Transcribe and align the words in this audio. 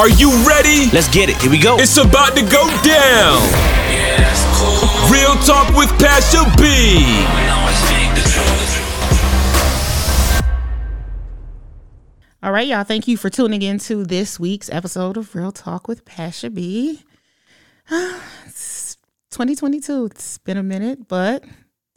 Are 0.00 0.08
you 0.08 0.30
ready? 0.48 0.90
Let's 0.92 1.10
get 1.10 1.28
it. 1.28 1.36
Here 1.42 1.50
we 1.50 1.58
go. 1.58 1.76
It's 1.78 1.98
about 1.98 2.34
to 2.34 2.40
go 2.40 2.66
down. 2.82 3.36
Real 5.12 5.34
talk 5.44 5.76
with 5.76 5.90
Pasha 5.98 6.42
B. 6.56 7.04
All 12.42 12.50
right, 12.50 12.66
y'all. 12.66 12.82
Thank 12.82 13.08
you 13.08 13.18
for 13.18 13.28
tuning 13.28 13.60
in 13.60 13.78
to 13.80 14.06
this 14.06 14.40
week's 14.40 14.70
episode 14.70 15.18
of 15.18 15.34
Real 15.34 15.52
Talk 15.52 15.86
with 15.86 16.06
Pasha 16.06 16.48
B. 16.48 17.02
It's 18.46 18.96
2022. 19.32 20.06
It's 20.06 20.38
been 20.38 20.56
a 20.56 20.62
minute, 20.62 21.08
but 21.08 21.44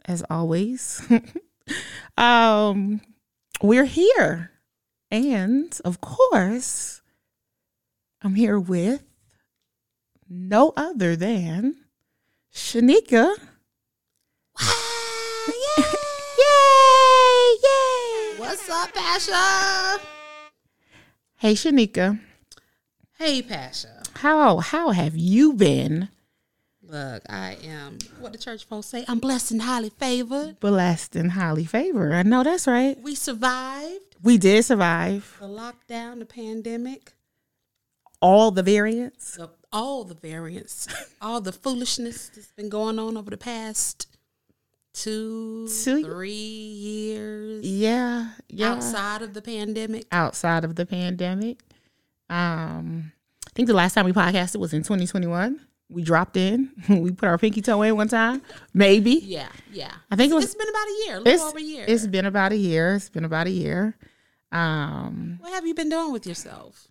as 0.04 0.22
always, 0.28 1.00
um, 2.18 3.00
we're 3.62 3.86
here. 3.86 4.50
And 5.10 5.80
of 5.86 6.02
course, 6.02 7.00
I'm 8.24 8.36
here 8.36 8.58
with 8.58 9.02
no 10.30 10.72
other 10.78 11.14
than 11.14 11.76
Shanika. 12.50 13.34
Yay! 15.46 15.84
Yay! 17.62 18.38
What's 18.38 18.70
up, 18.70 18.94
Pasha? 18.94 20.00
Hey, 21.36 21.52
Shanika. 21.52 22.18
Hey, 23.18 23.42
Pasha. 23.42 24.02
How 24.14 24.56
how 24.60 24.92
have 24.92 25.14
you 25.14 25.52
been? 25.52 26.08
Look, 26.82 27.24
I 27.28 27.58
am 27.62 27.98
what 28.20 28.32
the 28.32 28.38
church 28.38 28.64
folks 28.64 28.86
say. 28.86 29.04
I'm 29.06 29.18
blessed 29.18 29.50
and 29.50 29.60
highly 29.60 29.90
favored. 29.90 30.60
Blessed 30.60 31.14
and 31.14 31.32
highly 31.32 31.66
favored. 31.66 32.14
I 32.14 32.22
know 32.22 32.42
that's 32.42 32.66
right. 32.66 32.98
We 33.02 33.14
survived 33.16 34.16
We 34.22 34.38
did 34.38 34.64
survive 34.64 35.36
the 35.40 35.46
lockdown, 35.46 36.20
the 36.20 36.26
pandemic, 36.26 37.13
all 38.24 38.50
the 38.50 38.62
variants. 38.62 39.36
the, 39.36 39.50
all 39.72 40.04
the 40.04 40.14
variants, 40.14 40.88
all 41.20 41.40
the 41.40 41.52
foolishness 41.52 42.30
that's 42.34 42.52
been 42.52 42.68
going 42.70 42.98
on 42.98 43.16
over 43.16 43.30
the 43.30 43.36
past 43.36 44.06
two, 44.94 45.68
Two- 45.68 46.02
three 46.04 46.30
years 46.32 47.66
Yeah, 47.66 48.30
yeah. 48.48 48.72
outside 48.72 49.22
of 49.22 49.34
the 49.34 49.42
pandemic. 49.42 50.06
Outside 50.10 50.64
of 50.64 50.76
the 50.76 50.86
pandemic. 50.86 51.60
Um, 52.30 53.12
I 53.46 53.50
think 53.54 53.68
the 53.68 53.74
last 53.74 53.94
time 53.94 54.06
we 54.06 54.12
podcasted 54.12 54.56
was 54.56 54.72
in 54.72 54.82
2021. 54.82 55.60
We 55.90 56.02
dropped 56.02 56.36
in. 56.36 56.70
we 56.88 57.10
put 57.12 57.28
our 57.28 57.36
pinky 57.36 57.60
toe 57.60 57.82
in 57.82 57.94
one 57.96 58.08
time. 58.08 58.40
Maybe. 58.72 59.20
Yeah, 59.22 59.48
yeah. 59.70 59.92
I 60.10 60.16
think 60.16 60.32
it 60.32 60.34
was 60.34 60.44
it's 60.46 60.54
been 60.54 60.68
about 60.68 60.86
a 60.86 61.04
year, 61.06 61.16
a 61.16 61.20
little 61.20 61.32
it's, 61.34 61.42
over 61.42 61.58
a 61.58 61.62
year. 61.62 61.84
it's 61.86 62.06
been 62.06 62.24
about 62.26 62.52
a 62.52 62.56
year. 62.56 62.94
It's 62.96 63.10
been 63.10 63.24
about 63.24 63.46
a 63.46 63.50
year. 63.50 63.96
Um, 64.50 65.38
what 65.40 65.52
have 65.52 65.66
you 65.66 65.74
been 65.74 65.90
doing 65.90 66.12
with 66.12 66.26
yourself? 66.26 66.88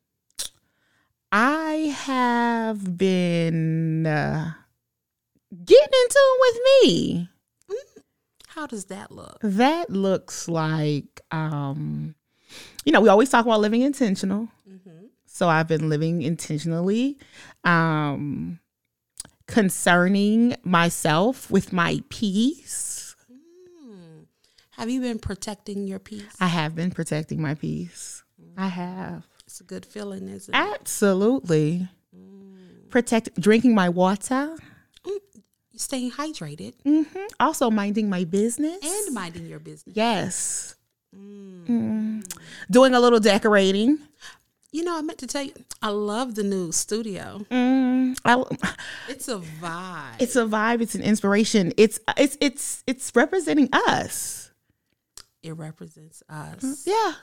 I 1.35 1.95
have 2.05 2.95
been 2.95 4.05
uh, 4.05 4.53
getting 5.65 5.83
into 5.83 6.15
it 6.15 6.39
with 6.39 6.61
me. 6.63 7.29
How 8.49 8.67
does 8.67 8.85
that 8.85 9.11
look? 9.11 9.39
That 9.41 9.89
looks 9.89 10.47
like, 10.47 11.21
um, 11.31 12.13
you 12.85 12.91
know, 12.91 13.01
we 13.01 13.09
always 13.09 13.31
talk 13.31 13.47
about 13.47 13.61
living 13.61 13.81
intentional. 13.81 14.49
So 15.25 15.49
I've 15.49 15.67
been 15.67 15.89
living 15.89 16.21
intentionally, 16.21 17.17
um, 17.63 18.59
concerning 19.47 20.55
myself 20.63 21.49
with 21.49 21.73
my 21.73 22.03
peace. 22.09 23.15
Have 24.73 24.91
you 24.91 25.01
been 25.01 25.17
protecting 25.17 25.87
your 25.87 25.97
peace? 25.97 26.35
I 26.39 26.45
have 26.45 26.75
been 26.75 26.91
protecting 26.91 27.41
my 27.41 27.55
peace. 27.55 28.23
I 28.55 28.67
have. 28.67 29.23
It's 29.53 29.61
a 29.61 29.65
good 29.65 29.85
feeling, 29.85 30.29
isn't 30.29 30.51
it? 30.51 30.57
Absolutely. 30.57 31.87
Protect 32.89 33.39
drinking 33.39 33.75
my 33.75 33.87
water. 33.87 34.57
Staying 35.75 36.09
hydrated 36.13 36.73
hmm 36.83 37.03
Also 37.39 37.69
minding 37.69 38.09
my 38.09 38.23
business. 38.23 38.79
and 38.83 39.13
minding 39.13 39.45
your 39.45 39.59
business. 39.59 39.95
yes. 39.95 40.75
Mm. 41.15 42.25
Doing 42.71 42.95
a 42.95 42.99
little 42.99 43.19
decorating. 43.19 43.99
You 44.71 44.83
know, 44.85 44.97
I 44.97 45.03
meant 45.03 45.19
to 45.19 45.27
tell 45.27 45.43
you, 45.43 45.53
I 45.83 45.89
love 45.89 46.33
the 46.33 46.41
new 46.43 46.71
studio. 46.71 47.45
Mm, 47.51 48.17
I, 48.25 48.43
It's 49.07 49.27
a 49.27 49.37
vibe. 49.37 50.15
it's 50.19 50.35
a 50.35 50.45
vibe. 50.45 50.81
It's 50.81 50.95
an 50.95 51.03
inspiration. 51.03 51.73
It's 51.77 51.99
it's 52.17 52.37
it's 52.41 52.83
it's 52.87 53.11
representing 53.13 53.69
us. 53.71 54.49
it 55.43 55.51
represents 55.55 56.23
us. 56.27 56.87
Yeah, 56.87 57.13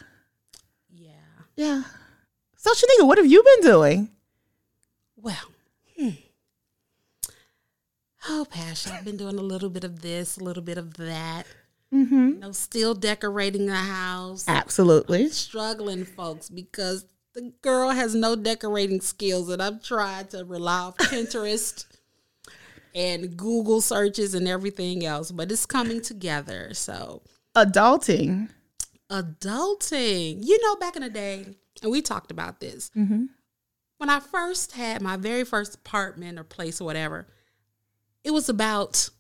Yeah. 0.95 1.11
yeah. 1.57 1.83
So 2.61 2.73
Shanika, 2.73 3.07
what 3.07 3.17
have 3.17 3.27
you 3.27 3.43
been 3.43 3.71
doing? 3.71 4.11
Well, 5.17 5.51
hmm. 5.97 6.11
oh, 8.29 8.47
Pasha, 8.51 8.93
I've 8.93 9.05
been 9.05 9.17
doing 9.17 9.39
a 9.39 9.43
little 9.43 9.71
bit 9.71 9.83
of 9.83 10.03
this, 10.03 10.37
a 10.37 10.45
little 10.45 10.63
bit 10.63 10.77
of 10.77 10.99
that. 10.99 11.45
Mm-hmm. 11.91 12.29
You 12.29 12.35
know, 12.35 12.53
still 12.53 12.93
decorating 12.93 13.65
the 13.65 13.77
house. 13.77 14.45
Absolutely. 14.47 15.31
Struggling, 15.31 16.05
folks, 16.05 16.51
because 16.51 17.07
the 17.33 17.51
girl 17.63 17.93
has 17.93 18.15
no 18.15 18.37
decorating 18.37 19.01
skills, 19.01 19.49
and 19.49 19.63
I've 19.63 19.83
tried 19.83 20.29
to 20.33 20.45
rely 20.45 20.81
on 20.81 20.93
Pinterest 20.93 21.87
and 22.95 23.39
Google 23.39 23.81
searches 23.81 24.35
and 24.35 24.47
everything 24.47 25.07
else, 25.07 25.31
but 25.31 25.51
it's 25.51 25.65
coming 25.65 26.03
together. 26.03 26.75
So, 26.75 27.23
Adulting. 27.57 28.51
Adulting, 29.11 30.39
you 30.45 30.59
know, 30.63 30.77
back 30.77 30.97
in 30.97 31.03
the 31.03 31.11
day, 31.11 31.47
and 31.83 31.91
we 31.91 32.01
talked 32.03 32.31
about 32.31 32.61
this. 32.61 32.91
Mm-hmm. 32.97 33.25
When 33.99 34.09
I 34.11 34.21
first 34.21 34.73
had 34.73 35.03
my 35.03 35.17
very 35.17 35.45
first 35.45 35.75
apartment 35.75 36.39
or 36.39 36.45
place 36.45 36.81
or 36.81 36.85
whatever, 36.85 37.27
it 38.25 38.31
was 38.31 38.49
about 38.49 39.11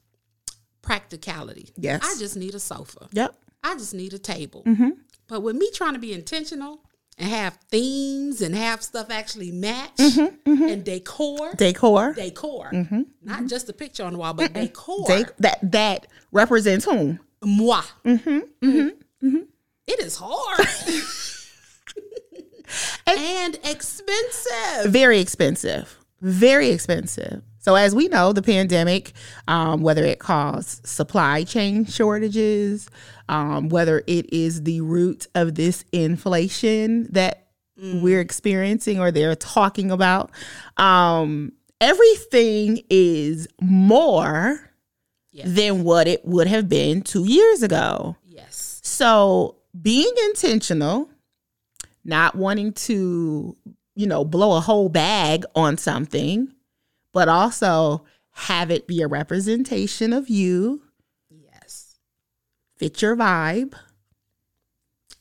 practicality. 0.82 1.70
Yes. 1.76 2.00
I 2.02 2.18
just 2.18 2.36
need 2.36 2.54
a 2.54 2.60
sofa. 2.60 3.08
Yep. 3.12 3.34
I 3.62 3.74
just 3.74 3.92
need 3.94 4.14
a 4.14 4.18
table. 4.18 4.62
Mm-hmm. 4.66 4.90
But 5.28 5.42
with 5.42 5.56
me 5.56 5.70
trying 5.74 5.92
to 5.92 5.98
be 5.98 6.12
intentional 6.14 6.80
and 7.18 7.28
have 7.28 7.58
themes 7.70 8.40
and 8.40 8.54
have 8.54 8.82
stuff 8.82 9.08
actually 9.10 9.52
match 9.52 9.90
Mm-hmm. 9.98 10.62
and 10.62 10.84
decor, 10.84 11.52
Decor. 11.56 12.14
decor, 12.14 12.70
Mm-hmm. 12.72 13.02
not 13.22 13.46
just 13.46 13.68
a 13.68 13.72
picture 13.74 14.04
on 14.04 14.14
the 14.14 14.18
wall, 14.18 14.32
but 14.32 14.52
decor. 14.54 15.06
Dec- 15.06 15.36
that 15.38 15.58
that 15.72 16.06
represents 16.32 16.84
whom? 16.86 17.20
Moi. 17.44 17.82
It 19.92 20.00
is 20.00 20.16
hard 20.22 20.66
and 23.06 23.54
expensive. 23.64 24.92
Very 24.92 25.18
expensive. 25.20 25.96
Very 26.20 26.68
expensive. 26.70 27.42
So 27.58 27.74
as 27.74 27.94
we 27.94 28.08
know, 28.08 28.32
the 28.32 28.42
pandemic, 28.42 29.12
um, 29.48 29.82
whether 29.82 30.04
it 30.04 30.18
caused 30.18 30.86
supply 30.86 31.44
chain 31.44 31.84
shortages, 31.84 32.88
um, 33.28 33.68
whether 33.68 34.02
it 34.06 34.32
is 34.32 34.62
the 34.62 34.80
root 34.80 35.26
of 35.34 35.54
this 35.56 35.84
inflation 35.92 37.08
that 37.12 37.48
we're 37.82 38.20
experiencing 38.20 39.00
or 39.00 39.10
they're 39.10 39.34
talking 39.34 39.90
about, 39.90 40.30
um, 40.76 41.52
everything 41.80 42.82
is 42.90 43.48
more 43.60 44.60
Yes. 45.32 45.46
than 45.54 45.84
what 45.84 46.08
it 46.08 46.24
would 46.26 46.48
have 46.48 46.68
been 46.68 47.02
two 47.02 47.24
years 47.24 47.62
ago. 47.62 48.16
Yes. 48.26 48.80
So 48.82 49.54
being 49.80 50.12
intentional, 50.28 51.10
not 52.04 52.34
wanting 52.34 52.72
to, 52.72 53.56
you 53.94 54.06
know, 54.06 54.24
blow 54.24 54.56
a 54.56 54.60
whole 54.60 54.88
bag 54.88 55.44
on 55.54 55.76
something, 55.76 56.52
but 57.12 57.28
also 57.28 58.04
have 58.32 58.70
it 58.70 58.86
be 58.86 59.02
a 59.02 59.08
representation 59.08 60.12
of 60.12 60.28
you, 60.28 60.82
Yes. 61.30 61.98
fit 62.76 63.02
your 63.02 63.16
vibe. 63.16 63.74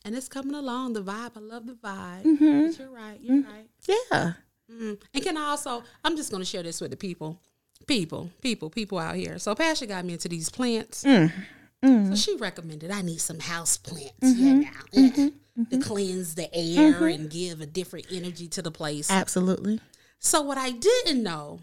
And 0.05 0.15
it's 0.15 0.29
coming 0.29 0.55
along. 0.55 0.93
The 0.93 1.03
vibe. 1.03 1.31
I 1.35 1.39
love 1.39 1.65
the 1.67 1.73
vibe. 1.73 2.23
Mhm. 2.23 2.67
But 2.71 2.79
You're 2.79 2.89
right. 2.89 3.19
You're 3.21 3.41
right. 3.43 3.69
Yeah. 3.87 4.33
Mm. 4.71 5.01
And 5.13 5.23
can 5.23 5.35
I 5.37 5.49
also? 5.49 5.83
I'm 6.03 6.15
just 6.15 6.31
going 6.31 6.41
to 6.41 6.45
share 6.49 6.63
this 6.63 6.79
with 6.79 6.91
the 6.91 6.97
people, 6.97 7.39
people, 7.85 8.29
people, 8.41 8.69
people 8.69 8.97
out 8.97 9.15
here. 9.15 9.37
So 9.39 9.53
Pasha 9.55 9.85
got 9.87 10.05
me 10.05 10.13
into 10.13 10.29
these 10.29 10.49
plants. 10.49 11.03
Mm. 11.03 11.31
So 11.81 12.15
she 12.15 12.35
recommended 12.37 12.91
I 12.91 13.01
need 13.01 13.21
some 13.21 13.39
house 13.39 13.77
plants, 13.77 14.13
you 14.21 14.55
know, 14.55 14.69
eh, 14.93 15.29
to 15.69 15.77
cleanse 15.79 16.35
the 16.35 16.53
air 16.53 17.07
and 17.07 17.29
give 17.29 17.61
a 17.61 17.65
different 17.65 18.07
energy 18.11 18.47
to 18.49 18.61
the 18.61 18.71
place. 18.71 19.09
Absolutely. 19.09 19.79
So 20.19 20.41
what 20.41 20.57
I 20.57 20.71
didn't 20.71 21.23
know, 21.23 21.59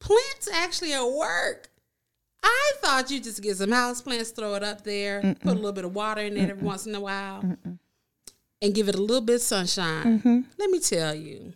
plants 0.00 0.48
actually 0.52 0.92
at 0.94 1.04
work. 1.04 1.68
I 2.42 2.72
thought 2.80 3.10
you 3.10 3.20
just 3.20 3.42
get 3.42 3.58
some 3.58 3.70
house 3.70 4.00
plants, 4.00 4.30
throw 4.30 4.54
it 4.54 4.62
up 4.64 4.82
there, 4.82 5.20
put 5.40 5.52
a 5.52 5.54
little 5.54 5.72
bit 5.72 5.84
of 5.84 5.94
water 5.94 6.22
in 6.22 6.36
it 6.36 6.50
every 6.50 6.62
once 6.64 6.86
in 6.86 6.94
a 6.94 7.00
while, 7.00 7.44
and 8.62 8.74
give 8.74 8.88
it 8.88 8.94
a 8.94 9.00
little 9.00 9.20
bit 9.20 9.36
of 9.36 9.42
sunshine. 9.42 10.46
Let 10.58 10.70
me 10.70 10.80
tell 10.80 11.14
you, 11.14 11.52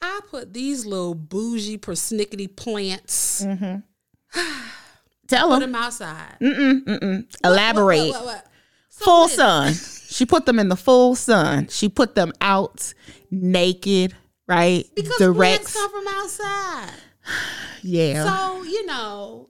I 0.00 0.20
put 0.30 0.52
these 0.52 0.84
little 0.84 1.14
bougie 1.14 1.78
persnickety 1.78 2.54
plants, 2.54 3.44
Tell 5.28 5.48
put 5.48 5.60
them. 5.60 5.72
them 5.72 5.82
outside. 5.82 6.36
Mm-mm, 6.40 6.84
mm-mm. 6.84 7.36
Elaborate. 7.44 8.10
What, 8.10 8.12
what, 8.12 8.24
what, 8.24 8.34
what? 8.36 8.46
So 8.88 9.04
full 9.04 9.28
sun. 9.28 9.72
She 10.08 10.26
put 10.26 10.44
them 10.46 10.58
in 10.58 10.68
the 10.68 10.76
full 10.76 11.14
sun. 11.14 11.68
She 11.68 11.88
put 11.88 12.14
them 12.14 12.32
out 12.40 12.92
naked, 13.30 14.14
right? 14.46 14.84
Because 14.94 15.16
Directs. 15.16 15.72
plants 15.72 15.74
come 15.74 15.90
from 15.90 16.06
outside. 16.08 16.90
yeah. 17.82 18.24
So, 18.24 18.62
you 18.64 18.84
know, 18.84 19.48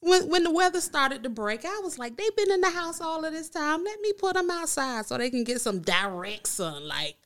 when 0.00 0.28
when 0.30 0.44
the 0.44 0.52
weather 0.52 0.80
started 0.80 1.24
to 1.24 1.28
break, 1.28 1.64
I 1.64 1.80
was 1.82 1.98
like, 1.98 2.16
they've 2.16 2.36
been 2.36 2.52
in 2.52 2.60
the 2.60 2.70
house 2.70 3.00
all 3.00 3.24
of 3.24 3.32
this 3.32 3.48
time. 3.48 3.82
Let 3.82 4.00
me 4.00 4.12
put 4.12 4.34
them 4.34 4.50
outside 4.50 5.06
so 5.06 5.18
they 5.18 5.30
can 5.30 5.42
get 5.42 5.60
some 5.60 5.80
direct 5.80 6.46
sunlight. 6.46 7.16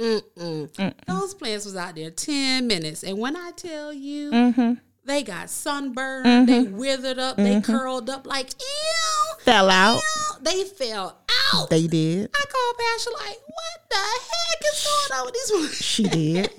Mm-mm. 0.00 0.94
Those 1.06 1.34
plants 1.34 1.64
was 1.64 1.74
out 1.76 1.94
there 1.96 2.10
10 2.10 2.66
minutes. 2.66 3.02
And 3.02 3.18
when 3.18 3.36
I 3.36 3.50
tell 3.52 3.92
you, 3.92 4.30
Mm-hmm. 4.30 4.72
They 5.06 5.22
got 5.22 5.48
sunburned, 5.48 6.48
they 6.48 6.62
withered 6.64 7.18
up, 7.18 7.36
they 7.36 7.60
curled 7.60 8.10
up 8.10 8.26
like, 8.26 8.50
ew, 8.60 9.34
Fell 9.44 9.70
out. 9.70 9.96
ew. 9.96 10.36
They 10.42 10.64
fell 10.64 11.16
out. 11.54 11.70
They 11.70 11.86
did. 11.86 12.28
I 12.34 12.44
called 12.44 12.76
Pasha 12.78 13.10
like, 13.28 13.38
what 13.46 13.88
the 13.88 13.96
heck 13.96 14.72
is 14.72 14.86
going 15.08 15.20
on 15.20 15.26
with 15.26 15.34
these 15.34 15.52
ones? 15.60 15.74
She 15.76 16.02
did. 16.04 16.50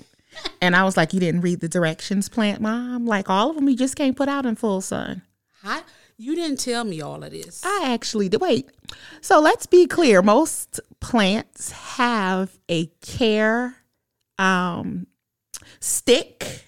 And 0.60 0.74
I 0.76 0.84
was 0.84 0.96
like, 0.96 1.12
You 1.12 1.20
didn't 1.20 1.40
read 1.42 1.60
the 1.60 1.68
directions, 1.68 2.28
plant 2.28 2.60
mom? 2.60 3.06
Like 3.06 3.28
all 3.28 3.50
of 3.50 3.56
them, 3.56 3.68
you 3.68 3.76
just 3.76 3.96
can't 3.96 4.16
put 4.16 4.28
out 4.28 4.46
in 4.46 4.54
full 4.56 4.80
sun. 4.80 5.22
How, 5.62 5.82
you 6.16 6.34
didn't 6.34 6.58
tell 6.60 6.84
me 6.84 7.00
all 7.00 7.22
of 7.22 7.30
this. 7.30 7.62
I 7.64 7.82
actually 7.92 8.28
did. 8.28 8.40
Wait. 8.40 8.68
So 9.20 9.40
let's 9.40 9.66
be 9.66 9.86
clear. 9.86 10.22
Most 10.22 10.80
plants 11.00 11.72
have 11.72 12.56
a 12.68 12.86
care 13.02 13.76
um, 14.38 15.06
stick 15.80 16.64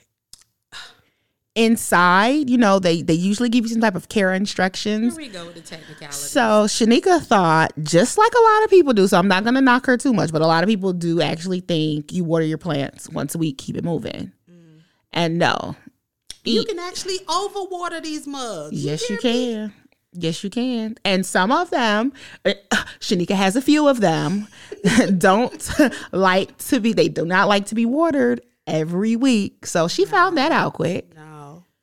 inside. 1.55 2.49
You 2.51 2.59
know, 2.59 2.79
they, 2.79 3.03
they 3.03 3.15
usually 3.15 3.49
give 3.49 3.65
you 3.65 3.71
some 3.71 3.81
type 3.81 3.95
of 3.95 4.09
care 4.09 4.33
instructions. 4.33 5.17
Here 5.17 5.27
we 5.27 5.33
go 5.33 5.47
with 5.47 5.55
the 5.57 5.61
technicality. 5.61 6.17
So 6.17 6.65
Shanika 6.67 7.21
thought, 7.23 7.73
just 7.83 8.17
like 8.19 8.33
a 8.33 8.43
lot 8.43 8.65
of 8.65 8.71
people 8.71 8.93
do, 8.93 9.07
so 9.07 9.19
I'm 9.19 9.29
not 9.29 9.45
gonna 9.45 9.61
knock 9.61 9.87
her 9.87 9.97
too 9.97 10.13
much, 10.13 10.33
but 10.33 10.43
a 10.43 10.47
lot 10.47 10.63
of 10.63 10.69
people 10.69 10.93
do 10.93 11.21
actually 11.21 11.61
think 11.61 12.13
you 12.13 12.25
water 12.25 12.45
your 12.45 12.59
plants 12.59 13.09
once 13.09 13.35
a 13.35 13.39
week, 13.39 13.59
keep 13.59 13.77
it 13.77 13.85
moving. 13.85 14.33
And 15.13 15.39
no. 15.39 15.75
you 16.45 16.61
Eat- 16.61 16.69
can 16.69 16.79
actually 16.79 17.19
overwater 17.27 18.01
these 18.03 18.27
mugs. 18.29 18.73
yes, 18.73 19.09
you 19.11 19.17
me? 19.17 19.23
can. 19.23 19.73
Yes, 20.13 20.43
you 20.43 20.51
can. 20.51 20.97
And 21.05 21.25
some 21.27 21.51
of 21.53 21.71
them, 21.71 22.13
uh, 22.45 22.53
Shanika 23.01 23.31
has 23.35 23.57
a 23.57 23.63
few 23.63 23.89
of 23.89 24.01
them, 24.01 24.47
don't 25.19 25.71
like 26.13 26.57
to 26.59 26.81
be, 26.81 26.93
they 26.93 27.09
do 27.09 27.25
not 27.25 27.49
like 27.49 27.67
to 27.67 27.75
be 27.75 27.87
watered 27.87 28.41
every 28.67 29.17
week. 29.17 29.67
So 29.67 29.89
she 29.89 30.05
found 30.05 30.37
that 30.37 30.53
out 30.53 30.75
quick. 30.75 31.13
No. 31.15 31.21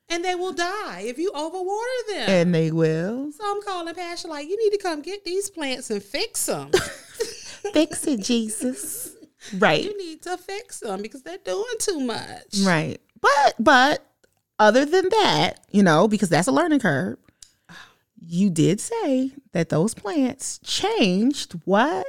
And 0.10 0.24
they 0.24 0.36
will 0.36 0.54
die 0.54 1.02
if 1.06 1.18
you 1.18 1.32
overwater 1.32 2.14
them. 2.14 2.30
And 2.30 2.56
they 2.56 2.72
will 2.72 3.32
so 3.32 3.44
I'm 3.46 3.62
calling 3.62 3.94
Pasha 3.94 4.28
like, 4.28 4.48
you 4.48 4.58
need 4.58 4.78
to 4.78 4.82
come 4.82 5.02
get 5.02 5.26
these 5.26 5.50
plants 5.50 5.90
and 5.90 6.02
fix 6.02 6.46
them. 6.46 6.72
fix 7.74 8.06
it, 8.08 8.22
Jesus. 8.22 9.14
Right. 9.60 9.82
you 9.82 9.98
need 9.98 10.24
to 10.24 10.36
fix 10.36 10.82
them 10.82 11.02
because 11.02 11.22
they're 11.22 11.38
doing 11.38 11.64
too 11.80 12.02
much. 12.02 12.58
Right. 12.66 13.00
But 13.22 13.56
but 13.60 14.06
other 14.60 14.84
than 14.84 15.08
that, 15.10 15.60
you 15.72 15.84
know, 15.84 16.08
because 16.08 16.28
that's 16.28 16.48
a 16.48 16.52
learning 16.52 16.80
curve, 16.80 17.18
you 18.20 18.50
did 18.50 18.82
say 18.82 19.32
that 19.54 19.70
those 19.70 19.94
plants 19.94 20.60
changed 20.66 21.54
what? 21.64 22.08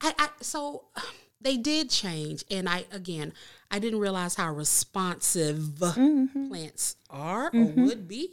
I, 0.00 0.12
I 0.18 0.28
so 0.40 0.84
um, 0.96 1.02
they 1.40 1.56
did 1.56 1.90
change, 1.90 2.44
and 2.50 2.68
I 2.68 2.84
again 2.92 3.32
I 3.72 3.78
didn't 3.80 3.98
realize 3.98 4.34
how 4.36 4.52
responsive 4.52 5.56
Mm-hmm. 5.80 6.48
plants 6.48 6.96
are 7.10 7.50
or 7.52 7.64
would 7.64 8.06
be. 8.06 8.30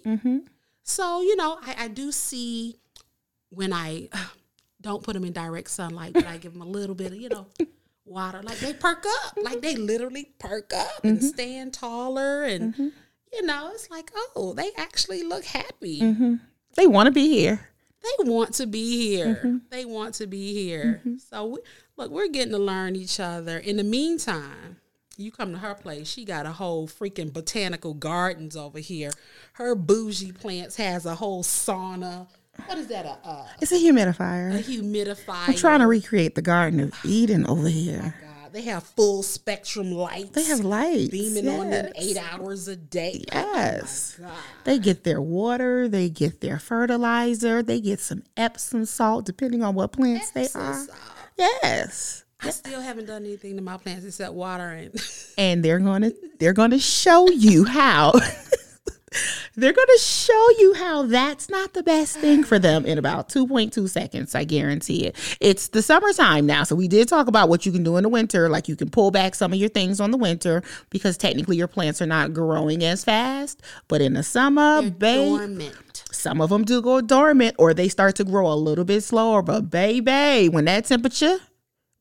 So 0.84 1.22
you 1.22 1.36
know 1.36 1.58
I, 1.62 1.86
I 1.86 1.88
do 1.88 2.12
see 2.12 2.76
when 3.50 3.74
I 3.74 4.10
don't 4.82 5.02
put 5.04 5.14
them 5.14 5.24
in 5.26 5.34
direct 5.34 5.70
sunlight, 5.70 6.14
but 6.14 6.28
I 6.28 6.38
give 6.38 6.54
them 6.54 6.62
a 6.62 6.66
little 6.68 6.96
bit 6.96 7.12
of 7.14 7.18
you 7.18 7.30
know 7.30 7.48
water, 8.06 8.42
like 8.44 8.58
they 8.60 8.74
perk 8.74 9.06
up, 9.26 9.38
like 9.42 9.62
they 9.62 9.76
literally 9.76 10.32
perk 10.40 10.74
up 10.74 10.88
Mm-hmm. 10.98 11.08
and 11.08 11.24
stand 11.24 11.74
taller, 11.74 12.44
and 12.44 12.76
you 13.34 13.46
know 13.46 13.70
it's 13.74 13.90
like 13.90 14.12
oh 14.36 14.54
they 14.54 14.72
actually 14.78 15.24
look 15.24 15.46
happy. 15.46 16.02
Mm-hmm. 16.02 16.36
They 16.76 16.86
want 16.88 17.08
to 17.08 17.12
be 17.12 17.28
here. 17.30 17.70
They 18.02 18.24
want 18.32 18.54
to 18.56 18.66
be 18.68 18.98
here. 19.08 19.36
Mm-hmm. 19.44 19.58
They 19.70 19.84
want 19.86 20.14
to 20.16 20.28
be 20.28 20.54
here. 20.54 21.02
So 21.30 21.46
we, 21.48 21.60
look, 21.98 22.10
we're 22.12 22.30
getting 22.30 22.54
to 22.54 22.58
learn 22.58 22.96
each 22.96 23.20
other. 23.20 23.58
In 23.58 23.76
the 23.76 23.84
meantime, 23.84 24.78
you 25.20 25.32
come 25.32 25.52
to 25.52 25.58
her 25.60 25.76
place. 25.76 26.08
She 26.08 26.26
got 26.26 26.46
a 26.46 26.52
whole 26.52 26.88
freaking 26.88 27.32
botanical 27.34 27.94
gardens 27.94 28.56
over 28.56 28.80
here. 28.80 29.12
Her 29.54 29.76
bougie 29.76 30.32
plants 30.32 30.78
has 30.78 31.06
a 31.06 31.16
whole 31.16 31.44
sauna. 31.44 32.28
What 32.66 32.78
is 32.78 32.88
that? 32.88 33.06
A, 33.06 33.10
a, 33.28 33.50
It's 33.62 33.72
a 33.72 33.76
humidifier. 33.76 34.58
a 34.60 34.64
humidifier. 34.64 35.48
I'm 35.50 35.54
trying 35.56 35.80
to 35.80 35.88
recreate 35.88 36.36
the 36.36 36.42
Garden 36.42 36.80
of 36.80 36.94
Eden 37.06 37.46
over 37.48 37.64
oh 37.68 37.70
here. 37.70 38.16
God, 38.22 38.54
they 38.54 38.62
have 38.64 38.84
full 38.84 39.24
spectrum 39.24 39.92
lights. 39.92 40.32
They 40.32 40.44
have 40.46 40.62
lights. 40.62 41.10
beaming 41.10 41.48
on 41.48 41.70
them 41.70 41.92
eight 41.96 42.18
hours 42.18 42.68
a 42.68 42.76
day. 42.76 43.24
Oh 43.32 43.54
yes. 43.56 44.18
God. 44.20 44.32
They 44.66 44.80
get 44.80 45.04
their 45.06 45.22
water, 45.22 45.88
they 45.88 46.10
get 46.10 46.42
their 46.42 46.60
fertilizer, 46.60 47.64
they 47.64 47.80
get 47.80 48.00
some 48.02 48.24
Epsom 48.36 48.86
salt, 48.86 49.26
depending 49.26 49.64
on 49.64 49.76
what 49.76 49.92
plants 49.94 50.32
they 50.32 50.48
are. 50.56 50.74
so, 50.86 50.94
Yes. 51.38 52.26
I 52.42 52.52
still 52.52 52.82
haven't 52.82 53.06
done 53.06 53.26
anything 53.26 53.58
to 53.58 53.62
my 53.62 53.78
plants 53.78 54.06
except 54.06 54.34
watering. 54.34 54.92
and 55.38 55.64
they're 55.64 55.80
gonna 55.80 56.12
they're 56.40 56.54
gonna 56.54 56.80
show 56.80 57.30
you 57.30 57.66
how 57.66 58.14
they're 59.56 59.74
gonna 59.74 59.98
show 60.00 60.50
you 60.60 60.74
how 60.76 61.04
that's 61.04 61.50
not 61.50 61.74
the 61.74 61.84
best 61.84 62.18
thing 62.18 62.44
for 62.44 62.60
them 62.60 62.86
in 62.86 62.98
about 62.98 63.28
2.2 63.30 63.90
seconds 63.90 64.36
i 64.36 64.44
guarantee 64.44 65.06
it 65.08 65.16
it's 65.42 65.70
the 65.70 65.82
summertime 65.82 66.46
now 66.46 66.64
so 66.64 66.76
we 66.76 66.88
did 66.88 67.08
talk 67.08 67.28
about 67.28 67.50
what 67.50 67.66
you 67.66 67.72
can 67.72 67.84
do 67.84 67.98
in 67.98 68.04
the 68.04 68.10
winter 68.10 68.50
like 68.50 68.68
you 68.68 68.76
can 68.76 68.90
pull 68.90 69.10
back 69.10 69.34
some 69.34 69.52
of 69.52 69.60
your 69.60 69.70
things 69.70 70.00
on 70.00 70.12
the 70.12 70.18
winter 70.18 70.62
because 70.92 71.18
technically 71.18 71.58
your 71.58 71.68
plants 71.68 72.02
are 72.02 72.06
not 72.06 72.34
growing 72.34 72.84
as 72.84 73.04
fast 73.04 73.62
but 73.88 74.02
in 74.02 74.14
the 74.14 74.24
summer 74.24 74.82
babe 74.84 75.40
Dormant. 75.40 76.04
some 76.12 76.40
of 76.42 76.50
them 76.50 76.64
do 76.64 76.82
go 76.82 77.02
dormant 77.02 77.56
or 77.58 77.74
they 77.74 77.90
start 77.90 78.16
to 78.18 78.24
grow 78.24 78.52
a 78.52 78.54
little 78.54 78.86
bit 78.86 79.02
slower 79.02 79.42
but 79.42 79.72
baby 79.72 80.50
when 80.50 80.66
that 80.66 80.86
temperature 80.86 81.38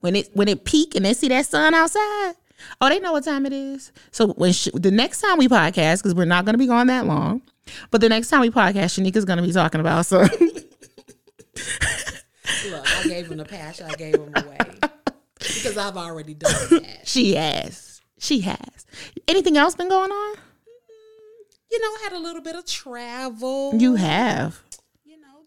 when 0.01 0.17
it 0.17 0.29
when 0.35 0.49
it 0.49 0.65
peak 0.65 0.95
and 0.95 1.05
they 1.05 1.15
see 1.15 1.29
that 1.29 1.47
sun 1.47 1.75
outside 1.75 2.35
oh 2.81 2.89
they 2.89 2.99
know 3.01 3.13
what 3.13 3.25
time 3.25 3.47
it 3.47 3.53
is 3.53 3.93
so 4.11 4.29
when 4.35 4.53
sh- 4.53 4.69
the 4.75 4.91
next 4.91 5.21
time 5.21 5.39
we 5.39 5.47
podcast 5.49 5.99
because 5.99 6.15
we're 6.15 6.25
not 6.25 6.45
going 6.45 6.55
to 6.55 6.59
be 6.59 6.67
gone 6.67 6.87
that 6.89 7.07
long 7.07 7.41
but 7.91 8.01
the 8.01 8.09
next 8.09 8.29
time 8.29 8.41
we 8.41 8.51
podcast 8.51 8.99
shanika's 8.99 9.25
going 9.25 9.37
to 9.39 9.43
be 9.47 9.53
talking 9.53 9.81
about 9.81 10.07
so 10.07 10.27
Look, 12.71 12.87
I 12.99 13.03
gave 13.05 13.31
him 13.31 13.37
the 13.39 13.45
passion. 13.45 13.87
I 13.91 13.95
gave 13.95 14.15
him 14.15 14.33
away 14.35 14.59
because 15.39 15.77
I've 15.77 15.97
already 15.97 16.35
done 16.35 16.53
that. 16.71 17.01
she 17.07 17.35
has 17.35 18.01
she 18.19 18.41
has 18.41 18.87
anything 19.29 19.57
else 19.57 19.75
been 19.75 19.89
going 19.89 20.11
on 20.11 20.37
You 21.71 21.81
know, 21.81 21.87
I 21.87 22.01
had 22.05 22.13
a 22.15 22.19
little 22.19 22.43
bit 22.43 22.57
of 22.57 22.65
travel. 22.67 23.75
you 23.77 23.95
have 23.97 24.61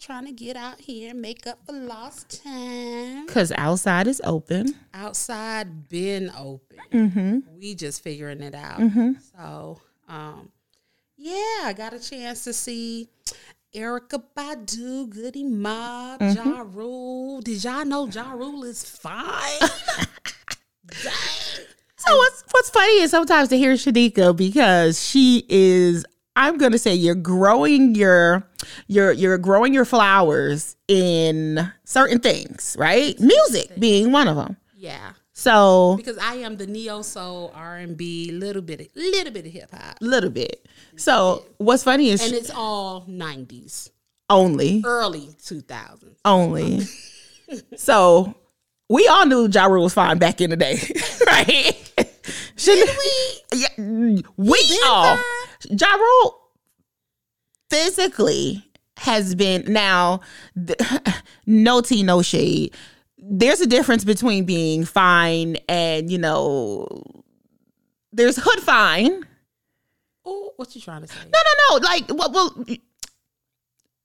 trying 0.01 0.25
to 0.25 0.31
get 0.31 0.55
out 0.57 0.79
here, 0.81 1.11
and 1.11 1.21
make 1.21 1.45
up 1.47 1.59
for 1.65 1.73
lost 1.73 2.43
time. 2.43 3.25
because 3.25 3.51
outside 3.57 4.07
is 4.07 4.19
open 4.25 4.75
Outside 4.93 5.87
been 5.89 6.31
open. 6.37 6.77
mm-hmm. 6.91 7.37
We 7.57 7.75
just 7.75 8.03
figuring 8.03 8.41
it 8.41 8.55
out. 8.55 8.79
Mhm. 8.79 9.15
So, 9.35 9.79
um, 10.09 10.51
yeah, 11.17 11.61
I 11.65 11.73
got 11.77 11.93
a 11.93 11.99
chance 11.99 12.43
to 12.45 12.53
see 12.53 13.07
Erykah 13.75 14.23
Badu, 14.35 15.09
Goodie 15.09 15.43
Mob, 15.45 16.19
Mm-hmm. 16.19 16.49
Ja 16.49 16.63
Rule. 16.67 17.41
Did 17.41 17.63
y'all 17.63 17.85
know 17.85 18.07
Ja 18.07 18.31
Rule 18.31 18.63
is 18.65 18.83
fine? 18.83 19.59
So 21.97 22.17
what's 22.17 22.43
what's 22.51 22.69
funny 22.71 22.99
is 23.01 23.11
sometimes 23.11 23.49
to 23.49 23.57
hear 23.57 23.73
Shanika 23.73 24.35
because 24.35 25.01
she 25.07 25.45
is 25.47 26.03
I'm 26.35 26.57
gonna 26.57 26.79
say 26.79 26.95
you're 26.95 27.13
growing 27.15 27.93
your 27.93 28.43
you're 28.87 29.11
you're 29.11 29.37
growing 29.37 29.73
your 29.73 29.85
flowers 29.85 30.75
in 30.87 31.71
certain 31.83 32.19
things, 32.19 32.75
right? 32.79 33.19
Music 33.19 33.79
being 33.79 34.11
one 34.11 34.27
of 34.27 34.35
them. 34.35 34.57
Yeah. 34.75 35.13
So 35.33 35.95
because 35.97 36.17
I 36.17 36.35
am 36.35 36.57
the 36.57 36.67
neo 36.67 37.01
soul 37.01 37.51
R 37.55 37.77
and 37.77 37.97
B, 37.97 38.31
little 38.31 38.61
bit, 38.61 38.81
of, 38.81 38.87
little 38.95 39.31
bit 39.31 39.45
of 39.45 39.51
hip 39.51 39.71
hop, 39.71 39.97
little 40.01 40.29
bit. 40.29 40.67
So 40.97 41.45
what's 41.57 41.83
funny 41.83 42.09
is 42.09 42.23
and 42.23 42.33
it's 42.33 42.51
all 42.51 43.05
nineties, 43.07 43.89
only 44.29 44.83
early 44.85 45.29
two 45.43 45.61
thousands. 45.61 46.19
only. 46.25 46.81
so 47.75 48.35
we 48.89 49.07
all 49.07 49.25
knew 49.25 49.47
Ja 49.47 49.65
Rule 49.65 49.83
was 49.83 49.93
fine 49.93 50.19
back 50.19 50.41
in 50.41 50.49
the 50.49 50.57
day, 50.57 50.75
right? 51.27 51.93
Did 52.57 52.89
we? 52.97 53.57
Yeah, 53.57 54.23
we 54.37 54.81
all. 54.85 55.17
Ja 55.69 55.93
Rule 55.95 56.40
physically 57.71 58.69
has 58.97 59.33
been 59.33 59.63
now. 59.71 60.19
no 61.45 61.81
tea, 61.81 62.03
no 62.03 62.21
shade. 62.21 62.75
There's 63.17 63.61
a 63.61 63.67
difference 63.67 64.03
between 64.03 64.45
being 64.45 64.83
fine 64.85 65.57
and 65.69 66.11
you 66.11 66.17
know. 66.17 66.87
There's 68.11 68.35
hood 68.35 68.59
fine. 68.61 69.25
Oh, 70.25 70.51
what 70.57 70.75
you 70.75 70.81
trying 70.81 71.01
to 71.01 71.07
say? 71.07 71.15
No, 71.23 71.39
no, 71.69 71.77
no. 71.77 71.85
Like, 71.87 72.03
well, 72.09 72.31
well 72.31 72.65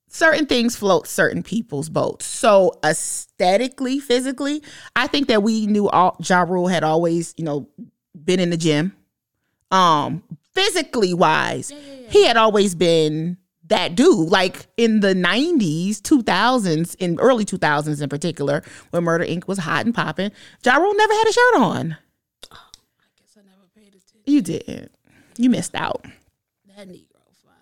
certain 0.09 0.47
things 0.47 0.77
float 0.77 1.09
certain 1.09 1.43
people's 1.43 1.89
boats. 1.89 2.25
So 2.25 2.79
aesthetically, 2.85 3.99
physically, 3.99 4.63
I 4.95 5.09
think 5.09 5.27
that 5.29 5.43
we 5.43 5.67
knew 5.67 5.89
all 5.89 6.17
Ja 6.25 6.43
Rule 6.43 6.69
had 6.69 6.85
always, 6.85 7.35
you 7.37 7.45
know, 7.45 7.69
been 8.25 8.41
in 8.41 8.51
the 8.51 8.57
gym. 8.57 8.95
Um, 9.73 10.23
physically 10.55 11.13
wise, 11.13 11.73
he 12.09 12.25
had 12.25 12.37
always 12.37 12.75
been 12.77 13.37
that 13.69 13.95
dude. 13.95 14.29
Like 14.29 14.67
in 14.77 15.01
the 15.01 15.15
90s, 15.15 15.97
2000s, 16.01 16.95
in 16.99 17.19
early 17.21 17.45
2000s 17.45 18.03
in 18.03 18.09
particular, 18.09 18.63
when 18.91 19.05
Murder 19.05 19.25
Inc. 19.25 19.47
was 19.47 19.59
hot 19.59 19.85
and 19.87 19.95
popping, 19.95 20.31
Ja 20.65 20.77
Rule 20.77 20.95
never 20.95 21.13
had 21.13 21.29
a 21.29 21.33
shirt 21.33 21.55
on. 21.57 21.97
I 22.53 22.57
guess 23.19 23.37
I 23.37 23.41
never 23.43 23.67
paid 23.75 23.89
attention. 23.89 24.21
You 24.27 24.43
didn't. 24.43 24.93
You 25.39 25.51
missed 25.51 25.75
out. 25.75 26.05
That 26.77 26.89
Negro 26.89 27.05
fine. 27.45 27.53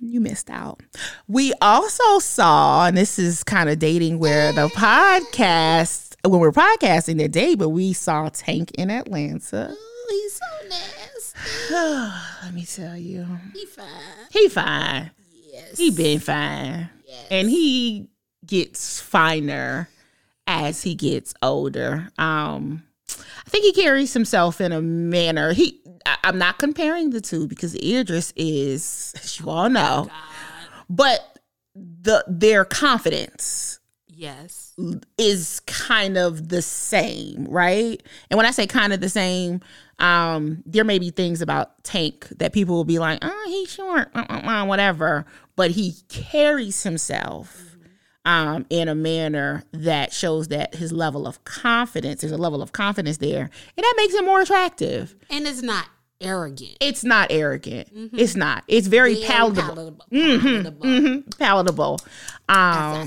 You 0.00 0.20
missed 0.20 0.50
out. 0.50 0.80
We 1.28 1.52
also 1.62 2.18
saw, 2.18 2.86
and 2.86 2.96
this 2.96 3.18
is 3.18 3.44
kind 3.44 3.68
of 3.70 3.78
dating 3.78 4.18
where 4.18 4.52
the 4.52 4.68
podcast, 4.68 6.14
when 6.24 6.40
we 6.40 6.46
are 6.48 6.52
podcasting 6.52 7.18
today, 7.18 7.54
but 7.54 7.70
we 7.70 7.92
saw 7.92 8.28
Tank 8.28 8.70
in 8.72 8.90
Atlanta. 8.90 9.70
Ooh, 9.72 10.06
he's 10.10 10.34
so 10.34 10.68
nasty. 10.68 11.74
Let 12.44 12.54
me 12.54 12.64
tell 12.66 12.96
you, 12.96 13.26
He 13.54 13.64
fine. 13.66 13.86
he 14.30 14.48
fine. 14.48 15.10
Yes. 15.52 15.76
He 15.78 15.90
been 15.90 16.18
fine, 16.18 16.88
Yes. 17.06 17.26
and 17.30 17.48
he 17.50 18.08
gets 18.46 19.00
finer 19.00 19.88
as 20.46 20.82
he 20.82 20.94
gets 20.94 21.34
older. 21.42 22.08
Um, 22.18 22.82
I 23.10 23.50
think 23.50 23.64
he 23.64 23.72
carries 23.82 24.14
himself 24.14 24.60
in 24.60 24.72
a 24.72 24.80
manner. 24.80 25.52
He, 25.52 25.80
I, 26.06 26.16
I'm 26.24 26.38
not 26.38 26.58
comparing 26.58 27.10
the 27.10 27.20
two 27.20 27.46
because 27.46 27.74
Idris 27.76 28.32
is, 28.34 29.12
as 29.22 29.38
you 29.38 29.50
all 29.50 29.68
know, 29.68 30.08
but 30.88 31.38
the 31.74 32.24
their 32.26 32.64
confidence 32.64 33.78
Yes. 34.08 34.72
is 35.18 35.60
kind 35.66 36.16
of 36.16 36.48
the 36.48 36.62
same, 36.62 37.46
right? 37.48 38.02
And 38.30 38.36
when 38.36 38.46
I 38.46 38.50
say 38.52 38.66
kind 38.66 38.92
of 38.92 39.00
the 39.00 39.08
same, 39.08 39.60
um, 40.02 40.62
there 40.66 40.84
may 40.84 40.98
be 40.98 41.10
things 41.10 41.40
about 41.40 41.82
Tank 41.84 42.26
that 42.38 42.52
people 42.52 42.74
will 42.74 42.84
be 42.84 42.98
like, 42.98 43.20
"Oh, 43.22 43.44
he's 43.46 43.72
short, 43.72 44.10
uh, 44.14 44.24
uh, 44.28 44.46
uh, 44.46 44.64
whatever," 44.66 45.24
but 45.56 45.70
he 45.70 45.94
carries 46.08 46.82
himself 46.82 47.76
um, 48.24 48.66
in 48.68 48.88
a 48.88 48.94
manner 48.94 49.62
that 49.72 50.12
shows 50.12 50.48
that 50.48 50.74
his 50.74 50.92
level 50.92 51.26
of 51.26 51.42
confidence, 51.44 52.20
there's 52.20 52.32
a 52.32 52.36
level 52.36 52.60
of 52.62 52.72
confidence 52.72 53.16
there, 53.18 53.42
and 53.42 53.84
that 53.84 53.94
makes 53.96 54.14
him 54.14 54.24
more 54.26 54.40
attractive. 54.42 55.14
And 55.30 55.46
it's 55.46 55.62
not 55.62 55.86
arrogant. 56.20 56.76
It's 56.80 57.04
not 57.04 57.28
arrogant. 57.30 57.88
It's 58.12 58.36
not. 58.36 58.64
It's 58.68 58.86
very, 58.86 59.14
Very 59.14 59.26
palatable. 59.26 59.62
palatable. 59.74 60.06
Mm-hmm. 60.12 60.46
palatable. 60.48 60.86
Mhm, 60.86 61.38
palatable. 61.38 62.00
Um, 62.48 63.06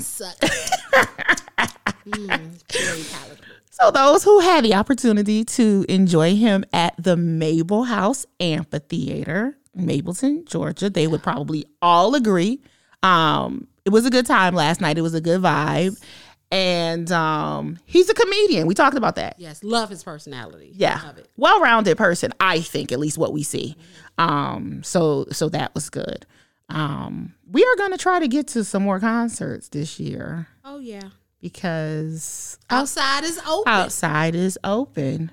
mm, 2.06 2.72
very 2.72 3.02
palatable. 3.04 3.55
So 3.80 3.90
those 3.90 4.24
who 4.24 4.40
had 4.40 4.64
the 4.64 4.74
opportunity 4.74 5.44
to 5.44 5.84
enjoy 5.86 6.34
him 6.34 6.64
at 6.72 6.94
the 6.96 7.16
Mable 7.16 7.84
House 7.84 8.24
Amphitheater, 8.40 9.58
Mableton, 9.76 10.46
Georgia, 10.46 10.88
they 10.88 11.06
would 11.06 11.22
probably 11.22 11.66
all 11.82 12.14
agree. 12.14 12.62
Um, 13.02 13.68
it 13.84 13.90
was 13.90 14.06
a 14.06 14.10
good 14.10 14.24
time 14.24 14.54
last 14.54 14.80
night. 14.80 14.96
It 14.96 15.02
was 15.02 15.12
a 15.12 15.20
good 15.20 15.42
vibe. 15.42 16.02
And 16.50 17.12
um, 17.12 17.78
he's 17.84 18.08
a 18.08 18.14
comedian. 18.14 18.66
We 18.66 18.72
talked 18.72 18.96
about 18.96 19.16
that. 19.16 19.34
Yes, 19.38 19.62
love 19.62 19.90
his 19.90 20.02
personality. 20.02 20.72
Yeah. 20.74 21.00
Love 21.04 21.18
it. 21.18 21.28
Well-rounded 21.36 21.98
person, 21.98 22.32
I 22.40 22.60
think, 22.60 22.92
at 22.92 22.98
least 22.98 23.18
what 23.18 23.34
we 23.34 23.42
see. 23.42 23.76
Um, 24.16 24.82
so 24.84 25.26
so 25.32 25.50
that 25.50 25.74
was 25.74 25.90
good. 25.90 26.24
Um, 26.70 27.34
we 27.50 27.62
are 27.62 27.76
gonna 27.76 27.98
try 27.98 28.20
to 28.20 28.28
get 28.28 28.46
to 28.48 28.64
some 28.64 28.84
more 28.84 29.00
concerts 29.00 29.68
this 29.68 30.00
year 30.00 30.48
Oh 30.64 30.78
yeah. 30.78 31.10
Because 31.50 32.58
Outside 32.70 33.24
is 33.24 33.38
open. 33.46 33.72
outside 33.72 34.34
is 34.34 34.58
open. 34.64 35.30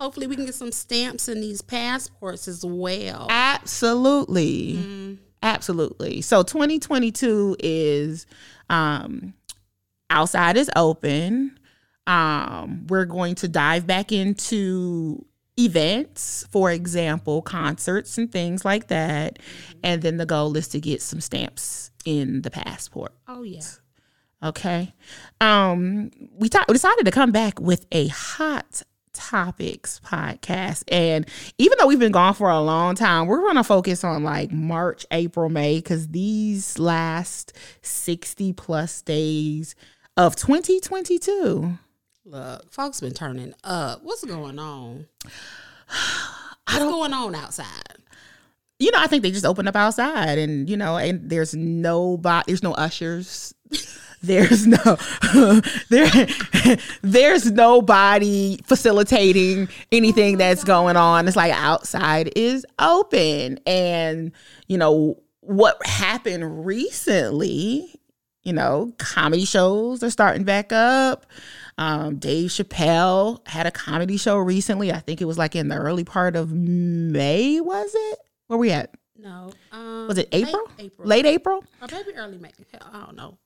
Hopefully 0.00 0.26
we 0.26 0.34
can 0.36 0.46
get 0.46 0.54
some 0.54 0.72
stamps 0.72 1.28
in 1.28 1.40
these 1.42 1.60
passports 1.60 2.48
as 2.48 2.64
well. 2.64 3.26
Absolutely. 3.30 5.18
Absolutely. 5.42 6.22
So 6.22 6.42
2022 6.42 7.56
is 7.60 8.26
um 8.70 9.34
outside 10.08 10.56
is 10.56 10.70
open. 10.74 11.58
Um 12.06 12.86
we're 12.88 13.04
going 13.04 13.34
to 13.36 13.48
dive 13.48 13.86
back 13.86 14.10
into 14.12 15.24
events, 15.58 16.46
for 16.50 16.70
example, 16.70 17.42
concerts 17.42 18.16
and 18.16 18.32
things 18.32 18.64
like 18.64 18.88
that. 18.88 19.38
And 19.82 20.00
then 20.00 20.16
the 20.16 20.24
goal 20.26 20.56
is 20.56 20.68
to 20.68 20.80
get 20.80 21.02
some 21.02 21.20
stamps 21.20 21.90
in 22.06 22.40
the 22.40 22.50
passport. 22.50 23.12
Oh 23.28 23.42
yeah. 23.42 23.60
Okay. 24.42 24.94
Um, 25.40 26.10
we 26.34 26.48
we 26.48 26.72
decided 26.72 27.04
to 27.04 27.10
come 27.10 27.30
back 27.30 27.60
with 27.60 27.86
a 27.92 28.08
hot 28.08 28.82
topics 29.12 30.00
podcast. 30.04 30.84
And 30.88 31.28
even 31.58 31.76
though 31.78 31.86
we've 31.86 31.98
been 31.98 32.12
gone 32.12 32.34
for 32.34 32.48
a 32.48 32.60
long 32.60 32.94
time, 32.94 33.26
we're 33.26 33.46
gonna 33.46 33.64
focus 33.64 34.02
on 34.04 34.24
like 34.24 34.50
March, 34.50 35.04
April, 35.10 35.48
May, 35.48 35.78
because 35.78 36.08
these 36.08 36.78
last 36.78 37.52
60 37.82 38.52
plus 38.54 39.02
days 39.02 39.74
of 40.16 40.36
2022. 40.36 41.78
Look, 42.24 42.72
folks 42.72 43.00
been 43.00 43.12
turning 43.12 43.54
up. 43.64 44.02
What's 44.02 44.24
going 44.24 44.58
on? 44.58 45.06
What's 46.66 46.84
going 46.84 47.12
on 47.12 47.34
outside? 47.34 47.66
You 48.78 48.90
know, 48.92 49.00
I 49.00 49.06
think 49.06 49.22
they 49.22 49.30
just 49.30 49.44
opened 49.44 49.68
up 49.68 49.76
outside 49.76 50.38
and 50.38 50.70
you 50.70 50.76
know, 50.76 50.96
and 50.96 51.28
there's 51.28 51.54
nobody 51.54 52.44
there's 52.46 52.62
no 52.62 52.72
ushers. 52.72 53.54
There's 54.22 54.66
no 54.66 54.98
there 55.88 56.10
there's 57.02 57.50
nobody 57.50 58.58
facilitating 58.64 59.68
anything 59.90 60.36
that's 60.36 60.62
going 60.64 60.96
on. 60.96 61.26
It's 61.26 61.36
like 61.36 61.52
outside 61.52 62.32
is 62.36 62.66
open. 62.78 63.58
And, 63.66 64.32
you 64.68 64.76
know, 64.76 65.20
what 65.40 65.84
happened 65.86 66.66
recently, 66.66 67.94
you 68.42 68.52
know, 68.52 68.92
comedy 68.98 69.44
shows 69.46 70.02
are 70.02 70.10
starting 70.10 70.44
back 70.44 70.72
up. 70.72 71.26
Um, 71.78 72.16
Dave 72.16 72.50
Chappelle 72.50 73.46
had 73.48 73.66
a 73.66 73.70
comedy 73.70 74.18
show 74.18 74.36
recently. 74.36 74.92
I 74.92 74.98
think 75.00 75.22
it 75.22 75.24
was 75.24 75.38
like 75.38 75.56
in 75.56 75.68
the 75.68 75.76
early 75.76 76.04
part 76.04 76.36
of 76.36 76.52
May, 76.52 77.58
was 77.58 77.90
it? 77.94 78.18
Where 78.48 78.58
we 78.58 78.70
at? 78.70 78.94
No. 79.16 79.50
Um, 79.72 80.08
Was 80.08 80.18
it 80.18 80.32
late 80.32 80.48
April? 80.48 80.62
April. 80.78 81.08
Late 81.08 81.26
April? 81.26 81.64
Or 81.80 81.88
maybe 81.90 82.14
early 82.16 82.38
May. 82.38 82.50
I 82.92 83.04
don't 83.06 83.16
know. 83.16 83.38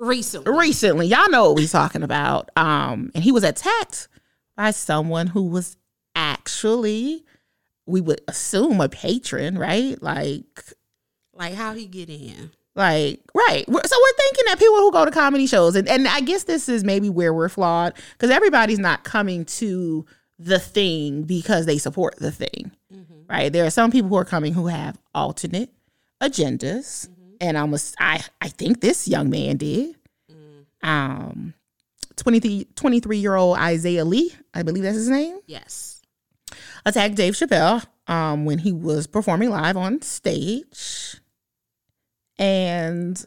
Recently. 0.00 0.52
recently. 0.58 1.06
Y'all 1.06 1.28
know 1.30 1.48
what 1.50 1.56
we're 1.56 1.68
talking 1.68 2.02
about. 2.02 2.48
Um, 2.56 3.10
and 3.14 3.22
he 3.22 3.30
was 3.32 3.44
attacked 3.44 4.08
by 4.56 4.70
someone 4.70 5.28
who 5.28 5.42
was 5.44 5.76
actually, 6.16 7.24
we 7.86 8.00
would 8.00 8.20
assume, 8.26 8.80
a 8.80 8.88
patron, 8.88 9.58
right? 9.58 10.00
Like, 10.02 10.64
Like 11.34 11.54
how 11.54 11.74
he 11.74 11.86
get 11.86 12.08
in. 12.08 12.50
like 12.74 13.20
right. 13.34 13.64
So 13.66 13.72
we're 13.72 14.16
thinking 14.18 14.44
that 14.46 14.56
people 14.58 14.76
who 14.76 14.90
go 14.92 15.04
to 15.04 15.10
comedy 15.10 15.46
shows, 15.46 15.76
and, 15.76 15.88
and 15.88 16.08
I 16.08 16.20
guess 16.20 16.44
this 16.44 16.68
is 16.68 16.82
maybe 16.84 17.10
where 17.10 17.34
we're 17.34 17.48
flawed 17.50 17.92
because 18.12 18.30
everybody's 18.30 18.78
not 18.78 19.04
coming 19.04 19.44
to 19.46 20.06
the 20.38 20.58
thing 20.58 21.24
because 21.24 21.66
they 21.66 21.76
support 21.78 22.16
the 22.16 22.30
thing, 22.32 22.72
right? 23.28 23.52
There 23.52 23.66
are 23.66 23.70
some 23.70 23.90
people 23.90 24.08
who 24.08 24.16
are 24.16 24.24
coming 24.24 24.54
who 24.54 24.68
have 24.68 24.98
alternate 25.14 25.70
agendas, 26.22 27.08
and 27.40 27.56
I 27.58 27.62
almost 27.62 27.94
I 27.98 28.22
I 28.40 28.48
think 28.48 28.80
this 28.80 29.08
young 29.08 29.30
man 29.30 29.56
did. 29.56 29.96
Um, 30.82 31.52
23 32.16 32.68
23 32.74 33.18
year 33.18 33.34
old 33.36 33.58
Isaiah 33.58 34.04
Lee, 34.04 34.34
I 34.54 34.62
believe 34.62 34.82
that's 34.82 34.96
his 34.96 35.08
name 35.10 35.38
Yes. 35.46 36.00
attacked 36.86 37.16
Dave 37.16 37.34
Chappelle 37.34 37.84
um, 38.06 38.44
when 38.46 38.58
he 38.58 38.72
was 38.72 39.06
performing 39.06 39.50
live 39.50 39.76
on 39.76 40.00
stage. 40.02 41.16
And 42.38 43.22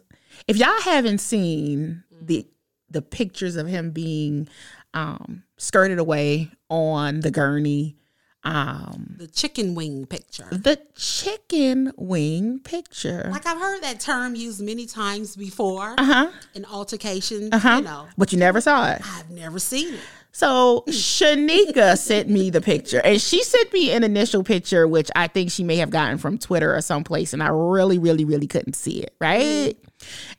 if 0.48 0.56
y'all 0.56 0.80
haven't 0.82 1.18
seen 1.18 2.02
the 2.20 2.46
the 2.90 3.02
pictures 3.02 3.56
of 3.56 3.66
him 3.66 3.90
being 3.90 4.48
um, 4.92 5.42
skirted 5.56 5.98
away 5.98 6.50
on 6.68 7.20
the 7.20 7.30
gurney, 7.30 7.96
um, 8.44 9.14
The 9.18 9.26
chicken 9.26 9.74
wing 9.74 10.06
picture. 10.06 10.46
the 10.50 10.78
chicken 10.96 11.92
wing 11.96 12.60
picture. 12.60 13.28
Like 13.32 13.46
I've 13.46 13.58
heard 13.58 13.82
that 13.82 14.00
term 14.00 14.34
used 14.34 14.60
many 14.62 14.86
times 14.86 15.34
before 15.36 15.94
Uh 15.98 16.04
huh. 16.04 16.30
in 16.54 16.64
altercations. 16.66 17.50
Uh 17.52 17.58
huh. 17.58 17.76
You 17.78 17.84
know, 17.84 18.06
But 18.18 18.32
you 18.32 18.38
never 18.38 18.60
saw 18.60 18.90
it. 18.92 19.00
I've 19.04 19.30
never 19.30 19.58
seen 19.58 19.94
it. 19.94 20.00
So 20.32 20.82
Shanika 20.88 21.96
sent 22.10 22.28
me 22.28 22.50
the 22.50 22.60
picture, 22.60 23.00
and 23.04 23.20
she 23.20 23.42
sent 23.44 23.72
me 23.72 23.92
an 23.92 24.02
initial 24.02 24.42
picture, 24.42 24.86
which 24.88 25.08
I 25.14 25.28
think 25.28 25.52
she 25.52 25.62
may 25.62 25.76
have 25.76 25.90
gotten 25.90 26.18
from 26.18 26.38
Twitter 26.38 26.74
or 26.74 26.80
someplace, 26.80 27.32
and 27.32 27.40
I 27.42 27.48
really, 27.48 27.98
really, 27.98 28.24
really 28.24 28.48
couldn't 28.48 28.74
see 28.74 29.00
it. 29.00 29.14
Right, 29.20 29.76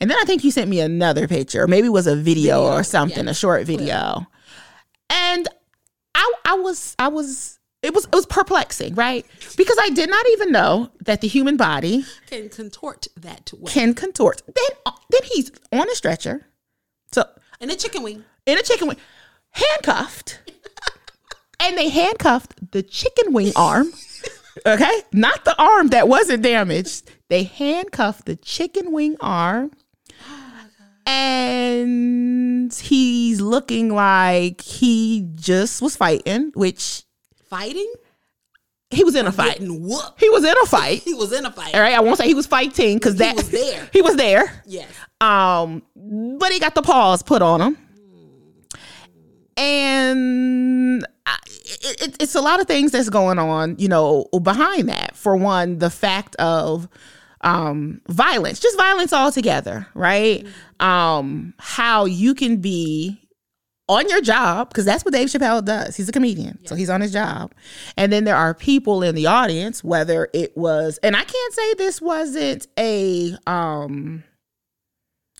and 0.01 0.11
then 0.11 0.17
I 0.21 0.25
think 0.25 0.43
you 0.43 0.51
sent 0.51 0.69
me 0.69 0.81
another 0.81 1.29
picture, 1.29 1.65
maybe 1.65 1.87
it 1.87 1.91
was 1.91 2.07
a 2.07 2.15
video, 2.15 2.25
Video, 2.63 2.63
or 2.73 2.83
something, 2.83 3.23
yeah. 3.23 3.31
a 3.31 3.33
short 3.33 3.65
video, 3.65 4.27
and 5.09 5.47
I, 6.13 6.33
I 6.43 6.53
was, 6.55 6.95
I 6.99 7.07
was. 7.07 7.57
It 7.85 7.93
was 7.93 8.05
it 8.05 8.11
was 8.15 8.25
perplexing, 8.25 8.95
right? 8.95 9.25
Because 9.55 9.77
I 9.79 9.89
did 9.91 10.09
not 10.09 10.25
even 10.33 10.51
know 10.51 10.89
that 11.05 11.21
the 11.21 11.27
human 11.27 11.55
body 11.57 12.05
Can 12.27 12.49
contort 12.49 13.07
that 13.17 13.51
way. 13.57 13.71
can 13.71 13.93
contort. 13.93 14.41
Then 14.45 14.93
then 15.11 15.21
he's 15.31 15.51
on 15.71 15.89
a 15.89 15.95
stretcher, 15.95 16.47
so 17.11 17.23
in 17.61 17.69
a 17.69 17.75
chicken 17.75 18.03
wing. 18.03 18.23
in 18.45 18.57
a 18.57 18.61
chicken 18.63 18.87
wing, 18.87 18.97
handcuffed, 19.51 20.39
and 21.59 21.77
they 21.77 21.89
handcuffed 21.89 22.71
the 22.71 22.83
chicken 22.83 23.31
wing 23.33 23.51
arm. 23.55 23.93
Okay, 24.65 25.01
not 25.11 25.43
the 25.45 25.55
arm 25.61 25.87
that 25.89 26.07
wasn't 26.07 26.41
damaged. 26.43 27.11
They 27.29 27.43
handcuffed 27.43 28.25
the 28.25 28.35
chicken 28.37 28.91
wing 28.93 29.17
arm, 29.19 29.71
and 31.05 32.73
he's 32.73 33.41
looking 33.41 33.89
like 33.93 34.61
he 34.61 35.27
just 35.35 35.81
was 35.81 35.95
fighting, 35.95 36.51
which 36.55 37.03
Fighting? 37.49 37.93
he 38.91 39.03
was 39.03 39.15
in 39.15 39.27
a 39.27 39.31
fight. 39.31 39.59
Whooped. 39.59 40.19
He 40.19 40.29
was 40.29 40.43
in 40.43 40.53
a 40.63 40.65
fight. 40.65 41.01
He 41.05 41.13
was 41.13 41.31
in 41.31 41.45
a 41.45 41.51
fight. 41.51 41.75
All 41.75 41.81
right, 41.81 41.93
I 41.93 41.99
won't 41.99 42.17
say 42.17 42.27
he 42.27 42.33
was 42.33 42.47
fighting 42.47 42.97
because 42.97 43.17
that 43.17 43.35
was 43.35 43.49
there. 43.49 43.89
He 43.93 44.01
was 44.01 44.15
there. 44.15 44.63
Yes. 44.65 44.89
Um, 45.21 45.83
but 45.95 46.51
he 46.51 46.59
got 46.59 46.75
the 46.75 46.81
paws 46.81 47.23
put 47.23 47.41
on 47.41 47.61
him, 47.61 47.77
and 49.57 51.05
I, 51.25 51.37
it, 51.45 52.01
it, 52.01 52.21
it's 52.21 52.35
a 52.35 52.41
lot 52.41 52.59
of 52.59 52.67
things 52.67 52.91
that's 52.91 53.09
going 53.09 53.39
on, 53.39 53.75
you 53.79 53.87
know, 53.87 54.25
behind 54.41 54.89
that. 54.89 55.15
For 55.15 55.35
one, 55.35 55.79
the 55.79 55.89
fact 55.89 56.35
of 56.35 56.87
um 57.41 58.01
violence, 58.09 58.59
just 58.59 58.77
violence 58.77 59.13
altogether, 59.13 59.87
right? 59.93 60.45
Um, 60.79 61.53
how 61.57 62.05
you 62.05 62.35
can 62.35 62.57
be 62.57 63.24
on 63.87 64.09
your 64.09 64.21
job 64.21 64.69
because 64.69 64.85
that's 64.85 65.05
what 65.05 65.13
Dave 65.13 65.29
Chappelle 65.29 65.63
does. 65.63 65.95
He's 65.95 66.09
a 66.09 66.11
comedian, 66.11 66.65
so 66.65 66.75
he's 66.75 66.89
on 66.89 67.01
his 67.01 67.13
job. 67.13 67.53
And 67.97 68.11
then 68.11 68.23
there 68.23 68.35
are 68.35 68.53
people 68.53 69.03
in 69.03 69.13
the 69.15 69.27
audience, 69.27 69.83
whether 69.83 70.27
it 70.33 70.55
was, 70.57 70.97
and 71.03 71.15
I 71.15 71.23
can't 71.23 71.53
say 71.53 71.73
this 71.75 72.01
wasn't 72.01 72.67
a 72.79 73.35
um 73.47 74.23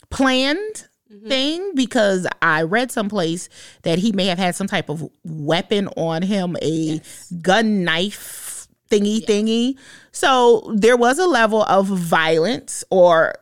planned 0.09 0.87
thing 1.27 1.73
because 1.75 2.27
I 2.41 2.63
read 2.63 2.91
someplace 2.91 3.47
that 3.83 3.99
he 3.99 4.11
may 4.11 4.25
have 4.25 4.37
had 4.37 4.55
some 4.55 4.67
type 4.67 4.89
of 4.89 5.07
weapon 5.23 5.87
on 5.95 6.21
him, 6.21 6.57
a 6.61 7.01
gun 7.41 7.83
knife 7.83 8.67
thingy 8.91 9.25
thingy. 9.25 9.75
So 10.11 10.71
there 10.75 10.97
was 10.97 11.17
a 11.19 11.25
level 11.25 11.63
of 11.63 11.87
violence 11.87 12.83
or 12.91 13.33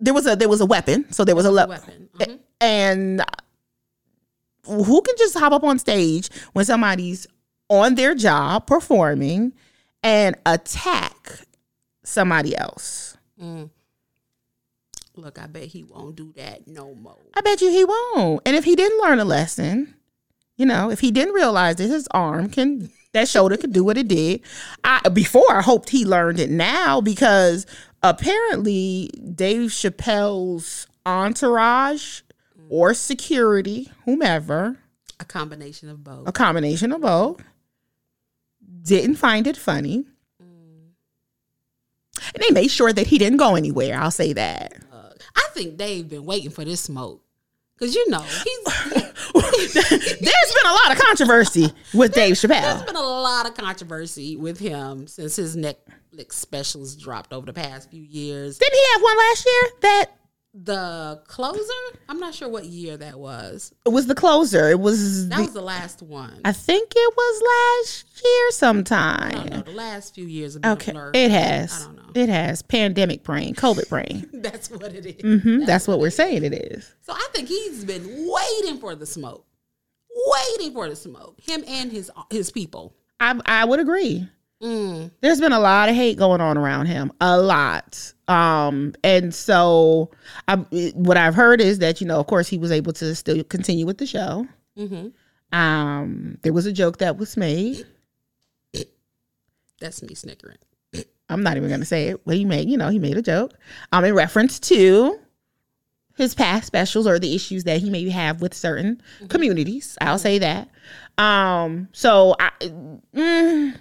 there 0.00 0.12
was 0.12 0.26
a 0.26 0.36
there 0.36 0.48
was 0.48 0.60
a 0.60 0.66
weapon. 0.66 1.10
So 1.12 1.24
there 1.24 1.36
was 1.36 1.46
a 1.46 1.50
level 1.50 1.76
Weapon. 1.76 2.08
Mhm. 2.18 2.38
and 2.60 3.22
who 4.66 5.02
can 5.02 5.14
just 5.18 5.38
hop 5.38 5.52
up 5.52 5.64
on 5.64 5.78
stage 5.78 6.28
when 6.52 6.64
somebody's 6.64 7.26
on 7.68 7.94
their 7.94 8.14
job 8.14 8.66
performing 8.66 9.52
and 10.02 10.36
attack 10.46 11.40
somebody 12.04 12.56
else? 12.56 13.16
Mm. 13.40 13.70
Look, 15.14 15.38
I 15.38 15.46
bet 15.46 15.64
he 15.64 15.84
won't 15.84 16.16
do 16.16 16.32
that 16.36 16.66
no 16.66 16.94
more. 16.94 17.18
I 17.34 17.42
bet 17.42 17.60
you 17.60 17.70
he 17.70 17.84
won't. 17.84 18.42
And 18.46 18.56
if 18.56 18.64
he 18.64 18.74
didn't 18.74 19.02
learn 19.02 19.18
a 19.18 19.24
lesson, 19.24 19.94
you 20.56 20.64
know, 20.64 20.90
if 20.90 21.00
he 21.00 21.10
didn't 21.10 21.34
realize 21.34 21.76
that 21.76 21.88
his 21.88 22.08
arm 22.12 22.48
can, 22.48 22.90
that 23.12 23.28
shoulder 23.28 23.56
could 23.56 23.72
do 23.72 23.84
what 23.84 23.98
it 23.98 24.08
did, 24.08 24.40
I 24.84 25.08
before 25.10 25.50
I 25.50 25.60
hoped 25.60 25.90
he 25.90 26.04
learned 26.06 26.40
it 26.40 26.50
now 26.50 27.00
because 27.00 27.66
apparently 28.02 29.10
Dave 29.34 29.70
Chappelle's 29.70 30.86
entourage 31.04 32.22
or 32.72 32.94
security, 32.94 33.90
whomever, 34.06 34.78
A 35.20 35.26
combination 35.26 35.90
of 35.90 36.02
both. 36.02 36.26
a 36.26 36.32
combination 36.32 36.90
of 36.90 37.02
both, 37.02 37.42
didn't 38.82 39.16
find 39.16 39.46
it 39.46 39.58
funny. 39.58 40.06
Mm. 40.42 40.88
And 42.34 42.42
they 42.42 42.50
made 42.50 42.70
sure 42.70 42.90
that 42.90 43.08
he 43.08 43.18
didn't 43.18 43.36
go 43.36 43.56
anywhere. 43.56 43.98
I'll 43.98 44.10
say 44.10 44.32
that. 44.32 44.72
I 45.36 45.46
think 45.52 45.76
Dave 45.76 46.08
been 46.08 46.24
waiting 46.24 46.48
for 46.50 46.64
this 46.64 46.80
smoke. 46.80 47.22
Cause 47.78 47.94
you 47.94 48.08
know, 48.08 48.22
he's 48.22 48.64
There's 49.34 49.74
been 49.74 50.66
a 50.70 50.72
lot 50.72 50.92
of 50.92 50.98
controversy 50.98 51.70
with 51.92 52.14
Dave 52.14 52.34
Chappelle. 52.36 52.62
There's 52.62 52.82
been 52.84 52.96
a 52.96 53.00
lot 53.02 53.46
of 53.46 53.54
controversy 53.54 54.36
with 54.36 54.58
him 54.58 55.06
since 55.06 55.36
his 55.36 55.56
Netflix 55.56 56.32
specials 56.32 56.96
dropped 56.96 57.32
over 57.34 57.44
the 57.44 57.52
past 57.52 57.90
few 57.90 58.02
years. 58.02 58.56
Didn't 58.56 58.74
he 58.74 58.84
have 58.94 59.02
one 59.02 59.18
last 59.18 59.44
year 59.46 59.70
that 59.82 60.06
The 60.54 61.22
closer, 61.28 61.62
I'm 62.10 62.18
not 62.18 62.34
sure 62.34 62.46
what 62.48 62.66
year 62.66 62.98
that 62.98 63.18
was. 63.18 63.72
It 63.86 63.88
was 63.88 64.06
the 64.06 64.14
closer? 64.14 64.68
It 64.68 64.78
was, 64.80 65.28
That 65.30 65.36
the- 65.38 65.42
was 65.44 65.52
the 65.54 65.62
last 65.62 66.02
one. 66.02 66.40
I 66.44 66.52
think 66.52 66.92
it 66.94 67.14
was 67.16 67.42
last 67.86 68.22
year 68.22 68.30
I 68.30 68.36
don't 68.36 68.44
know. 68.44 68.50
sometime. 68.50 69.62
The 69.64 69.70
last 69.72 70.14
few 70.14 70.26
years 70.26 70.52
have 70.54 70.62
been 70.62 70.72
Okay, 70.72 70.92
it 71.24 71.30
has. 71.30 71.80
I 71.82 71.84
don't 71.86 71.96
know. 71.96 72.02
It 72.14 72.28
has 72.28 72.60
pandemic 72.60 73.22
brain, 73.22 73.54
COVID 73.54 73.88
brain. 73.88 74.28
That's 74.34 74.70
what 74.70 74.92
it 74.94 75.06
is. 75.06 75.42
hmm 75.42 75.64
That's 75.64 75.88
what 75.88 75.98
we're 76.00 76.10
saying. 76.10 76.44
It 76.44 76.52
is. 76.52 76.94
So 77.00 77.14
I 77.14 77.28
think 77.32 77.48
he's 77.48 77.84
been 77.86 78.04
waiting 78.06 78.78
for 78.78 78.94
the 78.94 79.06
smoke, 79.06 79.46
waiting 80.14 80.74
for 80.74 80.86
the 80.86 80.96
smoke. 80.96 81.40
Him 81.40 81.64
and 81.66 81.90
his 81.90 82.10
his 82.30 82.50
people. 82.50 82.94
I 83.18 83.40
I 83.46 83.64
would 83.64 83.80
agree. 83.80 84.28
Mm. 84.62 85.10
there's 85.20 85.40
been 85.40 85.50
a 85.52 85.58
lot 85.58 85.88
of 85.88 85.96
hate 85.96 86.16
going 86.16 86.40
on 86.40 86.56
around 86.56 86.86
him 86.86 87.10
a 87.20 87.40
lot. 87.40 88.12
Um 88.28 88.94
and 89.02 89.34
so 89.34 90.10
I, 90.46 90.56
what 90.94 91.16
i've 91.16 91.34
heard 91.34 91.60
is 91.60 91.80
that 91.80 92.00
you 92.00 92.06
know 92.06 92.20
of 92.20 92.28
course 92.28 92.46
he 92.46 92.58
was 92.58 92.70
able 92.70 92.92
to 92.94 93.14
still 93.16 93.42
continue 93.44 93.86
with 93.86 93.98
the 93.98 94.06
show. 94.06 94.46
Hmm 94.76 95.08
um 95.52 96.38
there 96.42 96.52
was 96.52 96.64
a 96.66 96.72
joke 96.72 96.98
that 96.98 97.16
was 97.18 97.36
made. 97.36 97.84
That's 99.80 100.00
me 100.02 100.14
snickering. 100.14 100.58
i'm 101.28 101.42
not 101.42 101.56
even 101.56 101.68
gonna 101.68 101.84
say 101.84 102.08
it. 102.10 102.20
But 102.24 102.36
he 102.36 102.44
made 102.44 102.68
you 102.70 102.76
know 102.76 102.88
he 102.88 103.00
made 103.00 103.16
a 103.16 103.22
joke. 103.22 103.54
Um 103.90 104.04
in 104.04 104.14
reference 104.14 104.60
to 104.60 105.18
his 106.16 106.34
past 106.36 106.66
specials 106.66 107.06
or 107.06 107.18
the 107.18 107.34
issues 107.34 107.64
that 107.64 107.80
he 107.80 107.90
may 107.90 108.08
have 108.10 108.40
with 108.42 108.54
certain 108.54 109.02
communities 109.28 109.98
i'll 110.00 110.18
say 110.18 110.38
that. 110.38 110.68
Um 111.18 111.88
so 111.92 112.36
i 112.38 112.50
mm, 112.60 113.74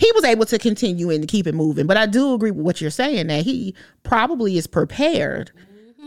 he 0.00 0.10
was 0.12 0.24
able 0.24 0.46
to 0.46 0.58
continue 0.58 1.10
and 1.10 1.28
keep 1.28 1.46
it 1.46 1.54
moving. 1.54 1.86
But 1.86 1.98
I 1.98 2.06
do 2.06 2.32
agree 2.32 2.50
with 2.50 2.64
what 2.64 2.80
you're 2.80 2.90
saying 2.90 3.26
that 3.26 3.44
he 3.44 3.74
probably 4.02 4.56
is 4.56 4.66
prepared 4.66 5.52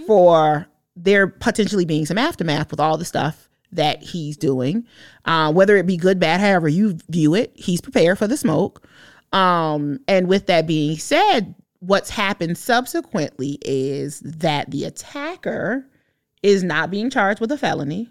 for 0.08 0.66
there 0.96 1.28
potentially 1.28 1.86
being 1.86 2.08
some 2.08 2.18
aftermath 2.18 2.72
with 2.72 2.80
all 2.80 2.98
the 2.98 3.06
stuff 3.06 3.50
that 3.72 4.02
he's 4.02 4.36
doing, 4.36 4.88
uh, 5.26 5.54
whether 5.54 5.78
it 5.78 5.86
be 5.86 5.96
good, 5.96 6.20
bad, 6.20 6.42
however 6.42 6.68
you 6.68 6.98
view 7.10 7.36
it. 7.36 7.52
He's 7.56 7.82
prepared 7.82 8.18
for 8.18 8.28
the 8.28 8.36
smoke. 8.36 8.88
Um, 9.32 10.00
and 10.08 10.28
with 10.28 10.48
that 10.48 10.66
being 10.66 10.98
said, 10.98 11.54
what's 11.80 12.10
happened 12.10 12.58
subsequently 12.58 13.60
is 13.62 14.22
that 14.22 14.72
the 14.72 14.86
attacker 14.86 15.86
is 16.42 16.64
not 16.64 16.90
being 16.90 17.12
charged 17.12 17.42
with 17.42 17.52
a 17.52 17.58
felony. 17.60 18.10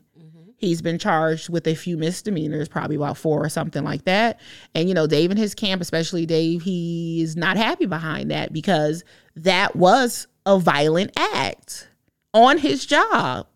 He's 0.62 0.80
been 0.80 0.96
charged 0.96 1.48
with 1.48 1.66
a 1.66 1.74
few 1.74 1.98
misdemeanors, 1.98 2.68
probably 2.68 2.94
about 2.94 3.18
four 3.18 3.44
or 3.44 3.48
something 3.48 3.82
like 3.82 4.04
that. 4.04 4.38
And, 4.76 4.88
you 4.88 4.94
know, 4.94 5.08
Dave 5.08 5.30
and 5.30 5.38
his 5.38 5.56
camp, 5.56 5.82
especially 5.82 6.24
Dave, 6.24 6.62
he 6.62 7.20
is 7.20 7.36
not 7.36 7.56
happy 7.56 7.84
behind 7.84 8.30
that 8.30 8.52
because 8.52 9.02
that 9.34 9.74
was 9.74 10.28
a 10.46 10.60
violent 10.60 11.10
act 11.18 11.88
on 12.32 12.58
his 12.58 12.86
job. 12.86 13.48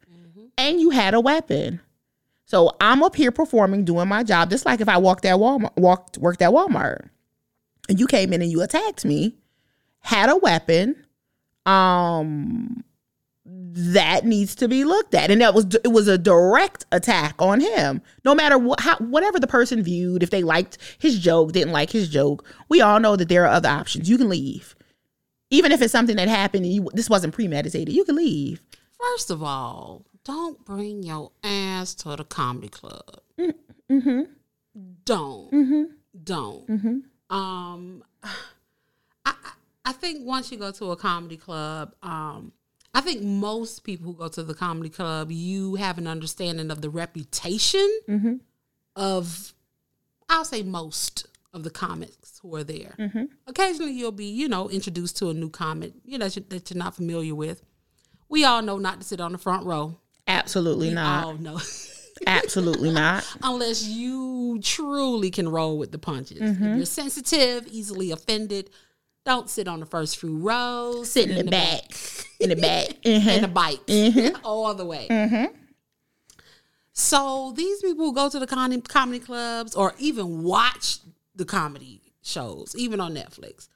And 0.58 0.80
you 0.80 0.90
had 0.90 1.14
a 1.14 1.20
weapon. 1.20 1.80
So 2.44 2.72
I'm 2.80 3.04
up 3.04 3.14
here 3.14 3.30
performing, 3.30 3.84
doing 3.84 4.08
my 4.08 4.24
job, 4.24 4.50
just 4.50 4.66
like 4.66 4.80
if 4.80 4.88
I 4.88 4.98
walked 4.98 5.24
at 5.24 5.36
Walmart, 5.36 5.76
walked, 5.76 6.18
worked 6.18 6.42
at 6.42 6.50
Walmart, 6.50 7.08
and 7.88 8.00
you 8.00 8.08
came 8.08 8.32
in 8.32 8.42
and 8.42 8.50
you 8.50 8.62
attacked 8.62 9.04
me, 9.04 9.36
had 10.00 10.28
a 10.28 10.36
weapon, 10.36 10.96
um, 11.66 12.82
that 13.48 14.24
needs 14.24 14.54
to 14.56 14.68
be 14.68 14.84
looked 14.84 15.14
at. 15.14 15.30
And 15.30 15.40
that 15.40 15.54
was 15.54 15.66
it 15.84 15.88
was 15.92 16.08
a 16.08 16.18
direct 16.18 16.84
attack 16.90 17.34
on 17.38 17.60
him. 17.60 18.02
No 18.24 18.34
matter 18.34 18.58
what 18.58 18.80
how, 18.80 18.96
whatever 18.96 19.38
the 19.38 19.46
person 19.46 19.82
viewed 19.82 20.22
if 20.22 20.30
they 20.30 20.42
liked 20.42 20.78
his 20.98 21.18
joke 21.18 21.52
didn't 21.52 21.72
like 21.72 21.90
his 21.90 22.08
joke 22.08 22.44
we 22.68 22.80
all 22.80 22.98
know 23.00 23.16
that 23.16 23.28
there 23.28 23.44
are 23.44 23.52
other 23.52 23.68
options. 23.68 24.08
You 24.08 24.18
can 24.18 24.28
leave. 24.28 24.74
Even 25.50 25.70
if 25.70 25.80
it's 25.80 25.92
something 25.92 26.16
that 26.16 26.28
happened 26.28 26.64
and 26.64 26.74
you 26.74 26.88
this 26.92 27.10
wasn't 27.10 27.34
premeditated 27.34 27.94
you 27.94 28.04
can 28.04 28.16
leave. 28.16 28.60
First 28.98 29.30
of 29.30 29.42
all, 29.42 30.04
don't 30.24 30.64
bring 30.64 31.02
your 31.02 31.30
ass 31.44 31.94
to 31.96 32.16
the 32.16 32.24
comedy 32.24 32.68
club. 32.68 33.20
mm-hmm. 33.38 34.22
Don't. 35.04 35.52
mm-hmm. 35.52 35.82
Don't. 36.24 36.66
mm-hmm. 36.66 37.34
Um, 37.36 38.02
I 38.22 38.32
I- 39.24 39.52
I 39.88 39.92
think 39.92 40.26
once 40.26 40.50
you 40.50 40.58
go 40.58 40.72
to 40.72 40.90
a 40.90 40.96
comedy 40.96 41.36
club, 41.36 41.94
um, 42.02 42.50
I 42.96 43.00
think 43.02 43.22
most 43.22 43.84
people 43.84 44.06
who 44.06 44.14
go 44.18 44.28
to 44.28 44.42
the 44.42 44.54
comedy 44.54 44.88
club, 44.88 45.30
you 45.30 45.74
have 45.74 45.98
an 45.98 46.06
understanding 46.06 46.70
of 46.70 46.80
the 46.80 46.90
reputation 46.90 47.88
mm-hmm 48.08 48.34
of, 48.94 49.52
I'll 50.30 50.44
say 50.46 50.62
most 50.62 51.26
of 51.52 51.62
the 51.62 51.70
comics 51.70 52.38
who 52.42 52.54
are 52.56 52.64
there. 52.64 52.94
mm-hmm 52.98 53.24
Occasionally, 53.46 53.92
you'll 53.92 54.10
be, 54.12 54.24
you 54.26 54.48
know, 54.48 54.70
introduced 54.70 55.18
to 55.18 55.28
a 55.28 55.34
new 55.34 55.50
comic, 55.50 55.92
you 56.04 56.16
know, 56.18 56.26
that 56.28 56.36
you- 56.36 56.44
that 56.48 56.70
you're 56.70 56.78
not 56.78 56.94
familiar 56.94 57.34
with. 57.34 57.62
We 58.28 58.44
all 58.44 58.62
know 58.62 58.78
not 58.78 59.00
to 59.00 59.06
sit 59.06 59.20
on 59.20 59.32
the 59.32 59.38
front 59.38 59.66
row. 59.66 59.98
absolutely 60.26 60.88
We 60.88 60.94
not 60.94 61.24
all 61.24 61.34
know. 61.34 61.60
Absolutely 62.26 62.90
not. 62.90 63.24
unless 63.42 63.86
you 63.86 64.58
truly 64.62 65.30
can 65.30 65.46
roll 65.50 65.76
with 65.76 65.92
the 65.92 65.98
punches. 65.98 66.40
Mm-hmm. 66.40 66.64
If 66.64 66.76
you're 66.78 66.86
sensitive, 66.86 67.66
easily 67.70 68.10
offended, 68.10 68.70
don't 69.26 69.50
sit 69.50 69.68
on 69.68 69.80
the 69.80 69.86
first 69.86 70.16
few 70.18 70.38
rows. 70.38 71.10
Sit 71.10 71.30
in 71.36 71.44
the 71.44 71.50
back. 71.50 71.82
In 72.40 72.48
the 72.50 72.56
back. 72.56 72.88
Mhm. 73.02 73.26
and 73.26 73.44
a 73.44 73.48
bike 73.48 73.84
Mm-hmm. 73.86 74.36
all 74.44 74.74
the 74.74 74.84
way. 74.84 75.08
So 76.92 77.52
these 77.56 77.80
people 77.82 78.12
go 78.12 78.28
to 78.28 78.38
the 78.38 78.46
comedy, 78.46 78.80
comedy 78.82 79.18
clubs 79.18 79.74
or 79.74 79.94
even 79.98 80.42
watch 80.42 80.98
the 81.34 81.44
comedy 81.44 82.00
shows, 82.22 82.74
even 82.76 83.00
on 83.00 83.14
Netflix, 83.14 83.68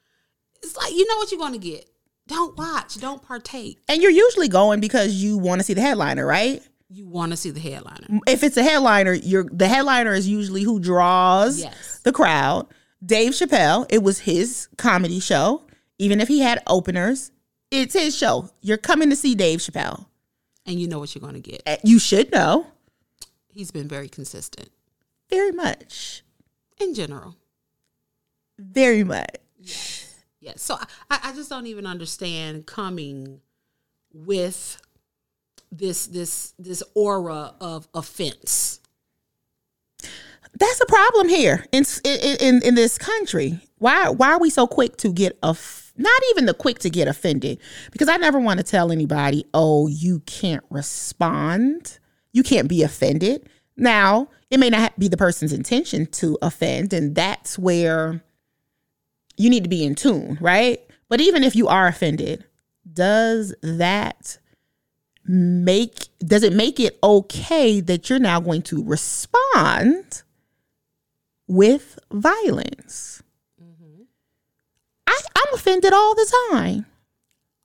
it's 0.63 0.75
like 0.77 0.91
you 0.93 1.07
know 1.07 1.17
what 1.17 1.31
you're 1.31 1.39
going 1.39 1.53
to 1.53 1.59
get. 1.59 1.87
Don't 2.27 2.57
watch. 2.57 2.95
Don't 2.99 3.21
partake. 3.21 3.81
And 3.89 4.01
you're 4.01 4.11
usually 4.11 4.47
going 4.47 4.79
because 4.79 5.13
you 5.23 5.37
want 5.37 5.59
to 5.59 5.63
see 5.63 5.73
the 5.73 5.81
headliner, 5.81 6.25
right? 6.25 6.61
You 6.89 7.07
want 7.07 7.31
to 7.31 7.37
see 7.37 7.49
the 7.51 7.59
headliner. 7.59 8.19
If 8.27 8.43
it's 8.43 8.57
a 8.57 8.63
headliner, 8.63 9.13
you're 9.13 9.45
the 9.51 9.67
headliner 9.67 10.13
is 10.13 10.27
usually 10.27 10.61
who 10.63 10.79
draws 10.79 11.59
Yes. 11.59 11.99
the 12.03 12.11
crowd. 12.11 12.67
Dave 13.05 13.31
Chappelle, 13.33 13.85
it 13.89 14.03
was 14.03 14.19
his 14.19 14.67
comedy 14.77 15.19
show. 15.19 15.63
Even 15.97 16.19
if 16.21 16.27
he 16.27 16.39
had 16.39 16.61
openers, 16.67 17.31
it's 17.69 17.93
his 17.93 18.15
show. 18.17 18.49
You're 18.61 18.77
coming 18.77 19.09
to 19.09 19.15
see 19.15 19.35
Dave 19.35 19.59
Chappelle. 19.59 20.05
And 20.65 20.79
you 20.79 20.87
know 20.87 20.99
what 20.99 21.13
you're 21.15 21.21
going 21.21 21.41
to 21.41 21.51
get. 21.57 21.81
You 21.83 21.99
should 21.99 22.31
know 22.31 22.67
He's 23.53 23.71
been 23.71 23.87
very 23.87 24.07
consistent 24.07 24.69
very 25.29 25.51
much. 25.51 26.23
in 26.79 26.93
general. 26.93 27.35
Very 28.59 29.03
much. 29.03 29.37
Yes. 30.39 30.61
So 30.61 30.75
I, 31.09 31.19
I 31.23 31.33
just 31.33 31.49
don't 31.49 31.67
even 31.67 31.85
understand 31.85 32.65
coming 32.65 33.41
with 34.13 34.81
this 35.71 36.07
this 36.07 36.53
this 36.59 36.83
aura 36.95 37.53
of 37.61 37.87
offense. 37.93 38.80
That's 40.53 40.81
a 40.81 40.85
problem 40.85 41.29
here 41.29 41.65
in 41.71 41.85
in 42.03 42.61
in, 42.61 42.75
this 42.75 42.97
country. 42.97 43.59
Why 43.77 44.09
why 44.09 44.31
are 44.31 44.39
we 44.39 44.49
so 44.49 44.67
quick 44.67 44.97
to 44.97 45.11
get 45.11 45.37
off? 45.41 45.93
Not 45.97 46.21
even 46.31 46.45
the 46.45 46.53
quick 46.53 46.79
to 46.79 46.89
get 46.89 47.07
offended, 47.07 47.59
because 47.91 48.09
I 48.09 48.17
never 48.17 48.39
want 48.39 48.59
to 48.59 48.63
tell 48.63 48.91
anybody, 48.91 49.45
"Oh, 49.53 49.87
you 49.87 50.19
can't 50.21 50.63
respond, 50.69 51.99
you 52.33 52.43
can't 52.43 52.67
be 52.67 52.83
offended." 52.83 53.49
Now, 53.77 54.29
it 54.49 54.59
may 54.59 54.69
not 54.69 54.97
be 54.99 55.07
the 55.07 55.17
person's 55.17 55.53
intention 55.53 56.05
to 56.07 56.37
offend, 56.41 56.93
and 56.93 57.15
that's 57.15 57.57
where 57.57 58.21
you 59.37 59.49
need 59.49 59.63
to 59.63 59.69
be 59.69 59.83
in 59.83 59.95
tune, 59.95 60.37
right? 60.41 60.79
But 61.09 61.21
even 61.21 61.43
if 61.43 61.55
you 61.55 61.67
are 61.67 61.87
offended, 61.87 62.45
does 62.91 63.53
that 63.61 64.37
make 65.25 66.07
does 66.19 66.43
it 66.43 66.53
make 66.53 66.79
it 66.79 66.97
okay 67.03 67.79
that 67.79 68.09
you're 68.09 68.19
now 68.19 68.39
going 68.39 68.61
to 68.63 68.83
respond 68.83 70.23
with 71.51 71.99
violence? 72.11 73.21
I, 75.05 75.19
I'm 75.35 75.53
offended 75.53 75.91
all 75.91 76.15
the 76.15 76.31
time. 76.51 76.85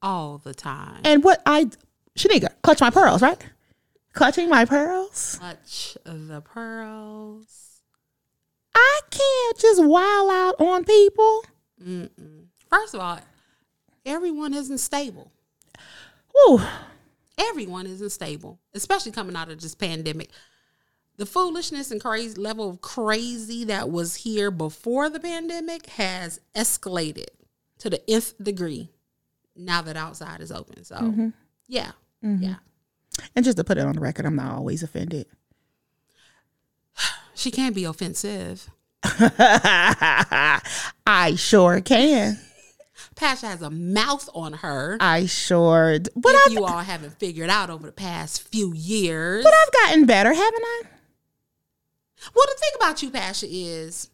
all 0.02 0.38
the 0.38 0.52
time. 0.54 1.00
And 1.04 1.22
what 1.22 1.40
I 1.46 1.70
Shanika, 2.18 2.48
clutch 2.62 2.80
my 2.80 2.90
pearls, 2.90 3.22
right? 3.22 3.38
Clutching 4.12 4.48
my 4.48 4.64
pearls. 4.64 5.36
Clutch 5.38 5.96
the 6.04 6.40
pearls. 6.40 7.82
I 8.74 9.00
can't 9.10 9.58
just 9.58 9.84
wild 9.84 10.30
out 10.30 10.54
on 10.58 10.84
people. 10.84 11.44
First 12.68 12.94
of 12.94 13.00
all, 13.00 13.20
everyone 14.04 14.52
isn't 14.54 14.78
stable. 14.78 15.30
Whew. 16.34 16.60
Everyone 17.38 17.86
isn't 17.86 18.10
stable, 18.10 18.58
especially 18.74 19.12
coming 19.12 19.36
out 19.36 19.50
of 19.50 19.60
this 19.60 19.74
pandemic. 19.74 20.30
The 21.16 21.26
foolishness 21.26 21.90
and 21.90 22.00
crazy 22.00 22.34
level 22.34 22.70
of 22.70 22.80
crazy 22.82 23.64
that 23.64 23.90
was 23.90 24.16
here 24.16 24.50
before 24.50 25.08
the 25.08 25.20
pandemic 25.20 25.86
has 25.86 26.40
escalated 26.54 27.28
to 27.78 27.90
the 27.90 28.10
nth 28.10 28.34
degree 28.42 28.90
now 29.54 29.82
that 29.82 29.96
outside 29.96 30.40
is 30.40 30.52
open. 30.52 30.84
So, 30.84 30.96
mm-hmm. 30.96 31.28
yeah, 31.68 31.92
mm-hmm. 32.22 32.42
yeah. 32.42 32.56
And 33.34 33.44
just 33.44 33.56
to 33.56 33.64
put 33.64 33.78
it 33.78 33.86
on 33.86 33.94
the 33.94 34.00
record, 34.00 34.26
I'm 34.26 34.36
not 34.36 34.52
always 34.52 34.82
offended. 34.82 35.26
She 37.34 37.50
can 37.50 37.72
be 37.72 37.84
offensive. 37.84 38.70
I 39.02 40.60
sure 41.36 41.80
can. 41.82 42.38
Pasha 43.14 43.46
has 43.46 43.62
a 43.62 43.70
mouth 43.70 44.28
on 44.34 44.54
her. 44.54 44.96
I 45.00 45.26
sure. 45.26 45.98
But 46.14 46.34
you 46.50 46.64
all 46.64 46.78
haven't 46.78 47.18
figured 47.18 47.50
out 47.50 47.68
over 47.70 47.86
the 47.86 47.92
past 47.92 48.48
few 48.48 48.72
years. 48.74 49.44
but 49.44 49.52
I've 49.52 49.72
gotten 49.72 50.06
better, 50.06 50.32
haven't 50.32 50.62
I? 50.64 50.82
Well, 52.34 52.44
the 52.46 52.60
thing 52.60 52.70
about 52.76 53.02
you, 53.02 53.10
Pasha, 53.10 53.46
is 53.48 54.08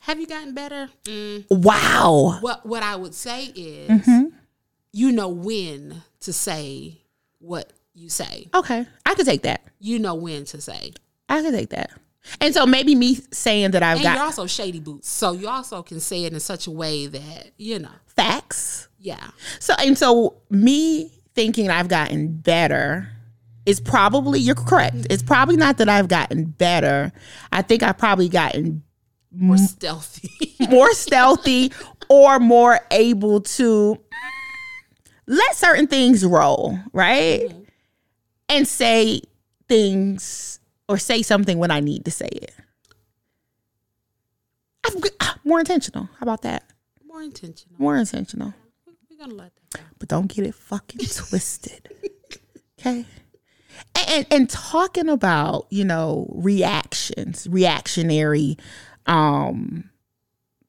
have 0.00 0.18
you 0.20 0.26
gotten 0.26 0.54
better? 0.54 0.88
Mm. 1.04 1.44
Wow. 1.50 2.38
What 2.40 2.66
What 2.66 2.82
I 2.82 2.96
would 2.96 3.14
say 3.14 3.46
is, 3.46 3.88
Mm-hmm. 3.88 4.24
you 4.92 5.12
know 5.12 5.28
when 5.28 6.02
to 6.20 6.32
say 6.32 6.98
what 7.38 7.72
you 7.94 8.08
say. 8.08 8.48
Okay, 8.54 8.86
I 9.06 9.14
could 9.14 9.26
take 9.26 9.42
that. 9.42 9.62
You 9.78 9.98
know 9.98 10.14
when 10.14 10.44
to 10.46 10.60
say, 10.60 10.92
I 11.28 11.42
could 11.42 11.54
take 11.54 11.70
that. 11.70 11.90
And 12.40 12.54
so 12.54 12.66
maybe 12.66 12.94
me 12.94 13.16
saying 13.32 13.72
that 13.72 13.82
I've 13.82 13.96
and 13.96 14.04
got 14.04 14.14
you're 14.14 14.24
also 14.24 14.46
shady 14.46 14.78
boots, 14.80 15.08
so 15.08 15.32
you 15.32 15.48
also 15.48 15.82
can 15.82 15.98
say 16.00 16.24
it 16.24 16.32
in 16.32 16.40
such 16.40 16.66
a 16.66 16.70
way 16.70 17.06
that 17.06 17.50
you 17.56 17.78
know, 17.80 17.90
facts. 18.06 18.88
yeah. 18.98 19.30
So 19.60 19.74
and 19.78 19.96
so 19.98 20.36
me 20.50 21.10
thinking 21.34 21.70
I've 21.70 21.88
gotten 21.88 22.28
better 22.36 23.08
is 23.66 23.80
probably 23.80 24.40
you're 24.40 24.54
correct. 24.54 25.06
It's 25.10 25.22
probably 25.22 25.56
not 25.56 25.78
that 25.78 25.88
I've 25.88 26.08
gotten 26.08 26.44
better. 26.44 27.12
I 27.52 27.62
think 27.62 27.82
I've 27.82 27.98
probably 27.98 28.28
gotten 28.28 28.82
More 29.30 29.58
stealthy. 29.58 30.54
more 30.68 30.92
stealthy 30.92 31.72
or 32.08 32.38
more 32.38 32.80
able 32.90 33.40
to 33.40 33.98
let 35.26 35.56
certain 35.56 35.86
things 35.86 36.24
roll, 36.24 36.78
right? 36.92 37.50
And 38.48 38.66
say 38.66 39.22
things 39.68 40.60
or 40.88 40.98
say 40.98 41.22
something 41.22 41.58
when 41.58 41.70
I 41.70 41.80
need 41.80 42.04
to 42.04 42.10
say 42.10 42.28
it. 42.30 42.54
I'm 44.84 45.00
ah, 45.20 45.38
more 45.44 45.60
intentional. 45.60 46.04
How 46.18 46.24
about 46.24 46.42
that? 46.42 46.64
More 47.06 47.22
intentional. 47.22 47.76
More 47.78 47.96
intentional. 47.96 48.52
We're 49.08 49.16
gonna 49.16 49.34
let 49.34 49.52
that 49.54 49.78
go. 49.78 49.86
But 49.98 50.08
don't 50.08 50.26
get 50.26 50.46
it 50.46 50.54
fucking 50.54 51.06
twisted. 51.06 51.88
Okay? 52.80 53.04
And, 54.08 54.26
and 54.30 54.50
talking 54.50 55.08
about, 55.08 55.66
you 55.70 55.84
know, 55.84 56.26
reactions, 56.34 57.46
reactionary 57.50 58.56
um 59.06 59.88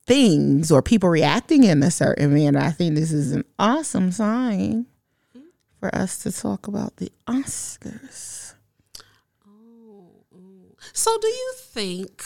things 0.05 0.71
or 0.71 0.81
people 0.81 1.07
reacting 1.09 1.63
in 1.63 1.81
a 1.83 1.91
certain 1.91 2.33
manner, 2.33 2.59
I 2.59 2.71
think 2.71 2.95
this 2.95 3.11
is 3.11 3.31
an 3.31 3.45
awesome 3.57 4.11
sign 4.11 4.85
for 5.79 5.93
us 5.95 6.21
to 6.23 6.31
talk 6.31 6.67
about 6.67 6.97
the 6.97 7.11
Oscars. 7.27 8.53
So, 10.91 11.17
do 11.19 11.27
you 11.27 11.53
think, 11.57 12.23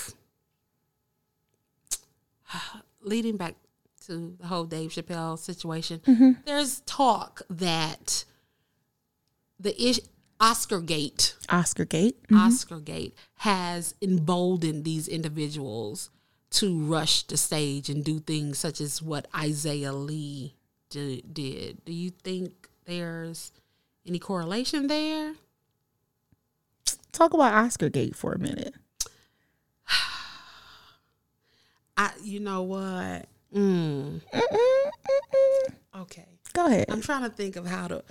leading 3.01 3.37
back 3.37 3.55
to 4.07 4.35
the 4.39 4.47
whole 4.47 4.65
Dave 4.65 4.91
Chappelle 4.91 5.37
situation, 5.37 5.99
Mm-hmm. 6.05 6.31
there's 6.45 6.81
talk 6.81 7.41
that 7.49 8.25
the 9.59 9.79
ish, 9.81 9.99
Oscar 10.39 10.81
Gate, 10.81 11.35
Oscar 11.49 11.85
Gate. 11.85 12.17
Oscar 12.31 12.79
Gate 12.79 13.15
has 13.37 13.95
emboldened 14.01 14.83
these 14.83 15.07
individuals 15.07 16.09
to 16.51 16.79
rush 16.79 17.23
the 17.23 17.37
stage 17.37 17.89
and 17.89 18.03
do 18.03 18.19
things 18.19 18.59
such 18.59 18.79
as 18.79 19.01
what 19.01 19.27
Isaiah 19.35 19.93
Lee 19.93 20.55
did. 20.89 21.33
Do 21.33 21.91
you 21.91 22.11
think 22.11 22.69
there's 22.85 23.51
any 24.05 24.19
correlation 24.19 24.87
there? 24.87 25.33
Talk 27.11 27.33
about 27.33 27.53
Oscar 27.53 27.89
Gate 27.89 28.15
for 28.15 28.33
a 28.33 28.39
minute. 28.39 28.75
I, 31.97 32.11
you 32.21 32.39
know 32.39 32.61
what? 32.61 33.25
Mm. 33.53 34.21
Okay. 35.95 36.27
Go 36.53 36.67
ahead. 36.67 36.85
I'm 36.89 37.01
trying 37.01 37.23
to 37.23 37.29
think 37.29 37.55
of 37.55 37.65
how 37.65 37.87
to 37.87 38.03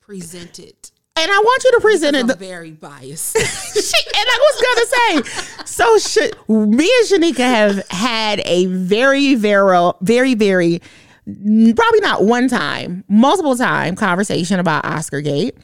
present 0.00 0.58
it. 0.58 0.90
And 1.16 1.30
I 1.30 1.38
want 1.38 1.64
you 1.64 1.72
to 1.72 1.80
present 1.80 2.16
it 2.16 2.38
very 2.38 2.70
biased. 2.70 3.36
she, 3.74 4.06
and 4.06 4.14
I 4.16 4.38
was 4.40 5.24
gonna 5.24 5.26
say, 5.26 5.64
so 5.66 5.98
should 5.98 6.48
me 6.48 6.90
and 6.98 7.08
Shanika 7.08 7.38
have 7.38 7.88
had 7.88 8.40
a 8.46 8.66
very, 8.66 9.34
very, 9.34 9.92
very, 10.00 10.34
very, 10.34 10.80
probably 11.26 12.00
not 12.00 12.24
one 12.24 12.48
time, 12.48 13.04
multiple 13.08 13.56
time 13.56 13.96
conversation 13.96 14.60
about 14.60 14.84
Oscar 14.84 15.20
Gate. 15.20 15.56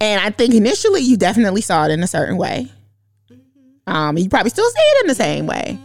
And 0.00 0.20
I 0.20 0.30
think 0.30 0.52
initially 0.52 1.00
you 1.00 1.16
definitely 1.16 1.62
saw 1.62 1.86
it 1.86 1.90
in 1.90 2.02
a 2.02 2.06
certain 2.06 2.36
way. 2.36 2.70
Um, 3.86 4.18
you 4.18 4.28
probably 4.28 4.50
still 4.50 4.68
see 4.68 4.80
it 4.80 5.04
in 5.04 5.08
the 5.08 5.14
same 5.14 5.46
way. 5.46 5.78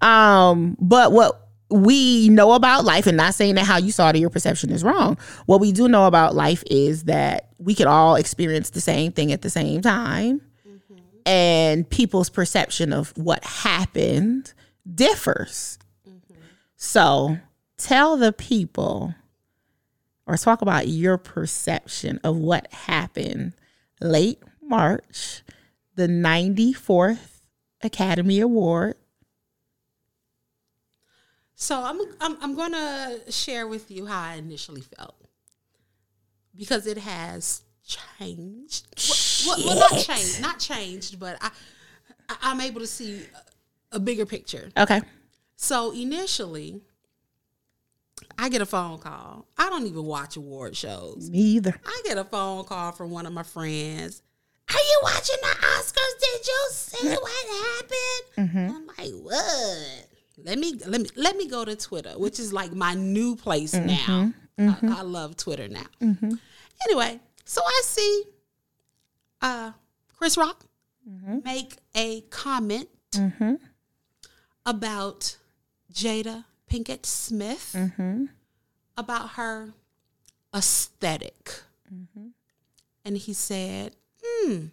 Um, 0.00 0.76
but 0.80 1.12
what 1.12 1.48
we 1.70 2.28
know 2.28 2.52
about 2.52 2.84
life, 2.84 3.06
and 3.06 3.16
not 3.16 3.34
saying 3.34 3.56
that 3.56 3.64
how 3.64 3.76
you 3.76 3.92
saw 3.92 4.08
it 4.08 4.14
or 4.16 4.18
your 4.18 4.30
perception 4.30 4.70
is 4.70 4.82
wrong. 4.82 5.18
What 5.46 5.60
we 5.60 5.72
do 5.72 5.88
know 5.88 6.06
about 6.06 6.34
life 6.34 6.62
is 6.70 7.04
that 7.04 7.47
we 7.58 7.74
could 7.74 7.86
all 7.86 8.14
experience 8.14 8.70
the 8.70 8.80
same 8.80 9.12
thing 9.12 9.32
at 9.32 9.42
the 9.42 9.50
same 9.50 9.82
time. 9.82 10.40
Mm-hmm. 10.66 10.96
And 11.26 11.88
people's 11.88 12.30
perception 12.30 12.92
of 12.92 13.16
what 13.16 13.44
happened 13.44 14.52
differs. 14.92 15.78
Mm-hmm. 16.08 16.34
So 16.76 17.38
tell 17.76 18.16
the 18.16 18.32
people 18.32 19.14
or 20.26 20.36
talk 20.36 20.62
about 20.62 20.88
your 20.88 21.18
perception 21.18 22.20
of 22.22 22.36
what 22.36 22.72
happened 22.72 23.54
late 24.00 24.42
March, 24.62 25.42
the 25.94 26.06
94th 26.06 27.40
Academy 27.82 28.40
Award. 28.40 28.96
So 31.54 31.82
I'm 31.82 31.98
I'm 32.20 32.36
I'm 32.40 32.54
gonna 32.54 33.18
share 33.30 33.66
with 33.66 33.90
you 33.90 34.06
how 34.06 34.20
I 34.20 34.34
initially 34.34 34.82
felt 34.82 35.27
because 36.58 36.86
it 36.86 36.98
has 36.98 37.62
changed. 37.86 38.86
Well, 39.46 39.56
well, 39.58 39.76
well 39.78 39.90
not 39.90 40.00
changed, 40.00 40.42
not 40.42 40.58
changed, 40.58 41.20
but 41.20 41.38
I, 41.40 41.50
I'm 42.42 42.60
able 42.60 42.80
to 42.80 42.86
see 42.86 43.22
a, 43.92 43.98
bigger 43.98 44.26
picture. 44.26 44.70
Okay. 44.76 45.00
So 45.56 45.92
initially, 45.92 46.80
I 48.36 48.48
get 48.48 48.60
a 48.60 48.66
phone 48.66 48.98
call. 48.98 49.46
I 49.56 49.70
don't 49.70 49.86
even 49.86 50.04
watch 50.04 50.36
award 50.36 50.76
shows. 50.76 51.30
Me 51.30 51.38
either. 51.38 51.74
I 51.84 52.02
get 52.04 52.18
a 52.18 52.24
phone 52.24 52.64
call 52.64 52.92
from 52.92 53.10
one 53.10 53.26
of 53.26 53.32
my 53.32 53.42
friends. 53.42 54.22
Are 54.68 54.74
you 54.74 55.00
watching 55.02 55.36
the 55.40 55.48
Oscars? 55.48 56.20
Did 56.20 56.46
you 56.46 56.68
see 56.70 57.08
mm-hmm. 57.08 57.14
what 57.14 58.46
happened? 58.46 58.50
Mm-hmm. 58.50 58.76
I'm 58.76 58.86
like, 58.86 59.22
what? 59.22 60.06
Let 60.44 60.58
me 60.58 60.74
let 60.86 61.00
me 61.00 61.08
let 61.16 61.36
me 61.36 61.48
go 61.48 61.64
to 61.64 61.74
Twitter, 61.74 62.10
which 62.10 62.38
is 62.38 62.52
like 62.52 62.72
my 62.72 62.94
new 62.94 63.34
place 63.34 63.74
mm-hmm. 63.74 63.86
now. 63.86 64.32
I, 64.58 64.98
I 64.98 65.02
love 65.02 65.36
Twitter 65.36 65.68
now. 65.68 65.86
Anyway, 66.86 67.20
so 67.44 67.60
I 67.64 67.80
see 67.84 68.24
uh 69.40 69.72
Chris 70.16 70.36
Rock 70.36 70.64
make 71.44 71.76
a 71.94 72.20
comment 72.30 72.88
about 74.66 75.36
Jada 75.92 76.44
Pinkett 76.70 77.06
Smith 77.06 77.74
about 78.96 79.30
her 79.30 79.72
aesthetic. 80.54 81.62
And 83.04 83.16
he 83.16 83.32
said, 83.32 83.96
hmm, 84.22 84.66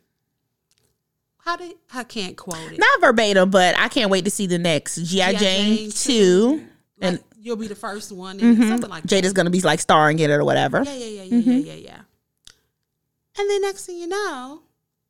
how 1.38 1.56
did, 1.56 1.76
I 1.94 2.04
can't 2.04 2.36
quote 2.36 2.74
it. 2.74 2.80
Not 2.80 3.00
verbatim, 3.02 3.50
but 3.50 3.78
I 3.78 3.88
can't 3.88 4.10
wait 4.12 4.26
to 4.26 4.32
see 4.32 4.46
the 4.48 4.58
next 4.58 4.98
G.I. 4.98 5.36
Jane, 5.36 5.76
Jane 5.78 5.92
2. 5.92 6.68
Like, 7.00 7.22
you'll 7.46 7.56
be 7.56 7.68
the 7.68 7.76
first 7.76 8.12
one, 8.12 8.40
and 8.40 8.58
mm-hmm. 8.58 8.70
something 8.70 8.90
like 8.90 9.04
that. 9.04 9.24
Jada's 9.24 9.34
to 9.34 9.50
be 9.50 9.62
like 9.62 9.80
starring 9.80 10.18
in 10.20 10.32
it 10.32 10.34
or 10.34 10.44
whatever. 10.44 10.84
Yeah, 10.84 10.94
yeah, 10.94 11.06
yeah, 11.06 11.06
yeah, 11.06 11.24
yeah, 11.24 11.38
mm-hmm. 11.38 11.68
yeah, 11.68 11.74
yeah. 11.74 12.00
And 13.38 13.50
then 13.50 13.62
next 13.62 13.86
thing 13.86 13.98
you 13.98 14.08
know, 14.08 14.62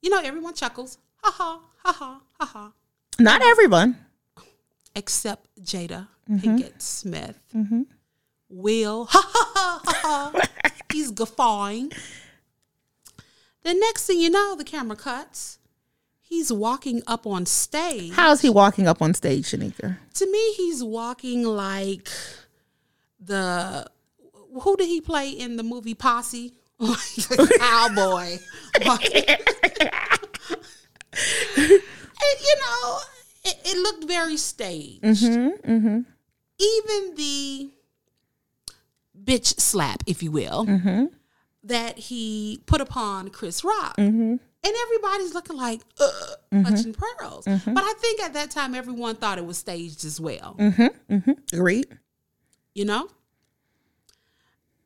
you 0.02 0.10
know, 0.10 0.20
everyone 0.22 0.54
chuckles. 0.54 0.98
Ha 1.24 1.32
ha, 1.32 1.62
ha 1.84 1.94
ha, 1.94 2.22
ha 2.40 2.46
ha. 2.46 2.74
Not 3.20 3.42
everyone. 3.42 3.98
Except 4.96 5.48
Jada 5.62 6.08
mm-hmm. 6.30 6.38
Pinkett 6.38 6.82
Smith. 6.82 7.40
Will, 8.50 9.06
ha 9.06 9.22
ha 9.34 9.52
ha 9.56 9.82
ha 9.86 10.32
ha. 10.34 10.72
He's 10.92 11.12
guffawing. 11.12 11.92
The 13.64 13.74
next 13.74 14.06
thing 14.06 14.20
you 14.20 14.30
know, 14.30 14.56
the 14.56 14.64
camera 14.64 14.96
cuts. 14.96 15.58
He's 16.28 16.52
walking 16.52 17.04
up 17.06 17.28
on 17.28 17.46
stage. 17.46 18.14
How's 18.14 18.42
he 18.42 18.50
walking 18.50 18.88
up 18.88 19.02
on 19.02 19.14
stage, 19.14 19.46
Shanika? 19.52 19.98
to 20.16 20.32
me, 20.32 20.54
he's 20.54 20.84
walking 20.84 21.44
like 21.44 22.10
the 23.20 23.86
who 24.62 24.76
did 24.78 24.88
he 24.88 25.02
play 25.02 25.30
in 25.30 25.58
the 25.58 25.64
movie 25.64 25.94
Posse? 25.94 26.54
Cowboy. 26.80 28.38
and, 28.82 29.40
you 32.42 32.56
know, 32.60 33.00
it, 33.44 33.58
it 33.66 33.78
looked 33.82 34.06
very 34.06 34.38
staged. 34.38 35.04
Mm-hmm, 35.04 35.72
mm-hmm. 35.72 36.00
Even 36.60 37.16
the 37.16 37.70
bitch 39.24 39.60
slap, 39.60 40.04
if 40.06 40.24
you 40.24 40.32
will, 40.32 40.66
mm-hmm. 40.66 41.06
that 41.64 41.98
he 41.98 42.62
put 42.66 42.82
upon 42.82 43.30
Chris 43.30 43.64
Rock. 43.64 43.96
And 44.66 44.74
everybody's 44.84 45.36
looking 45.36 45.58
like, 45.58 45.82
uh, 46.00 46.62
clutching 46.64 46.96
pearls. 46.96 47.46
But 47.46 47.84
I 47.84 47.94
think 48.00 48.24
at 48.24 48.34
that 48.34 48.50
time, 48.50 48.74
everyone 48.74 49.16
thought 49.16 49.38
it 49.38 49.46
was 49.46 49.60
staged 49.60 50.04
as 50.06 50.20
well. 50.20 50.56
Mm-hmm. 50.58 51.32
Agreed. 51.54 51.88
You 52.74 52.86
know? 52.86 53.08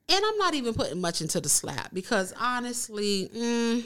And 0.09 0.25
I'm 0.25 0.37
not 0.37 0.53
even 0.53 0.73
putting 0.73 0.99
much 0.99 1.21
into 1.21 1.39
the 1.39 1.47
slap 1.47 1.93
because 1.93 2.33
honestly, 2.37 3.29
mm, 3.33 3.85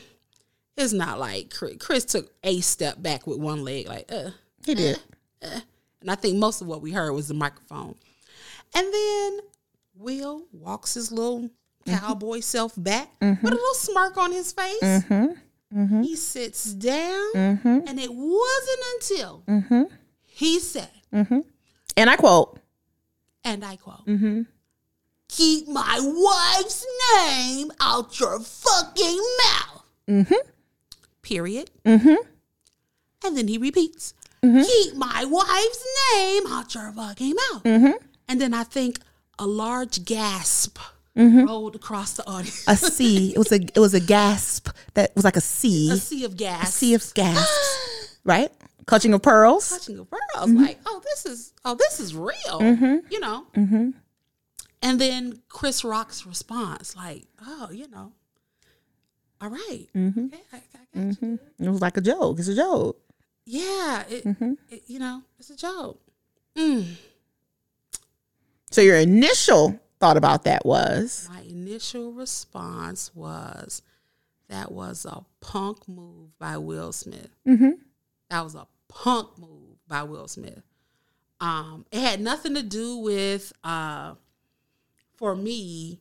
it's 0.77 0.93
not 0.93 1.19
like 1.19 1.53
Chris, 1.53 1.75
Chris 1.79 2.06
took 2.06 2.34
a 2.43 2.60
step 2.62 3.01
back 3.01 3.27
with 3.27 3.38
one 3.38 3.63
leg, 3.63 3.88
like, 3.88 4.12
uh. 4.12 4.32
He 4.65 4.73
did. 4.75 4.99
And 5.41 6.10
I 6.10 6.15
think 6.15 6.38
most 6.38 6.62
of 6.62 6.67
what 6.67 6.82
we 6.82 6.91
heard 6.91 7.12
was 7.12 7.27
the 7.27 7.34
microphone. 7.34 7.95
And 8.73 8.91
then 8.93 9.39
Will 9.95 10.45
walks 10.51 10.95
his 10.95 11.12
little 11.12 11.49
cowboy 11.86 12.39
self 12.39 12.73
back 12.77 13.10
with 13.21 13.43
a 13.43 13.56
little 13.56 13.73
smirk 13.75 14.17
on 14.17 14.32
his 14.32 14.51
face. 14.53 15.03
Mm-hmm. 15.75 16.01
He 16.03 16.15
sits 16.15 16.73
down, 16.73 17.33
mm-hmm. 17.33 17.79
and 17.88 17.99
it 17.99 18.13
wasn't 18.13 18.79
until 18.95 19.43
mm-hmm. 19.47 19.83
he 20.25 20.59
said, 20.59 20.89
And 21.97 22.09
I 22.09 22.15
quote, 22.15 22.59
and 23.43 23.65
I 23.65 23.75
quote, 23.77 24.05
Keep 25.29 25.67
my 25.67 25.99
wife's 25.99 26.86
name 27.15 27.71
out 27.79 28.19
your 28.19 28.39
fucking 28.39 29.21
mouth. 29.45 30.33
Period. 31.23 31.71
And 33.25 33.38
then 33.38 33.47
he 33.47 33.57
repeats, 33.57 34.13
Keep 34.41 34.95
my 34.95 35.25
wife's 35.25 35.86
name 36.15 36.43
out 36.47 36.75
your 36.75 36.91
fucking 36.91 37.36
mouth. 37.51 37.65
And 38.27 38.39
then 38.39 38.53
I 38.53 38.63
think 38.63 38.99
a 39.39 39.47
large 39.47 40.05
gasp 40.05 40.77
Mm-hmm. 41.17 41.45
rolled 41.45 41.76
across 41.76 42.13
the 42.13 42.28
audience. 42.28 42.65
a 42.67 42.76
C. 42.76 43.34
It 43.34 43.38
was 43.38 43.52
a 43.52 43.62
it 43.62 43.78
was 43.78 43.93
a 43.93 43.99
gasp 43.99 44.69
that 44.95 45.15
was 45.15 45.23
like 45.23 45.38
a 45.38 45.41
C. 45.41 45.91
A 45.91 45.95
sea 45.97 45.97
A 45.97 45.97
sea 45.99 46.26
of 46.26 46.38
gas. 46.38 46.73
sea 46.73 46.93
of 46.95 47.13
gasps. 47.13 48.17
right? 48.23 48.52
Clutching 48.88 49.13
of 49.13 49.21
pearls. 49.21 49.69
touching 49.69 49.99
of 49.99 50.10
pearls. 50.10 50.49
Mm-hmm. 50.49 50.63
Like, 50.63 50.80
oh, 50.88 51.02
this 51.04 51.26
is 51.28 51.54
oh, 51.63 51.76
this 51.76 51.99
is 51.99 52.15
real. 52.15 52.34
Mm-hmm. 52.60 52.95
You 53.12 53.19
know. 53.19 53.45
And 54.82 54.99
then 54.99 55.41
Chris 55.47 55.84
Rock's 55.86 56.26
response, 56.26 56.93
like, 56.95 57.26
oh, 57.45 57.69
you 57.71 57.88
know, 57.89 58.12
all 59.39 59.49
right. 59.49 59.88
Okay, 59.95 60.41
I, 60.52 60.58
I 60.58 60.99
you. 61.21 61.39
It 61.60 61.69
was 61.69 61.80
like 61.80 61.95
a 61.95 62.02
joke. 62.02 62.39
It's 62.39 62.49
a 62.49 62.56
joke. 62.56 62.99
Yeah, 63.45 64.04
it, 64.10 64.26
it, 64.69 64.84
you 64.88 64.99
know, 64.99 65.21
it's 65.39 65.49
a 65.49 65.56
joke. 65.56 66.02
Mm. 66.58 66.95
So 68.71 68.82
your 68.82 68.97
initial 68.97 69.80
thought 70.03 70.17
about 70.17 70.43
that 70.43 70.65
was 70.65 71.29
My 71.31 71.41
initial 71.43 72.11
response 72.11 73.09
was 73.15 73.81
that 74.49 74.69
was 74.69 75.05
a 75.05 75.23
punk 75.39 75.87
move 75.87 76.37
by 76.39 76.57
Will 76.57 76.91
Smith. 76.91 77.29
That 78.29 78.43
was 78.43 78.55
a 78.55 78.67
punk 78.89 79.37
move 79.37 79.77
by 79.87 80.03
Will 80.03 80.27
Smith. 80.27 80.61
Um, 81.39 81.85
it 81.89 82.01
had 82.01 82.19
nothing 82.19 82.53
to 82.55 82.63
do 82.63 82.97
with, 82.97 83.53
uh, 83.63 84.15
for 85.15 85.35
me, 85.35 85.99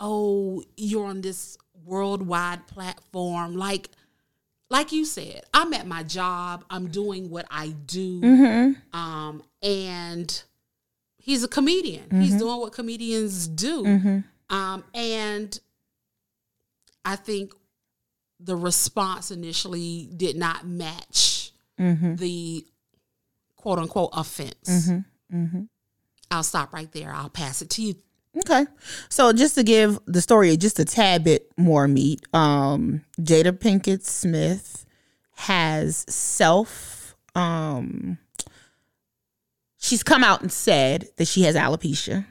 oh, 0.00 0.62
you're 0.76 1.06
on 1.06 1.22
this 1.22 1.56
worldwide 1.84 2.66
platform. 2.66 3.56
Like, 3.56 3.88
like 4.68 4.92
you 4.92 5.06
said, 5.06 5.44
I'm 5.54 5.72
at 5.72 5.86
my 5.86 6.02
job. 6.02 6.64
I'm 6.68 6.88
doing 6.88 7.30
what 7.30 7.46
I 7.50 7.68
do. 7.86 8.20
Um, 8.92 9.42
and 9.62 10.42
he's 11.24 11.42
a 11.42 11.48
comedian. 11.48 12.04
He's 12.20 12.36
doing 12.36 12.60
what 12.60 12.72
comedians 12.72 13.48
do. 13.48 14.22
Um, 14.50 14.84
and 14.94 15.58
I 17.04 17.16
think 17.16 17.52
the 18.38 18.54
response 18.56 19.30
initially 19.30 20.10
did 20.14 20.36
not 20.36 20.66
match 20.66 21.50
the 22.16 22.64
quote 23.56 23.78
unquote 23.78 24.10
offense. 24.12 24.90
I'll 26.30 26.42
stop 26.42 26.72
right 26.74 26.92
there. 26.92 27.12
I'll 27.12 27.30
pass 27.30 27.62
it 27.62 27.70
to 27.70 27.82
you. 27.82 27.94
Okay. 28.36 28.66
So 29.08 29.32
just 29.32 29.54
to 29.54 29.62
give 29.62 29.98
the 30.06 30.20
story 30.20 30.56
just 30.56 30.78
a 30.78 30.84
tad 30.84 31.24
bit 31.24 31.50
more 31.56 31.86
meat, 31.88 32.20
um, 32.34 33.02
Jada 33.20 33.52
Pinkett 33.52 34.04
Smith 34.04 34.84
has 35.36 36.04
self 36.08 37.16
um 37.34 38.18
she's 39.84 40.02
come 40.02 40.24
out 40.24 40.40
and 40.40 40.50
said 40.50 41.06
that 41.16 41.28
she 41.28 41.42
has 41.42 41.54
alopecia 41.54 42.24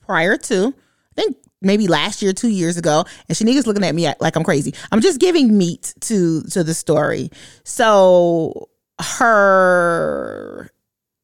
prior 0.00 0.36
to 0.36 0.74
I 1.16 1.22
think 1.22 1.36
maybe 1.62 1.88
last 1.88 2.20
year, 2.22 2.32
two 2.32 2.48
years 2.48 2.76
ago, 2.76 3.04
and 3.28 3.36
Shanika's 3.36 3.66
looking 3.66 3.84
at 3.84 3.94
me 3.94 4.06
like 4.20 4.36
I'm 4.36 4.44
crazy. 4.44 4.74
I'm 4.92 5.00
just 5.00 5.18
giving 5.18 5.56
meat 5.56 5.94
to 6.02 6.42
to 6.42 6.62
the 6.62 6.74
story. 6.74 7.30
So 7.64 8.68
her 9.00 10.70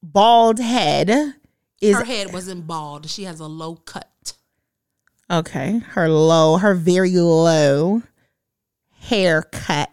bald 0.03 0.59
head 0.59 1.35
is 1.81 1.97
Her 1.97 2.05
head 2.05 2.33
wasn't 2.33 2.67
bald. 2.67 3.11
She 3.11 3.25
has 3.25 3.41
a 3.41 3.47
low 3.47 3.77
cut. 3.77 4.33
Okay. 5.31 5.79
Her 5.79 6.09
low, 6.09 6.57
her 6.57 6.75
very 6.75 7.13
low 7.13 8.03
haircut 9.01 9.91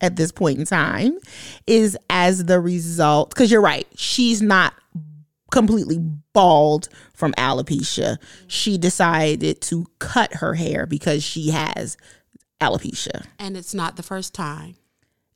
at 0.00 0.16
this 0.16 0.32
point 0.32 0.58
in 0.58 0.64
time 0.64 1.18
is 1.66 1.96
as 2.10 2.44
the 2.44 2.60
result, 2.60 3.30
because 3.30 3.50
you're 3.50 3.60
right, 3.60 3.86
she's 3.96 4.42
not 4.42 4.74
completely 5.50 5.98
bald 6.32 6.88
from 7.14 7.32
alopecia. 7.34 8.18
She 8.46 8.78
decided 8.78 9.60
to 9.62 9.86
cut 9.98 10.34
her 10.34 10.54
hair 10.54 10.86
because 10.86 11.22
she 11.22 11.50
has 11.50 11.96
alopecia. 12.60 13.24
And 13.38 13.56
it's 13.56 13.74
not 13.74 13.96
the 13.96 14.02
first 14.02 14.34
time. 14.34 14.76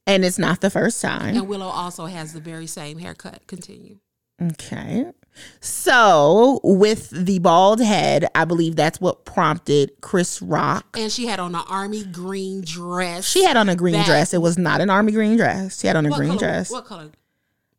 And 0.06 0.24
it's 0.24 0.38
not 0.38 0.60
the 0.60 0.70
first 0.70 1.00
time. 1.00 1.36
And 1.36 1.48
Willow 1.48 1.66
also 1.66 2.06
has 2.06 2.32
the 2.32 2.40
very 2.40 2.66
same 2.66 2.98
haircut. 2.98 3.46
Continue. 3.46 3.98
Okay. 4.42 5.12
So, 5.60 6.60
with 6.62 7.10
the 7.10 7.38
bald 7.38 7.80
head, 7.80 8.26
I 8.34 8.44
believe 8.44 8.76
that's 8.76 9.00
what 9.00 9.24
prompted 9.24 9.92
Chris 10.00 10.42
Rock. 10.42 10.96
And 10.98 11.10
she 11.10 11.26
had 11.26 11.40
on 11.40 11.54
an 11.54 11.62
army 11.68 12.04
green 12.04 12.62
dress. 12.62 13.26
She 13.26 13.44
had 13.44 13.56
on 13.56 13.68
a 13.68 13.76
green 13.76 13.94
That- 13.94 14.06
dress. 14.06 14.34
It 14.34 14.42
was 14.42 14.58
not 14.58 14.80
an 14.80 14.90
army 14.90 15.12
green 15.12 15.36
dress. 15.36 15.80
She 15.80 15.86
had 15.86 15.96
on 15.96 16.06
a 16.06 16.10
green 16.10 16.30
color, 16.30 16.38
dress. 16.38 16.70
What 16.70 16.84
color? 16.86 17.10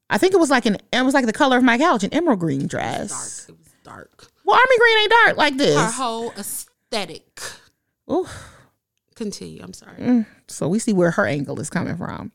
I 0.09 0.17
think 0.17 0.33
it 0.33 0.39
was 0.39 0.49
like 0.49 0.65
an 0.65 0.77
it 0.91 1.03
was 1.05 1.13
like 1.13 1.25
the 1.25 1.33
color 1.33 1.57
of 1.57 1.63
my 1.63 1.77
couch, 1.77 2.03
an 2.03 2.13
emerald 2.13 2.39
green 2.39 2.67
Dark. 2.67 2.69
dress. 2.69 3.45
It 3.47 3.57
was 3.57 3.67
dark. 3.83 4.27
Well, 4.45 4.55
army 4.55 4.77
green 4.77 4.97
ain't 4.99 5.11
dark 5.25 5.37
like 5.37 5.57
this. 5.57 5.75
Her 5.77 5.91
whole 5.91 6.31
aesthetic. 6.31 7.41
Ooh. 8.11 8.27
Continue. 9.15 9.61
I'm 9.63 9.73
sorry. 9.73 9.97
Mm. 9.97 10.25
So 10.47 10.67
we 10.67 10.79
see 10.79 10.93
where 10.93 11.11
her 11.11 11.25
angle 11.27 11.59
is 11.59 11.69
coming 11.69 11.95
from. 11.95 12.31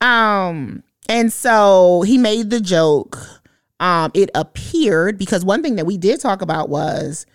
Um, 0.00 0.82
and 1.08 1.32
so 1.32 2.02
he 2.02 2.18
made 2.18 2.50
the 2.50 2.60
joke. 2.60 3.18
Um, 3.80 4.12
it 4.14 4.30
appeared 4.34 5.18
because 5.18 5.44
one 5.44 5.62
thing 5.62 5.76
that 5.76 5.86
we 5.86 5.96
did 5.96 6.20
talk 6.20 6.42
about 6.42 6.68
was 6.68 7.26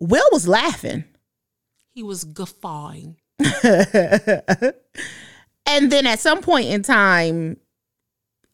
Will 0.00 0.26
was 0.32 0.48
laughing. 0.48 1.04
He 1.92 2.02
was 2.02 2.24
guffawing. 2.24 3.16
and 3.64 4.72
then 5.66 6.06
at 6.06 6.20
some 6.20 6.40
point 6.40 6.68
in 6.68 6.82
time, 6.82 7.56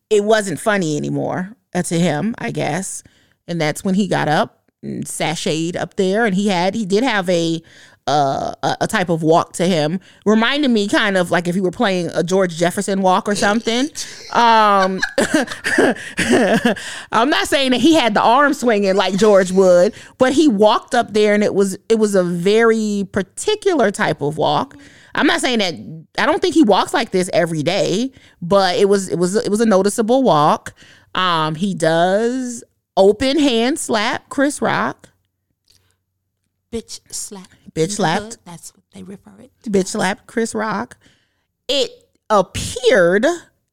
it 0.08 0.24
wasn't 0.24 0.58
funny 0.58 0.96
anymore 0.96 1.54
uh, 1.74 1.82
to 1.82 1.98
him, 1.98 2.34
I 2.38 2.50
guess. 2.50 3.02
And 3.46 3.60
that's 3.60 3.84
when 3.84 3.94
he 3.94 4.08
got 4.08 4.28
up 4.28 4.70
and 4.82 5.04
sashayed 5.04 5.76
up 5.76 5.96
there, 5.96 6.24
and 6.24 6.34
he 6.34 6.48
had 6.48 6.74
he 6.74 6.86
did 6.86 7.02
have 7.02 7.28
a 7.28 7.62
uh, 8.06 8.54
a, 8.80 8.86
type 8.86 9.08
of 9.08 9.22
walk 9.22 9.52
to 9.54 9.66
him, 9.66 10.00
reminded 10.26 10.70
me 10.70 10.88
kind 10.88 11.16
of 11.16 11.30
like 11.30 11.46
if 11.46 11.54
he 11.54 11.60
were 11.60 11.70
playing 11.70 12.08
a 12.14 12.22
George 12.22 12.56
Jefferson 12.56 13.02
walk 13.02 13.28
or 13.28 13.34
something. 13.34 13.88
Um, 14.32 15.00
I'm 17.12 17.30
not 17.30 17.46
saying 17.46 17.70
that 17.72 17.80
he 17.80 17.94
had 17.94 18.14
the 18.14 18.22
arm 18.22 18.54
swinging 18.54 18.96
like 18.96 19.16
George 19.16 19.52
would, 19.52 19.94
but 20.18 20.32
he 20.32 20.48
walked 20.48 20.94
up 20.94 21.12
there, 21.12 21.34
and 21.34 21.44
it 21.44 21.54
was 21.54 21.78
it 21.88 21.98
was 21.98 22.14
a 22.14 22.24
very 22.24 23.06
particular 23.12 23.90
type 23.90 24.20
of 24.20 24.36
walk. 24.36 24.76
I'm 25.14 25.26
not 25.26 25.40
saying 25.40 25.58
that 25.58 25.74
I 26.22 26.26
don't 26.26 26.40
think 26.40 26.54
he 26.54 26.62
walks 26.62 26.94
like 26.94 27.10
this 27.10 27.30
every 27.32 27.62
day, 27.62 28.12
but 28.42 28.76
it 28.76 28.88
was 28.88 29.08
it 29.08 29.18
was 29.18 29.36
it 29.36 29.50
was 29.50 29.60
a 29.60 29.66
noticeable 29.66 30.22
walk. 30.22 30.74
Um, 31.14 31.54
he 31.54 31.74
does 31.74 32.64
open 32.96 33.38
hand 33.38 33.78
slap 33.78 34.28
Chris 34.28 34.60
Rock. 34.60 35.10
Bitch 36.72 37.00
slap. 37.10 37.48
Bitch 37.74 37.92
slapped. 37.92 38.38
That's 38.44 38.74
what 38.74 38.84
they 38.92 39.02
refer 39.02 39.32
it. 39.40 39.52
bitch 39.64 39.88
slapped 39.88 40.26
Chris 40.26 40.54
Rock. 40.54 40.96
It 41.68 41.90
appeared 42.28 43.26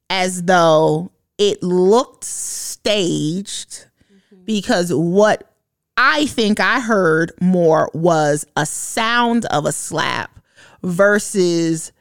as 0.09 0.43
though 0.43 1.11
it 1.37 1.61
looked 1.63 2.23
staged 2.23 3.85
mm-hmm. 4.11 4.45
because 4.45 4.93
what 4.93 5.51
I 5.97 6.27
think 6.27 6.59
I 6.59 6.79
heard 6.79 7.31
more 7.41 7.89
was 7.93 8.45
a 8.55 8.65
sound 8.65 9.45
of 9.45 9.65
a 9.65 9.71
slap 9.71 10.39
versus 10.83 11.91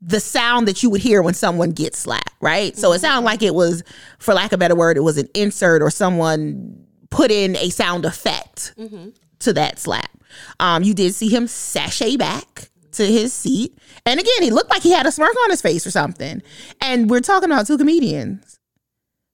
the 0.00 0.20
sound 0.20 0.68
that 0.68 0.82
you 0.82 0.90
would 0.90 1.00
hear 1.00 1.22
when 1.22 1.34
someone 1.34 1.72
gets 1.72 1.98
slapped, 1.98 2.34
right? 2.40 2.76
So 2.76 2.92
it 2.92 2.96
mm-hmm. 2.96 3.02
sounded 3.02 3.26
like 3.26 3.42
it 3.42 3.54
was, 3.54 3.82
for 4.18 4.34
lack 4.34 4.52
of 4.52 4.58
a 4.58 4.58
better 4.58 4.76
word, 4.76 4.96
it 4.96 5.00
was 5.00 5.18
an 5.18 5.28
insert 5.34 5.82
or 5.82 5.90
someone 5.90 6.86
put 7.10 7.30
in 7.30 7.56
a 7.56 7.70
sound 7.70 8.04
effect 8.04 8.74
mm-hmm. 8.78 9.08
To 9.40 9.52
that 9.54 9.78
slap. 9.78 10.10
Um, 10.60 10.82
you 10.82 10.94
did 10.94 11.14
see 11.14 11.28
him 11.28 11.46
sashay 11.46 12.16
back 12.16 12.70
to 12.92 13.06
his 13.06 13.32
seat. 13.32 13.76
And 14.06 14.18
again, 14.18 14.42
he 14.42 14.50
looked 14.50 14.70
like 14.70 14.82
he 14.82 14.90
had 14.90 15.06
a 15.06 15.12
smirk 15.12 15.34
on 15.44 15.50
his 15.50 15.62
face 15.62 15.86
or 15.86 15.90
something. 15.90 16.42
And 16.80 17.10
we're 17.10 17.20
talking 17.20 17.50
about 17.50 17.66
two 17.66 17.78
comedians. 17.78 18.58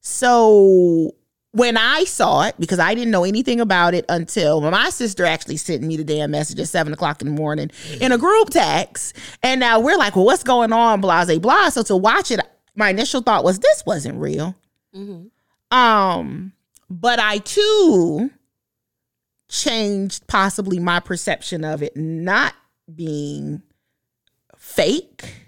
So 0.00 1.12
when 1.52 1.76
I 1.76 2.04
saw 2.04 2.42
it, 2.42 2.56
because 2.58 2.78
I 2.78 2.94
didn't 2.94 3.12
know 3.12 3.24
anything 3.24 3.60
about 3.60 3.94
it 3.94 4.04
until 4.08 4.60
my 4.60 4.90
sister 4.90 5.24
actually 5.24 5.56
sent 5.56 5.82
me 5.82 5.96
the 5.96 6.04
damn 6.04 6.30
message 6.32 6.58
at 6.58 6.68
seven 6.68 6.92
o'clock 6.92 7.22
in 7.22 7.28
the 7.28 7.34
morning 7.34 7.70
in 8.00 8.10
a 8.12 8.18
group 8.18 8.50
text. 8.50 9.16
And 9.42 9.60
now 9.60 9.78
we're 9.80 9.96
like, 9.96 10.16
well, 10.16 10.24
what's 10.24 10.42
going 10.42 10.72
on? 10.72 11.00
Blase 11.00 11.38
blah. 11.38 11.68
So 11.68 11.82
to 11.84 11.96
watch 11.96 12.30
it, 12.30 12.40
my 12.74 12.90
initial 12.90 13.22
thought 13.22 13.44
was 13.44 13.60
this 13.60 13.84
wasn't 13.86 14.18
real. 14.18 14.56
Um, 15.70 16.52
but 16.90 17.18
I 17.20 17.38
too 17.38 18.30
changed 19.54 20.26
possibly 20.26 20.78
my 20.78 21.00
perception 21.00 21.64
of 21.64 21.82
it 21.82 21.96
not 21.96 22.54
being 22.92 23.62
fake 24.56 25.44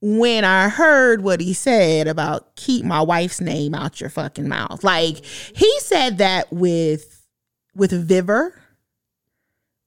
when 0.00 0.44
I 0.44 0.68
heard 0.68 1.22
what 1.22 1.40
he 1.40 1.52
said 1.52 2.06
about 2.08 2.56
keep 2.56 2.84
my 2.84 3.00
wife's 3.00 3.40
name 3.40 3.74
out 3.74 4.00
your 4.00 4.10
fucking 4.10 4.48
mouth. 4.48 4.84
Like 4.84 5.24
he 5.24 5.80
said 5.80 6.18
that 6.18 6.52
with 6.52 7.24
with 7.74 7.92
vigor, 7.92 8.54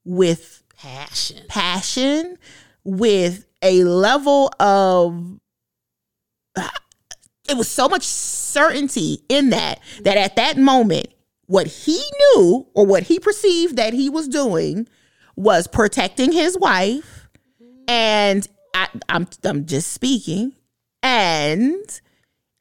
with 0.06 0.64
Passion. 0.78 1.46
passion, 1.50 2.38
with 2.84 3.46
a 3.62 3.84
level 3.84 4.52
of 4.60 5.40
uh, 6.56 6.70
it 7.50 7.58
was 7.58 7.68
so 7.70 7.90
much 7.90 8.04
certainty 8.04 9.24
in 9.28 9.50
that 9.50 9.80
that 10.04 10.18
at 10.18 10.36
that 10.38 10.58
moment 10.58 11.08
what 11.50 11.66
he 11.66 12.00
knew 12.36 12.68
or 12.76 12.86
what 12.86 13.02
he 13.02 13.20
perceived 13.20 13.76
that 13.76 13.92
he 13.92 14.08
was 14.08 14.28
doing 14.28 14.88
was 15.36 15.66
protecting 15.66 16.32
his 16.32 16.56
wife 16.60 17.28
and 17.88 18.48
I, 18.76 18.88
I'm 19.10 19.28
I'm 19.44 19.66
just 19.66 19.92
speaking 19.92 20.54
and 21.02 22.02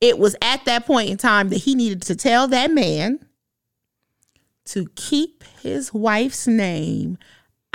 it 0.01 0.19
was 0.19 0.37
at 0.41 0.65
that 0.65 0.87
point 0.87 1.11
in 1.11 1.19
time 1.19 1.51
that 1.51 1.59
he 1.59 1.75
needed 1.75 2.01
to 2.03 2.17
tell 2.17 2.49
that 2.49 2.71
man 2.71 3.19
to 4.65 4.89
keep 4.95 5.45
his 5.61 5.93
wife's 5.93 6.47
name 6.47 7.19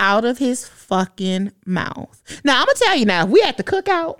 out 0.00 0.24
of 0.24 0.38
his 0.38 0.66
fucking 0.66 1.52
mouth. 1.64 2.40
Now 2.42 2.58
I'm 2.58 2.66
gonna 2.66 2.76
tell 2.76 2.96
you 2.96 3.06
now, 3.06 3.22
if 3.22 3.30
we 3.30 3.40
at 3.40 3.56
the 3.56 3.62
cookout 3.62 4.18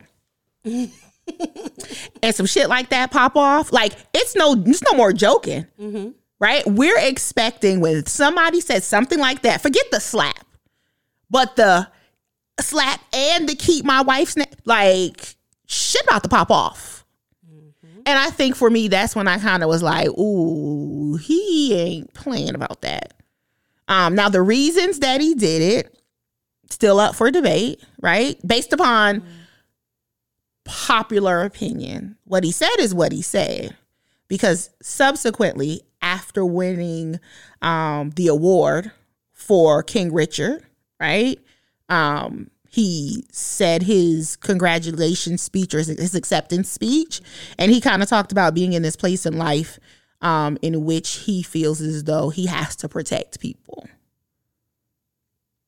and 2.22 2.34
some 2.34 2.46
shit 2.46 2.68
like 2.68 2.90
that 2.90 3.10
pop 3.10 3.34
off, 3.36 3.72
like 3.72 3.94
it's 4.14 4.36
no 4.36 4.54
it's 4.64 4.82
no 4.84 4.92
more 4.96 5.12
joking. 5.12 5.66
Mm-hmm. 5.80 6.10
Right? 6.40 6.66
We're 6.66 6.98
expecting 6.98 7.80
when 7.80 8.06
somebody 8.06 8.60
says 8.60 8.84
something 8.84 9.18
like 9.18 9.42
that, 9.42 9.62
forget 9.62 9.84
the 9.90 10.00
slap, 10.00 10.44
but 11.30 11.56
the 11.56 11.88
slap 12.60 13.00
and 13.12 13.48
the 13.48 13.54
keep 13.54 13.84
my 13.84 14.02
wife's 14.02 14.36
name, 14.36 14.46
like 14.64 15.36
shit 15.66 16.02
about 16.02 16.22
to 16.24 16.28
pop 16.28 16.50
off. 16.50 17.04
And 18.06 18.18
I 18.18 18.30
think 18.30 18.54
for 18.54 18.68
me, 18.68 18.88
that's 18.88 19.16
when 19.16 19.26
I 19.26 19.38
kind 19.38 19.62
of 19.62 19.68
was 19.68 19.82
like, 19.82 20.08
ooh, 20.08 21.16
he 21.16 21.74
ain't 21.74 22.12
playing 22.12 22.54
about 22.54 22.82
that. 22.82 23.14
Um, 23.88 24.14
now 24.14 24.28
the 24.28 24.42
reasons 24.42 24.98
that 25.00 25.20
he 25.20 25.34
did 25.34 25.62
it, 25.62 25.98
still 26.70 27.00
up 27.00 27.14
for 27.14 27.30
debate, 27.30 27.82
right? 28.02 28.36
Based 28.46 28.72
upon 28.72 29.22
popular 30.64 31.42
opinion. 31.42 32.16
What 32.24 32.44
he 32.44 32.52
said 32.52 32.76
is 32.78 32.94
what 32.94 33.12
he 33.12 33.22
said. 33.22 33.76
Because 34.28 34.70
subsequently, 34.82 35.82
after 36.04 36.44
winning 36.44 37.18
um, 37.62 38.10
the 38.10 38.28
award 38.28 38.92
for 39.32 39.82
King 39.82 40.12
Richard, 40.12 40.62
right? 41.00 41.40
Um, 41.88 42.50
he 42.68 43.24
said 43.32 43.84
his 43.84 44.36
congratulations 44.36 45.40
speech 45.40 45.74
or 45.74 45.78
his, 45.78 45.88
his 45.88 46.14
acceptance 46.14 46.70
speech, 46.70 47.22
and 47.58 47.72
he 47.72 47.80
kind 47.80 48.02
of 48.02 48.08
talked 48.08 48.32
about 48.32 48.54
being 48.54 48.74
in 48.74 48.82
this 48.82 48.96
place 48.96 49.24
in 49.24 49.38
life 49.38 49.78
um, 50.20 50.58
in 50.60 50.84
which 50.84 51.16
he 51.20 51.42
feels 51.42 51.80
as 51.80 52.04
though 52.04 52.28
he 52.28 52.46
has 52.46 52.76
to 52.76 52.88
protect 52.88 53.40
people. 53.40 53.88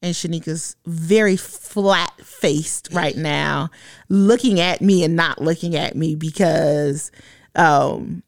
And 0.02 0.14
Shanika's 0.14 0.76
very 0.84 1.36
flat 1.36 2.12
faced 2.20 2.90
right 2.92 3.16
now, 3.16 3.70
looking 4.08 4.60
at 4.60 4.82
me 4.82 5.02
and 5.02 5.16
not 5.16 5.40
looking 5.40 5.74
at 5.74 5.96
me 5.96 6.14
because 6.14 7.10
um, 7.54 8.22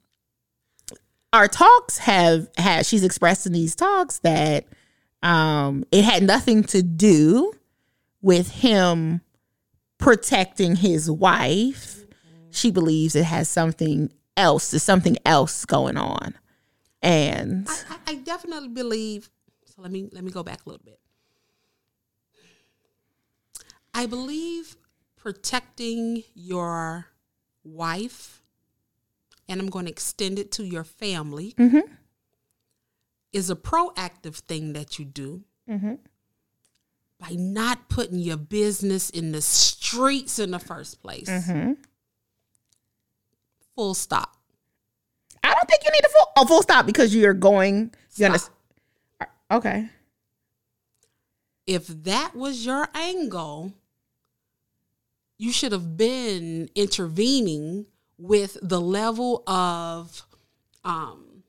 our 1.32 1.48
talks 1.48 1.98
have 1.98 2.48
had, 2.56 2.86
she's 2.86 3.04
expressed 3.04 3.46
in 3.46 3.52
these 3.52 3.74
talks 3.74 4.18
that 4.20 4.66
um, 5.22 5.84
it 5.92 6.04
had 6.04 6.22
nothing 6.22 6.62
to 6.64 6.82
do 6.82 7.52
with 8.22 8.50
him 8.50 9.20
protecting 9.98 10.76
his 10.76 11.10
wife. 11.10 12.04
She 12.50 12.70
believes 12.70 13.14
it 13.14 13.24
has 13.24 13.48
something 13.48 14.12
else, 14.36 14.70
there's 14.70 14.82
something 14.82 15.16
else 15.24 15.64
going 15.64 15.96
on. 15.96 16.34
And 17.02 17.68
I, 17.68 17.96
I 18.08 18.14
definitely 18.16 18.68
believe. 18.68 19.30
So 19.66 19.82
let 19.82 19.92
me 19.92 20.08
let 20.12 20.24
me 20.24 20.30
go 20.32 20.42
back 20.42 20.64
a 20.66 20.68
little 20.68 20.84
bit. 20.84 20.98
I 23.94 24.06
believe 24.06 24.76
protecting 25.16 26.24
your 26.34 27.06
wife, 27.64 28.42
and 29.48 29.60
I'm 29.60 29.68
going 29.70 29.86
to 29.86 29.90
extend 29.90 30.38
it 30.38 30.52
to 30.52 30.64
your 30.64 30.84
family, 30.84 31.54
mm-hmm. 31.58 31.80
is 33.32 33.50
a 33.50 33.56
proactive 33.56 34.36
thing 34.36 34.74
that 34.74 34.98
you 34.98 35.04
do 35.04 35.44
mm-hmm. 35.68 35.94
by 37.18 37.30
not 37.30 37.88
putting 37.88 38.18
your 38.18 38.36
business 38.36 39.10
in 39.10 39.32
the 39.32 39.40
streets 39.40 40.38
in 40.38 40.50
the 40.50 40.58
first 40.58 41.02
place. 41.02 41.28
Mm-hmm. 41.28 41.72
Full 43.74 43.94
stop. 43.94 44.36
I 45.42 45.54
don't 45.54 45.68
think 45.68 45.82
you 45.84 45.92
need 45.92 46.04
a 46.04 46.08
full 46.08 46.44
a 46.44 46.46
full 46.46 46.62
stop 46.62 46.84
because 46.84 47.14
you're 47.14 47.32
going. 47.32 47.94
You 48.16 48.26
understand? 48.26 48.54
Uh, 49.20 49.24
okay. 49.52 49.88
if 51.66 51.86
that 51.86 52.34
was 52.34 52.66
your 52.66 52.88
angle, 52.94 53.72
you 55.36 55.52
should 55.52 55.70
have 55.70 55.96
been 55.96 56.68
intervening 56.74 57.86
with 58.18 58.58
the 58.62 58.80
level 58.80 59.42
of 59.46 60.22
um, 60.84 61.42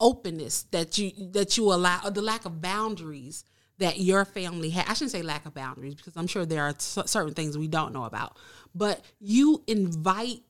openness 0.00 0.62
that 0.70 0.98
you 0.98 1.12
that 1.32 1.56
you 1.56 1.72
allow, 1.72 2.00
or 2.04 2.10
the 2.10 2.22
lack 2.22 2.44
of 2.44 2.60
boundaries 2.60 3.44
that 3.78 3.98
your 4.00 4.24
family 4.24 4.70
had. 4.70 4.86
I 4.88 4.94
shouldn't 4.94 5.12
say 5.12 5.22
lack 5.22 5.46
of 5.46 5.54
boundaries 5.54 5.94
because 5.94 6.16
I'm 6.16 6.26
sure 6.26 6.44
there 6.44 6.62
are 6.64 6.74
c- 6.78 7.02
certain 7.06 7.34
things 7.34 7.56
we 7.56 7.68
don't 7.68 7.92
know 7.92 8.04
about, 8.04 8.36
but 8.74 9.00
you 9.20 9.62
invite 9.66 10.42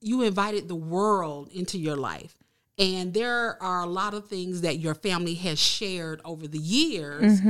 you 0.00 0.22
invited 0.22 0.68
the 0.68 0.74
world 0.74 1.48
into 1.52 1.78
your 1.78 1.96
life. 1.96 2.36
And 2.78 3.14
there 3.14 3.62
are 3.62 3.82
a 3.82 3.86
lot 3.86 4.14
of 4.14 4.26
things 4.26 4.62
that 4.62 4.78
your 4.78 4.94
family 4.94 5.34
has 5.34 5.58
shared 5.60 6.20
over 6.24 6.48
the 6.48 6.58
years 6.58 7.40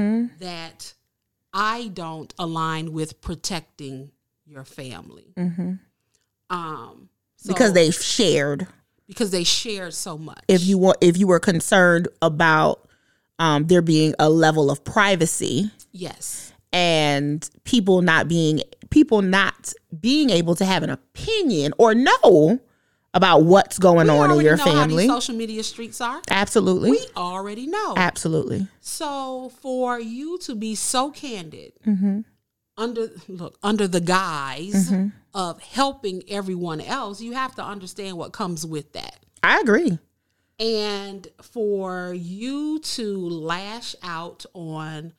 that 0.41 0.93
I 1.55 1.89
don't 1.89 2.33
align 2.39 2.93
with 2.93 3.21
protecting 3.23 4.11
your 4.45 4.65
family. 4.65 5.33
Um, 6.53 7.09
so- 7.37 7.49
because 7.49 7.73
they 7.73 7.91
shared. 7.91 8.67
because 9.09 9.31
they 9.31 9.45
shared 9.45 9.95
so 9.95 10.17
much. 10.19 10.43
If 10.49 10.65
you 10.65 10.79
want, 10.79 10.99
if 11.01 11.17
you 11.17 11.27
were 11.27 11.41
concerned 11.41 12.09
about 12.21 12.89
um, 13.39 13.67
there 13.67 13.83
being 13.83 14.15
a 14.19 14.29
level 14.31 14.71
of 14.71 14.85
privacy 14.85 15.71
yes, 15.91 16.53
and 16.73 17.49
people 17.65 18.03
not 18.03 18.29
being 18.29 18.61
people 18.91 19.23
not 19.23 19.73
being 20.01 20.31
able 20.31 20.55
to 20.57 20.65
have 20.65 20.83
an 20.83 20.91
opinion 20.91 21.73
or 21.79 21.95
know 21.95 22.61
about 23.15 23.43
what's 23.45 23.79
going 23.79 24.07
we 24.07 24.13
on 24.13 24.31
in 24.31 24.41
your 24.41 24.57
family. 24.57 25.07
social 25.07 25.35
media 25.35 25.63
streets 25.63 26.01
are. 26.01 26.21
Absolutely. 26.31 26.91
We 26.93 27.07
already 27.17 27.67
know. 27.67 27.95
Absolutely. 27.97 28.67
So 28.81 29.51
for 29.61 29.99
you 30.01 30.39
to 30.41 30.55
be 30.55 30.75
so 30.75 31.11
candid 31.11 31.73
Mm-hmm. 31.87 32.21
under 32.79 33.11
look 33.29 33.59
under 33.63 33.87
the 33.89 34.01
guise 34.01 34.91
Mm-hmm. 34.91 35.09
Of 35.35 35.61
helping 35.61 36.23
everyone 36.29 36.81
else, 36.81 37.21
you 37.21 37.33
have 37.33 37.55
to 37.57 37.65
understand 37.65 38.17
what 38.17 38.33
comes 38.33 38.67
with 38.67 38.93
that. 38.93 39.17
I 39.43 39.61
agree. 39.61 39.99
And 40.59 41.27
for 41.41 42.13
you 42.15 42.79
to 42.81 43.17
lash 43.17 43.97
out 44.03 44.45
on 44.55 45.15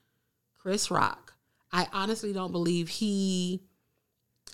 Chris 0.61 0.89
Rock, 0.91 1.34
I 1.72 1.88
honestly 1.91 2.32
don't 2.32 2.51
believe 2.51 2.88
he 2.88 3.61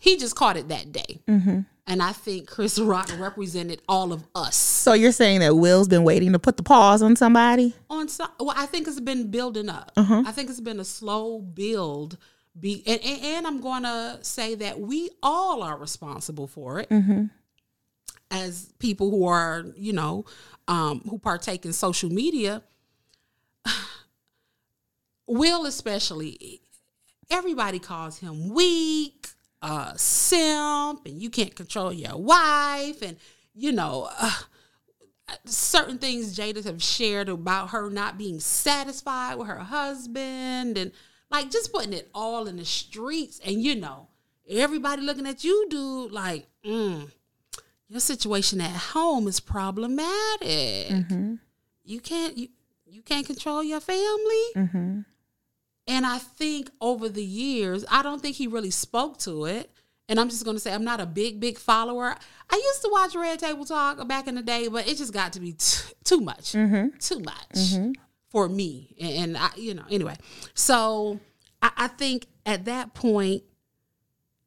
he 0.01 0.17
just 0.17 0.35
caught 0.35 0.55
it 0.55 0.69
that 0.69 0.91
day. 0.91 1.19
Mm-hmm. 1.27 1.59
And 1.85 2.03
I 2.03 2.11
think 2.13 2.47
Chris 2.47 2.79
Rock 2.79 3.09
represented 3.17 3.81
all 3.89 4.13
of 4.13 4.23
us 4.35 4.55
So 4.55 4.93
you're 4.93 5.11
saying 5.11 5.39
that 5.41 5.55
Will's 5.55 5.87
been 5.87 6.03
waiting 6.03 6.31
to 6.33 6.39
put 6.39 6.55
the 6.55 6.63
pause 6.63 7.01
on 7.01 7.15
somebody? 7.15 7.73
on 7.89 8.07
some. 8.07 8.29
Well, 8.39 8.53
I 8.55 8.65
think 8.65 8.87
it's 8.87 8.99
been 8.99 9.29
building 9.29 9.69
up. 9.69 9.91
Uh-huh. 9.97 10.23
I 10.25 10.31
think 10.31 10.49
it's 10.49 10.61
been 10.61 10.79
a 10.79 10.85
slow 10.85 11.39
build. 11.39 12.17
Be 12.57 12.83
and, 12.85 12.99
and, 13.03 13.47
I'm 13.47 13.61
going 13.61 13.83
to 13.83 14.19
say 14.21 14.55
that 14.55 14.79
we 14.79 15.09
all 15.21 15.61
are 15.63 15.77
responsible 15.77 16.47
for 16.47 16.79
it 16.79 16.89
Mm-hmm. 16.89 17.25
as 18.31 18.73
people 18.79 19.11
who 19.11 19.25
are, 19.25 19.65
you 19.75 19.93
know, 19.93 20.25
um, 20.67 21.01
who 21.09 21.19
partake 21.19 21.65
in 21.65 21.73
social 21.73 22.09
media. 22.09 22.63
Will 25.27 25.65
especially, 25.65 26.61
everybody 27.29 27.79
calls 27.79 28.19
him 28.19 28.49
weak, 28.49 29.27
uh, 29.61 29.93
simp, 29.95 31.05
and 31.05 31.21
you 31.21 31.29
can't 31.29 31.55
control 31.55 31.93
your 31.93 32.17
wife, 32.17 33.01
and 33.01 33.17
you 33.53 33.71
know. 33.71 34.09
Uh, 34.19 34.31
certain 35.45 35.99
things 35.99 36.35
Jada 36.35 36.63
have 36.65 36.81
shared 36.81 37.29
about 37.29 37.69
her 37.69 37.91
not 37.91 38.17
being 38.17 38.39
satisfied 38.39 39.35
with 39.35 39.47
her 39.47 39.59
husband 39.59 40.75
and 40.75 40.91
like 41.31 41.51
just 41.51 41.71
putting 41.71 41.93
it 41.93 42.09
all 42.13 42.47
in 42.47 42.57
the 42.57 42.65
streets 42.65 43.39
and 43.45 43.61
you 43.61 43.75
know 43.75 44.07
everybody 44.49 45.01
looking 45.01 45.27
at 45.27 45.43
you 45.43 45.67
dude 45.69 46.11
like 46.11 46.47
mm, 46.65 47.09
your 47.87 47.99
situation 47.99 48.61
at 48.61 48.71
home 48.71 49.27
is 49.27 49.39
problematic. 49.39 50.91
You 51.83 51.99
can't 51.99 52.37
you, 52.37 52.47
you 52.85 53.01
can't 53.01 53.25
control 53.25 53.63
your 53.63 53.79
family. 53.79 54.45
Mm-hmm. 54.55 54.99
and 55.87 56.05
I 56.05 56.17
think 56.19 56.69
over 56.81 57.09
the 57.09 57.23
years, 57.23 57.83
I 57.89 58.03
don't 58.03 58.21
think 58.21 58.35
he 58.35 58.47
really 58.47 58.71
spoke 58.71 59.17
to 59.19 59.45
it. 59.45 59.71
And 60.07 60.19
I'm 60.19 60.29
just 60.29 60.43
going 60.43 60.55
to 60.57 60.59
say, 60.59 60.73
I'm 60.73 60.83
not 60.83 60.99
a 60.99 61.05
big, 61.05 61.39
big 61.39 61.59
follower. 61.59 62.15
I 62.49 62.55
used 62.55 62.81
to 62.81 62.89
watch 62.91 63.13
Red 63.15 63.37
Table 63.37 63.63
Talk 63.63 64.07
back 64.07 64.27
in 64.27 64.33
the 64.33 64.41
day, 64.41 64.67
but 64.67 64.87
it 64.87 64.97
just 64.97 65.13
got 65.13 65.33
to 65.33 65.39
be 65.39 65.51
t- 65.53 65.93
too 66.03 66.19
much, 66.19 66.55
too 66.99 67.19
much 67.19 67.75
for 68.29 68.47
me. 68.47 68.95
And, 68.99 69.11
and 69.11 69.37
I, 69.37 69.49
you 69.55 69.73
know, 69.73 69.85
anyway. 69.89 70.15
So 70.53 71.19
I, 71.61 71.71
I 71.77 71.87
think 71.87 72.27
at 72.45 72.65
that 72.65 72.93
point, 72.93 73.43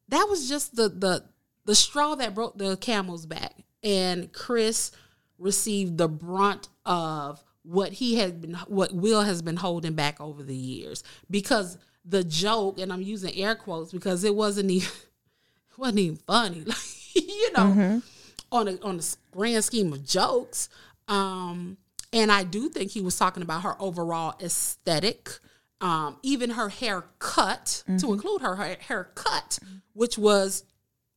that 0.08 0.26
was 0.28 0.48
just 0.48 0.76
the 0.76 0.88
the 0.88 1.24
the 1.64 1.74
straw 1.74 2.14
that 2.16 2.34
broke 2.34 2.58
the 2.58 2.76
camel's 2.76 3.26
back. 3.26 3.54
And 3.84 4.32
Chris 4.32 4.92
received 5.38 5.98
the 5.98 6.08
brunt 6.08 6.68
of 6.86 7.42
what 7.64 7.92
he 7.92 8.16
had 8.16 8.40
been 8.40 8.54
what 8.66 8.92
Will 8.92 9.22
has 9.22 9.42
been 9.42 9.56
holding 9.56 9.94
back 9.94 10.20
over 10.20 10.42
the 10.42 10.56
years. 10.56 11.02
Because 11.30 11.78
the 12.04 12.24
joke, 12.24 12.78
and 12.78 12.92
I'm 12.92 13.02
using 13.02 13.34
air 13.36 13.54
quotes 13.54 13.92
because 13.92 14.24
it 14.24 14.34
wasn't 14.34 14.70
even 14.70 14.88
it 14.88 15.78
wasn't 15.78 15.98
even 16.00 16.16
funny. 16.16 16.60
Like, 16.60 16.76
you 17.14 17.52
know, 17.52 18.02
on 18.50 18.68
a 18.68 18.76
on 18.82 19.00
a 19.00 19.02
grand 19.30 19.64
scheme 19.64 19.92
of 19.92 20.04
jokes. 20.04 20.68
Um, 21.08 21.76
and 22.12 22.30
I 22.30 22.44
do 22.44 22.68
think 22.68 22.90
he 22.90 23.00
was 23.00 23.16
talking 23.16 23.42
about 23.42 23.62
her 23.62 23.80
overall 23.80 24.34
aesthetic, 24.40 25.30
um, 25.80 26.18
even 26.22 26.50
her 26.50 26.68
haircut, 26.68 27.84
to 27.98 28.12
include 28.12 28.42
her, 28.42 28.56
her 28.56 28.76
haircut, 28.80 29.58
which 29.94 30.18
was 30.18 30.64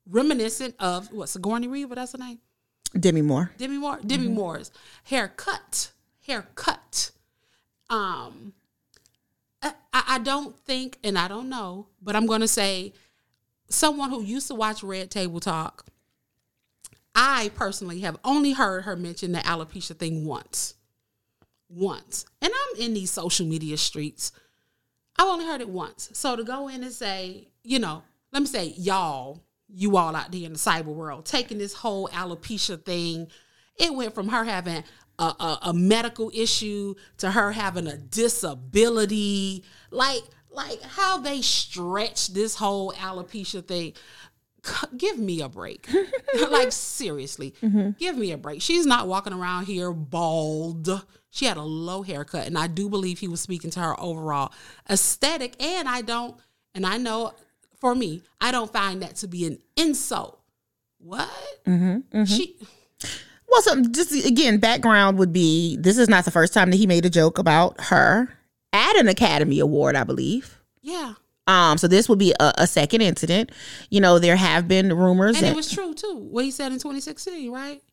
reminiscent 0.09 0.75
of 0.79 1.11
what 1.11 1.29
Sigourney 1.29 1.67
Weaver. 1.67 1.95
That's 1.95 2.13
her 2.13 2.17
name. 2.17 2.39
Demi 2.97 3.21
Moore. 3.21 3.51
Demi 3.57 3.77
Moore. 3.77 3.99
Demi 4.05 4.27
Moore's 4.27 4.71
haircut. 5.03 5.91
Haircut. 6.25 7.11
Um, 7.89 8.53
I, 9.61 9.73
I 9.93 10.03
I 10.07 10.19
don't 10.19 10.57
think, 10.59 10.97
and 11.03 11.17
I 11.17 11.27
don't 11.27 11.49
know, 11.49 11.87
but 12.01 12.15
I'm 12.15 12.25
going 12.25 12.41
to 12.41 12.47
say, 12.47 12.93
someone 13.69 14.09
who 14.09 14.21
used 14.23 14.47
to 14.47 14.55
watch 14.55 14.83
Red 14.83 15.11
Table 15.11 15.39
Talk. 15.39 15.85
I 17.17 17.51
personally 17.55 18.01
have 18.01 18.17
only 18.25 18.51
heard 18.53 18.83
her 18.83 18.95
mention 18.95 19.31
the 19.31 19.39
alopecia 19.39 19.97
thing 19.97 20.25
once. 20.25 20.73
Once. 21.69 22.25
And 22.41 22.51
I'm 22.53 22.81
in 22.81 22.93
these 22.93 23.11
social 23.11 23.45
media 23.45 23.77
streets. 23.77 24.31
I've 25.17 25.27
only 25.27 25.45
heard 25.45 25.61
it 25.61 25.69
once. 25.69 26.09
So 26.13 26.35
to 26.35 26.43
go 26.43 26.67
in 26.67 26.83
and 26.83 26.91
say, 26.91 27.47
you 27.63 27.79
know, 27.79 28.03
let 28.31 28.41
me 28.41 28.47
say, 28.47 28.73
y'all, 28.77 29.41
you 29.67 29.97
all 29.97 30.15
out 30.15 30.31
there 30.31 30.45
in 30.45 30.53
the 30.53 30.59
cyber 30.59 30.85
world, 30.85 31.25
taking 31.25 31.57
this 31.57 31.73
whole 31.73 32.07
alopecia 32.09 32.83
thing, 32.83 33.27
it 33.77 33.93
went 33.93 34.13
from 34.13 34.29
her 34.29 34.43
having 34.43 34.83
a, 35.19 35.23
a, 35.23 35.59
a 35.63 35.73
medical 35.73 36.31
issue 36.33 36.95
to 37.17 37.31
her 37.31 37.51
having 37.51 37.87
a 37.87 37.97
disability. 37.97 39.63
Like, 39.91 40.23
like 40.49 40.81
how 40.81 41.17
they 41.17 41.41
stretch 41.41 42.27
this 42.27 42.55
whole 42.55 42.91
alopecia 42.93 43.65
thing. 43.65 43.93
Give 44.97 45.19
me 45.19 45.41
a 45.41 45.49
break. 45.49 45.87
like, 46.49 46.71
seriously, 46.71 47.53
mm-hmm. 47.61 47.91
give 47.99 48.17
me 48.17 48.31
a 48.31 48.37
break. 48.37 48.61
She's 48.61 48.85
not 48.85 49.07
walking 49.07 49.33
around 49.33 49.65
here 49.65 49.93
bald. 49.93 51.05
She 51.35 51.47
had 51.47 51.57
a 51.57 51.63
low 51.63 52.01
haircut, 52.01 52.47
and 52.47 52.57
I 52.57 52.67
do 52.67 52.87
believe 52.87 53.19
he 53.19 53.27
was 53.27 53.41
speaking 53.41 53.69
to 53.71 53.81
her 53.81 53.99
overall 53.99 54.53
aesthetic. 54.89 55.61
And 55.61 55.85
I 55.85 56.01
don't, 56.01 56.37
and 56.73 56.85
I 56.85 56.95
know 56.95 57.33
for 57.81 57.93
me, 57.93 58.21
I 58.39 58.51
don't 58.51 58.71
find 58.71 59.01
that 59.01 59.17
to 59.17 59.27
be 59.27 59.45
an 59.45 59.59
insult. 59.75 60.39
What? 60.97 61.29
Mm-hmm. 61.67 62.23
She, 62.23 62.55
Well, 63.49 63.61
so 63.61 63.81
just 63.83 64.13
again, 64.25 64.59
background 64.59 65.17
would 65.17 65.33
be 65.33 65.75
this 65.75 65.97
is 65.97 66.07
not 66.07 66.23
the 66.23 66.31
first 66.31 66.53
time 66.53 66.71
that 66.71 66.77
he 66.77 66.87
made 66.87 67.05
a 67.05 67.09
joke 67.09 67.37
about 67.37 67.81
her 67.81 68.29
at 68.71 68.95
an 68.95 69.09
Academy 69.09 69.59
Award, 69.59 69.97
I 69.97 70.05
believe. 70.05 70.61
yeah. 70.81 71.15
Um, 71.47 71.77
so 71.77 71.87
this 71.89 72.07
would 72.07 72.17
be 72.17 72.33
a, 72.39 72.53
a 72.59 72.65
second 72.65 73.01
incident. 73.01 73.51
You 73.89 73.99
know, 73.99 74.19
there 74.19 74.37
have 74.37 74.69
been 74.69 74.91
rumors 74.91 75.35
And 75.35 75.45
that 75.45 75.51
it 75.51 75.55
was 75.55 75.69
true 75.69 75.93
too. 75.93 76.15
What 76.15 76.45
he 76.45 76.49
said 76.49 76.71
in 76.71 76.79
2016, 76.79 77.51
right? 77.51 77.83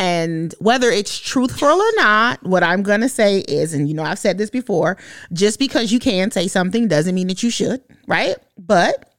And 0.00 0.54
whether 0.60 0.90
it's 0.90 1.18
truthful 1.18 1.68
or 1.68 1.92
not, 1.96 2.42
what 2.44 2.62
I'm 2.62 2.82
going 2.82 3.00
to 3.00 3.08
say 3.08 3.40
is, 3.40 3.74
and 3.74 3.88
you 3.88 3.94
know, 3.94 4.04
I've 4.04 4.18
said 4.18 4.38
this 4.38 4.50
before, 4.50 4.96
just 5.32 5.58
because 5.58 5.92
you 5.92 5.98
can 5.98 6.30
say 6.30 6.46
something 6.46 6.86
doesn't 6.86 7.14
mean 7.14 7.26
that 7.28 7.42
you 7.42 7.50
should, 7.50 7.82
right? 8.06 8.36
But, 8.56 9.12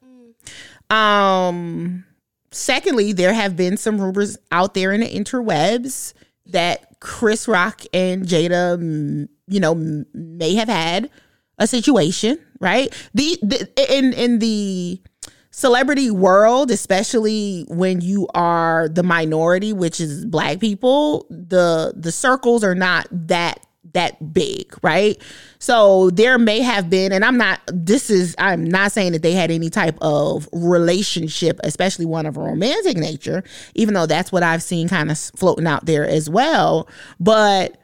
um, 0.90 2.06
secondly, 2.52 3.12
there 3.12 3.34
have 3.34 3.58
been 3.58 3.76
some 3.76 4.00
rumors 4.00 4.38
out 4.52 4.74
there 4.74 4.94
in 4.94 5.02
the 5.02 5.08
interwebs 5.08 6.14
that 6.46 7.00
Chris 7.02 7.48
Rock 7.48 7.82
and 7.94 8.26
Jada, 8.26 8.78
mm, 8.78 9.28
you 9.48 9.60
know, 9.60 9.76
may 10.14 10.56
have 10.56 10.70
had 10.70 11.10
a 11.58 11.68
situation, 11.68 12.40
right? 12.62 12.94
The, 13.14 13.38
the 13.42 13.98
in 13.98 14.14
in 14.14 14.40
the 14.40 15.02
celebrity 15.60 16.10
world, 16.10 16.72
especially 16.72 17.66
when 17.68 18.00
you 18.00 18.30
are 18.34 18.88
the 18.88 19.04
minority, 19.04 19.74
which 19.74 20.00
is 20.00 20.26
black 20.26 20.58
people, 20.60 21.26
the 21.30 21.94
the 21.98 22.14
circles 22.14 22.64
are 22.64 22.76
not 22.76 23.08
that 23.12 23.66
that 23.94 24.34
big, 24.34 24.74
right? 24.84 25.22
So 25.58 26.12
there 26.12 26.38
may 26.38 26.62
have 26.62 26.90
been, 26.90 27.12
and 27.12 27.26
I'm 27.26 27.38
not, 27.38 27.60
this 27.74 28.12
is, 28.12 28.36
I'm 28.38 28.64
not 28.64 28.92
saying 28.92 29.14
that 29.14 29.24
they 29.24 29.32
had 29.32 29.50
any 29.50 29.72
type 29.72 29.98
of 30.00 30.48
relationship, 30.54 31.60
especially 31.64 32.06
one 32.06 32.28
of 32.28 32.38
a 32.38 32.40
romantic 32.40 32.98
nature, 32.98 33.44
even 33.74 33.96
though 33.96 34.06
that's 34.06 34.32
what 34.32 34.44
I've 34.44 34.62
seen 34.62 34.90
kind 34.90 35.10
of 35.10 35.18
floating 35.18 35.66
out 35.66 35.88
there 35.88 36.08
as 36.08 36.30
well. 36.30 36.88
But 37.20 37.78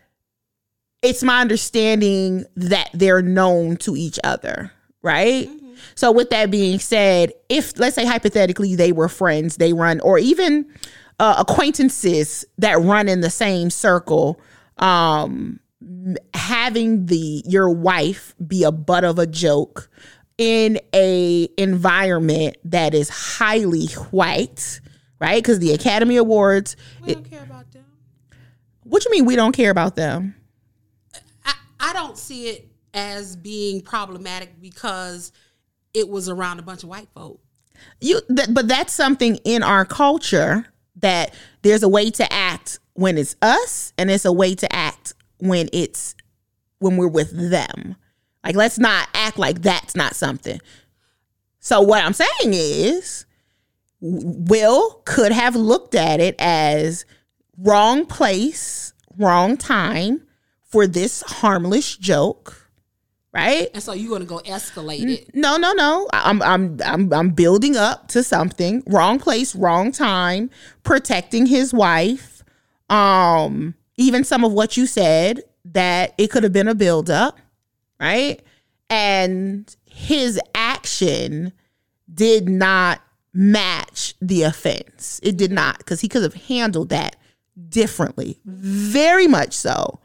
it's 1.01 1.23
my 1.23 1.41
understanding 1.41 2.45
that 2.55 2.91
they're 2.93 3.23
known 3.23 3.78
to 3.78 3.95
each 3.95 4.19
other, 4.23 4.71
right? 5.01 5.47
Mm-hmm. 5.47 5.64
So, 5.93 6.11
with 6.11 6.29
that 6.31 6.49
being 6.49 6.79
said, 6.79 7.31
if 7.49 7.77
let's 7.77 7.95
say 7.95 8.05
hypothetically 8.05 8.75
they 8.75 8.91
were 8.91 9.09
friends, 9.09 9.57
they 9.57 9.73
run, 9.73 9.99
or 10.01 10.17
even 10.17 10.65
uh, 11.19 11.36
acquaintances 11.38 12.45
that 12.57 12.79
run 12.79 13.07
in 13.07 13.21
the 13.21 13.29
same 13.29 13.69
circle, 13.69 14.39
um, 14.77 15.59
having 16.33 17.05
the 17.05 17.43
your 17.45 17.69
wife 17.69 18.36
be 18.45 18.63
a 18.63 18.71
butt 18.71 19.03
of 19.03 19.19
a 19.19 19.27
joke 19.27 19.89
in 20.38 20.79
a 20.93 21.47
environment 21.57 22.57
that 22.65 22.93
is 22.93 23.09
highly 23.09 23.86
white, 24.11 24.81
right? 25.19 25.41
Because 25.41 25.59
the 25.59 25.71
Academy 25.71 26.17
Awards, 26.17 26.75
we 27.01 27.13
don't 27.13 27.25
it, 27.25 27.29
care 27.29 27.43
about 27.43 27.71
them. 27.71 27.86
What 28.83 29.05
you 29.05 29.11
mean 29.11 29.25
we 29.25 29.36
don't 29.36 29.55
care 29.55 29.71
about 29.71 29.95
them? 29.95 30.36
I, 31.45 31.53
I 31.79 31.93
don't 31.93 32.17
see 32.17 32.49
it 32.49 32.69
as 32.93 33.36
being 33.36 33.81
problematic 33.81 34.59
because 34.61 35.31
it 35.95 36.09
was 36.09 36.29
around 36.29 36.59
a 36.59 36.63
bunch 36.63 36.83
of 36.83 36.89
white 36.89 37.07
folk. 37.13 37.39
You, 38.01 38.21
th- 38.35 38.49
but 38.51 38.67
that's 38.67 38.93
something 38.93 39.37
in 39.43 39.63
our 39.63 39.85
culture 39.85 40.65
that 40.97 41.33
there's 41.61 41.83
a 41.83 41.89
way 41.89 42.09
to 42.11 42.31
act 42.31 42.79
when 42.93 43.17
it's 43.17 43.35
us, 43.41 43.93
and 43.97 44.09
it's 44.09 44.25
a 44.25 44.31
way 44.31 44.55
to 44.55 44.73
act 44.73 45.13
when 45.39 45.69
it's 45.73 46.15
when 46.79 46.97
we're 46.97 47.07
with 47.07 47.49
them. 47.49 47.95
Like 48.43 48.55
let's 48.55 48.77
not 48.77 49.09
act 49.13 49.37
like 49.37 49.61
that's 49.61 49.95
not 49.95 50.15
something. 50.15 50.59
So 51.59 51.81
what 51.81 52.03
I'm 52.03 52.13
saying 52.13 52.53
is 52.53 53.25
Will 53.99 55.01
could 55.05 55.31
have 55.31 55.55
looked 55.55 55.95
at 55.95 56.19
it 56.19 56.35
as 56.37 57.05
wrong 57.57 58.05
place, 58.05 58.93
wrong 59.17 59.57
time 59.57 60.21
for 60.63 60.85
this 60.85 61.23
harmless 61.25 61.97
joke 61.97 62.64
right? 63.36 63.69
And 63.73 63.83
so 63.83 63.91
you're 63.91 64.07
going 64.07 64.21
to 64.21 64.27
go 64.27 64.39
escalate 64.39 65.07
it. 65.09 65.36
No, 65.36 65.57
no, 65.57 65.73
no. 65.73 66.07
I'm 66.13 66.41
I'm 66.41 66.79
I'm 66.83 67.13
I'm 67.13 67.29
building 67.31 67.75
up 67.75 68.07
to 68.09 68.23
something. 68.23 68.81
Wrong 68.88 69.19
place, 69.19 69.53
wrong 69.53 69.91
time, 69.91 70.49
protecting 70.83 71.45
his 71.45 71.73
wife. 71.73 72.43
Um 72.89 73.75
even 73.97 74.23
some 74.23 74.43
of 74.43 74.53
what 74.53 74.77
you 74.77 74.88
said 74.88 75.41
that 75.65 76.13
it 76.17 76.31
could 76.31 76.43
have 76.43 76.53
been 76.53 76.67
a 76.67 76.75
build 76.75 77.09
up, 77.09 77.39
right? 77.99 78.41
And 78.89 79.73
his 79.86 80.39
action 80.53 81.51
did 82.13 82.47
not 82.47 83.01
match 83.33 84.15
the 84.21 84.43
offense. 84.43 85.19
It 85.23 85.36
did 85.36 85.51
not 85.51 85.79
because 85.79 85.99
he 85.99 86.07
could 86.07 86.23
have 86.23 86.36
handled 86.36 86.89
that 86.89 87.17
differently, 87.67 88.39
very 88.45 89.27
much 89.27 89.53
so. 89.53 89.99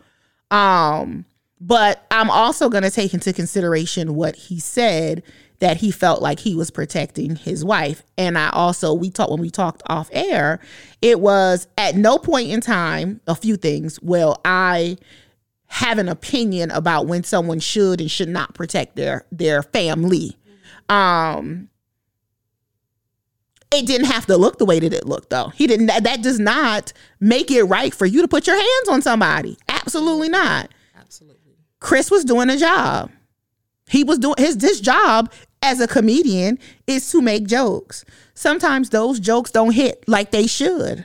Um 0.51 1.27
but 1.61 2.07
I'm 2.11 2.31
also 2.31 2.69
going 2.69 2.85
to 2.85 2.91
take 2.91 3.13
into 3.13 3.33
consideration 3.33 4.15
what 4.15 4.35
he 4.35 4.59
said 4.59 5.23
that 5.59 5.77
he 5.77 5.91
felt 5.91 6.23
like 6.23 6.41
he 6.41 6.55
was 6.55 6.71
protecting 6.71 7.37
his 7.37 7.63
wife. 7.65 8.03
And 8.17 8.39
I 8.39 8.49
also, 8.49 8.95
we 8.95 9.11
talked 9.11 9.31
when 9.31 9.43
we 9.43 9.51
talked 9.51 9.83
off 9.87 10.09
air, 10.11 10.59
it 11.03 11.21
was 11.21 11.69
at 11.77 11.97
no 11.97 12.17
point 12.17 12.49
in 12.49 12.63
time, 12.63 13.21
a 13.27 13.35
few 13.35 13.57
things. 13.57 14.01
Well, 14.03 14.41
I 14.43 14.97
have 15.67 15.99
an 15.99 16.09
opinion 16.09 16.71
about 16.71 17.07
when 17.07 17.23
someone 17.25 17.61
should 17.61 18.01
and 18.01 18.11
should 18.11 18.29
not 18.29 18.55
protect 18.55 18.97
their 18.97 19.25
their 19.31 19.63
family. 19.63 20.37
Um 20.89 21.69
it 23.73 23.87
didn't 23.87 24.07
have 24.07 24.27
to 24.27 24.37
look 24.37 24.59
the 24.59 24.65
way 24.65 24.81
that 24.81 24.93
it 24.93 25.07
looked 25.07 25.31
though. 25.31 25.51
He 25.51 25.69
didn't 25.69 25.87
that 25.87 26.23
does 26.23 26.41
not 26.41 26.93
make 27.21 27.53
it 27.53 27.63
right 27.65 27.95
for 27.95 28.05
you 28.05 28.21
to 28.23 28.27
put 28.27 28.49
your 28.49 28.57
hands 28.57 28.89
on 28.89 29.01
somebody. 29.01 29.59
Absolutely 29.69 30.29
not. 30.29 30.71
Chris 31.81 32.11
was 32.11 32.25
doing 32.25 32.51
a 32.51 32.57
job. 32.57 33.11
He 33.89 34.05
was 34.05 34.19
doing 34.19 34.37
his 34.39 34.59
this 34.59 34.81
job 34.81 35.33
as 35.63 35.81
a 35.81 35.89
comedian 35.89 36.59
is 36.87 37.11
to 37.11 37.21
make 37.21 37.47
jokes. 37.47 38.05
Sometimes 38.35 38.91
those 38.91 39.21
jokes 39.21 39.51
don't 39.51 39.73
hit 39.73 40.05
like 40.07 40.31
they 40.31 40.47
should. 40.47 41.05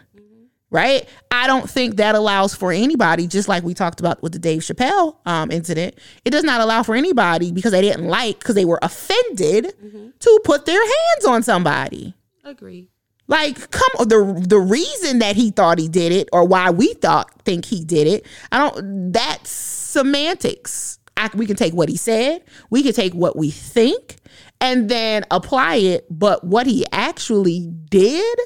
Right? 0.71 1.07
I 1.32 1.47
don't 1.47 1.69
think 1.69 1.97
that 1.97 2.15
allows 2.15 2.53
for 2.53 2.73
anybody, 2.73 3.28
just 3.28 3.47
like 3.47 3.63
we 3.63 3.73
talked 3.73 4.01
about 4.01 4.21
with 4.21 4.34
the 4.34 4.39
Dave 4.39 4.61
Chappelle 4.61 5.15
um, 5.26 5.49
incident. 5.49 5.97
It 6.26 6.32
does 6.32 6.43
not 6.43 6.59
allow 6.59 6.84
for 6.84 6.95
anybody 6.95 7.53
because 7.53 7.71
they 7.71 7.82
didn't 7.82 8.07
like, 8.07 8.39
because 8.39 8.55
they 8.55 8.65
were 8.65 8.80
offended, 8.82 9.73
mm-hmm. 9.82 10.09
to 10.19 10.41
put 10.43 10.65
their 10.65 10.82
hands 10.82 11.26
on 11.28 11.43
somebody. 11.43 12.13
Agree. 12.43 12.89
Like, 13.28 13.71
come 13.71 14.07
the 14.07 14.43
the 14.47 14.59
reason 14.59 15.19
that 15.19 15.36
he 15.36 15.51
thought 15.51 15.80
he 15.80 15.88
did 15.88 16.11
it, 16.11 16.30
or 16.32 16.45
why 16.45 16.69
we 16.69 16.93
thought 16.93 17.41
think 17.43 17.65
he 17.65 17.84
did 17.84 18.07
it, 18.07 18.26
I 18.51 18.69
don't. 18.69 19.11
That's 19.11 19.49
semantics. 19.49 20.99
I, 21.17 21.30
we 21.34 21.45
can 21.45 21.55
take 21.55 21.73
what 21.73 21.89
he 21.89 21.95
said, 21.95 22.43
we 22.69 22.84
can 22.84 22.93
take 22.93 23.13
what 23.13 23.38
we 23.38 23.49
think, 23.49 24.17
and 24.59 24.89
then 24.89 25.26
apply 25.32 25.76
it. 25.76 26.05
But 26.09 26.43
what 26.43 26.67
he 26.67 26.86
actually 26.91 27.71
did, 27.89 28.38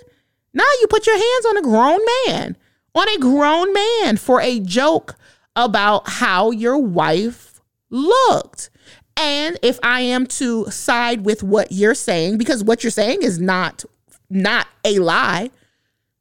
now 0.54 0.66
you 0.80 0.88
put 0.88 1.08
your 1.08 1.18
hands 1.18 1.46
on 1.48 1.58
a 1.58 1.62
grown 1.64 2.00
man, 2.28 2.58
on 2.94 3.10
a 3.10 3.18
grown 3.18 3.74
man 3.74 4.18
for 4.18 4.40
a 4.40 4.60
joke 4.60 5.16
about 5.56 6.08
how 6.08 6.52
your 6.52 6.78
wife 6.78 7.60
looked. 7.90 8.70
And 9.18 9.58
if 9.62 9.80
I 9.84 10.02
am 10.02 10.28
to 10.28 10.70
side 10.72 11.26
with 11.26 11.44
what 11.44 11.72
you're 11.72 11.96
saying, 11.96 12.38
because 12.38 12.64
what 12.64 12.84
you're 12.84 12.92
saying 12.92 13.24
is 13.24 13.40
not 13.40 13.84
not 14.30 14.68
a 14.84 15.00
lie, 15.00 15.52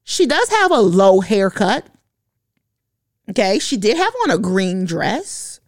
she 0.04 0.26
does 0.26 0.48
have 0.48 0.70
a 0.70 0.80
low 0.80 1.20
haircut. 1.20 1.86
Okay, 3.30 3.58
she 3.58 3.76
did 3.76 3.96
have 3.96 4.14
on 4.24 4.30
a 4.30 4.38
green 4.38 4.84
dress. 4.84 5.60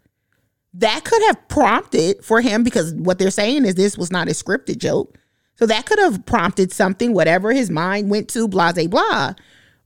That 0.72 1.05
could 1.05 1.22
have 1.26 1.49
prompted 1.49 2.24
for 2.24 2.41
him 2.41 2.62
because 2.62 2.95
what 2.95 3.18
they're 3.18 3.30
saying 3.30 3.64
is 3.64 3.74
this 3.74 3.99
was 3.99 4.11
not 4.11 4.28
a 4.28 4.32
scripted 4.32 4.78
joke. 4.78 5.18
So 5.57 5.66
that 5.66 5.84
could 5.84 5.99
have 5.99 6.24
prompted 6.24 6.72
something, 6.72 7.12
whatever 7.12 7.53
his 7.53 7.68
mind 7.68 8.09
went 8.09 8.28
to, 8.30 8.49
blah, 8.49 8.72
blah, 8.72 8.86
blah. 8.86 9.34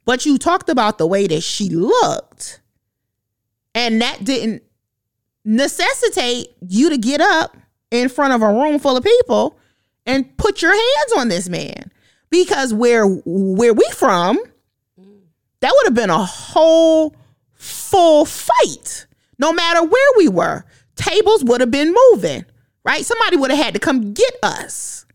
But 0.05 0.25
you 0.25 0.39
talked 0.39 0.69
about 0.69 0.99
the 0.99 1.07
way 1.07 1.27
that 1.27 1.43
she 1.43 1.69
looked, 1.69 2.61
and 3.75 4.01
that 4.01 4.23
didn't 4.23 4.63
necessitate 5.45 6.55
you 6.61 6.91
to 6.91 6.97
get 6.97 7.21
up 7.21 7.57
in 7.91 8.09
front 8.09 8.35
of 8.35 8.43
a 8.43 8.53
room 8.53 8.79
full 8.79 8.97
of 8.97 9.03
people 9.03 9.59
and 10.07 10.37
put 10.37 10.63
your 10.63 10.73
hands 10.73 11.13
on 11.17 11.29
this 11.29 11.49
man. 11.49 11.91
Because 12.35 12.75
where 12.75 13.07
where 13.07 13.73
we 13.73 13.89
from, 13.93 14.37
that 15.61 15.73
would 15.73 15.85
have 15.85 15.95
been 15.95 16.11
a 16.11 16.25
whole 16.25 17.15
full 17.53 18.25
fight, 18.25 19.07
no 19.39 19.53
matter 19.53 19.85
where 19.85 20.11
we 20.17 20.27
were. 20.27 20.65
Tables 20.97 21.45
would 21.45 21.61
have 21.61 21.71
been 21.71 21.95
moving, 22.11 22.45
right? 22.85 23.05
Somebody 23.05 23.37
would 23.37 23.53
have 23.53 23.65
had 23.65 23.75
to 23.75 23.79
come 23.79 24.15
get 24.15 24.35
us. 24.43 25.07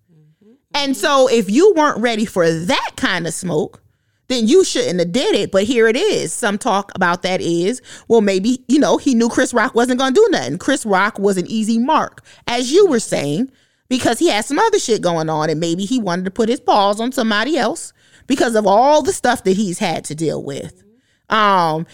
And 0.73 0.95
so 0.95 1.27
if 1.29 1.49
you 1.49 1.73
weren't 1.75 1.97
ready 1.97 2.23
for 2.23 2.49
that 2.49 2.91
kind 2.95 3.27
of 3.27 3.33
smoke, 3.33 3.83
then 4.29 4.47
you 4.47 4.63
shouldn't 4.63 4.99
have 4.99 5.11
did 5.11 5.35
it. 5.35 5.51
But 5.51 5.65
here 5.65 5.89
it 5.89 5.97
is. 5.97 6.31
Some 6.31 6.57
talk 6.57 6.89
about 6.95 7.21
that 7.23 7.41
is, 7.41 7.81
well, 8.07 8.21
maybe, 8.21 8.63
you 8.69 8.79
know, 8.79 8.95
he 8.95 9.13
knew 9.13 9.27
Chris 9.27 9.53
Rock 9.53 9.75
wasn't 9.75 9.99
going 9.99 10.13
to 10.13 10.21
do 10.21 10.27
nothing. 10.31 10.57
Chris 10.57 10.85
Rock 10.85 11.19
was 11.19 11.35
an 11.35 11.47
easy 11.47 11.79
mark, 11.79 12.23
as 12.47 12.71
you 12.71 12.87
were 12.87 13.01
saying, 13.01 13.51
because 13.89 14.19
he 14.19 14.29
had 14.29 14.45
some 14.45 14.59
other 14.59 14.79
shit 14.79 15.01
going 15.01 15.29
on. 15.29 15.49
And 15.49 15.59
maybe 15.59 15.85
he 15.85 15.99
wanted 15.99 16.25
to 16.25 16.31
put 16.31 16.49
his 16.49 16.59
paws 16.59 17.01
on 17.01 17.11
somebody 17.11 17.57
else 17.57 17.91
because 18.27 18.55
of 18.55 18.65
all 18.65 19.01
the 19.01 19.13
stuff 19.13 19.43
that 19.43 19.57
he's 19.57 19.79
had 19.79 20.05
to 20.05 20.15
deal 20.15 20.43
with. 20.43 20.83
Um, 21.29 21.85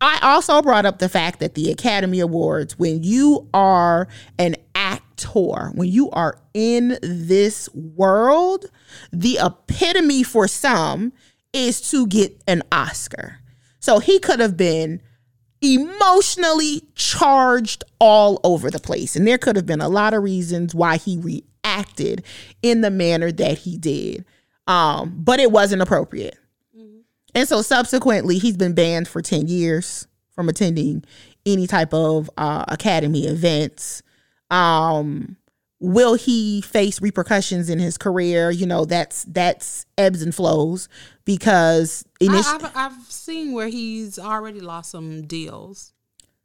I 0.00 0.18
also 0.22 0.62
brought 0.62 0.86
up 0.86 0.98
the 0.98 1.08
fact 1.08 1.40
that 1.40 1.54
the 1.54 1.70
Academy 1.70 2.20
Awards, 2.20 2.78
when 2.78 3.02
you 3.02 3.48
are 3.52 4.08
an 4.38 4.56
actor, 4.74 5.70
when 5.74 5.88
you 5.88 6.10
are 6.10 6.40
in 6.54 6.96
this 7.02 7.68
world, 7.74 8.64
the 9.12 9.38
epitome 9.42 10.22
for 10.22 10.48
some 10.48 11.12
is 11.52 11.80
to 11.90 12.06
get 12.06 12.40
an 12.46 12.62
Oscar. 12.72 13.40
So 13.78 13.98
he 13.98 14.18
could 14.18 14.40
have 14.40 14.56
been 14.56 15.02
emotionally 15.62 16.82
charged 16.94 17.84
all 17.98 18.40
over 18.44 18.70
the 18.70 18.78
place. 18.78 19.16
And 19.16 19.26
there 19.26 19.38
could 19.38 19.56
have 19.56 19.66
been 19.66 19.80
a 19.80 19.88
lot 19.88 20.14
of 20.14 20.22
reasons 20.22 20.74
why 20.74 20.96
he 20.96 21.18
reacted 21.18 22.24
in 22.62 22.80
the 22.80 22.90
manner 22.90 23.30
that 23.32 23.58
he 23.58 23.76
did. 23.76 24.24
Um, 24.66 25.14
but 25.18 25.40
it 25.40 25.50
wasn't 25.50 25.82
appropriate. 25.82 26.38
And 27.34 27.48
so 27.48 27.62
subsequently, 27.62 28.38
he's 28.38 28.56
been 28.56 28.74
banned 28.74 29.08
for 29.08 29.22
10 29.22 29.48
years 29.48 30.06
from 30.30 30.48
attending 30.48 31.04
any 31.46 31.66
type 31.66 31.94
of 31.94 32.30
uh, 32.36 32.64
academy 32.68 33.26
events. 33.26 34.02
Um, 34.50 35.36
will 35.80 36.14
he 36.14 36.60
face 36.60 37.00
repercussions 37.00 37.68
in 37.68 37.78
his 37.78 37.98
career? 37.98 38.50
You 38.50 38.66
know, 38.66 38.84
that's 38.84 39.24
that's 39.24 39.86
ebbs 39.98 40.22
and 40.22 40.34
flows 40.34 40.88
because 41.24 42.04
I, 42.20 42.24
initially 42.26 42.64
I've, 42.64 42.76
I've 42.76 43.02
seen 43.08 43.52
where 43.52 43.68
he's 43.68 44.18
already 44.18 44.60
lost 44.60 44.90
some 44.90 45.22
deals, 45.22 45.92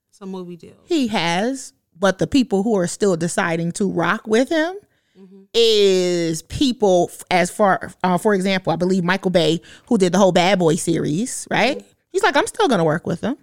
some 0.10 0.30
movie 0.30 0.56
deals. 0.56 0.80
he 0.86 1.08
has, 1.08 1.74
but 1.98 2.18
the 2.18 2.28
people 2.28 2.64
who 2.64 2.76
are 2.78 2.88
still 2.88 3.16
deciding 3.18 3.74
to 3.74 3.90
rock 3.90 4.26
with 4.26 4.50
him 4.50 4.76
mm-hmm. 5.20 5.44
is 5.54 6.42
people 6.44 7.12
as 7.30 7.52
far 7.52 7.92
uh, 8.04 8.18
for 8.18 8.34
example, 8.34 8.72
I 8.72 8.78
believe 8.78 9.04
Michael 9.04 9.32
Bay 9.32 9.62
who 9.88 9.98
did 9.98 10.14
the 10.14 10.18
whole 10.18 10.32
Bad 10.32 10.60
Boy 10.60 10.76
series, 10.76 11.48
right? 11.52 11.78
Mm-hmm. 11.78 11.88
He's 12.12 12.24
like 12.24 12.38
I'm 12.38 12.48
still 12.48 12.70
going 12.70 12.80
to 12.80 12.86
work 12.86 13.06
with 13.06 13.22
him. 13.22 13.38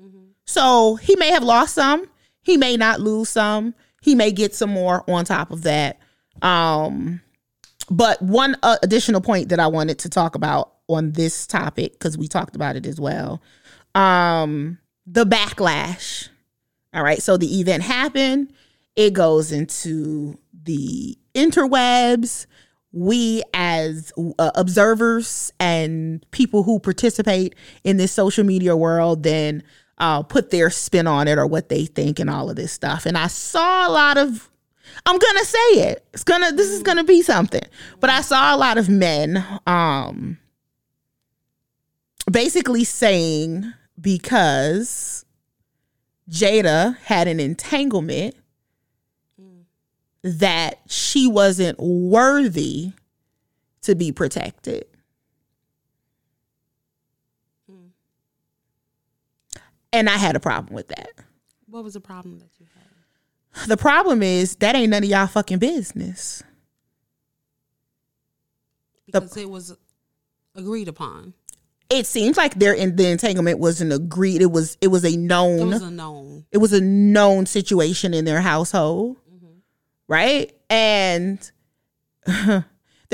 Mm-hmm. 0.00 0.24
So, 0.44 0.96
he 0.96 1.16
may 1.16 1.30
have 1.30 1.44
lost 1.44 1.74
some, 1.74 2.08
he 2.42 2.56
may 2.56 2.76
not 2.76 3.00
lose 3.00 3.28
some, 3.28 3.74
he 4.06 4.14
may 4.14 4.30
get 4.30 4.54
some 4.54 4.70
more 4.70 5.04
on 5.10 5.24
top 5.24 5.50
of 5.50 5.62
that. 5.62 5.98
Um 6.40 7.20
but 7.90 8.20
one 8.22 8.56
uh, 8.62 8.78
additional 8.82 9.20
point 9.20 9.50
that 9.50 9.60
I 9.60 9.66
wanted 9.66 9.98
to 10.00 10.08
talk 10.08 10.34
about 10.34 10.72
on 10.88 11.12
this 11.12 11.46
topic 11.46 11.92
because 11.92 12.16
we 12.16 12.28
talked 12.28 12.56
about 12.56 12.76
it 12.76 12.86
as 12.86 13.00
well. 13.00 13.42
Um 13.94 14.78
the 15.06 15.26
backlash. 15.26 16.28
All 16.94 17.02
right, 17.02 17.20
so 17.20 17.36
the 17.36 17.60
event 17.60 17.82
happened, 17.82 18.52
it 18.94 19.12
goes 19.12 19.52
into 19.52 20.38
the 20.62 21.18
interwebs. 21.34 22.46
We, 22.92 23.42
as 23.52 24.10
uh, 24.38 24.52
observers 24.54 25.52
and 25.60 26.24
people 26.30 26.62
who 26.62 26.78
participate 26.80 27.54
in 27.84 27.98
this 27.98 28.10
social 28.10 28.42
media 28.42 28.74
world, 28.74 29.22
then 29.22 29.62
uh, 29.98 30.22
put 30.22 30.50
their 30.50 30.70
spin 30.70 31.06
on 31.06 31.28
it 31.28 31.38
or 31.38 31.46
what 31.46 31.68
they 31.68 31.86
think 31.86 32.18
and 32.18 32.28
all 32.30 32.50
of 32.50 32.56
this 32.56 32.72
stuff. 32.72 33.06
And 33.06 33.16
I 33.16 33.28
saw 33.28 33.88
a 33.88 33.90
lot 33.90 34.18
of, 34.18 34.50
I'm 35.04 35.18
gonna 35.18 35.44
say 35.44 35.58
it. 35.58 36.06
It's 36.12 36.24
gonna, 36.24 36.52
this 36.52 36.68
is 36.68 36.82
gonna 36.82 37.04
be 37.04 37.22
something. 37.22 37.64
But 38.00 38.10
I 38.10 38.20
saw 38.20 38.54
a 38.54 38.58
lot 38.58 38.78
of 38.78 38.88
men, 38.88 39.44
um, 39.66 40.38
basically 42.30 42.84
saying 42.84 43.72
because 44.00 45.24
Jada 46.30 46.98
had 46.98 47.28
an 47.28 47.40
entanglement 47.40 48.34
that 50.22 50.80
she 50.88 51.28
wasn't 51.28 51.78
worthy 51.78 52.92
to 53.82 53.94
be 53.94 54.10
protected. 54.10 54.84
And 59.96 60.10
I 60.10 60.16
had 60.18 60.36
a 60.36 60.40
problem 60.40 60.74
with 60.74 60.88
that. 60.88 61.10
What 61.68 61.82
was 61.84 61.94
the 61.94 62.00
problem 62.00 62.38
that 62.40 62.50
you 62.58 62.66
had? 63.54 63.68
The 63.68 63.76
problem 63.78 64.22
is 64.22 64.56
that 64.56 64.74
ain't 64.74 64.90
none 64.90 65.02
of 65.02 65.08
y'all 65.08 65.26
fucking 65.26 65.58
business. 65.58 66.42
Because 69.06 69.36
it 69.36 69.48
was 69.48 69.76
agreed 70.54 70.88
upon. 70.88 71.34
It 71.88 72.06
seems 72.06 72.36
like 72.36 72.54
their 72.56 72.74
in 72.74 72.96
the 72.96 73.06
entanglement 73.08 73.58
wasn't 73.60 73.92
agreed. 73.92 74.42
It 74.42 74.50
was 74.50 74.76
it 74.80 74.88
was 74.88 75.04
a 75.04 75.16
known. 75.16 75.60
It 75.60 75.64
was 75.66 75.82
a 75.82 75.90
known. 75.90 76.44
it 76.52 76.58
was 76.58 76.72
a 76.72 76.80
known 76.80 77.46
situation 77.46 78.12
in 78.12 78.24
their 78.24 78.40
household, 78.40 79.16
Mm-hmm. 79.32 79.46
right? 80.08 80.52
And 80.68 81.50
there 82.26 82.64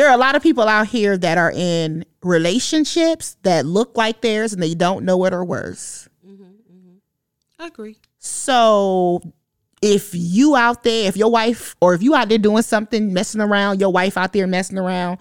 are 0.08 0.14
a 0.14 0.16
lot 0.16 0.34
of 0.34 0.42
people 0.42 0.64
out 0.64 0.88
here 0.88 1.18
that 1.18 1.36
are 1.36 1.52
in 1.52 2.04
relationships 2.22 3.36
that 3.42 3.66
look 3.66 3.96
like 3.96 4.22
theirs 4.22 4.52
and 4.54 4.62
they 4.62 4.74
don't 4.74 5.04
know 5.04 5.22
it 5.26 5.34
or 5.34 5.44
worse. 5.44 6.08
Agree. 7.62 7.96
So 8.18 9.22
if 9.80 10.10
you 10.14 10.56
out 10.56 10.82
there, 10.82 11.08
if 11.08 11.16
your 11.16 11.30
wife 11.30 11.76
or 11.80 11.94
if 11.94 12.02
you 12.02 12.14
out 12.14 12.28
there 12.28 12.38
doing 12.38 12.62
something, 12.62 13.12
messing 13.12 13.40
around, 13.40 13.80
your 13.80 13.92
wife 13.92 14.16
out 14.16 14.32
there 14.32 14.46
messing 14.48 14.78
around, 14.78 15.18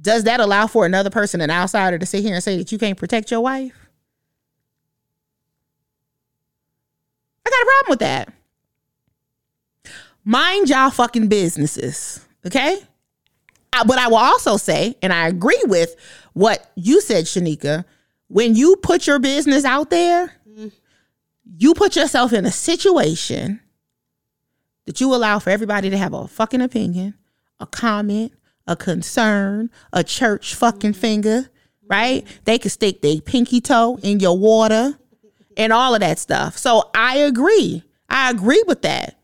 does 0.00 0.24
that 0.24 0.38
allow 0.40 0.66
for 0.68 0.86
another 0.86 1.10
person, 1.10 1.40
an 1.40 1.50
outsider, 1.50 1.98
to 1.98 2.06
sit 2.06 2.22
here 2.22 2.34
and 2.34 2.42
say 2.42 2.56
that 2.56 2.70
you 2.70 2.78
can't 2.78 2.96
protect 2.96 3.30
your 3.30 3.40
wife? 3.40 3.72
I 7.44 7.50
got 7.50 7.62
a 7.62 7.66
problem 7.66 7.90
with 7.90 7.98
that. 7.98 8.32
Mind 10.24 10.68
y'all 10.68 10.90
fucking 10.90 11.28
businesses, 11.28 12.24
okay? 12.46 12.80
I, 13.72 13.84
but 13.84 13.98
I 13.98 14.08
will 14.08 14.16
also 14.16 14.56
say, 14.56 14.96
and 15.02 15.12
I 15.12 15.26
agree 15.26 15.62
with 15.66 15.96
what 16.32 16.70
you 16.76 17.00
said, 17.00 17.24
Shanika, 17.24 17.84
when 18.28 18.54
you 18.54 18.76
put 18.76 19.06
your 19.06 19.18
business 19.18 19.64
out 19.64 19.90
there, 19.90 20.32
you 21.56 21.74
put 21.74 21.96
yourself 21.96 22.32
in 22.32 22.44
a 22.46 22.50
situation 22.50 23.60
that 24.86 25.00
you 25.00 25.14
allow 25.14 25.38
for 25.38 25.50
everybody 25.50 25.90
to 25.90 25.98
have 25.98 26.14
a 26.14 26.28
fucking 26.28 26.60
opinion, 26.60 27.14
a 27.58 27.66
comment, 27.66 28.32
a 28.66 28.76
concern, 28.76 29.70
a 29.92 30.04
church 30.04 30.54
fucking 30.54 30.92
mm-hmm. 30.92 31.00
finger, 31.00 31.50
right? 31.88 32.26
They 32.44 32.58
could 32.58 32.70
stick 32.70 33.02
their 33.02 33.20
pinky 33.20 33.60
toe 33.60 33.98
in 34.02 34.20
your 34.20 34.38
water 34.38 34.98
and 35.56 35.72
all 35.72 35.94
of 35.94 36.00
that 36.00 36.18
stuff. 36.18 36.56
So 36.56 36.90
I 36.94 37.18
agree. 37.18 37.82
I 38.08 38.30
agree 38.30 38.62
with 38.66 38.82
that. 38.82 39.18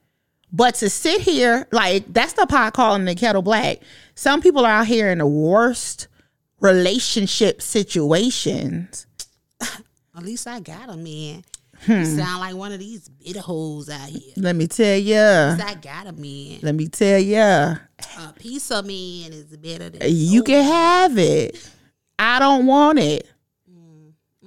But 0.52 0.76
to 0.76 0.90
sit 0.90 1.20
here, 1.20 1.66
like, 1.70 2.12
that's 2.12 2.32
the 2.32 2.46
pot 2.46 2.72
calling 2.72 3.04
the 3.04 3.14
kettle 3.14 3.42
black. 3.42 3.78
Some 4.14 4.40
people 4.40 4.64
are 4.64 4.80
out 4.80 4.86
here 4.86 5.10
in 5.10 5.18
the 5.18 5.26
worst 5.26 6.08
relationship 6.60 7.60
situations. 7.60 9.06
At 9.60 10.22
least 10.22 10.46
I 10.46 10.60
got 10.60 10.88
a 10.88 10.96
man. 10.96 11.44
Hmm. 11.84 11.92
You 11.92 12.04
sound 12.04 12.40
like 12.40 12.54
one 12.54 12.72
of 12.72 12.78
these 12.78 13.08
bitter 13.08 13.40
hoes 13.40 13.88
out 13.88 14.08
here. 14.08 14.32
Let 14.36 14.56
me 14.56 14.66
tell 14.66 14.98
you. 14.98 15.14
At 15.14 15.60
I 15.60 15.74
got 15.74 16.06
a 16.06 16.12
man. 16.12 16.60
Let 16.62 16.74
me 16.74 16.88
tell 16.88 17.18
you. 17.18 17.38
A 17.38 17.78
piece 18.38 18.70
of 18.70 18.86
man 18.86 19.32
is 19.32 19.56
better 19.56 19.90
than 19.90 20.02
You 20.04 20.42
can 20.42 20.64
have 20.64 21.18
it. 21.18 21.70
I 22.18 22.38
don't 22.38 22.66
want 22.66 22.98
it. 22.98 23.28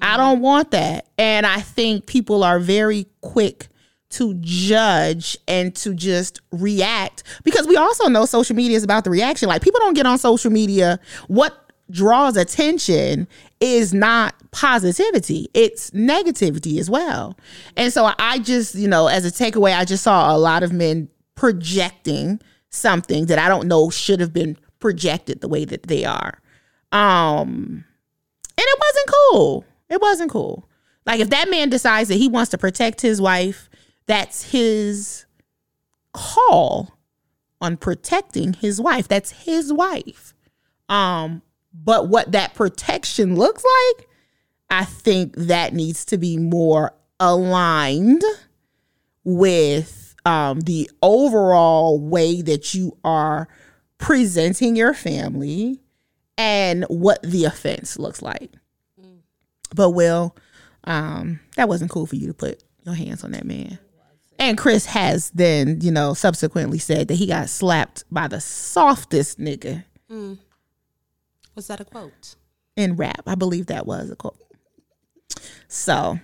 I 0.02 0.18
don't 0.18 0.42
want 0.42 0.72
that. 0.72 1.08
And 1.18 1.46
I 1.46 1.62
think 1.62 2.06
people 2.06 2.44
are 2.44 2.60
very 2.60 3.06
quick 3.22 3.68
to 4.12 4.34
judge 4.36 5.38
and 5.48 5.76
to 5.76 5.94
just 5.94 6.42
react 6.52 7.24
because 7.44 7.68
we 7.68 7.76
also 7.76 8.08
know 8.10 8.26
social 8.26 8.56
media 8.56 8.76
is 8.76 8.84
about 8.84 9.04
the 9.04 9.10
reaction. 9.10 9.48
Like 9.48 9.62
people 9.62 9.80
don't 9.82 9.94
get 9.94 10.06
on 10.06 10.18
social 10.18 10.52
media. 10.52 11.00
What 11.28 11.69
draws 11.92 12.38
attention 12.38 13.28
is 13.60 13.94
not 13.94 14.36
positivity, 14.52 15.48
it's 15.54 15.92
negativity 15.92 16.80
as 16.80 16.90
well. 16.90 17.38
And 17.76 17.92
so 17.92 18.14
I 18.18 18.40
just, 18.40 18.76
you 18.76 18.88
know, 18.88 19.08
as 19.08 19.26
a 19.26 19.32
takeaway, 19.32 19.78
I 19.78 19.86
just 19.86 20.04
saw 20.04 20.36
a 20.36 20.38
lot 20.38 20.64
of 20.64 20.72
men 20.72 21.10
projecting 21.36 22.40
something 22.70 23.26
that 23.28 23.40
I 23.40 23.48
don't 23.48 23.68
know 23.68 23.90
should 23.90 24.20
have 24.20 24.34
been 24.34 24.58
projected 24.80 25.42
the 25.42 25.48
way 25.48 25.66
that 25.66 25.84
they 25.84 26.06
are. 26.06 26.42
Um 26.92 27.86
and 28.58 28.66
it 28.68 28.80
wasn't 28.80 29.16
cool. 29.32 29.66
It 29.90 30.02
wasn't 30.02 30.32
cool. 30.32 30.70
Like 31.06 31.20
if 31.20 31.30
that 31.30 31.50
man 31.50 31.70
decides 31.70 32.10
that 32.10 32.16
he 32.16 32.28
wants 32.28 32.52
to 32.52 32.58
protect 32.58 33.02
his 33.02 33.22
wife, 33.22 33.70
that's 34.06 34.52
his 34.52 35.26
call 36.14 36.98
on 37.62 37.78
protecting 37.78 38.54
his 38.54 38.80
wife. 38.82 39.08
That's 39.08 39.32
his 39.32 39.72
wife. 39.72 40.34
Um 40.88 41.42
but 41.84 42.08
what 42.08 42.32
that 42.34 42.54
protection 42.56 43.36
looks 43.36 43.64
like, 43.64 44.08
I 44.70 44.86
think 44.86 45.36
that 45.36 45.74
needs 45.74 46.06
to 46.06 46.18
be 46.18 46.38
more 46.38 46.94
aligned 47.20 48.24
with 49.24 50.16
um, 50.26 50.62
the 50.62 50.90
overall 51.02 52.00
way 52.00 52.42
that 52.42 52.74
you 52.74 52.98
are 53.04 53.48
presenting 53.98 54.76
your 54.76 54.94
family 54.94 55.80
and 56.38 56.84
what 56.86 57.22
the 57.24 57.46
offense 57.46 57.98
looks 57.98 58.22
like. 58.22 58.52
But 59.76 59.92
Will, 59.92 60.36
um, 60.86 61.40
that 61.56 61.70
wasn't 61.70 61.92
cool 61.92 62.06
for 62.06 62.16
you 62.16 62.28
to 62.28 62.34
put 62.34 62.64
your 62.84 62.96
hands 62.96 63.24
on 63.24 63.32
that 63.32 63.46
man. 63.46 63.80
And 64.38 64.58
Chris 64.58 64.86
has 64.86 65.32
then, 65.32 65.82
you 65.82 65.92
know, 65.92 66.14
subsequently 66.14 66.80
said 66.80 67.10
that 67.10 67.16
he 67.16 67.28
got 67.28 67.50
slapped 67.50 68.06
by 68.10 68.28
the 68.28 68.40
softest 68.40 69.38
nigga 69.40 69.84
Was 71.56 71.68
that 71.68 71.80
a 71.80 71.86
quote? 71.86 72.36
in 72.80 72.96
rap. 72.96 73.24
I 73.28 73.36
believe 73.36 73.68
that 73.68 73.86
was 73.86 74.10
a 74.10 74.16
quote. 74.16 74.38
So 75.68 76.18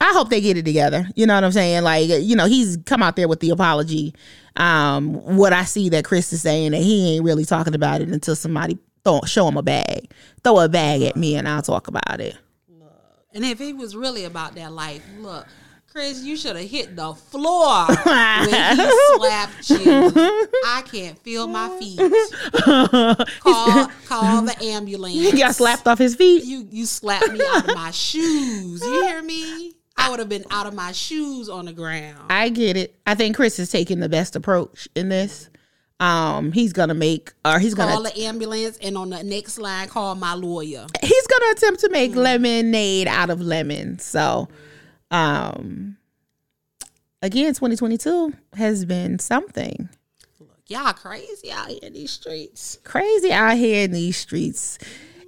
I 0.00 0.12
hope 0.12 0.30
they 0.30 0.40
get 0.40 0.56
it 0.56 0.64
together. 0.64 1.06
You 1.14 1.26
know 1.26 1.34
what 1.34 1.44
I'm 1.44 1.52
saying? 1.52 1.82
Like, 1.82 2.08
you 2.08 2.34
know, 2.34 2.46
he's 2.46 2.78
come 2.86 3.02
out 3.02 3.16
there 3.16 3.28
with 3.28 3.40
the 3.40 3.50
apology. 3.50 4.14
Um, 4.56 5.14
what 5.36 5.52
I 5.52 5.64
see 5.64 5.90
that 5.90 6.04
Chris 6.04 6.32
is 6.32 6.42
saying 6.42 6.72
that 6.72 6.82
he 6.82 7.14
ain't 7.14 7.24
really 7.24 7.44
talking 7.44 7.74
about 7.74 8.00
it 8.00 8.08
until 8.08 8.34
somebody 8.34 8.78
throw, 9.04 9.20
show 9.26 9.46
him 9.46 9.56
a 9.56 9.62
bag. 9.62 10.10
Throw 10.42 10.58
a 10.60 10.68
bag 10.68 11.02
at 11.02 11.16
me 11.16 11.36
and 11.36 11.46
I'll 11.46 11.62
talk 11.62 11.86
about 11.86 12.20
it. 12.20 12.36
And 13.32 13.44
if 13.44 13.60
he 13.60 13.72
was 13.72 13.94
really 13.94 14.24
about 14.24 14.56
that 14.56 14.72
life, 14.72 15.04
look, 15.20 15.46
Chris, 15.90 16.22
you 16.22 16.36
should 16.36 16.54
have 16.54 16.70
hit 16.70 16.94
the 16.94 17.12
floor 17.14 17.84
when 17.86 18.76
he 18.76 18.90
slapped 19.16 19.70
you. 19.70 20.12
I 20.64 20.82
can't 20.90 21.18
feel 21.18 21.48
my 21.48 21.68
feet. 21.80 21.98
Call, 23.40 23.88
call 24.06 24.42
the 24.42 24.56
ambulance. 24.62 25.14
He 25.14 25.32
got 25.36 25.56
slapped 25.56 25.88
off 25.88 25.98
his 25.98 26.14
feet. 26.14 26.44
You 26.44 26.68
you 26.70 26.86
slapped 26.86 27.32
me 27.32 27.40
out 27.44 27.68
of 27.68 27.74
my 27.74 27.90
shoes. 27.90 28.80
You 28.82 29.02
hear 29.08 29.20
me? 29.22 29.72
I 29.96 30.08
would 30.10 30.20
have 30.20 30.28
been 30.28 30.44
out 30.50 30.66
of 30.66 30.74
my 30.74 30.92
shoes 30.92 31.48
on 31.48 31.64
the 31.66 31.72
ground. 31.72 32.18
I 32.30 32.50
get 32.50 32.76
it. 32.76 32.94
I 33.04 33.16
think 33.16 33.34
Chris 33.34 33.58
is 33.58 33.70
taking 33.70 33.98
the 33.98 34.08
best 34.08 34.36
approach 34.36 34.88
in 34.94 35.08
this. 35.08 35.50
Um, 35.98 36.52
he's 36.52 36.72
gonna 36.72 36.94
make, 36.94 37.32
or 37.44 37.58
he's 37.58 37.74
gonna, 37.74 37.92
Call 37.92 38.04
the 38.04 38.16
ambulance, 38.20 38.78
and 38.80 38.96
on 38.96 39.10
the 39.10 39.22
next 39.24 39.58
line, 39.58 39.88
call 39.88 40.14
my 40.14 40.34
lawyer. 40.34 40.86
he's 41.02 41.26
gonna 41.26 41.50
attempt 41.52 41.80
to 41.80 41.90
make 41.90 42.14
lemonade 42.14 43.08
out 43.08 43.28
of 43.28 43.42
lemon. 43.42 43.98
So, 43.98 44.48
um, 45.10 45.96
again, 47.22 47.48
2022 47.54 48.32
has 48.54 48.84
been 48.84 49.18
something 49.18 49.88
Y'all 50.68 50.92
crazy 50.92 51.50
out 51.50 51.66
here 51.66 51.80
in 51.82 51.92
these 51.94 52.12
streets. 52.12 52.78
crazy 52.84 53.32
out 53.32 53.56
here 53.56 53.84
in 53.84 53.90
these 53.90 54.16
streets, 54.16 54.78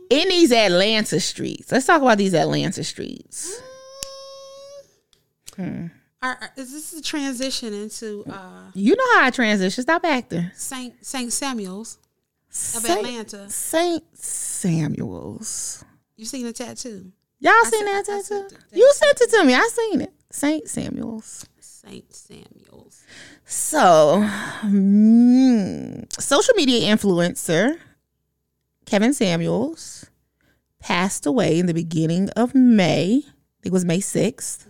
in 0.08 0.28
these 0.28 0.52
Atlanta 0.52 1.18
streets. 1.18 1.72
Let's 1.72 1.86
talk 1.86 2.00
about 2.00 2.18
these 2.18 2.32
Atlanta 2.34 2.84
streets. 2.84 3.60
Are, 5.58 5.90
are- 6.22 6.52
is 6.56 6.70
this 6.72 6.92
a 6.92 7.02
transition 7.02 7.74
into 7.74 8.24
uh, 8.30 8.70
You 8.74 8.94
know 8.94 9.04
how 9.16 9.24
I 9.26 9.30
transition. 9.30 9.82
Stop 9.82 10.04
acting. 10.04 10.50
Saint 10.54 11.04
Saint 11.04 11.32
Samuel's 11.32 11.98
of 12.48 12.54
Saint- 12.54 12.98
Atlanta? 13.06 13.50
Saint 13.50 14.04
Samuel's. 14.16 15.84
You 16.16 16.24
seen 16.24 16.44
the 16.46 16.52
tattoo? 16.52 17.10
Y'all 17.42 17.52
I 17.52 17.68
seen 17.70 17.86
sent- 17.86 18.06
that 18.06 18.12
tattoo? 18.12 18.22
sent 18.48 18.52
it. 18.52 18.58
You 18.72 18.92
sent 18.94 19.20
it 19.20 19.30
to 19.30 19.44
me. 19.44 19.54
I 19.54 19.68
seen 19.72 20.00
it. 20.02 20.12
Saint 20.30 20.68
Samuel's. 20.68 21.44
Saint 21.60 22.14
Samuel's. 22.14 23.02
So, 23.44 24.24
mm, 24.62 26.20
social 26.20 26.54
media 26.54 26.94
influencer 26.94 27.78
Kevin 28.86 29.12
Samuels 29.12 30.06
passed 30.80 31.26
away 31.26 31.58
in 31.58 31.66
the 31.66 31.74
beginning 31.74 32.30
of 32.30 32.54
May. 32.54 33.22
It 33.64 33.72
was 33.72 33.84
May 33.84 33.98
6th. 34.00 34.66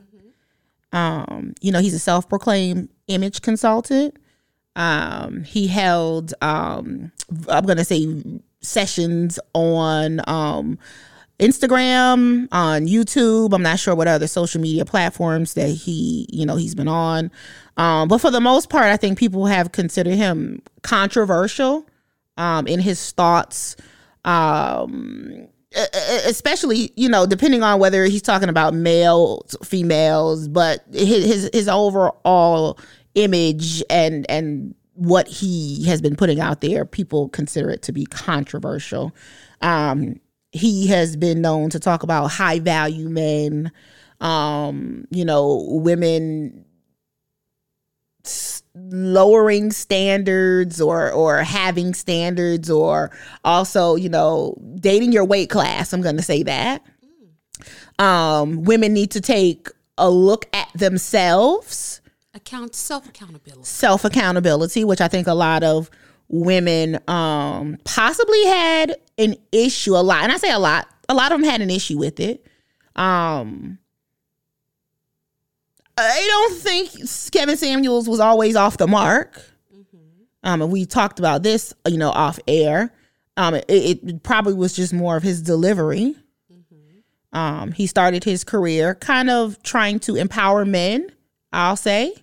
Um, 0.92 1.54
you 1.60 1.72
know, 1.72 1.80
he's 1.80 1.94
a 1.94 1.98
self-proclaimed 1.98 2.88
image 3.08 3.40
consultant. 3.42 4.16
Um, 4.76 5.44
he 5.44 5.66
held 5.68 6.32
um 6.42 7.12
I'm 7.48 7.64
gonna 7.66 7.84
say 7.84 8.22
sessions 8.60 9.38
on 9.54 10.20
um 10.28 10.78
Instagram, 11.39 12.49
on 12.53 12.87
YouTube. 12.87 13.53
I'm 13.53 13.62
not 13.62 13.78
sure 13.78 13.95
what 13.95 14.09
other 14.09 14.26
social 14.26 14.61
media 14.61 14.85
platforms 14.85 15.55
that 15.55 15.68
he, 15.68 16.26
you 16.30 16.47
know, 16.47 16.57
he's 16.57 16.74
been 16.74 16.89
on. 16.89 17.30
Um, 17.76 18.09
but 18.09 18.18
for 18.18 18.30
the 18.30 18.41
most 18.41 18.70
part, 18.70 18.87
I 18.87 18.97
think 18.97 19.18
people 19.18 19.47
have 19.47 19.72
considered 19.72 20.14
him 20.14 20.62
controversial 20.83 21.87
um, 22.37 22.66
in 22.66 22.80
his 22.80 23.12
thoughts. 23.12 23.76
Um, 24.24 25.49
especially, 26.26 26.93
you 26.97 27.09
know, 27.09 27.26
depending 27.26 27.62
on 27.62 27.80
whether 27.80 28.05
he's 28.05 28.22
talking 28.22 28.49
about 28.49 28.74
males, 28.74 29.57
females, 29.64 30.49
but 30.49 30.85
his 30.93 31.24
his, 31.24 31.51
his 31.53 31.68
overall 31.68 32.78
image 33.14 33.83
and 33.91 34.30
and 34.30 34.74
what 34.95 35.26
he 35.26 35.85
has 35.87 36.01
been 36.01 36.16
putting 36.16 36.41
out 36.41 36.61
there, 36.61 36.85
people 36.85 37.28
consider 37.30 37.70
it 37.70 37.83
to 37.83 37.93
be 37.93 38.05
controversial. 38.07 39.14
Um, 39.62 40.20
he 40.53 40.86
has 40.88 41.16
been 41.16 41.40
known 41.40 41.70
to 41.70 41.80
talk 41.80 42.03
about 42.03 42.26
high 42.28 42.59
value 42.61 43.09
men, 43.09 43.72
um, 44.20 45.07
you 45.11 45.24
know, 45.24 45.66
women 45.70 46.64
lowering 48.74 49.70
standards 49.72 50.80
or 50.80 51.11
or 51.11 51.38
having 51.38 51.92
standards 51.94 52.70
or 52.70 53.11
also, 53.44 53.96
you 53.96 54.09
know, 54.09 54.57
dating 54.76 55.12
your 55.12 55.24
weight 55.24 55.50
class. 55.50 55.92
I'm 55.92 56.03
going 56.03 56.16
to 56.16 56.22
say 56.22 56.42
that. 56.44 56.82
Um, 57.98 58.62
women 58.64 58.92
need 58.92 59.11
to 59.12 59.20
take 59.20 59.68
a 59.98 60.11
look 60.11 60.46
at 60.55 60.68
themselves 60.74 62.00
Account 62.34 62.74
self 62.74 63.07
accountability. 63.09 63.64
self 63.64 64.05
accountability, 64.07 64.84
which 64.84 65.00
I 65.03 65.09
think 65.09 65.26
a 65.26 65.34
lot 65.34 65.62
of 65.62 65.90
women 66.33 66.99
um 67.09 67.76
possibly 67.85 68.45
had 68.47 68.97
an 69.18 69.37
issue 69.53 69.95
a 69.95 70.03
lot. 70.03 70.24
And 70.24 70.33
I 70.33 70.39
say 70.39 70.51
a 70.51 70.59
lot, 70.59 70.89
a 71.09 71.14
lot 71.14 71.30
of 71.30 71.41
them 71.41 71.49
had 71.49 71.61
an 71.61 71.70
issue 71.70 71.99
with 71.99 72.18
it. 72.18 72.45
Um 72.97 73.78
I 75.97 76.26
don't 76.26 76.59
think 76.59 76.91
Kevin 77.30 77.57
Samuels 77.57 78.09
was 78.09 78.18
always 78.18 78.57
off 78.57 78.78
the 78.78 78.89
mark. 78.89 79.41
Um 80.43 80.62
and 80.62 80.72
we 80.72 80.87
talked 80.87 81.18
about 81.18 81.43
this, 81.43 81.72
you 81.87 81.99
know, 81.99 82.11
off 82.11 82.41
air. 82.49 82.93
Um 83.37 83.55
it, 83.55 83.64
it 83.68 84.22
probably 84.22 84.55
was 84.55 84.72
just 84.74 84.93
more 84.93 85.16
of 85.16 85.22
his 85.22 85.43
delivery. 85.43 86.16
Um 87.33 87.72
he 87.72 87.87
started 87.87 88.24
his 88.24 88.43
career 88.43 88.95
kind 88.95 89.28
of 89.28 89.62
trying 89.62 90.01
to 90.01 90.16
empower 90.16 90.64
men, 90.64 91.12
I'll 91.53 91.76
say. 91.76 92.14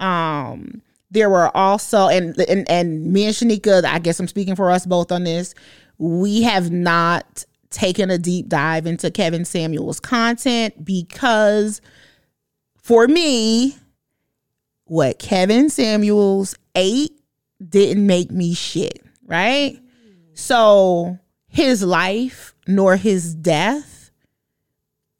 Um, 0.00 0.82
there 1.14 1.30
were 1.30 1.56
also 1.56 2.08
and 2.08 2.38
and 2.40 2.68
and 2.68 3.12
me 3.12 3.24
and 3.24 3.34
Shanika, 3.34 3.84
I 3.84 3.98
guess 4.00 4.20
I'm 4.20 4.28
speaking 4.28 4.56
for 4.56 4.70
us 4.70 4.84
both 4.84 5.10
on 5.10 5.24
this. 5.24 5.54
We 5.96 6.42
have 6.42 6.70
not 6.70 7.44
taken 7.70 8.10
a 8.10 8.18
deep 8.18 8.48
dive 8.48 8.86
into 8.86 9.10
Kevin 9.10 9.44
Samuel's 9.44 10.00
content 10.00 10.84
because 10.84 11.80
for 12.76 13.08
me, 13.08 13.76
what 14.84 15.18
Kevin 15.18 15.70
Samuels 15.70 16.56
ate 16.74 17.12
didn't 17.66 18.06
make 18.06 18.30
me 18.30 18.52
shit, 18.52 19.04
right? 19.24 19.80
So 20.34 21.18
his 21.48 21.82
life 21.82 22.54
nor 22.66 22.96
his 22.96 23.34
death 23.34 24.10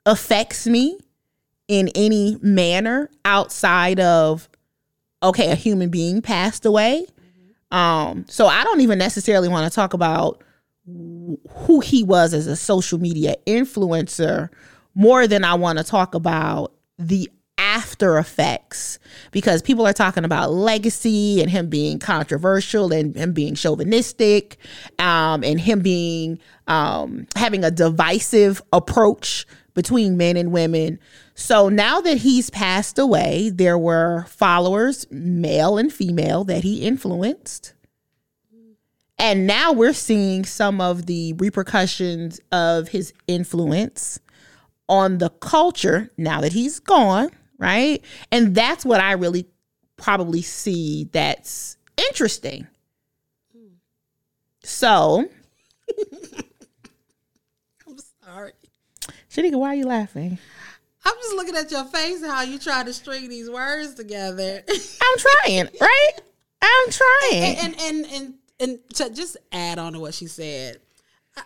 affects 0.04 0.66
me 0.66 0.98
in 1.68 1.88
any 1.94 2.36
manner 2.42 3.08
outside 3.24 4.00
of 4.00 4.48
okay 5.24 5.50
a 5.50 5.54
human 5.54 5.88
being 5.88 6.22
passed 6.22 6.64
away 6.64 7.06
um 7.70 8.24
so 8.28 8.46
i 8.46 8.62
don't 8.64 8.80
even 8.80 8.98
necessarily 8.98 9.48
want 9.48 9.70
to 9.70 9.74
talk 9.74 9.94
about 9.94 10.42
who 10.86 11.80
he 11.80 12.04
was 12.04 12.34
as 12.34 12.46
a 12.46 12.56
social 12.56 12.98
media 12.98 13.34
influencer 13.46 14.50
more 14.94 15.26
than 15.26 15.44
i 15.44 15.54
want 15.54 15.78
to 15.78 15.84
talk 15.84 16.14
about 16.14 16.72
the 16.98 17.28
after 17.56 18.18
effects 18.18 18.98
because 19.30 19.62
people 19.62 19.86
are 19.86 19.92
talking 19.92 20.24
about 20.24 20.52
legacy 20.52 21.40
and 21.40 21.50
him 21.50 21.68
being 21.68 21.98
controversial 21.98 22.92
and 22.92 23.16
him 23.16 23.32
being 23.32 23.54
chauvinistic 23.54 24.56
um, 24.98 25.42
and 25.44 25.60
him 25.60 25.80
being 25.80 26.38
um, 26.66 27.26
having 27.36 27.64
a 27.64 27.70
divisive 27.70 28.60
approach 28.72 29.46
between 29.74 30.16
men 30.16 30.36
and 30.36 30.52
women. 30.52 30.98
So 31.34 31.68
now 31.68 32.00
that 32.00 32.18
he's 32.18 32.48
passed 32.50 32.98
away, 32.98 33.50
there 33.50 33.76
were 33.76 34.24
followers, 34.28 35.06
male 35.10 35.76
and 35.76 35.92
female, 35.92 36.44
that 36.44 36.62
he 36.62 36.86
influenced. 36.86 37.74
And 39.18 39.46
now 39.46 39.72
we're 39.72 39.92
seeing 39.92 40.44
some 40.44 40.80
of 40.80 41.06
the 41.06 41.32
repercussions 41.34 42.40
of 42.52 42.88
his 42.88 43.12
influence 43.26 44.20
on 44.88 45.18
the 45.18 45.30
culture 45.30 46.10
now 46.16 46.40
that 46.40 46.52
he's 46.52 46.78
gone, 46.78 47.30
right? 47.58 48.04
And 48.30 48.54
that's 48.54 48.84
what 48.84 49.00
I 49.00 49.12
really 49.12 49.46
probably 49.96 50.42
see 50.42 51.08
that's 51.12 51.76
interesting. 51.96 52.66
So, 54.62 55.28
I'm 57.86 57.98
sorry. 58.24 58.52
Shanika, 59.30 59.56
why 59.56 59.68
are 59.68 59.74
you 59.74 59.86
laughing? 59.86 60.38
I'm 61.04 61.14
just 61.16 61.34
looking 61.34 61.56
at 61.56 61.70
your 61.70 61.84
face 61.84 62.22
and 62.22 62.30
how 62.30 62.42
you 62.42 62.58
try 62.58 62.82
to 62.82 62.92
string 62.92 63.28
these 63.28 63.50
words 63.50 63.94
together. 63.94 64.62
I'm 64.70 65.18
trying, 65.18 65.68
right? 65.80 66.12
I'm 66.62 66.90
trying. 66.90 67.56
and 67.58 67.80
and 67.80 68.06
and 68.06 68.34
and 68.60 68.78
to 68.94 69.10
just 69.10 69.36
add 69.52 69.78
on 69.78 69.92
to 69.92 70.00
what 70.00 70.14
she 70.14 70.26
said, 70.26 70.78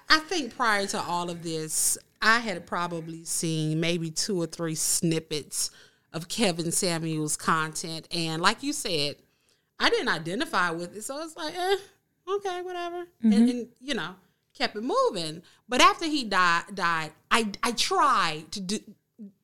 I, 0.08 0.18
think 0.20 0.54
prior 0.56 0.86
to 0.88 1.00
all 1.00 1.30
of 1.30 1.42
this, 1.42 1.98
I 2.20 2.38
had 2.38 2.66
probably 2.66 3.24
seen 3.24 3.80
maybe 3.80 4.10
two 4.10 4.40
or 4.40 4.46
three 4.46 4.74
snippets 4.74 5.70
of 6.12 6.28
Kevin 6.28 6.70
Samuel's 6.70 7.36
content, 7.36 8.06
and 8.12 8.40
like 8.42 8.62
you 8.62 8.72
said, 8.72 9.16
I 9.80 9.90
didn't 9.90 10.08
identify 10.08 10.70
with 10.70 10.96
it, 10.96 11.04
so 11.04 11.20
it's 11.22 11.36
like, 11.36 11.54
eh, 11.56 11.76
okay, 12.28 12.62
whatever, 12.62 13.06
and, 13.22 13.32
and 13.32 13.68
you 13.80 13.94
know, 13.94 14.14
kept 14.54 14.76
it 14.76 14.82
moving. 14.82 15.42
But 15.68 15.80
after 15.80 16.06
he 16.06 16.24
died, 16.24 16.64
died, 16.74 17.12
I 17.30 17.50
I 17.62 17.72
tried 17.72 18.52
to 18.52 18.60
do 18.60 18.78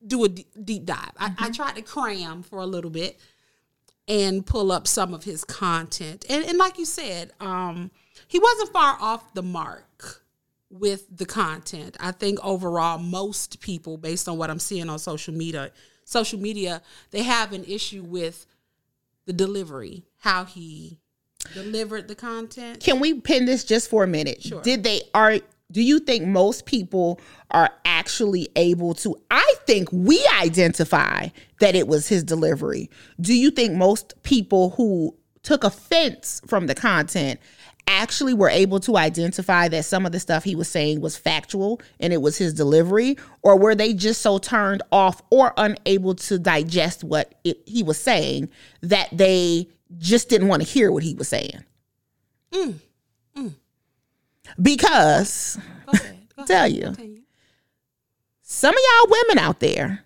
do 0.05 0.23
a 0.23 0.29
d- 0.29 0.47
deep 0.63 0.85
dive. 0.85 1.11
I, 1.19 1.33
I 1.37 1.51
tried 1.51 1.75
to 1.75 1.81
cram 1.81 2.43
for 2.43 2.59
a 2.59 2.65
little 2.65 2.91
bit 2.91 3.19
and 4.07 4.45
pull 4.45 4.71
up 4.71 4.87
some 4.87 5.13
of 5.13 5.23
his 5.23 5.43
content. 5.43 6.25
And, 6.29 6.45
and 6.45 6.57
like 6.57 6.77
you 6.77 6.85
said, 6.85 7.31
um, 7.39 7.91
he 8.27 8.39
wasn't 8.39 8.71
far 8.71 8.97
off 8.99 9.33
the 9.33 9.41
mark 9.41 10.21
with 10.69 11.05
the 11.15 11.25
content. 11.25 11.97
I 11.99 12.11
think 12.11 12.39
overall, 12.43 12.97
most 12.97 13.59
people, 13.59 13.97
based 13.97 14.29
on 14.29 14.37
what 14.37 14.49
I'm 14.49 14.59
seeing 14.59 14.89
on 14.89 14.99
social 14.99 15.33
media, 15.33 15.71
social 16.03 16.39
media, 16.39 16.81
they 17.11 17.23
have 17.23 17.53
an 17.53 17.63
issue 17.63 18.03
with 18.03 18.45
the 19.25 19.33
delivery, 19.33 20.03
how 20.19 20.45
he 20.45 20.99
delivered 21.53 22.07
the 22.07 22.15
content. 22.15 22.79
Can 22.79 22.99
we 22.99 23.15
pin 23.15 23.45
this 23.45 23.63
just 23.63 23.89
for 23.89 24.03
a 24.03 24.07
minute? 24.07 24.43
Sure. 24.43 24.61
Did 24.61 24.83
they 24.83 25.01
are 25.13 25.39
do 25.71 25.81
you 25.81 25.99
think 25.99 26.25
most 26.25 26.65
people 26.65 27.19
are 27.51 27.69
actually 27.85 28.47
able 28.55 28.93
to 28.93 29.15
I 29.31 29.55
think 29.65 29.89
we 29.91 30.25
identify 30.39 31.29
that 31.59 31.75
it 31.75 31.87
was 31.87 32.07
his 32.07 32.23
delivery. 32.23 32.89
Do 33.19 33.33
you 33.33 33.51
think 33.51 33.73
most 33.73 34.21
people 34.23 34.71
who 34.71 35.15
took 35.43 35.63
offense 35.63 36.41
from 36.47 36.67
the 36.67 36.75
content 36.75 37.39
actually 37.87 38.33
were 38.33 38.49
able 38.49 38.79
to 38.79 38.97
identify 38.97 39.67
that 39.67 39.85
some 39.85 40.05
of 40.05 40.11
the 40.11 40.19
stuff 40.19 40.43
he 40.43 40.55
was 40.55 40.67
saying 40.67 41.01
was 41.01 41.17
factual 41.17 41.79
and 41.99 42.11
it 42.11 42.21
was 42.21 42.37
his 42.37 42.53
delivery? 42.53 43.15
Or 43.43 43.57
were 43.57 43.75
they 43.75 43.93
just 43.93 44.21
so 44.21 44.37
turned 44.37 44.81
off 44.91 45.21
or 45.29 45.53
unable 45.57 46.15
to 46.15 46.39
digest 46.39 47.03
what 47.03 47.35
it, 47.43 47.61
he 47.65 47.83
was 47.83 47.99
saying 47.99 48.49
that 48.81 49.09
they 49.11 49.67
just 49.97 50.29
didn't 50.29 50.47
want 50.47 50.63
to 50.63 50.67
hear 50.67 50.91
what 50.91 51.03
he 51.03 51.13
was 51.13 51.27
saying 51.27 51.63
mm, 52.51 52.75
mm. 53.37 53.53
Because 54.61 55.57
Go 55.85 55.91
ahead. 55.93 56.17
Go 56.37 56.45
tell 56.45 56.67
you 56.67 56.83
Continue. 56.85 57.21
some 58.41 58.73
of 58.75 58.79
y'all 58.81 59.11
women 59.11 59.39
out 59.43 59.59
there 59.59 60.03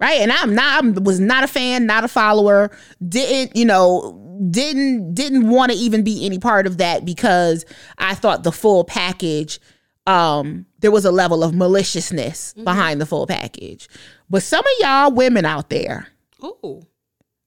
right 0.00 0.20
and 0.20 0.32
i'm 0.32 0.54
not 0.54 0.84
i 0.84 0.88
was 1.00 1.20
not 1.20 1.44
a 1.44 1.48
fan 1.48 1.86
not 1.86 2.04
a 2.04 2.08
follower 2.08 2.70
didn't 3.08 3.56
you 3.56 3.64
know 3.64 4.18
didn't 4.50 5.14
didn't 5.14 5.48
want 5.48 5.70
to 5.70 5.78
even 5.78 6.02
be 6.02 6.26
any 6.26 6.38
part 6.38 6.66
of 6.66 6.78
that 6.78 7.04
because 7.04 7.64
i 7.98 8.14
thought 8.14 8.42
the 8.42 8.52
full 8.52 8.82
package 8.84 9.60
um 10.06 10.66
there 10.80 10.90
was 10.90 11.04
a 11.04 11.12
level 11.12 11.44
of 11.44 11.54
maliciousness 11.54 12.52
behind 12.64 13.00
the 13.00 13.06
full 13.06 13.26
package 13.26 13.88
but 14.28 14.42
some 14.42 14.64
of 14.64 14.72
y'all 14.80 15.12
women 15.12 15.44
out 15.44 15.70
there 15.70 16.08
Ooh. 16.44 16.82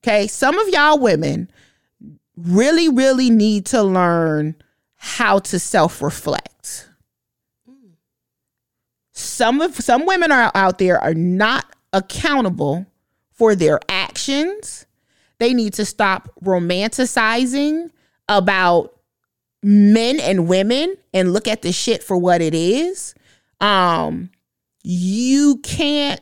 Okay. 0.04 0.28
Some 0.28 0.58
of 0.60 0.70
y'all 0.70 1.00
women 1.00 1.50
really, 2.38 2.88
really 2.88 3.30
need 3.30 3.66
to 3.66 3.82
learn 3.84 4.56
how 5.06 5.38
to 5.38 5.60
self 5.60 6.02
reflect. 6.02 6.90
Some 9.12 9.62
of 9.62 9.76
some 9.76 10.08
women 10.08 10.32
are 10.32 10.52
out 10.56 10.80
there 10.80 11.00
are 11.00 11.14
not 11.14 11.66
accountable 11.94 12.88
for 13.32 13.56
their 13.56 13.80
actions. 13.88 14.88
They 15.38 15.54
need 15.54 15.74
to 15.76 15.86
stop 15.86 16.30
romanticizing 16.44 17.92
about 18.28 19.00
men 19.62 20.20
and 20.20 20.48
women 20.48 20.96
and 21.14 21.34
look 21.34 21.48
at 21.48 21.62
the 21.62 21.72
shit 21.72 22.02
for 22.02 22.18
what 22.18 22.42
it 22.42 22.56
is. 22.56 23.14
Um 23.62 24.32
you 24.82 25.58
can't 25.58 26.22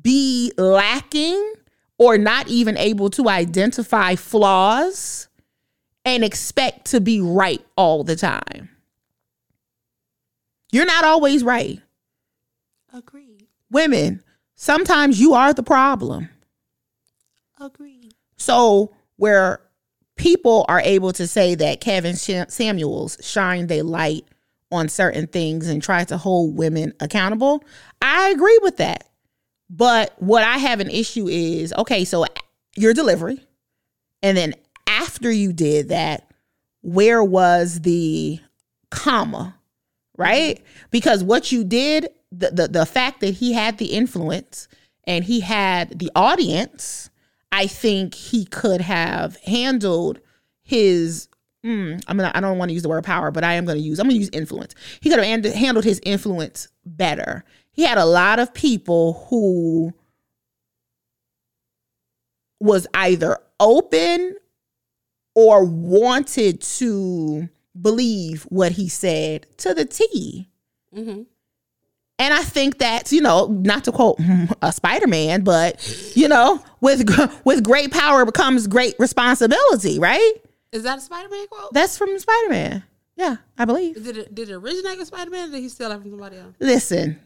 be 0.00 0.52
lacking 0.56 1.54
or 1.98 2.18
not 2.18 2.46
even 2.46 2.78
able 2.78 3.10
to 3.10 3.28
identify 3.28 4.14
flaws 4.14 5.28
and 6.04 6.24
expect 6.24 6.86
to 6.86 7.00
be 7.00 7.20
right 7.20 7.64
all 7.76 8.04
the 8.04 8.16
time. 8.16 8.70
You're 10.72 10.86
not 10.86 11.04
always 11.04 11.42
right. 11.42 11.80
Agreed. 12.92 13.48
Women, 13.70 14.22
sometimes 14.54 15.20
you 15.20 15.34
are 15.34 15.52
the 15.52 15.62
problem. 15.62 16.28
Agreed. 17.60 18.14
So, 18.36 18.94
where 19.16 19.60
people 20.16 20.64
are 20.68 20.80
able 20.80 21.12
to 21.12 21.26
say 21.26 21.54
that 21.54 21.80
Kevin 21.80 22.16
Samuels 22.16 23.18
shined 23.20 23.70
a 23.70 23.82
light 23.82 24.24
on 24.72 24.88
certain 24.88 25.26
things 25.26 25.68
and 25.68 25.82
tried 25.82 26.08
to 26.08 26.16
hold 26.16 26.56
women 26.56 26.92
accountable, 27.00 27.64
I 28.00 28.30
agree 28.30 28.58
with 28.62 28.76
that. 28.78 29.08
But 29.68 30.14
what 30.18 30.42
I 30.42 30.58
have 30.58 30.80
an 30.80 30.90
issue 30.90 31.28
is 31.28 31.72
okay, 31.76 32.04
so 32.04 32.24
your 32.76 32.94
delivery, 32.94 33.46
and 34.22 34.36
then 34.36 34.54
after 35.00 35.30
you 35.30 35.52
did 35.52 35.88
that, 35.88 36.30
where 36.82 37.22
was 37.24 37.80
the 37.80 38.38
comma, 38.90 39.56
right? 40.16 40.62
Because 40.90 41.24
what 41.24 41.52
you 41.52 41.64
did, 41.64 42.08
the, 42.30 42.50
the 42.50 42.68
the 42.68 42.86
fact 42.86 43.20
that 43.20 43.34
he 43.34 43.52
had 43.52 43.78
the 43.78 43.86
influence 43.86 44.68
and 45.04 45.24
he 45.24 45.40
had 45.40 45.98
the 45.98 46.10
audience, 46.14 47.10
I 47.50 47.66
think 47.66 48.14
he 48.14 48.44
could 48.44 48.80
have 48.80 49.36
handled 49.36 50.20
his. 50.62 51.28
Mm, 51.64 52.02
I'm 52.06 52.16
gonna. 52.16 52.32
I 52.34 52.40
don't 52.40 52.58
want 52.58 52.70
to 52.70 52.74
use 52.74 52.82
the 52.82 52.88
word 52.88 53.04
power, 53.04 53.30
but 53.30 53.44
I 53.44 53.54
am 53.54 53.64
gonna 53.64 53.78
use. 53.78 53.98
I'm 53.98 54.06
gonna 54.06 54.18
use 54.18 54.30
influence. 54.32 54.74
He 55.00 55.10
could 55.10 55.18
have 55.18 55.26
hand- 55.26 55.44
handled 55.44 55.84
his 55.84 56.00
influence 56.04 56.68
better. 56.86 57.44
He 57.72 57.82
had 57.82 57.98
a 57.98 58.06
lot 58.06 58.38
of 58.38 58.54
people 58.54 59.26
who 59.28 59.92
was 62.60 62.86
either 62.94 63.38
open 63.58 64.36
or 65.40 65.64
wanted 65.64 66.60
to 66.60 67.48
believe 67.80 68.42
what 68.44 68.72
he 68.72 68.90
said 68.90 69.46
to 69.56 69.72
the 69.72 69.86
T. 69.86 70.50
Mm-hmm. 70.94 71.22
And 72.18 72.34
I 72.34 72.42
think 72.42 72.78
that 72.80 73.10
you 73.10 73.22
know, 73.22 73.46
not 73.46 73.84
to 73.84 73.92
quote 73.92 74.20
a 74.62 74.70
Spider 74.70 75.06
Man, 75.06 75.42
but 75.42 76.12
you 76.14 76.28
know, 76.28 76.62
with 76.82 77.08
with 77.44 77.64
great 77.64 77.90
power 77.90 78.26
becomes 78.26 78.66
great 78.66 78.94
responsibility, 78.98 79.98
right? 79.98 80.32
Is 80.72 80.82
that 80.82 80.98
a 80.98 81.00
Spider 81.00 81.30
Man 81.30 81.46
quote? 81.48 81.72
That's 81.72 81.96
from 81.96 82.18
Spider 82.18 82.50
Man. 82.50 82.84
Yeah, 83.16 83.36
I 83.56 83.64
believe. 83.64 83.94
Did 83.94 84.18
it 84.18 84.34
did 84.34 84.50
it 84.50 84.54
originate 84.54 84.98
with 84.98 85.06
Spider 85.06 85.30
Man 85.30 85.48
or 85.48 85.52
did 85.52 85.60
he 85.60 85.70
steal 85.70 85.90
it 85.90 86.02
from 86.02 86.10
somebody 86.10 86.36
else? 86.36 86.54
Listen, 86.60 87.18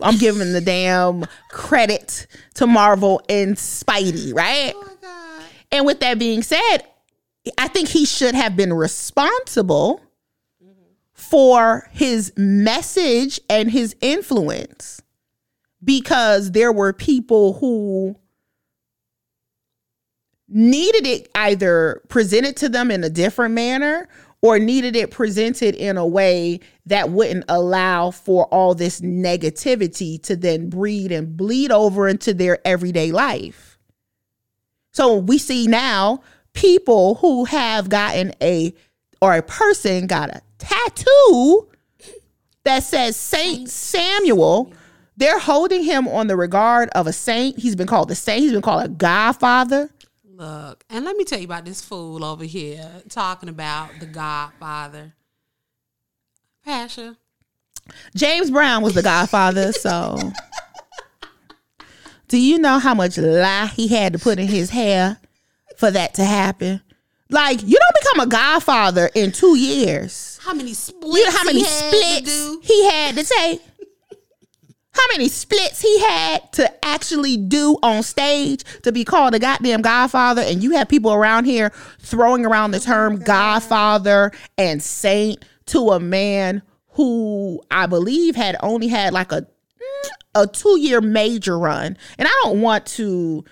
I'm 0.00 0.16
giving 0.16 0.54
the 0.54 0.62
damn 0.62 1.26
credit 1.50 2.26
to 2.54 2.66
Marvel 2.66 3.20
and 3.28 3.56
Spidey, 3.56 4.34
right? 4.34 4.72
Oh 4.74 4.80
my 4.80 4.94
god. 5.02 5.44
And 5.70 5.86
with 5.86 6.00
that 6.00 6.18
being 6.18 6.42
said, 6.42 6.78
I 7.58 7.68
think 7.68 7.88
he 7.88 8.04
should 8.04 8.34
have 8.34 8.56
been 8.56 8.72
responsible 8.72 10.00
for 11.12 11.88
his 11.92 12.32
message 12.36 13.40
and 13.48 13.70
his 13.70 13.96
influence 14.00 15.02
because 15.82 16.52
there 16.52 16.72
were 16.72 16.92
people 16.92 17.54
who 17.54 18.16
needed 20.48 21.06
it 21.06 21.28
either 21.34 22.02
presented 22.08 22.56
to 22.58 22.68
them 22.68 22.90
in 22.90 23.02
a 23.02 23.10
different 23.10 23.54
manner 23.54 24.08
or 24.42 24.58
needed 24.58 24.96
it 24.96 25.10
presented 25.10 25.74
in 25.74 25.96
a 25.96 26.06
way 26.06 26.60
that 26.84 27.10
wouldn't 27.10 27.44
allow 27.48 28.10
for 28.10 28.46
all 28.46 28.74
this 28.74 29.00
negativity 29.00 30.20
to 30.22 30.36
then 30.36 30.68
breed 30.68 31.12
and 31.12 31.36
bleed 31.36 31.70
over 31.70 32.08
into 32.08 32.34
their 32.34 32.58
everyday 32.66 33.12
life. 33.12 33.78
So 34.92 35.16
we 35.16 35.38
see 35.38 35.66
now 35.66 36.20
people 36.52 37.16
who 37.16 37.44
have 37.44 37.88
gotten 37.88 38.32
a 38.42 38.74
or 39.20 39.34
a 39.34 39.42
person 39.42 40.06
got 40.06 40.30
a 40.30 40.42
tattoo 40.58 41.68
that 42.64 42.82
says 42.82 43.16
Saint 43.16 43.68
Samuel. 43.68 44.72
They're 45.16 45.38
holding 45.38 45.84
him 45.84 46.08
on 46.08 46.26
the 46.26 46.36
regard 46.36 46.88
of 46.90 47.06
a 47.06 47.12
saint. 47.12 47.58
He's 47.58 47.76
been 47.76 47.86
called 47.86 48.08
the 48.08 48.14
saint. 48.14 48.40
He's 48.40 48.52
been 48.52 48.62
called 48.62 48.84
a 48.84 48.88
godfather. 48.88 49.90
Look, 50.24 50.84
and 50.90 51.04
let 51.04 51.16
me 51.16 51.24
tell 51.24 51.38
you 51.38 51.44
about 51.44 51.64
this 51.64 51.82
fool 51.82 52.24
over 52.24 52.44
here 52.44 52.90
talking 53.08 53.48
about 53.48 53.90
the 54.00 54.06
Godfather. 54.06 55.14
Pasha. 56.64 57.16
James 58.16 58.50
Brown 58.50 58.82
was 58.82 58.94
the 58.94 59.02
godfather, 59.02 59.72
so 59.72 60.18
do 62.28 62.40
you 62.40 62.58
know 62.58 62.78
how 62.78 62.94
much 62.94 63.18
lye 63.18 63.66
he 63.66 63.88
had 63.88 64.14
to 64.14 64.18
put 64.18 64.38
in 64.38 64.48
his 64.48 64.70
hair 64.70 65.18
for 65.82 65.90
that 65.90 66.14
to 66.14 66.24
happen? 66.24 66.80
Like, 67.28 67.60
you 67.60 67.76
don't 67.76 68.04
become 68.04 68.20
a 68.20 68.30
godfather 68.30 69.10
in 69.16 69.32
two 69.32 69.58
years. 69.58 70.38
How 70.40 70.54
many 70.54 70.74
splits? 70.74 71.16
You 71.16 71.24
know 71.24 71.30
how 71.32 71.42
many 71.42 71.58
he 71.58 71.64
had 71.64 71.90
to 72.24 72.30
splits 72.30 72.68
he 72.68 72.84
had 72.84 73.14
to 73.16 73.24
take? 73.24 73.60
How 74.92 75.02
many 75.10 75.28
splits 75.28 75.80
he 75.80 75.98
had 75.98 76.52
to 76.52 76.84
actually 76.84 77.36
do 77.36 77.78
on 77.82 78.04
stage 78.04 78.62
to 78.82 78.92
be 78.92 79.02
called 79.04 79.34
a 79.34 79.40
goddamn 79.40 79.82
godfather? 79.82 80.42
And 80.42 80.62
you 80.62 80.70
have 80.76 80.88
people 80.88 81.12
around 81.12 81.46
here 81.46 81.72
throwing 81.98 82.46
around 82.46 82.70
the 82.70 82.78
term 82.78 83.18
godfather 83.18 84.30
and 84.56 84.80
saint 84.80 85.44
to 85.66 85.90
a 85.90 85.98
man 85.98 86.62
who 86.90 87.60
I 87.72 87.86
believe 87.86 88.36
had 88.36 88.54
only 88.60 88.86
had 88.86 89.12
like 89.12 89.32
a 89.32 89.48
a 90.36 90.46
two 90.46 90.78
year 90.78 91.00
major 91.00 91.58
run. 91.58 91.96
And 92.18 92.28
I 92.28 92.40
don't 92.44 92.60
want 92.60 92.86
to 92.86 93.44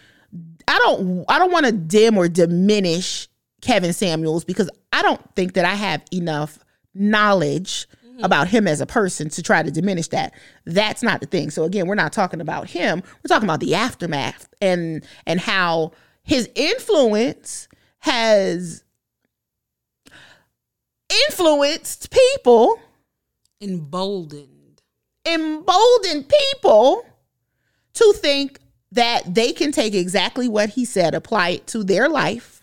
I 0.70 0.78
don't 0.78 1.24
I 1.28 1.38
don't 1.38 1.50
want 1.50 1.66
to 1.66 1.72
dim 1.72 2.16
or 2.16 2.28
diminish 2.28 3.28
Kevin 3.60 3.92
Samuels 3.92 4.44
because 4.44 4.70
I 4.92 5.02
don't 5.02 5.20
think 5.34 5.54
that 5.54 5.64
I 5.64 5.74
have 5.74 6.02
enough 6.12 6.60
knowledge 6.94 7.88
mm-hmm. 8.06 8.22
about 8.22 8.46
him 8.46 8.68
as 8.68 8.80
a 8.80 8.86
person 8.86 9.28
to 9.30 9.42
try 9.42 9.64
to 9.64 9.70
diminish 9.72 10.06
that. 10.08 10.32
That's 10.66 11.02
not 11.02 11.20
the 11.20 11.26
thing. 11.26 11.50
So 11.50 11.64
again, 11.64 11.88
we're 11.88 11.96
not 11.96 12.12
talking 12.12 12.40
about 12.40 12.70
him. 12.70 13.02
We're 13.02 13.28
talking 13.28 13.48
about 13.48 13.58
the 13.58 13.74
aftermath 13.74 14.48
and 14.60 15.04
and 15.26 15.40
how 15.40 15.90
his 16.22 16.48
influence 16.54 17.66
has 17.98 18.84
influenced 21.28 22.12
people 22.12 22.78
Emboldened. 23.60 24.82
emboldened 25.26 26.30
people 26.52 27.04
to 27.94 28.12
think 28.16 28.60
that 28.92 29.34
they 29.34 29.52
can 29.52 29.72
take 29.72 29.94
exactly 29.94 30.48
what 30.48 30.70
he 30.70 30.84
said, 30.84 31.14
apply 31.14 31.50
it 31.50 31.66
to 31.68 31.84
their 31.84 32.08
life, 32.08 32.62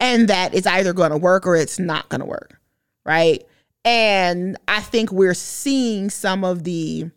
and 0.00 0.28
that 0.28 0.54
it's 0.54 0.66
either 0.66 0.92
going 0.92 1.10
to 1.10 1.16
work 1.16 1.46
or 1.46 1.56
it's 1.56 1.78
not 1.78 2.08
going 2.08 2.20
to 2.20 2.26
work. 2.26 2.58
Right. 3.04 3.44
And 3.84 4.56
I 4.68 4.80
think 4.80 5.10
we're 5.10 5.34
seeing 5.34 6.08
some 6.08 6.44
of 6.44 6.64
the, 6.64 7.10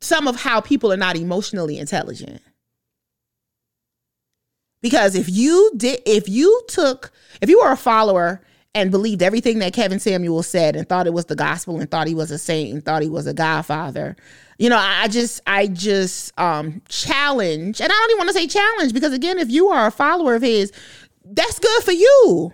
some 0.00 0.26
of 0.26 0.40
how 0.40 0.60
people 0.60 0.92
are 0.92 0.96
not 0.96 1.16
emotionally 1.16 1.78
intelligent. 1.78 2.42
Because 4.82 5.14
if 5.14 5.28
you 5.28 5.72
did, 5.76 6.00
if 6.06 6.28
you 6.28 6.62
took, 6.68 7.12
if 7.40 7.48
you 7.48 7.60
were 7.60 7.70
a 7.70 7.76
follower 7.76 8.42
and 8.74 8.90
believed 8.90 9.22
everything 9.22 9.58
that 9.58 9.72
Kevin 9.72 9.98
Samuel 9.98 10.42
said 10.42 10.76
and 10.76 10.88
thought 10.88 11.06
it 11.06 11.12
was 11.12 11.26
the 11.26 11.36
gospel 11.36 11.80
and 11.80 11.90
thought 11.90 12.06
he 12.06 12.14
was 12.14 12.30
a 12.30 12.38
saint 12.38 12.72
and 12.72 12.84
thought 12.84 13.02
he 13.02 13.08
was 13.08 13.26
a 13.26 13.34
godfather, 13.34 14.16
you 14.58 14.68
know, 14.68 14.78
I 14.78 15.08
just, 15.08 15.40
I 15.46 15.66
just 15.66 16.38
um 16.38 16.82
challenge, 16.88 17.80
and 17.80 17.90
I 17.90 17.94
don't 17.94 18.10
even 18.10 18.18
want 18.18 18.28
to 18.28 18.34
say 18.34 18.46
challenge 18.46 18.92
because 18.92 19.12
again, 19.12 19.38
if 19.38 19.50
you 19.50 19.68
are 19.68 19.86
a 19.86 19.90
follower 19.90 20.34
of 20.34 20.42
his, 20.42 20.72
that's 21.24 21.58
good 21.58 21.82
for 21.82 21.92
you. 21.92 22.52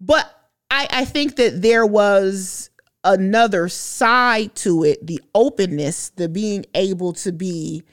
But 0.00 0.28
I, 0.70 0.88
I 0.90 1.04
think 1.04 1.36
that 1.36 1.62
there 1.62 1.86
was 1.86 2.70
another 3.04 3.68
side 3.68 4.54
to 4.54 4.84
it 4.84 5.06
the 5.06 5.20
openness, 5.34 6.10
the 6.10 6.28
being 6.28 6.64
able 6.74 7.12
to 7.12 7.32
be 7.32 7.84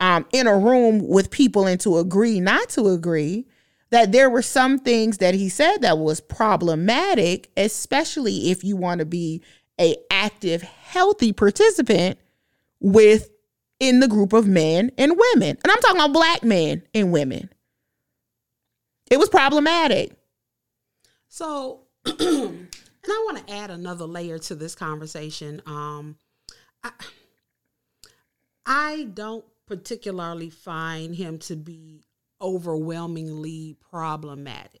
um, 0.00 0.26
in 0.32 0.46
a 0.46 0.56
room 0.56 1.08
with 1.08 1.30
people 1.30 1.66
and 1.66 1.80
to 1.80 1.98
agree 1.98 2.38
not 2.40 2.68
to 2.70 2.88
agree 2.88 3.46
that 3.90 4.12
there 4.12 4.28
were 4.28 4.42
some 4.42 4.78
things 4.78 5.18
that 5.18 5.34
he 5.34 5.48
said 5.48 5.78
that 5.78 5.98
was 5.98 6.20
problematic 6.20 7.50
especially 7.56 8.50
if 8.50 8.64
you 8.64 8.76
want 8.76 8.98
to 8.98 9.06
be 9.06 9.42
a 9.80 9.96
active 10.10 10.62
healthy 10.62 11.32
participant 11.32 12.18
with 12.80 13.30
in 13.78 14.00
the 14.00 14.08
group 14.08 14.32
of 14.32 14.46
men 14.46 14.90
and 14.96 15.12
women. 15.16 15.56
And 15.62 15.70
i'm 15.70 15.78
talking 15.78 15.96
about 15.96 16.12
black 16.12 16.42
men 16.42 16.82
and 16.94 17.12
women. 17.12 17.50
It 19.10 19.18
was 19.18 19.28
problematic. 19.28 20.16
So, 21.28 21.82
and 22.04 22.68
I 23.08 23.24
want 23.26 23.46
to 23.46 23.52
add 23.52 23.70
another 23.70 24.04
layer 24.04 24.38
to 24.38 24.54
this 24.54 24.74
conversation. 24.74 25.62
Um, 25.66 26.16
I, 26.82 26.90
I 28.64 29.08
don't 29.14 29.44
particularly 29.66 30.50
find 30.50 31.14
him 31.14 31.38
to 31.40 31.56
be 31.56 32.05
overwhelmingly 32.40 33.76
problematic. 33.90 34.80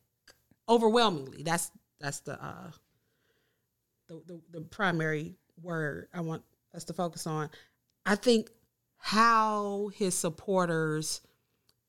Overwhelmingly, 0.68 1.42
that's 1.42 1.70
that's 2.00 2.20
the 2.20 2.42
uh, 2.42 2.70
the, 4.08 4.22
the 4.26 4.40
the 4.52 4.60
primary 4.62 5.36
word 5.62 6.08
I 6.12 6.20
want 6.20 6.42
us 6.74 6.84
to 6.84 6.92
focus 6.92 7.26
on. 7.26 7.50
I 8.04 8.16
think 8.16 8.50
how 8.98 9.90
his 9.94 10.14
supporters 10.14 11.20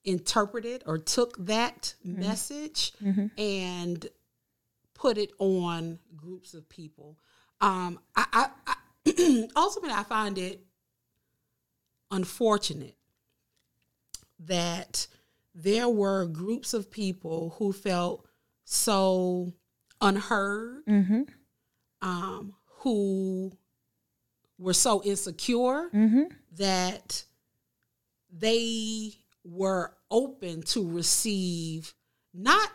interpreted 0.03 0.83
or 0.85 0.97
took 0.97 1.35
that 1.45 1.95
message 2.03 2.93
and 3.37 4.07
put 4.93 5.17
it 5.17 5.31
on 5.39 5.99
groups 6.15 6.53
of 6.53 6.67
people. 6.69 7.17
Um, 7.61 7.99
I, 8.15 8.25
I, 8.65 8.73
I 9.05 9.47
ultimately 9.55 9.95
I 9.97 10.03
find 10.03 10.37
it 10.37 10.61
unfortunate 12.11 12.95
that 14.39 15.07
there 15.59 15.89
were 15.89 16.25
groups 16.25 16.75
of 16.75 16.91
people 16.91 17.55
who 17.57 17.73
felt 17.73 18.27
so 18.63 19.53
unheard, 19.99 20.85
mm-hmm. 20.85 21.23
um, 22.03 22.53
who 22.81 23.51
were 24.59 24.73
so 24.73 25.01
insecure 25.03 25.89
Mm-hmm. 25.93 26.23
that 26.57 27.23
they 28.31 29.13
were 29.43 29.93
open 30.11 30.61
to 30.61 30.87
receive 30.87 31.93
not 32.33 32.69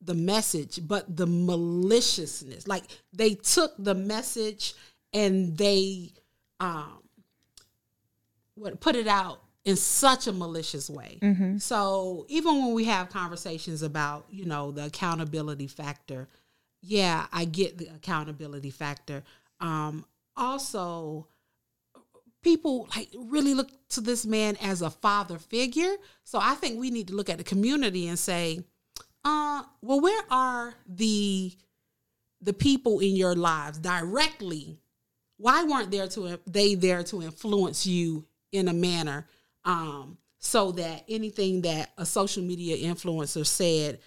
the 0.00 0.14
message 0.14 0.80
but 0.86 1.16
the 1.16 1.26
maliciousness 1.26 2.66
like 2.66 2.84
they 3.12 3.34
took 3.34 3.72
the 3.78 3.94
message 3.94 4.74
and 5.12 5.56
they 5.56 6.10
um 6.60 7.02
what 8.54 8.80
put 8.80 8.96
it 8.96 9.06
out 9.06 9.42
in 9.64 9.76
such 9.76 10.26
a 10.26 10.32
malicious 10.32 10.90
way 10.90 11.18
Mm-hmm. 11.22 11.58
so 11.58 12.26
even 12.28 12.58
when 12.64 12.74
we 12.74 12.84
have 12.84 13.08
conversations 13.10 13.82
about 13.82 14.26
you 14.30 14.44
know 14.44 14.70
the 14.70 14.86
accountability 14.86 15.66
factor 15.66 16.28
yeah 16.80 17.26
i 17.32 17.44
get 17.44 17.78
the 17.78 17.86
accountability 17.88 18.70
factor 18.70 19.22
um 19.60 20.04
also 20.36 21.28
people 22.42 22.88
like 22.96 23.08
really 23.16 23.54
look 23.54 23.70
to 23.90 24.00
this 24.00 24.26
man 24.26 24.56
as 24.60 24.82
a 24.82 24.90
father 24.90 25.38
figure. 25.38 25.94
So 26.24 26.38
I 26.42 26.54
think 26.54 26.78
we 26.78 26.90
need 26.90 27.08
to 27.08 27.14
look 27.14 27.30
at 27.30 27.38
the 27.38 27.44
community 27.44 28.08
and 28.08 28.18
say, 28.18 28.64
uh, 29.24 29.62
well, 29.80 30.00
where 30.00 30.22
are 30.30 30.74
the 30.86 31.52
the 32.40 32.52
people 32.52 32.98
in 32.98 33.14
your 33.14 33.36
lives 33.36 33.78
directly? 33.78 34.80
Why 35.36 35.64
weren't 35.64 35.90
there 35.90 36.08
to 36.08 36.40
they 36.46 36.74
there 36.74 37.04
to 37.04 37.22
influence 37.22 37.86
you 37.86 38.26
in 38.50 38.68
a 38.68 38.72
manner 38.72 39.26
um, 39.64 40.18
so 40.38 40.72
that 40.72 41.04
anything 41.08 41.62
that 41.62 41.90
a 41.98 42.06
social 42.06 42.42
media 42.42 42.76
influencer 42.76 43.46
said 43.46 44.00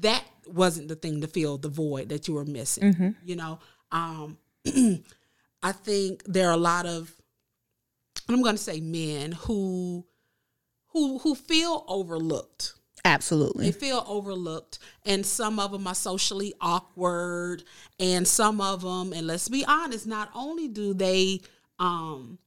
that 0.00 0.24
wasn't 0.46 0.88
the 0.88 0.96
thing 0.96 1.20
to 1.20 1.26
fill 1.26 1.58
the 1.58 1.68
void 1.68 2.08
that 2.10 2.28
you 2.28 2.34
were 2.34 2.44
missing. 2.44 2.92
You 3.24 3.36
know, 3.36 3.58
um, 3.92 4.38
I 5.62 5.72
think 5.72 6.24
there 6.24 6.48
are 6.48 6.54
a 6.54 6.58
lot 6.58 6.86
of 6.86 7.14
I'm 8.28 8.42
going 8.42 8.56
to 8.56 8.62
say 8.62 8.80
men 8.80 9.32
who 9.32 10.04
who 10.88 11.18
who 11.18 11.34
feel 11.34 11.84
overlooked. 11.88 12.74
Absolutely. 13.06 13.66
They 13.66 13.72
feel 13.72 14.02
overlooked, 14.08 14.78
and 15.04 15.26
some 15.26 15.58
of 15.58 15.72
them 15.72 15.86
are 15.86 15.94
socially 15.94 16.54
awkward, 16.58 17.62
and 18.00 18.26
some 18.26 18.62
of 18.62 18.80
them, 18.80 19.12
and 19.12 19.26
let's 19.26 19.48
be 19.50 19.62
honest, 19.66 20.06
not 20.06 20.30
only 20.34 20.68
do 20.68 20.94
they, 20.94 21.42
um, 21.78 22.38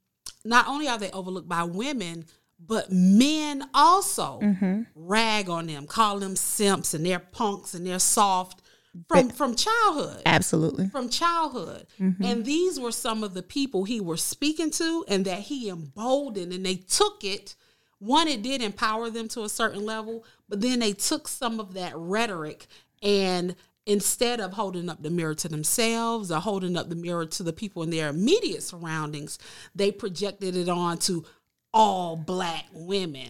not 0.48 0.68
only 0.68 0.88
are 0.88 0.98
they 0.98 1.12
overlooked 1.12 1.50
by 1.50 1.64
women, 1.64 2.26
but 2.60 2.92
men 2.92 3.70
also 3.74 4.40
mm-hmm. 4.42 4.82
rag 4.96 5.50
on 5.50 5.68
them, 5.68 5.86
call 5.86 6.20
them 6.20 6.36
simps, 6.36 6.94
and 6.94 7.06
they're 7.06 7.20
punks, 7.20 7.74
and 7.74 7.86
they're 7.86 8.00
soft 8.00 8.62
from 9.08 9.30
from 9.30 9.56
childhood 9.56 10.22
Absolutely. 10.26 10.88
from 10.90 11.10
childhood. 11.10 11.86
Mm-hmm. 12.00 12.24
And 12.24 12.46
these 12.46 12.80
were 12.80 12.92
some 12.92 13.24
of 13.24 13.34
the 13.34 13.44
people 13.44 13.84
he 13.84 14.02
was 14.02 14.24
speaking 14.24 14.72
to 14.72 15.06
and 15.08 15.26
that 15.26 15.42
he 15.42 15.70
emboldened 15.70 16.54
and 16.54 16.66
they 16.66 16.76
took 16.76 17.24
it. 17.24 17.56
One, 18.00 18.28
it 18.28 18.42
did 18.42 18.62
empower 18.62 19.10
them 19.10 19.28
to 19.30 19.44
a 19.44 19.50
certain 19.50 19.86
level, 19.86 20.24
but 20.48 20.62
then 20.62 20.80
they 20.80 20.94
took 20.94 21.28
some 21.28 21.60
of 21.60 21.74
that 21.74 21.94
rhetoric 21.96 22.68
and 23.02 23.56
instead 23.88 24.40
of 24.40 24.54
holding 24.54 24.90
up 24.90 25.02
the 25.02 25.10
mirror 25.10 25.34
to 25.36 25.48
themselves 25.50 26.32
or 26.32 26.40
holding 26.40 26.78
up 26.78 26.90
the 26.90 26.96
mirror 26.96 27.26
to 27.26 27.42
the 27.44 27.54
people 27.54 27.82
in 27.84 27.90
their 27.90 28.10
immediate 28.10 28.62
surroundings, 28.62 29.40
they 29.74 29.92
projected 29.92 30.56
it 30.56 30.70
on 30.70 30.98
to 31.00 31.26
all 31.74 32.16
black 32.16 32.66
women. 32.74 33.30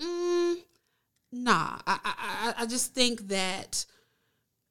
Mm, 0.00 0.56
nah, 1.32 1.78
I, 1.86 1.98
I, 2.04 2.14
I- 2.14 2.54
I 2.62 2.66
just 2.66 2.94
think 2.94 3.28
that 3.28 3.84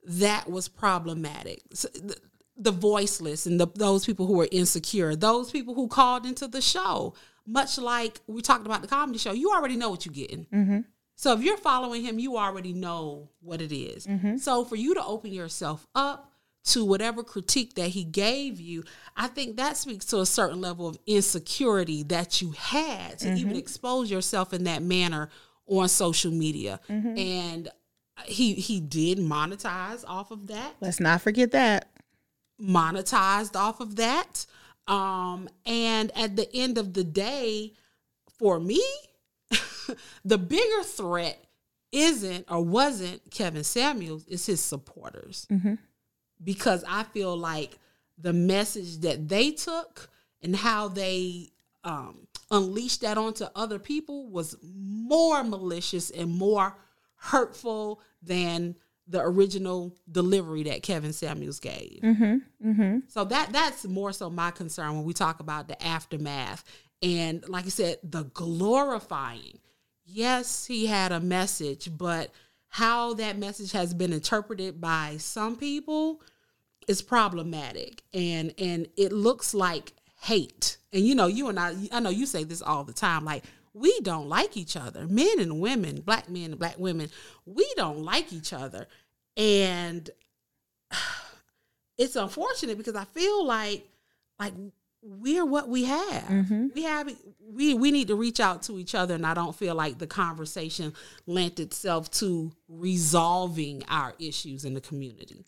that 0.05 0.49
was 0.49 0.67
problematic. 0.67 1.61
So, 1.73 1.87
the, 1.89 2.15
the 2.57 2.71
voiceless 2.71 3.45
and 3.45 3.59
the, 3.59 3.67
those 3.75 4.05
people 4.05 4.25
who 4.27 4.33
were 4.33 4.47
insecure, 4.51 5.15
those 5.15 5.51
people 5.51 5.73
who 5.75 5.87
called 5.87 6.25
into 6.25 6.47
the 6.47 6.61
show, 6.61 7.13
much 7.45 7.77
like 7.77 8.19
we 8.27 8.41
talked 8.41 8.65
about 8.65 8.81
the 8.81 8.87
comedy 8.87 9.17
show, 9.19 9.31
you 9.31 9.51
already 9.51 9.75
know 9.77 9.89
what 9.89 10.05
you're 10.05 10.13
getting. 10.13 10.45
So 11.19 11.33
if 11.33 11.41
you're 11.41 11.57
following 11.57 12.01
him, 12.01 12.17
you 12.17 12.37
already 12.37 12.71
know 12.71 13.27
what 13.41 13.61
it 13.61 13.75
is. 13.75 14.07
Mm-hmm. 14.07 14.37
So 14.37 14.63
for 14.63 14.77
you 14.77 14.93
to 14.93 15.03
open 15.03 15.33
yourself 15.33 15.85
up 15.93 16.31
to 16.67 16.85
whatever 16.85 17.23
critique 17.23 17.75
that 17.75 17.89
he 17.89 18.05
gave 18.05 18.57
you, 18.61 18.85
I 19.17 19.27
think 19.27 19.57
that 19.57 19.75
speaks 19.75 20.05
to 20.05 20.21
a 20.21 20.25
certain 20.25 20.61
level 20.61 20.87
of 20.87 20.97
insecurity 21.05 22.03
that 22.03 22.41
you 22.41 22.51
had 22.51 23.19
to 23.19 23.33
even 23.33 23.49
mm-hmm. 23.49 23.57
expose 23.57 24.09
yourself 24.09 24.53
in 24.53 24.63
that 24.63 24.81
manner 24.81 25.29
on 25.67 25.89
social 25.89 26.31
media. 26.31 26.79
Mm-hmm. 26.87 27.17
And 27.17 27.69
he 28.23 28.53
he 28.53 28.79
did 28.79 29.17
monetize 29.17 30.05
off 30.07 30.31
of 30.31 30.47
that 30.47 30.75
Let's 30.79 31.01
not 31.01 31.21
forget 31.21 31.51
that. 31.51 31.89
monetized 32.61 33.57
off 33.57 33.81
of 33.81 33.97
that. 33.97 34.45
Um, 34.87 35.49
and 35.65 36.17
at 36.17 36.37
the 36.37 36.49
end 36.55 36.77
of 36.77 36.93
the 36.93 37.03
day, 37.03 37.73
for 38.37 38.57
me, 38.57 38.81
the 40.25 40.37
bigger 40.37 40.83
threat 40.83 41.43
isn't 41.91 42.45
or 42.49 42.63
wasn't 42.63 43.31
Kevin 43.31 43.63
Samuels, 43.63 44.25
it's 44.27 44.45
his 44.45 44.61
supporters. 44.61 45.47
Mm-hmm. 45.49 45.75
Because 46.43 46.83
I 46.87 47.03
feel 47.03 47.35
like 47.35 47.77
the 48.17 48.33
message 48.33 48.99
that 48.99 49.27
they 49.27 49.51
took 49.51 50.09
and 50.41 50.55
how 50.55 50.87
they 50.87 51.49
um, 51.83 52.27
unleashed 52.51 53.01
that 53.01 53.17
onto 53.17 53.45
other 53.55 53.79
people 53.79 54.29
was 54.29 54.55
more 54.63 55.43
malicious 55.43 56.09
and 56.09 56.31
more 56.31 56.77
hurtful 57.15 58.01
than 58.21 58.75
the 59.07 59.21
original 59.21 59.95
delivery 60.09 60.63
that 60.63 60.83
Kevin 60.83 61.13
Samuels 61.13 61.59
gave. 61.59 61.99
Mm-hmm. 62.03 62.69
Mm-hmm. 62.69 62.97
So 63.07 63.25
that 63.25 63.51
that's 63.51 63.85
more 63.85 64.13
so 64.13 64.29
my 64.29 64.51
concern 64.51 64.95
when 64.95 65.03
we 65.03 65.13
talk 65.13 65.39
about 65.39 65.67
the 65.67 65.83
aftermath 65.83 66.63
and 67.01 67.47
like 67.47 67.65
I 67.65 67.69
said, 67.69 67.97
the 68.03 68.23
glorifying. 68.23 69.59
Yes, 70.11 70.65
he 70.65 70.87
had 70.87 71.11
a 71.11 71.19
message, 71.19 71.89
but 71.97 72.31
how 72.69 73.13
that 73.15 73.37
message 73.37 73.71
has 73.73 73.93
been 73.93 74.13
interpreted 74.13 74.81
by 74.81 75.17
some 75.17 75.55
people 75.55 76.21
is 76.87 77.01
problematic 77.01 78.01
and 78.13 78.53
and 78.57 78.87
it 78.97 79.11
looks 79.11 79.53
like 79.53 79.93
hate. 80.21 80.77
And 80.91 81.05
you 81.05 81.13
know, 81.13 81.27
you 81.27 81.49
and 81.49 81.59
I 81.59 81.75
I 81.91 81.99
know 81.99 82.09
you 82.09 82.25
say 82.25 82.43
this 82.43 82.61
all 82.61 82.83
the 82.83 82.93
time 82.93 83.23
like 83.23 83.43
we 83.73 83.99
don't 84.01 84.27
like 84.27 84.57
each 84.57 84.75
other. 84.75 85.07
Men 85.07 85.39
and 85.39 85.59
women, 85.59 86.01
black 86.01 86.29
men 86.29 86.51
and 86.51 86.59
black 86.59 86.79
women, 86.79 87.09
we 87.45 87.71
don't 87.75 87.99
like 88.03 88.33
each 88.33 88.51
other. 88.51 88.87
And 89.37 90.09
it's 91.97 92.15
unfortunate 92.15 92.77
because 92.77 92.95
I 92.95 93.05
feel 93.05 93.45
like 93.45 93.87
like 94.39 94.53
we're 95.01 95.45
what 95.45 95.69
we 95.69 95.85
have. 95.85 96.29
We 96.75 96.83
have 96.83 97.09
we 97.41 97.73
we 97.73 97.91
need 97.91 98.07
to 98.09 98.15
reach 98.15 98.39
out 98.39 98.63
to 98.63 98.77
each 98.77 98.95
other 98.95 99.15
and 99.15 99.25
I 99.25 99.33
don't 99.33 99.55
feel 99.55 99.75
like 99.75 99.97
the 99.97 100.07
conversation 100.07 100.93
lent 101.25 101.59
itself 101.59 102.11
to 102.11 102.51
resolving 102.67 103.83
our 103.87 104.13
issues 104.19 104.65
in 104.65 104.73
the 104.73 104.81
community. 104.81 105.45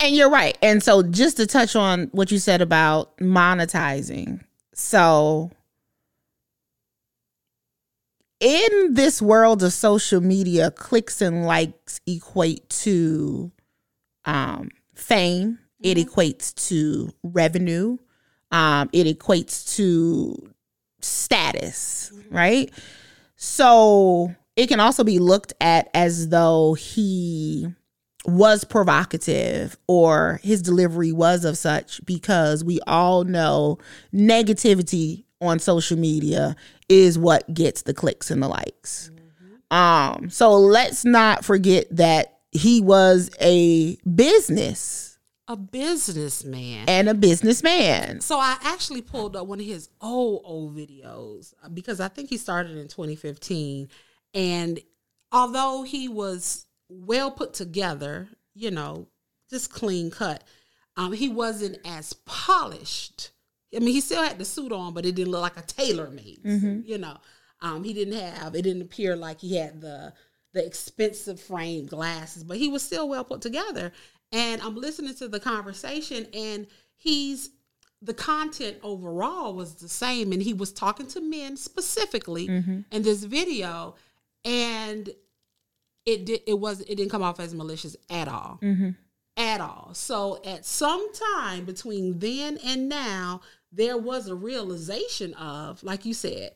And 0.00 0.16
you're 0.16 0.30
right. 0.30 0.58
And 0.60 0.82
so 0.82 1.02
just 1.02 1.36
to 1.36 1.46
touch 1.46 1.76
on 1.76 2.08
what 2.12 2.32
you 2.32 2.38
said 2.38 2.60
about 2.60 3.16
monetizing. 3.18 4.40
So 4.74 5.52
in 8.40 8.94
this 8.94 9.22
world 9.22 9.62
of 9.62 9.72
social 9.72 10.20
media, 10.20 10.72
clicks 10.72 11.22
and 11.22 11.46
likes 11.46 12.00
equate 12.06 12.68
to 12.70 13.52
um, 14.24 14.70
fame. 14.94 15.60
It 15.80 15.96
equates 15.98 16.52
to 16.68 17.12
revenue. 17.22 17.98
Um, 18.52 18.90
it 18.92 19.06
equates 19.06 19.76
to 19.76 20.52
status, 21.00 22.12
right? 22.30 22.70
So 23.36 24.34
it 24.56 24.68
can 24.68 24.78
also 24.78 25.02
be 25.04 25.18
looked 25.18 25.52
at 25.60 25.88
as 25.94 26.28
though 26.28 26.74
he 26.74 27.66
was 28.24 28.62
provocative 28.64 29.76
or 29.88 30.38
his 30.42 30.62
delivery 30.62 31.10
was 31.10 31.44
of 31.44 31.58
such 31.58 32.04
because 32.04 32.62
we 32.62 32.78
all 32.86 33.24
know 33.24 33.78
negativity 34.14 35.24
on 35.40 35.58
social 35.58 35.98
media 35.98 36.54
is 36.88 37.18
what 37.18 37.52
gets 37.52 37.82
the 37.82 37.94
clicks 37.94 38.30
and 38.30 38.42
the 38.42 38.48
likes. 38.48 39.10
Um 39.72 40.30
so 40.30 40.52
let's 40.56 41.04
not 41.04 41.44
forget 41.44 41.86
that 41.96 42.38
he 42.52 42.80
was 42.80 43.30
a 43.40 43.96
business 44.14 45.11
A 45.48 45.56
businessman. 45.56 46.88
and 46.88 47.08
a 47.08 47.14
businessman. 47.14 48.20
So 48.20 48.38
I 48.38 48.56
actually 48.62 49.02
pulled 49.02 49.36
up 49.36 49.46
one 49.46 49.60
of 49.60 49.66
his 49.66 49.88
old 50.00 50.42
old 50.44 50.76
videos 50.76 51.52
uh, 51.62 51.68
because 51.68 52.00
I 52.00 52.08
think 52.08 52.30
he 52.30 52.36
started 52.36 52.76
in 52.76 52.88
2015 52.88 53.88
and 54.34 54.80
although 55.30 55.82
he 55.82 56.08
was 56.08 56.66
well 56.88 57.30
put 57.30 57.54
together, 57.54 58.28
you 58.54 58.70
know, 58.70 59.08
just 59.50 59.72
clean 59.72 60.10
cut, 60.10 60.44
um 60.96 61.12
he 61.12 61.28
wasn't 61.28 61.78
as 61.84 62.12
polished. 62.24 63.30
I 63.74 63.78
mean, 63.78 63.94
he 63.94 64.00
still 64.00 64.22
had 64.22 64.38
the 64.38 64.44
suit 64.44 64.70
on, 64.70 64.92
but 64.94 65.06
it 65.06 65.14
didn't 65.14 65.32
look 65.32 65.40
like 65.42 65.56
a 65.56 65.62
tailor 65.62 66.10
made. 66.10 66.40
You 66.86 66.98
know, 66.98 67.16
um, 67.62 67.82
he 67.84 67.94
didn't 67.94 68.18
have. 68.20 68.54
It 68.54 68.62
didn't 68.62 68.82
appear 68.82 69.16
like 69.16 69.40
he 69.40 69.56
had 69.56 69.80
the 69.80 70.12
the 70.52 70.64
expensive 70.66 71.40
frame 71.40 71.86
glasses, 71.86 72.44
but 72.44 72.58
he 72.58 72.68
was 72.68 72.82
still 72.82 73.08
well 73.08 73.24
put 73.24 73.40
together. 73.40 73.90
And 74.32 74.62
I'm 74.62 74.74
listening 74.74 75.14
to 75.16 75.28
the 75.28 75.38
conversation, 75.38 76.26
and 76.34 76.66
he's 76.96 77.50
the 78.00 78.14
content 78.14 78.78
overall 78.82 79.54
was 79.54 79.76
the 79.76 79.88
same, 79.88 80.32
and 80.32 80.42
he 80.42 80.54
was 80.54 80.72
talking 80.72 81.06
to 81.08 81.20
men 81.20 81.56
specifically 81.56 82.48
mm-hmm. 82.48 82.80
in 82.90 83.02
this 83.02 83.22
video, 83.24 83.94
and 84.44 85.10
it 86.04 86.26
did 86.26 86.40
it 86.46 86.58
was 86.58 86.80
it 86.80 86.96
didn't 86.96 87.10
come 87.10 87.22
off 87.22 87.38
as 87.38 87.54
malicious 87.54 87.96
at 88.10 88.28
all. 88.28 88.58
Mm-hmm. 88.62 88.90
At 89.36 89.60
all. 89.60 89.90
So 89.94 90.42
at 90.44 90.66
some 90.66 91.06
time 91.40 91.64
between 91.64 92.18
then 92.18 92.58
and 92.64 92.88
now, 92.88 93.40
there 93.70 93.96
was 93.96 94.28
a 94.28 94.34
realization 94.34 95.32
of, 95.34 95.82
like 95.82 96.04
you 96.04 96.12
said, 96.12 96.52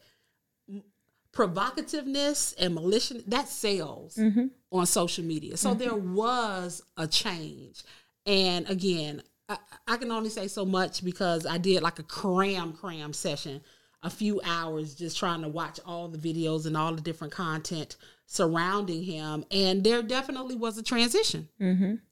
provocativeness 1.32 2.54
and 2.58 2.74
malicious 2.74 3.22
that 3.26 3.48
sells 3.48 4.16
mm-hmm. 4.16 4.46
On 4.76 4.86
social 4.86 5.24
media. 5.24 5.56
So 5.56 5.74
there 5.74 5.94
was 5.94 6.82
a 6.96 7.06
change. 7.06 7.82
And 8.24 8.68
again, 8.68 9.22
I, 9.48 9.58
I 9.86 9.96
can 9.96 10.10
only 10.10 10.30
say 10.30 10.48
so 10.48 10.64
much 10.64 11.04
because 11.04 11.46
I 11.46 11.58
did 11.58 11.82
like 11.82 11.98
a 11.98 12.02
cram 12.02 12.72
cram 12.72 13.12
session 13.12 13.60
a 14.02 14.10
few 14.10 14.40
hours 14.44 14.94
just 14.94 15.18
trying 15.18 15.42
to 15.42 15.48
watch 15.48 15.80
all 15.84 16.08
the 16.08 16.18
videos 16.18 16.66
and 16.66 16.76
all 16.76 16.94
the 16.94 17.00
different 17.00 17.32
content 17.32 17.96
surrounding 18.26 19.02
him. 19.02 19.44
And 19.50 19.82
there 19.82 20.02
definitely 20.02 20.54
was 20.54 20.78
a 20.78 20.82
transition. 20.82 21.48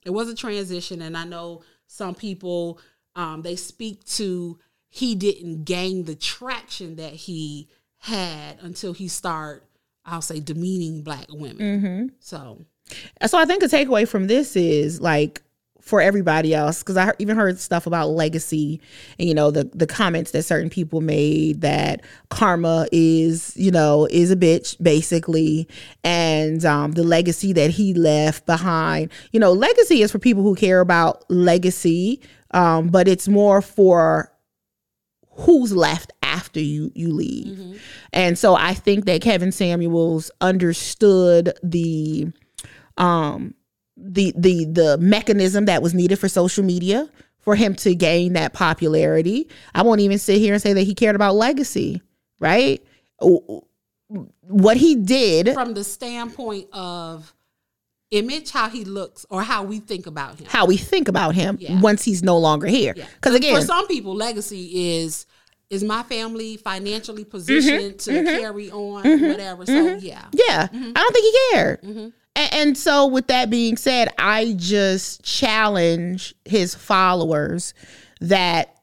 It 0.04 0.10
was 0.10 0.28
a 0.28 0.34
transition. 0.34 1.02
And 1.02 1.16
i 1.16 1.24
know 1.24 1.62
some 1.86 2.14
people 2.14 2.80
um, 3.16 3.42
they 3.42 3.54
speak 3.56 4.04
to 4.04 4.58
he 4.88 5.14
didn't 5.14 5.64
gain 5.64 6.04
the 6.04 6.14
traction 6.14 6.96
that 6.96 7.12
he 7.12 7.68
had 7.98 8.58
until 8.60 8.92
he 8.92 9.08
started 9.08 9.62
i'll 10.06 10.22
say 10.22 10.40
demeaning 10.40 11.02
black 11.02 11.26
women 11.30 11.58
so 12.20 12.64
So 13.26 13.38
I 13.38 13.46
think 13.46 13.62
the 13.62 13.66
takeaway 13.66 14.06
from 14.06 14.26
this 14.26 14.56
is 14.56 15.00
like 15.00 15.42
for 15.80 16.00
everybody 16.00 16.54
else, 16.54 16.82
because 16.82 16.96
I 16.96 17.12
even 17.18 17.36
heard 17.36 17.58
stuff 17.58 17.86
about 17.86 18.08
legacy 18.08 18.80
and 19.18 19.28
you 19.28 19.34
know 19.34 19.50
the 19.50 19.64
the 19.74 19.86
comments 19.86 20.30
that 20.32 20.42
certain 20.44 20.70
people 20.70 21.00
made 21.00 21.60
that 21.60 22.02
karma 22.30 22.86
is 22.92 23.54
you 23.56 23.70
know 23.70 24.06
is 24.10 24.30
a 24.30 24.36
bitch 24.36 24.82
basically, 24.82 25.68
and 26.02 26.64
um, 26.64 26.92
the 26.92 27.04
legacy 27.04 27.52
that 27.54 27.70
he 27.70 27.94
left 27.94 28.46
behind. 28.46 29.10
You 29.32 29.40
know, 29.40 29.52
legacy 29.52 30.02
is 30.02 30.10
for 30.12 30.18
people 30.18 30.42
who 30.42 30.54
care 30.54 30.80
about 30.80 31.24
legacy, 31.30 32.20
um, 32.52 32.88
but 32.88 33.08
it's 33.08 33.28
more 33.28 33.62
for 33.62 34.30
who's 35.36 35.72
left 35.74 36.12
after 36.22 36.60
you 36.60 36.90
you 36.94 37.12
leave. 37.12 37.80
And 38.12 38.38
so 38.38 38.54
I 38.54 38.74
think 38.74 39.04
that 39.06 39.20
Kevin 39.20 39.52
Samuels 39.52 40.30
understood 40.40 41.52
the 41.62 42.28
um 42.96 43.54
the 43.96 44.32
the 44.36 44.64
the 44.66 44.98
mechanism 44.98 45.66
that 45.66 45.82
was 45.82 45.94
needed 45.94 46.18
for 46.18 46.28
social 46.28 46.64
media 46.64 47.08
for 47.40 47.56
him 47.56 47.74
to 47.76 47.94
gain 47.94 48.32
that 48.32 48.52
popularity. 48.52 49.48
I 49.74 49.82
won't 49.82 50.00
even 50.00 50.18
sit 50.18 50.38
here 50.38 50.54
and 50.54 50.62
say 50.62 50.72
that 50.72 50.82
he 50.82 50.94
cared 50.94 51.14
about 51.14 51.34
legacy, 51.34 52.02
right? 52.40 52.82
What 53.20 54.76
he 54.76 54.96
did 54.96 55.52
from 55.52 55.74
the 55.74 55.84
standpoint 55.84 56.68
of 56.72 57.32
image 58.10 58.50
how 58.50 58.68
he 58.68 58.84
looks 58.84 59.26
or 59.30 59.42
how 59.42 59.62
we 59.64 59.78
think 59.80 60.06
about 60.06 60.38
him 60.38 60.46
how 60.48 60.66
we 60.66 60.76
think 60.76 61.08
about 61.08 61.34
him 61.34 61.56
Yeah. 61.60 61.80
once 61.80 62.04
he's 62.04 62.22
no 62.22 62.38
longer 62.38 62.66
here. 62.66 62.94
Yeah. 62.96 63.06
Because 63.16 63.34
again 63.34 63.54
for 63.56 63.62
some 63.66 63.86
people 63.88 64.14
legacy 64.14 64.96
is 65.00 65.26
is 65.70 65.82
my 65.82 66.02
family 66.04 66.56
financially 66.56 67.24
positioned 67.24 67.94
Mm-hmm. 67.94 68.24
to 68.26 68.40
carry 68.40 68.70
on 68.70 69.02
whatever 69.28 69.66
so 69.66 69.96
yeah 69.96 70.26
Yeah, 70.32 70.68
Mm-hmm. 70.68 70.92
I 70.94 71.00
don't 71.00 71.12
think 71.12 71.24
he 71.24 71.52
cared. 71.52 72.12
And, 72.36 72.76
so, 72.76 73.06
with 73.06 73.28
that 73.28 73.48
being 73.48 73.76
said, 73.76 74.08
I 74.18 74.54
just 74.58 75.22
challenge 75.22 76.34
his 76.44 76.74
followers 76.74 77.74
that 78.20 78.73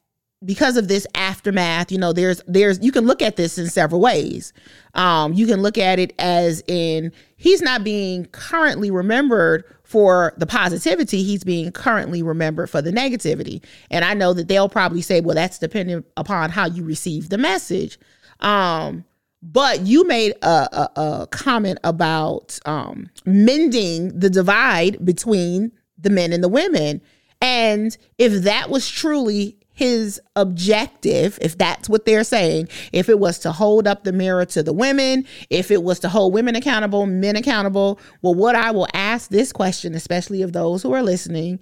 because 0.44 0.76
of 0.76 0.88
this 0.88 1.06
aftermath, 1.14 1.92
you 1.92 1.98
know, 1.98 2.14
there's 2.14 2.42
there's 2.48 2.80
you 2.84 2.92
can 2.92 3.06
look 3.06 3.22
at 3.22 3.36
this 3.36 3.58
in 3.58 3.68
several 3.68 4.02
ways. 4.02 4.54
Um, 4.96 5.34
you 5.34 5.46
can 5.46 5.62
look 5.62 5.78
at 5.78 6.00
it 6.00 6.14
as 6.20 6.64
in 6.68 7.12
he's 7.38 7.62
not 7.62 7.84
being 7.84 8.26
currently 8.26 8.90
remembered 8.90 9.64
for 9.84 10.34
the 10.38 10.48
positivity; 10.48 11.24
he's 11.24 11.44
being 11.44 11.72
currently 11.72 12.24
remembered 12.24 12.70
for 12.70 12.82
the 12.82 12.92
negativity. 12.92 13.64
And 13.92 14.04
I 14.04 14.14
know 14.14 14.34
that 14.34 14.48
they'll 14.48 14.70
probably 14.70 15.02
say, 15.02 15.22
"Well, 15.22 15.36
that's 15.36 15.60
dependent 15.60 16.08
upon 16.18 16.50
how 16.50 16.66
you 16.66 16.84
receive 16.84 17.30
the 17.30 17.38
message." 17.38 18.00
Um, 18.40 19.06
but 19.44 19.82
you 19.82 20.06
made 20.06 20.34
a, 20.42 20.48
a, 20.48 21.02
a 21.02 21.28
comment 21.28 21.80
about 21.84 22.60
um, 22.66 23.10
mending 23.26 24.20
the 24.20 24.30
divide 24.30 25.04
between 25.04 25.72
the 25.98 26.10
men 26.10 26.34
and 26.34 26.44
the 26.44 26.50
women. 26.50 27.02
And 27.44 27.96
if 28.20 28.44
that 28.44 28.70
was 28.70 28.88
truly 28.88 29.58
his 29.82 30.22
objective, 30.36 31.40
if 31.42 31.58
that's 31.58 31.90
what 31.90 32.06
they're 32.06 32.24
saying, 32.24 32.70
if 32.94 33.10
it 33.10 33.18
was 33.18 33.40
to 33.40 33.52
hold 33.52 33.88
up 33.88 34.04
the 34.04 34.14
mirror 34.14 34.46
to 34.46 34.62
the 34.62 34.72
women, 34.72 35.26
if 35.50 35.72
it 35.72 35.82
was 35.82 35.98
to 36.02 36.10
hold 36.10 36.34
women 36.34 36.56
accountable, 36.56 37.08
men 37.08 37.36
accountable, 37.36 38.00
well, 38.22 38.36
what 38.36 38.56
I 38.56 38.70
will 38.70 38.88
ask 38.94 39.32
this 39.32 39.52
question, 39.52 39.96
especially 39.96 40.44
of 40.44 40.54
those 40.54 40.84
who 40.84 40.94
are 40.94 41.02
listening, 41.02 41.60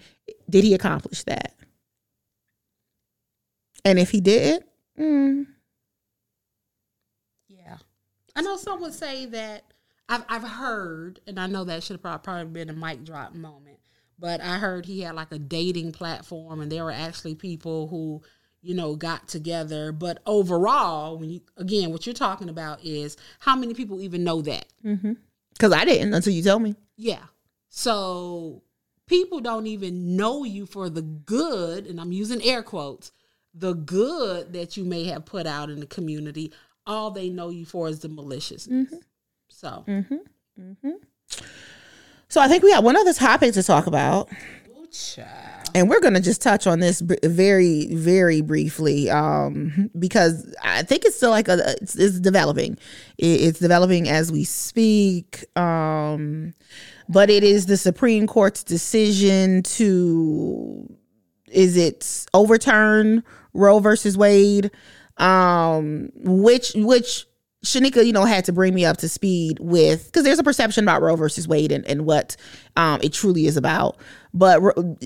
did 0.49 0.65
he 0.65 0.73
accomplish 0.73 1.23
that? 1.23 1.55
And 3.85 3.97
if 3.97 4.09
he 4.09 4.19
did, 4.19 4.65
mm, 4.99 5.45
yeah 7.47 7.77
i 8.35 8.41
know 8.41 8.57
some 8.57 8.81
would 8.81 8.93
say 8.93 9.27
that 9.27 9.63
I've 10.09 10.25
I've 10.27 10.43
heard, 10.43 11.21
and 11.25 11.39
I 11.39 11.47
know 11.47 11.63
that 11.63 11.83
should 11.83 12.01
have 12.03 12.23
probably 12.23 12.45
been 12.45 12.69
a 12.69 12.73
mic 12.73 13.05
drop 13.05 13.33
moment, 13.33 13.78
but 14.19 14.41
I 14.41 14.57
heard 14.57 14.85
he 14.85 15.01
had 15.01 15.15
like 15.15 15.31
a 15.31 15.39
dating 15.39 15.91
platform, 15.93 16.61
and 16.61 16.71
there 16.71 16.83
were 16.83 16.91
actually 16.91 17.35
people 17.35 17.87
who 17.87 18.21
you 18.61 18.75
know 18.75 18.95
got 18.95 19.27
together. 19.27 19.91
But 19.91 20.19
overall, 20.25 21.17
when 21.17 21.29
you 21.29 21.41
again, 21.57 21.91
what 21.91 22.05
you're 22.05 22.13
talking 22.13 22.49
about 22.49 22.83
is 22.83 23.17
how 23.39 23.55
many 23.55 23.73
people 23.73 24.01
even 24.01 24.23
know 24.23 24.41
that? 24.41 24.65
Mm-hmm. 24.83 25.13
Because 25.53 25.73
I 25.73 25.85
didn't 25.85 26.13
until 26.13 26.33
you 26.33 26.43
told 26.43 26.61
me. 26.61 26.75
Yeah. 26.95 27.23
So 27.69 28.63
people 29.07 29.39
don't 29.39 29.67
even 29.67 30.15
know 30.15 30.43
you 30.43 30.65
for 30.65 30.89
the 30.89 31.01
good, 31.01 31.87
and 31.87 31.99
I'm 31.99 32.11
using 32.11 32.41
air 32.43 32.63
quotes, 32.63 33.11
the 33.53 33.73
good 33.73 34.53
that 34.53 34.77
you 34.77 34.85
may 34.85 35.05
have 35.05 35.25
put 35.25 35.45
out 35.45 35.69
in 35.69 35.79
the 35.79 35.85
community. 35.85 36.53
All 36.85 37.11
they 37.11 37.29
know 37.29 37.49
you 37.49 37.65
for 37.65 37.87
is 37.87 37.99
the 37.99 38.09
maliciousness. 38.09 38.87
Mm-hmm. 38.87 38.97
So, 39.49 39.83
mm-hmm. 39.87 40.89
So 42.29 42.39
I 42.39 42.47
think 42.47 42.63
we 42.63 42.71
have 42.71 42.83
one 42.83 42.95
other 42.95 43.13
topic 43.13 43.53
to 43.53 43.63
talk 43.63 43.87
about. 43.87 44.29
And 45.75 45.87
we're 45.89 45.99
going 45.99 46.13
to 46.15 46.19
just 46.19 46.41
touch 46.41 46.65
on 46.65 46.79
this 46.79 46.99
very 47.23 47.93
very 47.93 48.41
briefly 48.41 49.07
um 49.09 49.91
because 49.99 50.51
i 50.63 50.81
think 50.81 51.05
it's 51.05 51.15
still 51.15 51.29
like 51.29 51.47
a 51.47 51.75
it's, 51.81 51.95
it's 51.95 52.19
developing. 52.19 52.73
It- 53.19 53.41
it's 53.41 53.59
developing 53.59 54.09
as 54.09 54.31
we 54.31 54.43
speak 54.45 55.45
um 55.57 56.53
but 57.07 57.29
it 57.29 57.43
is 57.43 57.67
the 57.67 57.77
supreme 57.77 58.25
court's 58.25 58.63
decision 58.63 59.61
to 59.63 60.91
is 61.51 61.77
it 61.77 62.25
overturn 62.33 63.23
roe 63.53 63.79
versus 63.79 64.17
wade? 64.17 64.71
Um 65.17 66.09
which 66.15 66.71
which 66.75 67.25
Shanika, 67.65 68.05
you 68.05 68.13
know, 68.13 68.23
had 68.23 68.45
to 68.45 68.53
bring 68.53 68.73
me 68.73 68.85
up 68.85 68.97
to 68.97 69.09
speed 69.09 69.59
with 69.59 70.05
because 70.05 70.23
there's 70.23 70.39
a 70.39 70.43
perception 70.43 70.85
about 70.85 71.01
Roe 71.01 71.17
versus 71.17 71.45
Wade 71.45 71.73
and, 71.73 71.85
and 71.87 72.05
what 72.05 72.37
um, 72.77 73.01
it 73.03 73.11
truly 73.11 73.47
is 73.47 73.57
about. 73.57 73.97
But 74.33 74.61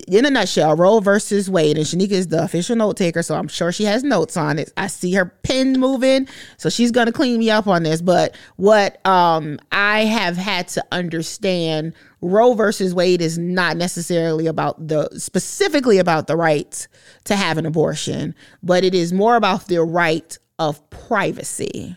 in 0.07 0.25
a 0.25 0.29
nutshell, 0.29 0.75
Roe 0.75 0.99
versus 0.99 1.49
Wade, 1.49 1.77
and 1.77 1.85
Shanika 1.85 2.11
is 2.11 2.27
the 2.27 2.43
official 2.43 2.75
note 2.75 2.95
taker, 2.95 3.23
so 3.23 3.35
I'm 3.35 3.47
sure 3.47 3.71
she 3.71 3.85
has 3.85 4.03
notes 4.03 4.37
on 4.37 4.59
it. 4.59 4.71
I 4.77 4.85
see 4.85 5.13
her 5.13 5.25
pen 5.25 5.79
moving, 5.79 6.27
so 6.57 6.69
she's 6.69 6.91
gonna 6.91 7.11
clean 7.11 7.39
me 7.39 7.49
up 7.49 7.65
on 7.65 7.81
this. 7.81 8.03
But 8.03 8.35
what 8.57 9.03
um, 9.07 9.59
I 9.71 10.01
have 10.01 10.37
had 10.37 10.67
to 10.69 10.85
understand, 10.91 11.95
Roe 12.21 12.53
versus 12.53 12.93
Wade 12.93 13.21
is 13.21 13.39
not 13.39 13.77
necessarily 13.77 14.45
about 14.45 14.87
the 14.87 15.09
specifically 15.17 15.97
about 15.97 16.27
the 16.27 16.35
right 16.35 16.87
to 17.23 17.35
have 17.35 17.57
an 17.57 17.65
abortion, 17.65 18.35
but 18.61 18.83
it 18.83 18.93
is 18.93 19.11
more 19.11 19.37
about 19.37 19.67
the 19.67 19.81
right 19.81 20.37
of 20.59 20.87
privacy. 20.91 21.95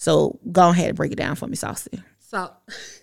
So 0.00 0.38
go 0.50 0.70
ahead 0.70 0.88
and 0.88 0.96
break 0.96 1.12
it 1.12 1.18
down 1.18 1.36
for 1.36 1.46
me, 1.46 1.56
Saucy. 1.56 2.02
So 2.20 2.50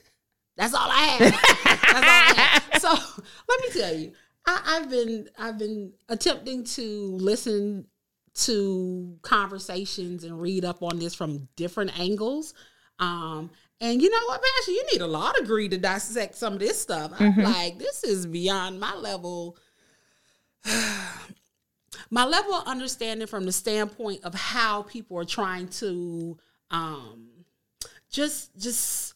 that's 0.57 0.74
all 0.74 0.90
I 0.90 1.02
have. 1.03 1.34
all 1.34 2.03
I 2.03 2.34
have. 2.36 2.64
So 2.82 2.90
let 2.90 3.61
me 3.61 3.82
tell 3.82 3.95
you, 3.95 4.14
I, 4.48 4.61
I've 4.65 4.90
been 4.90 5.30
I've 5.38 5.60
been 5.60 5.94
attempting 6.10 6.64
to 6.64 6.82
listen 7.18 7.86
to 8.36 9.15
conversations 9.22 10.24
and 10.24 10.41
read 10.41 10.65
up 10.65 10.82
on 10.82 10.98
this 10.98 11.14
from 11.14 11.48
different 11.56 11.99
angles. 11.99 12.56
Um, 12.99 13.52
and 13.80 14.02
you 14.02 14.10
know 14.10 14.26
what, 14.28 14.41
Pastor, 14.41 14.72
you 14.72 14.84
need 14.91 15.02
a 15.02 15.07
law 15.07 15.32
degree 15.34 15.69
to 15.69 15.78
dissect 15.78 16.36
some 16.36 16.53
of 16.53 16.60
this 16.60 16.82
stuff. 16.82 17.14
I'm 17.19 17.38
like, 17.38 17.78
this 17.78 18.03
is 18.03 18.26
beyond 18.26 18.80
my 18.80 18.95
level. 18.95 19.57
my 22.10 22.26
level 22.26 22.56
of 22.56 22.68
understanding 22.68 23.28
from 23.28 23.45
the 23.45 23.52
standpoint 23.52 24.24
of 24.24 24.34
how 24.34 24.84
people 24.84 25.18
are 25.18 25.26
trying 25.26 25.68
to 25.68 26.38
um 26.72 27.27
just 28.10 28.57
just 28.57 29.14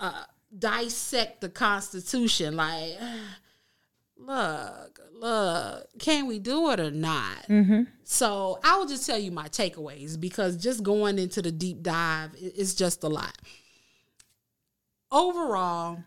uh 0.00 0.24
dissect 0.58 1.40
the 1.40 1.48
constitution. 1.48 2.56
Like 2.56 2.98
look 4.16 5.00
look 5.14 5.86
can 5.98 6.26
we 6.26 6.38
do 6.38 6.70
it 6.70 6.80
or 6.80 6.90
not? 6.90 7.48
So 8.04 8.58
i 8.62 8.76
will 8.76 8.86
just 8.86 9.06
tell 9.06 9.18
you 9.18 9.30
my 9.30 9.48
takeaways 9.48 10.20
because 10.20 10.56
just 10.56 10.82
going 10.82 11.18
into 11.18 11.42
the 11.42 11.50
deep 11.52 11.82
dive 11.82 12.34
is 12.36 12.74
just 12.74 13.02
a 13.04 13.08
lot. 13.08 13.36
Overall 15.10 15.98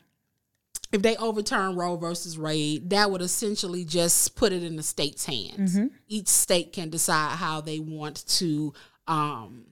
if 0.91 1.02
they 1.02 1.18
overturn 1.18 1.76
Roe 1.76 1.97
versus 1.97 2.38
Wade, 2.38 2.89
that 2.91 3.11
would 3.11 3.22
essentially 3.22 3.84
just 3.84 4.35
put 4.35 4.53
it 4.53 4.64
in 4.64 4.77
the 4.77 4.84
state's 4.84 5.26
hands. 5.26 5.76
Each 6.07 6.27
state 6.27 6.72
can 6.72 6.89
decide 6.89 7.35
how 7.35 7.60
they 7.60 7.80
want 7.80 8.26
to 8.27 8.73
um, 9.07 9.65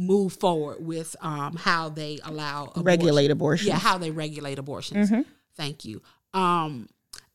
move 0.00 0.32
forward 0.32 0.78
with 0.80 1.14
um, 1.20 1.56
how 1.56 1.90
they 1.90 2.18
allow 2.24 2.64
abortion. 2.64 2.84
Regulate 2.84 3.30
abortion. 3.30 3.68
Yeah, 3.68 3.78
how 3.78 3.98
they 3.98 4.10
regulate 4.10 4.58
abortions. 4.58 5.12
Thank 5.56 5.84
you. 5.84 6.00
Um, 6.32 6.88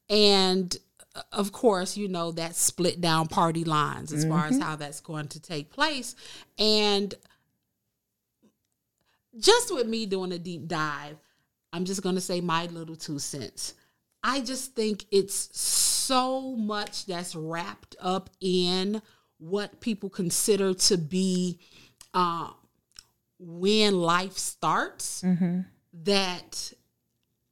and 0.09 0.75
uh, 1.15 1.21
of 1.31 1.51
course, 1.51 1.95
you 1.95 2.07
know 2.07 2.31
that 2.31 2.55
split 2.55 2.99
down 2.99 3.27
party 3.27 3.63
lines 3.63 4.11
as 4.11 4.25
far 4.25 4.47
as 4.47 4.59
how 4.59 4.75
that's 4.75 4.99
going 4.99 5.27
to 5.29 5.39
take 5.39 5.69
place, 5.69 6.15
and 6.57 7.13
just 9.37 9.73
with 9.73 9.87
me 9.87 10.05
doing 10.05 10.31
a 10.31 10.39
deep 10.39 10.67
dive, 10.67 11.17
I'm 11.71 11.85
just 11.85 12.01
going 12.01 12.15
to 12.15 12.21
say 12.21 12.41
my 12.41 12.65
little 12.67 12.95
two 12.95 13.19
cents. 13.19 13.75
I 14.23 14.41
just 14.41 14.73
think 14.73 15.05
it's 15.11 15.55
so 15.55 16.55
much 16.55 17.05
that's 17.05 17.35
wrapped 17.35 17.95
up 17.99 18.29
in 18.41 19.01
what 19.37 19.81
people 19.81 20.09
consider 20.09 20.73
to 20.73 20.97
be 20.97 21.59
uh, 22.15 22.49
when 23.37 23.99
life 23.99 24.37
starts 24.37 25.23
that 26.03 26.73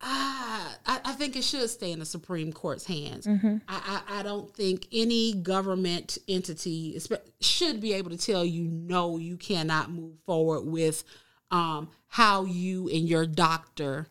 ah, 0.01 0.77
I, 0.85 0.99
I 1.05 1.11
think 1.13 1.35
it 1.35 1.43
should 1.43 1.69
stay 1.69 1.91
in 1.91 1.99
the 1.99 2.05
Supreme 2.05 2.51
Court's 2.51 2.85
hands. 2.85 3.27
I, 3.27 3.57
I, 3.67 4.19
I 4.19 4.23
don't 4.23 4.53
think 4.53 4.87
any 4.91 5.33
government 5.33 6.17
entity 6.27 6.99
should 7.39 7.79
be 7.79 7.93
able 7.93 8.09
to 8.09 8.17
tell 8.17 8.43
you 8.43 8.63
no, 8.63 9.17
you 9.17 9.37
cannot 9.37 9.91
move 9.91 10.15
forward 10.25 10.61
with 10.65 11.03
um, 11.51 11.89
how 12.07 12.45
you 12.45 12.89
and 12.89 13.07
your 13.07 13.25
doctor 13.25 14.07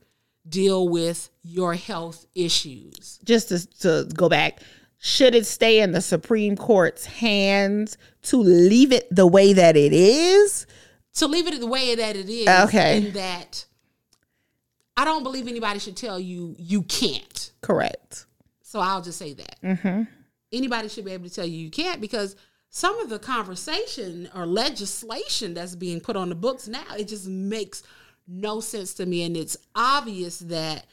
deal 0.48 0.88
with 0.88 1.30
your 1.42 1.74
health 1.74 2.26
issues. 2.34 3.18
Just 3.24 3.48
to, 3.48 3.66
to 3.80 4.08
go 4.14 4.28
back, 4.28 4.60
should 5.04 5.34
it 5.34 5.44
stay 5.46 5.80
in 5.80 5.90
the 5.90 6.00
Supreme 6.00 6.54
Court's 6.56 7.06
hands 7.06 7.98
to 8.22 8.36
leave 8.36 8.92
it 8.92 9.08
the 9.10 9.26
way 9.26 9.52
that 9.52 9.76
it 9.76 9.92
is? 9.92 10.64
To 11.14 11.26
leave 11.26 11.48
it 11.48 11.58
the 11.58 11.66
way 11.66 11.96
that 11.96 12.14
it 12.14 12.28
is, 12.28 12.46
Okay. 12.46 12.98
in 12.98 13.12
that 13.14 13.64
I 14.96 15.04
don't 15.04 15.24
believe 15.24 15.48
anybody 15.48 15.80
should 15.80 15.96
tell 15.96 16.20
you 16.20 16.54
you 16.56 16.82
can't. 16.82 17.50
Correct. 17.62 18.26
So 18.62 18.78
I'll 18.78 19.02
just 19.02 19.18
say 19.18 19.34
that. 19.34 19.60
Mm-hmm. 19.60 20.02
Anybody 20.52 20.88
should 20.88 21.04
be 21.04 21.10
able 21.10 21.28
to 21.28 21.34
tell 21.34 21.46
you 21.46 21.58
you 21.58 21.70
can't 21.72 22.00
because 22.00 22.36
some 22.68 22.96
of 23.00 23.08
the 23.10 23.18
conversation 23.18 24.30
or 24.36 24.46
legislation 24.46 25.52
that's 25.52 25.74
being 25.74 26.00
put 26.00 26.14
on 26.14 26.28
the 26.28 26.36
books 26.36 26.68
now, 26.68 26.84
it 26.96 27.08
just 27.08 27.26
makes 27.26 27.82
no 28.28 28.60
sense 28.60 28.94
to 28.94 29.04
me. 29.06 29.24
And 29.24 29.36
it's 29.36 29.56
obvious 29.74 30.38
that 30.38 30.86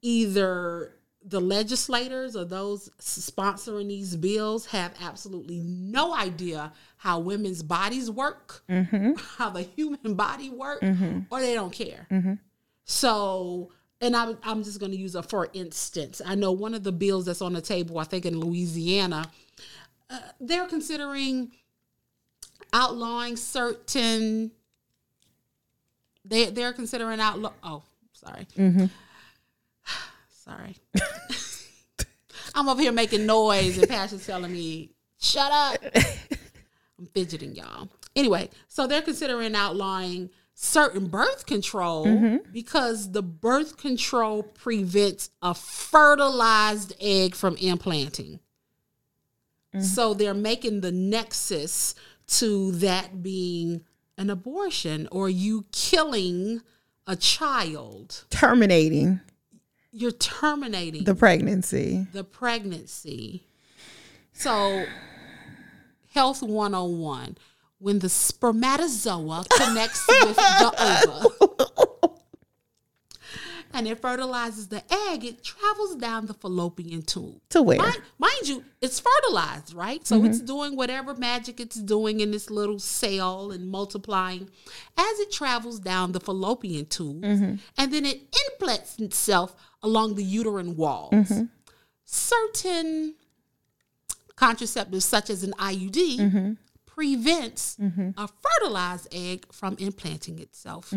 either 0.00 0.94
the 1.24 1.40
legislators 1.40 2.36
or 2.36 2.44
those 2.44 2.90
sponsoring 3.00 3.88
these 3.88 4.16
bills 4.16 4.66
have 4.66 4.94
absolutely 5.00 5.60
no 5.60 6.14
idea 6.14 6.72
how 6.96 7.18
women's 7.20 7.62
bodies 7.62 8.10
work, 8.10 8.62
mm-hmm. 8.68 9.12
how 9.38 9.50
the 9.50 9.62
human 9.62 10.14
body 10.14 10.50
works, 10.50 10.84
mm-hmm. 10.84 11.20
or 11.30 11.40
they 11.40 11.54
don't 11.54 11.72
care. 11.72 12.06
Mm-hmm. 12.10 12.34
So, 12.84 13.72
and 14.00 14.16
I'm, 14.16 14.38
I'm 14.42 14.64
just 14.64 14.80
going 14.80 14.92
to 14.92 14.98
use 14.98 15.14
a 15.14 15.22
for 15.22 15.48
instance. 15.52 16.20
I 16.24 16.34
know 16.34 16.52
one 16.52 16.74
of 16.74 16.82
the 16.82 16.92
bills 16.92 17.26
that's 17.26 17.42
on 17.42 17.52
the 17.52 17.62
table, 17.62 17.98
I 17.98 18.04
think 18.04 18.26
in 18.26 18.38
Louisiana, 18.38 19.30
uh, 20.10 20.18
they're 20.40 20.66
considering 20.66 21.52
outlawing 22.72 23.36
certain. 23.36 24.50
They 26.24 26.50
they're 26.50 26.72
considering 26.72 27.20
outlaw. 27.20 27.52
Oh, 27.62 27.82
sorry. 28.12 28.46
Sorry. 30.44 30.76
I'm 32.54 32.68
over 32.68 32.82
here 32.82 32.92
making 32.92 33.26
noise, 33.26 33.78
and 33.78 33.88
Pasha's 33.88 34.26
telling 34.26 34.52
me, 34.52 34.90
"Shut 35.20 35.52
up." 35.52 35.76
I'm 36.98 37.06
fidgeting, 37.14 37.54
y'all. 37.54 37.88
Anyway, 38.16 38.50
so 38.68 38.86
they're 38.86 39.02
considering 39.02 39.54
outlawing 39.54 40.30
certain 40.54 41.06
birth 41.06 41.46
control 41.46 42.06
mm-hmm. 42.06 42.36
because 42.52 43.12
the 43.12 43.22
birth 43.22 43.76
control 43.76 44.42
prevents 44.42 45.30
a 45.42 45.54
fertilized 45.54 46.92
egg 47.00 47.34
from 47.34 47.56
implanting. 47.56 48.40
Mm-hmm. 49.74 49.80
So 49.84 50.12
they're 50.12 50.34
making 50.34 50.80
the 50.80 50.92
nexus 50.92 51.94
to 52.38 52.72
that 52.72 53.22
being 53.22 53.82
an 54.18 54.28
abortion 54.28 55.08
or 55.10 55.30
you 55.30 55.66
killing 55.72 56.60
a 57.06 57.16
child. 57.16 58.24
Terminating 58.30 59.20
You're 59.92 60.12
terminating 60.12 61.04
the 61.04 61.14
pregnancy. 61.14 62.06
the 62.12 62.24
pregnancy. 62.24 63.44
So, 64.32 64.86
Health 66.12 66.42
101 66.42 67.36
when 67.82 67.98
the 67.98 68.08
spermatozoa 68.08 69.44
connects 69.50 70.06
with 70.06 70.36
the 70.36 70.72
ova, 70.78 72.14
and 73.74 73.88
it 73.88 74.00
fertilizes 74.00 74.68
the 74.68 74.82
egg. 75.08 75.24
It 75.24 75.42
travels 75.42 75.96
down 75.96 76.26
the 76.26 76.34
fallopian 76.34 77.02
tube. 77.02 77.40
To 77.50 77.60
where? 77.62 77.78
Mind, 77.78 78.00
mind 78.18 78.48
you, 78.48 78.64
it's 78.80 79.00
fertilized, 79.00 79.74
right? 79.74 80.06
So 80.06 80.24
it's 80.24 80.38
mm-hmm. 80.38 80.46
doing 80.46 80.76
whatever 80.76 81.14
magic 81.14 81.58
it's 81.58 81.74
doing 81.74 82.20
in 82.20 82.30
this 82.30 82.50
little 82.50 82.78
cell 82.78 83.50
and 83.50 83.68
multiplying 83.68 84.48
as 84.96 85.18
it 85.18 85.32
travels 85.32 85.80
down 85.80 86.12
the 86.12 86.20
fallopian 86.20 86.86
tube. 86.86 87.22
Mm-hmm. 87.22 87.54
And 87.78 87.92
then 87.92 88.06
it 88.06 88.20
implants 88.48 88.98
itself 89.00 89.56
along 89.82 90.14
the 90.14 90.24
uterine 90.24 90.76
walls. 90.76 91.12
Mm-hmm. 91.12 91.44
Certain 92.04 93.14
contraceptives, 94.36 95.02
such 95.02 95.30
as 95.30 95.42
an 95.42 95.52
IUD, 95.52 96.18
mm-hmm. 96.18 96.52
prevents 96.86 97.76
mm-hmm. 97.76 98.10
a 98.16 98.28
fertilized 98.28 99.08
egg 99.12 99.46
from 99.52 99.76
implanting 99.78 100.38
itself. 100.38 100.92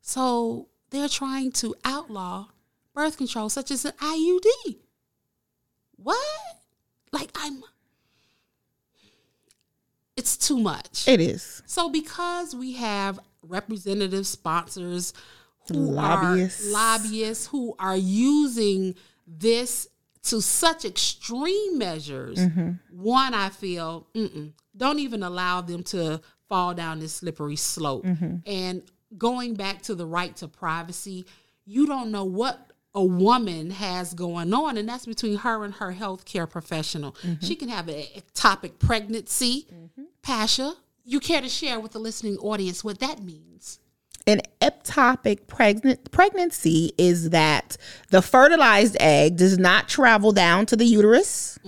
So 0.00 0.68
they're 0.90 1.08
trying 1.08 1.52
to 1.52 1.74
outlaw 1.84 2.48
birth 2.94 3.16
control, 3.16 3.48
such 3.48 3.70
as 3.70 3.84
an 3.84 3.92
IUD. 3.92 4.76
What? 5.96 6.18
Like 7.12 7.30
I'm. 7.34 7.62
It's 10.16 10.36
too 10.36 10.58
much. 10.58 11.06
It 11.08 11.20
is. 11.20 11.62
So 11.66 11.88
because 11.88 12.54
we 12.54 12.72
have 12.74 13.18
representative 13.42 14.26
sponsors 14.26 15.14
Lobbyists. 15.70 16.68
are 16.68 16.72
lobbyists 16.72 17.46
who 17.46 17.74
are 17.78 17.96
using 17.96 18.94
this 19.26 19.88
to 20.24 20.40
such 20.40 20.84
extreme 20.84 21.78
measures, 21.78 22.38
Mm-hmm. 22.38 22.70
one 22.90 23.34
I 23.34 23.48
feel 23.48 24.06
don't 24.76 24.98
even 24.98 25.22
allow 25.22 25.60
them 25.60 25.82
to 25.84 26.20
fall 26.48 26.74
down 26.74 27.00
this 27.00 27.14
slippery 27.14 27.56
slope. 27.56 28.04
Mm-hmm. 28.04 28.36
And 28.46 28.82
going 29.18 29.54
back 29.54 29.82
to 29.82 29.94
the 29.94 30.06
right 30.06 30.34
to 30.36 30.48
privacy, 30.48 31.24
you 31.64 31.86
don't 31.86 32.10
know 32.10 32.24
what 32.24 32.72
a 32.94 33.02
woman 33.02 33.70
has 33.70 34.14
going 34.14 34.52
on, 34.52 34.76
and 34.76 34.88
that's 34.88 35.06
between 35.06 35.38
her 35.38 35.64
and 35.64 35.74
her 35.74 35.92
healthcare 35.92 36.48
professional. 36.48 37.12
Mm-hmm. 37.22 37.44
She 37.44 37.56
can 37.56 37.68
have 37.68 37.88
a 37.88 38.06
ectopic 38.16 38.78
pregnancy. 38.78 39.66
Pasha, 40.22 40.74
you 41.04 41.18
care 41.18 41.40
to 41.40 41.48
share 41.48 41.80
with 41.80 41.92
the 41.92 41.98
listening 41.98 42.36
audience 42.38 42.84
what 42.84 43.00
that 43.00 43.22
means? 43.22 43.78
An 44.26 44.40
ectopic 44.60 45.46
pregnant 45.48 46.10
pregnancy 46.12 46.92
is 46.96 47.30
that 47.30 47.76
the 48.10 48.22
fertilized 48.22 48.96
egg 49.00 49.36
does 49.36 49.58
not 49.58 49.88
travel 49.88 50.30
down 50.32 50.66
to 50.66 50.76
the 50.76 50.84
uterus. 50.84 51.58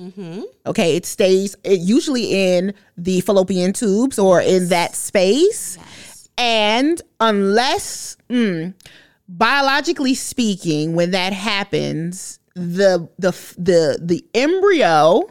Okay, 0.66 0.96
it 0.96 1.04
stays 1.04 1.56
it 1.64 1.80
usually 1.80 2.56
in 2.56 2.72
the 2.96 3.20
fallopian 3.22 3.72
tubes 3.72 4.18
or 4.18 4.40
in 4.40 4.68
that 4.68 4.94
space. 4.94 5.78
And 6.38 7.00
unless, 7.20 8.16
mm, 8.30 8.74
biologically 9.28 10.14
speaking, 10.14 10.94
when 10.94 11.10
that 11.12 11.32
happens, 11.32 12.38
the 12.54 13.08
the 13.18 13.32
the 13.58 13.98
the 14.00 14.24
embryo 14.34 15.28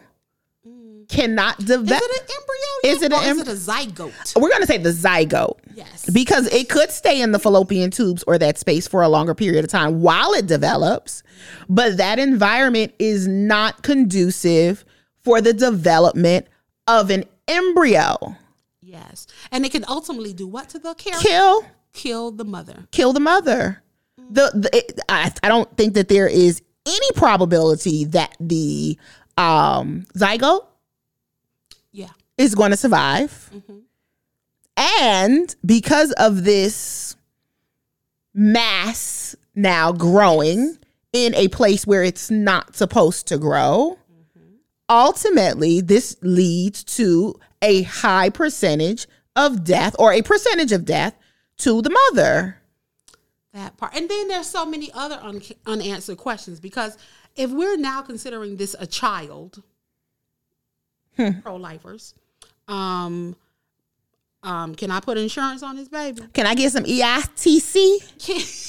cannot 1.10 1.58
develop. 1.60 1.92
Is 1.92 2.02
it 2.02 2.22
an 2.22 2.36
embryo? 2.36 2.96
Is 2.96 3.02
it 3.02 3.14
an 3.14 3.20
or 3.20 3.24
is 3.24 3.40
it 3.40 3.48
a 3.48 3.72
zygote? 3.72 4.40
We're 4.42 4.50
gonna 4.50 4.66
say 4.68 4.78
the 4.78 4.90
zygote 4.92 5.58
Yes. 5.76 6.10
because 6.10 6.48
it 6.48 6.70
could 6.70 6.92
stay 6.92 7.22
in 7.22 7.32
the 7.32 7.40
fallopian 7.40 7.92
tubes 7.92 8.24
or 8.28 8.38
that 8.38 8.58
space 8.58 8.88
for 8.88 9.02
a 9.02 9.08
longer 9.10 9.34
period 9.34 9.64
of 9.64 9.70
time 9.72 10.02
while 10.02 10.34
it 10.34 10.48
develops, 10.48 11.24
but 11.70 11.98
that 11.98 12.20
environment 12.20 12.94
is 13.00 13.28
not 13.28 13.84
conducive 13.84 14.84
for 15.24 15.40
the 15.42 15.54
development 15.54 16.48
of 16.88 17.10
an 17.10 17.24
embryo. 17.48 18.36
Yes. 18.82 19.28
And 19.52 19.66
it 19.66 19.72
can 19.72 19.86
ultimately 19.88 20.34
do 20.34 20.48
what 20.48 20.70
to 20.70 20.80
the 20.80 20.94
carrier? 20.96 21.20
Kill, 21.22 21.66
Kill 21.94 22.32
the 22.32 22.44
mother. 22.46 22.88
kill 22.92 23.14
the 23.14 23.20
mother. 23.20 23.82
The, 24.30 24.52
the 24.54 24.70
it, 24.78 25.00
I, 25.10 25.32
I 25.44 25.48
don't 25.48 25.76
think 25.78 25.94
that 25.94 26.08
there 26.10 26.28
is 26.28 26.62
any 26.86 27.12
probability 27.16 28.06
that 28.06 28.36
the 28.40 28.98
um, 29.38 30.06
zygote 30.18 30.66
Yeah. 31.94 32.10
is 32.38 32.56
going 32.56 32.72
to 32.72 32.78
survive. 32.78 33.52
And 34.76 35.56
because 35.65 36.11
of 36.14 36.44
this 36.44 37.15
mass 38.34 39.36
now 39.56 39.91
growing 39.91 40.80
in 41.14 41.36
a 41.36 41.48
place 41.49 41.86
where 41.86 42.03
it's 42.03 42.32
not 42.32 42.76
supposed 42.76 43.28
to 43.28 43.38
grow, 43.38 43.99
ultimately, 44.90 45.80
this 45.80 46.18
leads 46.22 46.84
to 46.84 47.36
a 47.61 47.84
high 47.84 48.30
percentage 48.30 49.07
of 49.36 49.64
death 49.64 49.95
or 49.99 50.11
a 50.11 50.22
percentage 50.22 50.72
of 50.72 50.86
death 50.86 51.15
to 51.57 51.82
the 51.82 51.90
mother. 51.91 52.57
That 53.53 53.78
part. 53.78 53.95
And 53.95 54.10
then 54.10 54.28
there's 54.28 54.48
so 54.48 54.65
many 54.65 54.91
other 54.94 55.20
un- 55.22 55.41
unanswered 55.68 56.18
questions 56.18 56.60
because 56.60 56.98
if 57.36 57.52
we're 57.52 57.78
now 57.78 58.02
considering 58.02 58.57
this 58.57 58.76
a 58.80 58.88
child, 58.88 59.61
pro 61.41 61.56
lifers, 61.56 62.14
um, 62.68 63.35
um, 64.44 64.76
can 64.76 64.91
I 64.91 64.99
put 64.99 65.18
insurance 65.18 65.64
on 65.64 65.76
this 65.76 65.88
baby? 65.88 66.22
Can 66.34 66.45
I 66.45 66.56
get 66.56 66.72
some 66.72 66.84
EITC? 66.84 68.60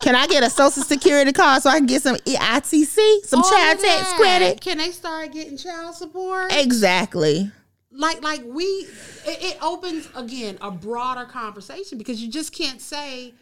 Can 0.00 0.16
I 0.16 0.26
get 0.26 0.42
a 0.42 0.50
social 0.50 0.82
security 0.82 1.32
card 1.32 1.62
so 1.62 1.70
I 1.70 1.78
can 1.78 1.86
get 1.86 2.02
some 2.02 2.16
EITC, 2.16 3.24
some 3.24 3.40
All 3.40 3.50
child 3.50 3.78
of 3.78 3.84
tax 3.84 4.12
credit? 4.14 4.60
Can 4.60 4.78
they 4.78 4.90
start 4.90 5.32
getting 5.32 5.56
child 5.56 5.94
support? 5.94 6.52
Exactly. 6.52 7.50
like 7.90 8.22
like 8.22 8.42
we 8.44 8.64
it, 8.64 8.88
it 9.26 9.58
opens 9.62 10.08
again 10.16 10.58
a 10.60 10.70
broader 10.70 11.24
conversation 11.24 11.98
because 11.98 12.22
you 12.22 12.30
just 12.30 12.52
can't 12.52 12.80
say 12.80 13.34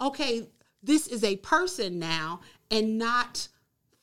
okay 0.00 0.46
this 0.82 1.06
is 1.08 1.24
a 1.24 1.36
person 1.36 1.98
now 1.98 2.40
and 2.70 2.98
not 2.98 3.48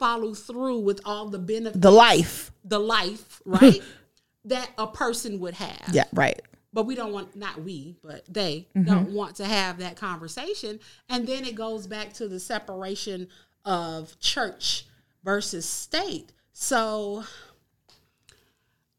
follow 0.04 0.34
through 0.34 0.80
with 0.80 1.00
all 1.06 1.30
the 1.30 1.40
benefits 1.40 1.80
The 1.80 1.92
life. 1.92 2.52
the 2.66 2.80
life 2.80 3.42
right 3.46 3.82
that 4.46 4.70
a 4.78 4.88
person 4.88 5.40
would 5.40 5.54
have 5.54 5.90
Yeah, 5.94 6.04
right. 6.14 6.42
but 6.74 6.86
we 6.86 6.96
don't 6.96 7.14
want 7.14 7.36
not 7.36 7.62
we 7.64 7.96
but 8.04 8.22
they 8.28 8.68
Mm-hmm. 8.76 8.84
don't 8.92 9.10
want 9.14 9.36
to 9.38 9.46
have 9.46 9.78
that 9.80 9.96
conversation 9.96 10.80
and 11.08 11.26
then 11.26 11.46
it 11.46 11.56
goes 11.56 11.88
back 11.88 12.12
to 12.20 12.28
the 12.28 12.40
separation 12.40 13.28
of 13.64 14.20
church 14.20 14.86
versus 15.24 15.66
state 15.66 16.34
so 16.52 17.24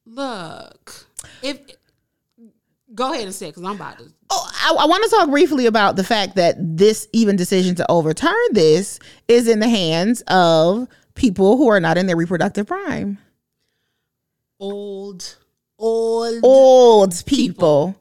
look 0.07 1.07
if 1.43 1.59
go 2.95 3.13
ahead 3.13 3.25
and 3.25 3.35
say 3.35 3.49
it 3.49 3.51
because 3.55 3.63
i'm 3.69 3.77
about 3.77 3.99
to 3.99 4.11
Oh, 4.37 4.51
I, 4.53 4.83
I 4.83 4.87
want 4.87 5.05
to 5.05 5.11
talk 5.11 5.31
briefly 5.31 5.67
about 5.67 5.95
the 5.95 6.03
fact 6.03 6.35
that 6.35 6.57
this 6.59 7.07
even 7.13 7.37
decision 7.37 7.77
to 7.77 7.89
overturn 7.91 8.35
this 8.51 8.99
is 9.29 9.47
in 9.47 9.61
the 9.61 9.69
hands 9.69 10.23
of 10.27 10.89
people 11.15 11.57
who 11.57 11.69
are 11.69 11.79
not 11.79 11.97
in 11.97 12.07
their 12.07 12.17
reproductive 12.17 12.67
prime. 12.67 13.19
old 14.59 15.37
old 15.79 16.41
Old 16.43 17.23
people, 17.27 17.95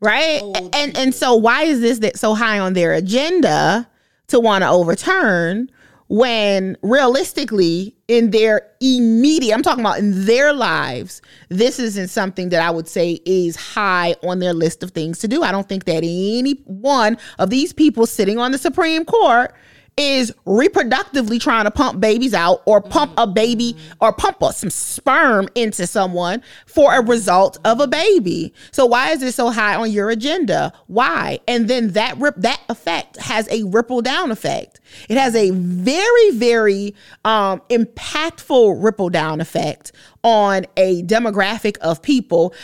right? 0.00 0.40
Old 0.40 0.74
and 0.74 0.96
and 0.96 1.14
so 1.14 1.34
why 1.34 1.64
is 1.64 1.80
this 1.80 1.98
that 1.98 2.18
so 2.18 2.34
high 2.34 2.58
on 2.58 2.72
their 2.72 2.94
agenda 2.94 3.86
to 4.28 4.40
want 4.40 4.62
to 4.62 4.68
overturn 4.68 5.70
when 6.10 6.76
realistically 6.82 7.94
in 8.08 8.32
their 8.32 8.66
immediate 8.80 9.54
I'm 9.54 9.62
talking 9.62 9.84
about 9.84 10.00
in 10.00 10.24
their 10.26 10.52
lives 10.52 11.22
this 11.50 11.78
isn't 11.78 12.08
something 12.08 12.48
that 12.48 12.60
I 12.60 12.68
would 12.68 12.88
say 12.88 13.20
is 13.24 13.54
high 13.54 14.16
on 14.24 14.40
their 14.40 14.52
list 14.52 14.82
of 14.82 14.90
things 14.90 15.20
to 15.20 15.28
do. 15.28 15.44
I 15.44 15.52
don't 15.52 15.68
think 15.68 15.84
that 15.84 15.98
any 15.98 16.54
one 16.64 17.16
of 17.38 17.48
these 17.48 17.72
people 17.72 18.06
sitting 18.06 18.38
on 18.38 18.50
the 18.50 18.58
Supreme 18.58 19.04
Court 19.04 19.54
is 20.00 20.32
reproductively 20.46 21.38
trying 21.38 21.64
to 21.64 21.70
pump 21.70 22.00
babies 22.00 22.32
out 22.32 22.62
or 22.64 22.80
pump 22.80 23.12
a 23.18 23.26
baby 23.26 23.76
or 24.00 24.14
pump 24.14 24.40
a- 24.40 24.50
some 24.50 24.70
sperm 24.70 25.46
into 25.54 25.86
someone 25.86 26.42
for 26.64 26.94
a 26.94 27.02
result 27.02 27.58
of 27.66 27.80
a 27.80 27.86
baby. 27.86 28.54
So 28.72 28.86
why 28.86 29.10
is 29.10 29.22
it 29.22 29.32
so 29.32 29.50
high 29.50 29.74
on 29.74 29.90
your 29.90 30.08
agenda? 30.08 30.72
Why? 30.86 31.40
And 31.46 31.68
then 31.68 31.88
that 31.92 32.16
rip 32.16 32.34
that 32.36 32.62
effect 32.70 33.18
has 33.18 33.46
a 33.50 33.64
ripple 33.64 34.00
down 34.00 34.30
effect. 34.30 34.80
It 35.10 35.18
has 35.18 35.34
a 35.36 35.50
very 35.50 36.30
very 36.30 36.94
um 37.26 37.60
impactful 37.68 38.82
ripple 38.82 39.10
down 39.10 39.42
effect 39.42 39.92
on 40.24 40.64
a 40.78 41.02
demographic 41.02 41.76
of 41.78 42.00
people. 42.00 42.54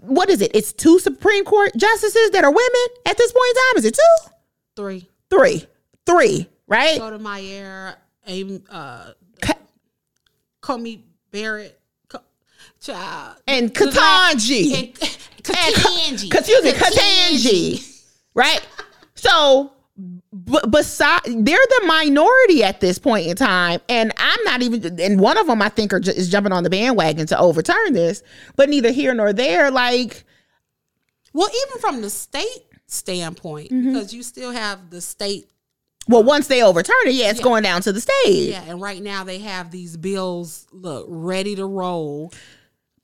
What 0.00 0.30
is 0.30 0.40
it? 0.40 0.50
It's 0.54 0.72
two 0.72 0.98
Supreme 0.98 1.44
Court 1.44 1.72
justices 1.76 2.30
that 2.30 2.42
are 2.42 2.50
women 2.50 2.86
at 3.04 3.18
this 3.18 3.32
point 3.32 3.48
in 3.50 3.54
time. 3.54 3.76
Is 3.76 3.84
it 3.84 3.94
two? 3.94 4.30
three 4.76 5.08
Three. 5.28 5.66
Three, 6.06 6.48
right? 6.66 6.96
sotomayor 6.96 7.94
Amy, 8.26 8.62
uh 8.70 9.10
Ka- 9.40 9.58
Coney 10.60 11.04
barrett 11.30 11.78
Co- 12.08 12.20
child 12.80 13.36
and 13.46 13.72
Ketanji. 13.74 14.74
and 14.76 14.94
Ketanji. 15.44 16.34
Excuse 16.34 16.64
me, 16.64 16.72
Ketanji. 16.72 18.02
Right? 18.34 18.66
So, 19.14 19.72
b- 19.96 20.58
beside, 20.70 21.20
they're 21.24 21.58
the 21.58 21.82
minority 21.86 22.64
at 22.64 22.80
this 22.80 22.98
point 22.98 23.26
in 23.26 23.36
time. 23.36 23.80
And 23.88 24.12
I'm 24.16 24.42
not 24.44 24.62
even, 24.62 24.98
and 25.00 25.20
one 25.20 25.36
of 25.38 25.46
them 25.46 25.60
I 25.62 25.68
think 25.68 25.92
are 25.92 26.00
ju- 26.00 26.10
is 26.12 26.30
jumping 26.30 26.52
on 26.52 26.62
the 26.64 26.70
bandwagon 26.70 27.26
to 27.28 27.38
overturn 27.38 27.92
this, 27.92 28.22
but 28.56 28.68
neither 28.70 28.90
here 28.90 29.14
nor 29.14 29.32
there. 29.32 29.70
Like, 29.70 30.24
Well, 31.32 31.48
even 31.66 31.78
from 31.80 32.00
the 32.00 32.10
state 32.10 32.64
standpoint, 32.86 33.70
Mm-hmm. 33.70 33.92
because 33.92 34.12
you 34.14 34.22
still 34.22 34.50
have 34.50 34.90
the 34.90 35.00
state 35.00 35.48
Well, 36.06 36.22
once 36.22 36.48
they 36.48 36.62
overturn 36.62 36.94
it, 37.06 37.14
yeah, 37.14 37.30
it's 37.30 37.40
going 37.40 37.62
down 37.62 37.80
to 37.82 37.92
the 37.92 38.00
state. 38.00 38.50
Yeah, 38.50 38.62
and 38.66 38.80
right 38.80 39.02
now 39.02 39.24
they 39.24 39.38
have 39.38 39.70
these 39.70 39.96
bills 39.96 40.66
look 40.70 41.06
ready 41.08 41.56
to 41.56 41.64
roll. 41.64 42.32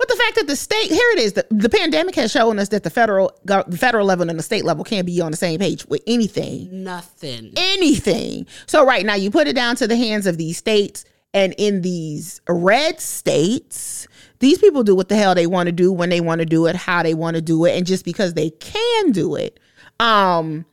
But 0.01 0.09
the 0.09 0.17
fact 0.17 0.37
that 0.37 0.47
the 0.47 0.57
state 0.57 0.91
here 0.91 1.11
it 1.13 1.19
is, 1.19 1.35
the, 1.35 1.47
the 1.51 1.69
pandemic 1.69 2.15
has 2.15 2.33
shown 2.33 2.59
us 2.59 2.71
that 2.71 2.85
the 2.85 2.91
federal 2.91 3.33
the 3.45 3.77
federal 3.79 4.07
level 4.07 4.31
and 4.31 4.39
the 4.39 4.43
state 4.43 4.65
level 4.65 4.83
can't 4.83 5.05
be 5.05 5.21
on 5.21 5.31
the 5.31 5.37
same 5.37 5.61
page 5.61 5.85
with 5.87 6.03
anything. 6.07 6.85
Nothing. 6.85 7.53
Anything. 7.55 8.47
So 8.65 8.85
right 8.87 9.05
now 9.05 9.15
you 9.15 9.31
put 9.31 9.47
it 9.47 9.53
down 9.53 9.77
to 9.77 9.87
the 9.87 9.97
hands 9.97 10.27
of 10.27 10.39
these 10.39 10.57
states 10.57 11.05
and 11.35 11.55
in 11.59 11.83
these 11.83 12.41
red 12.49 12.99
states, 12.99 14.09
these 14.39 14.57
people 14.57 14.83
do 14.83 14.95
what 14.95 15.11
the 15.11 15.17
hell 15.17 15.35
they 15.35 15.47
want 15.47 15.67
to 15.67 15.73
do 15.73 15.93
when 15.93 16.09
they 16.09 16.23
want 16.23 16.39
to 16.39 16.47
do 16.47 16.65
it, 16.65 16.77
how 16.77 17.03
they 17.03 17.13
want 17.13 17.35
to 17.37 17.43
do 17.43 17.67
it, 17.67 17.77
and 17.77 17.87
just 17.87 18.07
because 18.07 18.33
they 18.33 18.49
can 18.49 19.13
do 19.13 19.35
it. 19.35 19.61
Um 20.01 20.65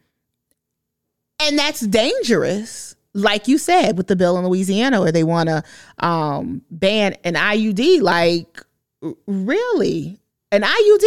and 1.39 1.57
that's 1.57 1.81
dangerous 1.81 2.95
like 3.14 3.47
you 3.47 3.57
said 3.57 3.97
with 3.97 4.07
the 4.07 4.15
bill 4.15 4.38
in 4.38 4.45
louisiana 4.45 4.99
where 4.99 5.11
they 5.11 5.23
want 5.23 5.49
to 5.49 5.64
um, 5.99 6.61
ban 6.69 7.15
an 7.23 7.35
iud 7.35 8.01
like 8.01 8.64
really? 9.26 10.19
An 10.51 10.64
iud 10.64 11.03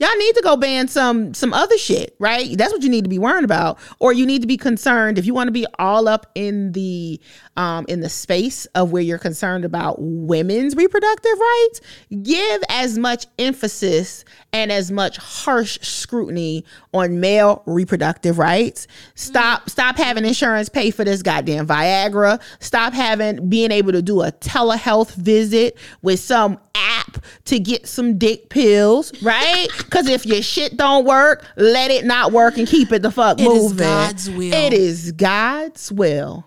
y'all 0.00 0.16
need 0.16 0.34
to 0.36 0.42
go 0.42 0.56
ban 0.56 0.86
some 0.86 1.34
some 1.34 1.52
other 1.52 1.76
shit 1.76 2.14
right? 2.18 2.56
That's 2.56 2.72
what 2.72 2.82
you 2.82 2.88
need 2.88 3.04
to 3.04 3.10
be 3.10 3.18
worrying 3.18 3.44
about. 3.44 3.78
Or 3.98 4.12
you 4.12 4.26
need 4.26 4.42
to 4.42 4.46
be 4.46 4.56
concerned 4.56 5.18
if 5.18 5.26
you 5.26 5.34
want 5.34 5.48
to 5.48 5.52
be 5.52 5.66
all 5.78 6.08
up 6.08 6.30
in 6.34 6.72
the 6.72 7.20
um 7.58 7.84
in 7.88 8.00
the 8.00 8.08
space 8.08 8.64
of 8.74 8.92
where 8.92 9.02
you're 9.02 9.18
concerned 9.18 9.64
about 9.66 9.96
women's 9.98 10.74
reproductive 10.76 11.38
rights 11.38 11.80
give 12.22 12.62
as 12.70 12.96
much 12.96 13.26
emphasis 13.38 14.24
and 14.52 14.72
as 14.72 14.90
much 14.90 15.16
harsh 15.18 15.78
scrutiny 15.82 16.64
on 16.94 17.20
male 17.20 17.62
reproductive 17.66 18.38
rights. 18.38 18.86
Stop 19.14 19.68
stop 19.68 19.96
having 19.96 20.24
insurance 20.24 20.68
pay 20.70 20.90
for 20.90 21.04
this 21.04 21.22
goddamn 21.22 21.66
viagra. 21.66 22.40
Stop 22.60 22.94
having 22.94 23.48
being 23.48 23.70
able 23.72 23.92
to 23.92 24.00
do 24.00 24.22
a 24.22 24.32
telehealth 24.32 25.14
visit 25.14 25.76
with 26.00 26.20
some 26.20 26.58
app 26.74 27.18
to 27.44 27.58
get 27.58 27.86
some 27.86 28.16
dick 28.18 28.48
pills 28.48 29.12
right? 29.22 29.66
Because 29.78 30.06
if 30.08 30.24
your 30.26 30.42
shit 30.42 30.76
don't 30.76 31.04
work 31.04 31.44
let 31.56 31.90
it 31.90 32.04
not 32.04 32.30
work 32.32 32.56
and 32.56 32.68
keep 32.68 32.92
it 32.92 33.02
the 33.02 33.10
fuck 33.10 33.40
It 33.40 33.44
moving. 33.44 33.78
It 33.78 33.82
is 33.82 33.82
God's 33.82 34.30
will. 34.30 34.54
it 34.54 34.72
is 34.72 35.12
god's 35.12 35.92
will 35.92 36.44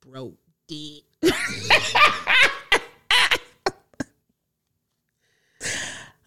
Broke 0.00 0.36
dick. 0.68 1.02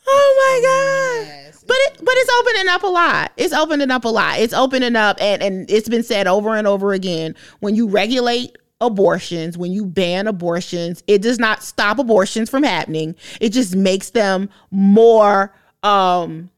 Oh 0.09 0.33
my 0.37 0.61
god. 0.63 1.53
But 1.67 1.77
it 1.77 1.97
but 1.97 2.13
it's 2.15 2.31
opening 2.39 2.69
up 2.69 2.83
a 2.83 2.87
lot. 2.87 3.31
It's 3.35 3.53
opening 3.53 3.91
up 3.91 4.05
a 4.05 4.09
lot. 4.09 4.39
It's 4.39 4.53
opening 4.53 4.95
up 4.95 5.17
and 5.19 5.43
and 5.43 5.69
it's 5.69 5.89
been 5.89 6.03
said 6.03 6.27
over 6.27 6.55
and 6.55 6.65
over 6.65 6.93
again 6.93 7.35
when 7.59 7.75
you 7.75 7.89
regulate 7.89 8.57
abortions, 8.79 9.57
when 9.57 9.71
you 9.71 9.85
ban 9.85 10.27
abortions, 10.27 11.03
it 11.07 11.21
does 11.21 11.39
not 11.39 11.63
stop 11.63 11.99
abortions 11.99 12.49
from 12.49 12.63
happening. 12.63 13.15
It 13.41 13.49
just 13.49 13.75
makes 13.75 14.11
them 14.11 14.49
more 14.71 15.53
um 15.83 16.49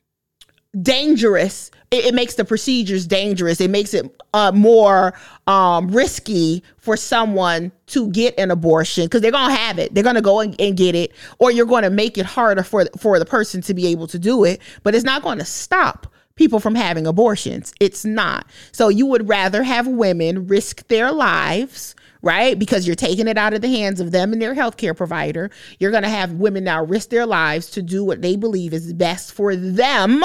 dangerous. 0.82 1.72
It, 1.92 2.06
it 2.06 2.14
makes 2.14 2.36
the 2.36 2.46
procedures 2.46 3.08
dangerous. 3.08 3.60
It 3.60 3.70
makes 3.70 3.94
it 3.94 4.16
uh, 4.34 4.52
more 4.52 5.14
um, 5.48 5.90
risky 5.90 6.64
for 6.78 6.96
someone 6.96 7.72
to 7.88 8.10
get 8.12 8.38
an 8.38 8.52
abortion 8.52 9.06
because 9.06 9.22
they're 9.22 9.32
gonna 9.32 9.56
have 9.56 9.80
it. 9.80 9.94
They're 9.94 10.04
gonna 10.04 10.22
go 10.22 10.40
and, 10.40 10.60
and 10.60 10.78
get 10.78 10.96
it, 10.96 11.14
or 11.40 11.52
you're 11.52 11.66
to 11.66 11.90
make 11.90 12.18
it 12.18 12.26
harder 12.26 12.64
for 12.64 12.86
for 12.98 13.20
the 13.20 13.26
person 13.26 13.62
to 13.62 13.74
be 13.74 13.88
able 13.88 14.08
to 14.08 14.20
do 14.20 14.44
it. 14.44 14.62
But 14.84 14.96
it's 14.96 15.06
not 15.06 15.24
going 15.24 15.40
to 15.40 15.46
stop 15.46 16.08
people 16.36 16.60
from 16.60 16.76
having 16.76 17.06
abortions. 17.06 17.74
It's 17.80 18.06
not. 18.06 18.48
So 18.72 18.90
you 18.90 19.06
would 19.08 19.28
rather 19.28 19.64
have 19.64 19.88
women 19.88 20.48
risk 20.48 20.88
their 20.88 21.12
lives 21.12 21.96
right? 22.22 22.60
Because 22.60 22.86
you're 22.86 22.98
taking 22.98 23.28
it 23.28 23.38
out 23.38 23.54
of 23.54 23.62
the 23.62 23.70
hands 23.70 24.00
of 24.00 24.12
them 24.12 24.34
and 24.34 24.42
their 24.42 24.54
healthcare 24.54 24.96
provider. 24.96 25.50
You're 25.80 25.92
going 25.92 26.04
to 26.04 26.10
have 26.10 26.34
women 26.34 26.66
now 26.66 26.84
risk 26.84 27.10
their 27.10 27.26
lives 27.26 27.70
to 27.72 27.82
do 27.82 28.04
what 28.04 28.22
they 28.22 28.36
believe 28.36 28.74
is 28.74 28.92
best 28.92 29.32
for 29.32 29.56
them. 29.56 30.22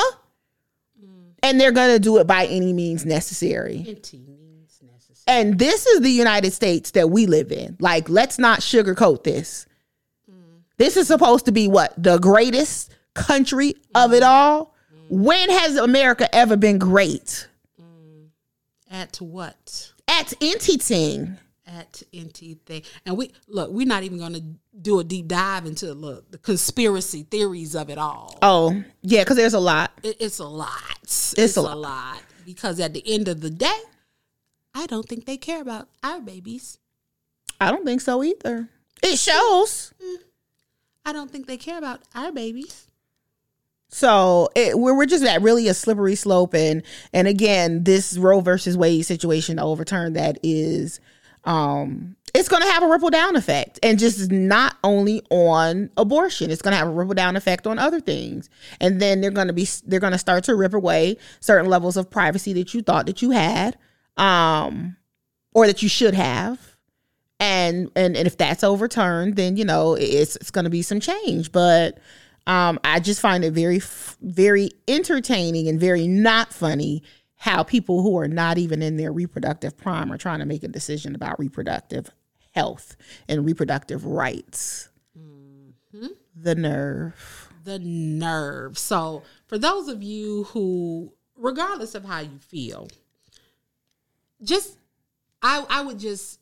And 1.44 1.60
they're 1.60 1.72
going 1.72 1.94
to 1.94 2.00
do 2.00 2.16
it 2.16 2.26
by 2.26 2.46
any 2.46 2.72
means 2.72 3.04
necessary. 3.04 3.82
Means 3.84 4.80
necessary. 4.82 5.24
And 5.26 5.58
this 5.58 5.86
is 5.86 6.00
the 6.00 6.10
United 6.10 6.52
States 6.52 6.92
that 6.92 7.10
we 7.10 7.26
live 7.26 7.52
in. 7.52 7.76
Like, 7.80 8.08
let's 8.08 8.38
not 8.38 8.60
sugarcoat 8.60 9.24
this. 9.24 9.66
Mm. 10.30 10.62
This 10.78 10.96
is 10.96 11.06
supposed 11.06 11.44
to 11.44 11.52
be 11.52 11.68
what? 11.68 11.92
The 12.02 12.18
greatest 12.18 12.94
country 13.12 13.74
of 13.94 14.14
it 14.14 14.22
all? 14.22 14.74
Mm. 15.10 15.22
When 15.22 15.50
has 15.50 15.76
America 15.76 16.34
ever 16.34 16.56
been 16.56 16.78
great? 16.78 17.46
Mm. 17.78 18.28
At 18.90 19.16
what? 19.18 19.92
At 20.08 20.32
anything. 20.40 21.36
At 21.74 22.04
anything. 22.12 22.82
And 23.04 23.16
we 23.16 23.32
look, 23.48 23.70
we're 23.70 23.86
not 23.86 24.04
even 24.04 24.18
gonna 24.18 24.42
do 24.80 25.00
a 25.00 25.04
deep 25.04 25.26
dive 25.26 25.66
into 25.66 25.92
look 25.92 26.30
the 26.30 26.38
conspiracy 26.38 27.24
theories 27.24 27.74
of 27.74 27.90
it 27.90 27.98
all. 27.98 28.38
Oh, 28.42 28.84
yeah, 29.02 29.22
because 29.22 29.36
there's 29.36 29.54
a 29.54 29.60
lot. 29.60 29.90
It, 30.04 30.16
it's 30.20 30.38
a 30.38 30.46
lot. 30.46 30.70
It's, 31.02 31.56
a 31.56 31.60
a, 31.60 31.62
lot. 31.62 31.78
lot. 31.78 32.22
Because 32.46 32.78
at 32.78 32.94
the 32.94 33.02
end 33.06 33.26
of 33.26 33.40
the 33.40 33.50
day, 33.50 33.80
I 34.72 34.86
don't 34.86 35.08
think 35.08 35.24
they 35.26 35.36
care 35.36 35.60
about 35.60 35.88
our 36.04 36.20
babies. 36.20 36.78
I 37.60 37.72
don't 37.72 37.84
think 37.84 38.02
so 38.02 38.22
either. 38.22 38.68
It 39.02 39.18
shows. 39.18 39.92
Mm-hmm. 40.00 40.22
I 41.06 41.12
don't 41.12 41.30
think 41.30 41.46
they 41.46 41.56
care 41.56 41.78
about 41.78 42.02
our 42.14 42.30
babies. 42.30 42.86
So 43.88 44.48
it, 44.56 44.78
we're 44.78 44.96
we're 44.96 45.06
just 45.06 45.24
at 45.24 45.40
really 45.40 45.68
a 45.68 45.74
slippery 45.74 46.16
slope, 46.16 46.54
and 46.54 46.82
and 47.12 47.28
again, 47.28 47.84
this 47.84 48.16
Roe 48.16 48.40
versus 48.40 48.76
Wade 48.76 49.06
situation 49.06 49.56
to 49.56 49.62
overturn 49.62 50.14
that 50.14 50.38
is, 50.42 50.98
um, 51.44 52.16
it's 52.34 52.48
going 52.48 52.62
to 52.62 52.68
have 52.68 52.82
a 52.82 52.88
ripple 52.88 53.10
down 53.10 53.36
effect, 53.36 53.78
and 53.82 53.98
just 53.98 54.30
not 54.30 54.76
only 54.82 55.22
on 55.30 55.90
abortion, 55.96 56.50
it's 56.50 56.62
going 56.62 56.72
to 56.72 56.78
have 56.78 56.88
a 56.88 56.92
ripple 56.92 57.14
down 57.14 57.36
effect 57.36 57.66
on 57.66 57.78
other 57.78 58.00
things, 58.00 58.50
and 58.80 59.00
then 59.00 59.20
they're 59.20 59.30
going 59.30 59.46
to 59.46 59.52
be 59.52 59.68
they're 59.86 60.00
going 60.00 60.12
to 60.12 60.18
start 60.18 60.44
to 60.44 60.54
rip 60.54 60.74
away 60.74 61.16
certain 61.40 61.70
levels 61.70 61.96
of 61.96 62.10
privacy 62.10 62.52
that 62.54 62.74
you 62.74 62.82
thought 62.82 63.06
that 63.06 63.22
you 63.22 63.30
had, 63.30 63.78
um, 64.16 64.96
or 65.52 65.66
that 65.66 65.82
you 65.82 65.88
should 65.88 66.14
have. 66.14 66.60
And, 67.40 67.90
and 67.94 68.16
and 68.16 68.26
if 68.26 68.36
that's 68.36 68.64
overturned, 68.64 69.36
then 69.36 69.56
you 69.56 69.64
know 69.64 69.94
it's 69.94 70.36
it's 70.36 70.50
going 70.50 70.64
to 70.64 70.70
be 70.70 70.82
some 70.82 71.00
change. 71.00 71.52
But 71.52 71.98
um, 72.46 72.78
I 72.84 73.00
just 73.00 73.20
find 73.20 73.44
it 73.44 73.52
very, 73.52 73.80
very 74.20 74.70
entertaining 74.86 75.68
and 75.68 75.80
very 75.80 76.06
not 76.06 76.52
funny 76.52 77.02
how 77.44 77.62
people 77.62 78.02
who 78.02 78.16
are 78.16 78.26
not 78.26 78.56
even 78.56 78.80
in 78.80 78.96
their 78.96 79.12
reproductive 79.12 79.76
prime 79.76 80.10
are 80.10 80.16
trying 80.16 80.38
to 80.38 80.46
make 80.46 80.64
a 80.64 80.68
decision 80.68 81.14
about 81.14 81.38
reproductive 81.38 82.08
health 82.54 82.96
and 83.28 83.44
reproductive 83.44 84.06
rights. 84.06 84.88
Mm-hmm. 85.14 86.06
The 86.34 86.54
nerve. 86.54 87.52
the 87.62 87.78
nerve. 87.80 88.78
So, 88.78 89.24
for 89.46 89.58
those 89.58 89.88
of 89.88 90.02
you 90.02 90.44
who, 90.44 91.12
regardless 91.36 91.94
of 91.94 92.06
how 92.06 92.20
you 92.20 92.38
feel, 92.38 92.88
just 94.42 94.78
I 95.42 95.66
I 95.68 95.82
would 95.82 95.98
just 95.98 96.40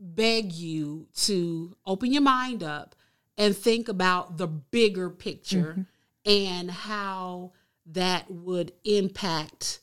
beg 0.00 0.50
you 0.50 1.06
to 1.26 1.76
open 1.86 2.12
your 2.12 2.22
mind 2.22 2.64
up 2.64 2.96
and 3.38 3.56
think 3.56 3.88
about 3.88 4.36
the 4.36 4.48
bigger 4.48 5.10
picture 5.10 5.76
mm-hmm. 5.78 6.28
and 6.28 6.72
how 6.72 7.52
that 7.86 8.28
would 8.28 8.72
impact 8.84 9.78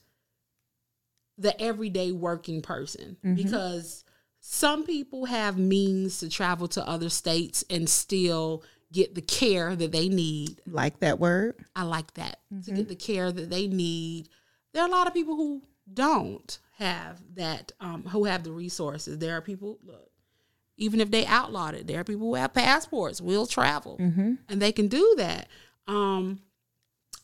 the 1.37 1.59
everyday 1.61 2.11
working 2.11 2.61
person 2.61 3.17
because 3.35 4.03
some 4.39 4.85
people 4.85 5.25
have 5.25 5.57
means 5.57 6.19
to 6.19 6.29
travel 6.29 6.67
to 6.69 6.87
other 6.87 7.09
states 7.09 7.63
and 7.69 7.89
still 7.89 8.63
get 8.91 9.13
the 9.15 9.21
care 9.21 9.75
that 9.75 9.91
they 9.91 10.07
need 10.09 10.61
Like 10.65 10.99
that 10.99 11.19
word? 11.19 11.55
I 11.75 11.83
like 11.83 12.13
that 12.15 12.39
to 12.63 12.71
get 12.71 12.87
the 12.87 12.95
care 12.95 13.31
that 13.31 13.49
they 13.49 13.67
need. 13.67 14.29
There 14.73 14.81
are 14.83 14.87
a 14.87 14.91
lot 14.91 15.07
of 15.07 15.13
people 15.13 15.35
who 15.35 15.61
don't 15.93 16.57
have 16.77 17.21
that, 17.35 17.71
um, 17.79 18.03
who 18.03 18.25
have 18.25 18.43
the 18.43 18.51
resources. 18.51 19.17
There 19.17 19.35
are 19.35 19.41
people, 19.41 19.79
look, 19.83 20.09
even 20.77 21.01
if 21.01 21.09
they 21.11 21.25
outlawed 21.25 21.73
it, 21.73 21.87
there 21.87 21.99
are 21.99 22.03
people 22.03 22.27
who 22.27 22.35
have 22.35 22.53
passports, 22.53 23.19
will 23.19 23.47
travel, 23.47 23.97
and 24.47 24.61
they 24.61 24.71
can 24.71 24.87
do 24.87 25.15
that. 25.17 25.47
Um, 25.87 26.39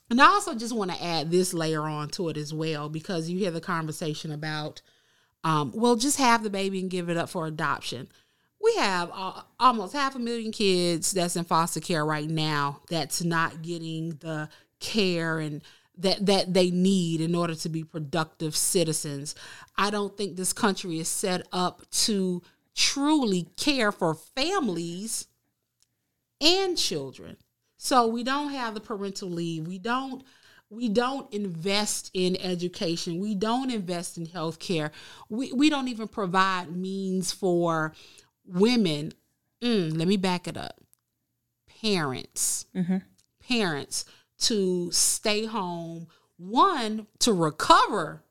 and 0.10 0.22
I 0.22 0.26
also 0.26 0.56
just 0.56 0.76
want 0.76 0.92
to 0.92 1.04
add 1.04 1.32
this 1.32 1.54
layer 1.54 1.84
on 1.84 2.10
to 2.10 2.30
it 2.30 2.38
as 2.38 2.54
well 2.54 2.90
because 2.90 3.30
you 3.30 3.38
hear 3.40 3.52
the 3.52 3.62
conversation 3.62 4.32
about, 4.32 4.82
um, 5.44 5.72
well, 5.74 5.96
just 5.96 6.18
have 6.18 6.44
the 6.44 6.50
baby 6.50 6.80
and 6.80 6.90
give 6.90 7.10
it 7.10 7.18
up 7.18 7.30
for 7.30 7.48
adoption. 7.48 8.08
We 8.62 8.76
have 8.76 9.12
uh, 9.14 9.42
almost 9.60 9.94
half 9.94 10.16
a 10.16 10.20
million 10.20 10.52
kids 10.52 11.12
that's 11.12 11.36
in 11.36 11.44
foster 11.46 11.80
care 11.80 12.06
right 12.06 12.30
now 12.30 12.82
that's 12.90 13.24
not 13.24 13.62
getting 13.62 14.12
the 14.22 14.50
care 14.80 15.40
and 15.40 15.62
that 15.98 16.26
that 16.26 16.54
they 16.54 16.72
need 16.72 17.22
in 17.22 17.36
order 17.36 17.56
to 17.56 17.70
be 17.70 17.84
productive 17.84 18.56
citizens. 18.56 19.36
I 19.78 19.90
don't 19.90 20.18
think 20.18 20.36
this 20.36 20.54
country 20.54 21.00
is 21.00 21.08
set 21.08 21.48
up 21.52 21.90
to 21.92 22.42
truly 22.76 23.50
care 23.58 23.92
for 23.92 24.14
families 24.14 25.28
and 26.42 26.78
children. 26.78 27.38
So 27.84 28.08
we 28.08 28.24
don't 28.24 28.52
have 28.52 28.76
the 28.76 28.80
parental 28.80 29.30
leave. 29.30 29.68
We 29.68 29.78
don't 29.78 30.24
we 30.70 30.88
don't 30.88 31.32
invest 31.34 32.10
in 32.14 32.38
education. 32.38 33.20
We 33.20 33.36
don't 33.36 33.70
invest 33.70 34.18
in 34.18 34.26
healthcare. 34.26 34.90
We 35.28 35.52
we 35.52 35.70
don't 35.70 35.90
even 35.90 36.08
provide 36.08 36.74
means 36.74 37.34
for 37.34 37.94
women. 38.46 39.12
Mm, 39.62 39.98
let 39.98 40.08
me 40.08 40.16
back 40.16 40.48
it 40.48 40.56
up. 40.56 40.80
Parents, 41.82 42.68
parents 43.46 44.06
to 44.40 44.90
stay 44.94 45.46
home. 45.46 46.08
One 46.38 47.08
to 47.20 47.34
recover, 47.34 48.24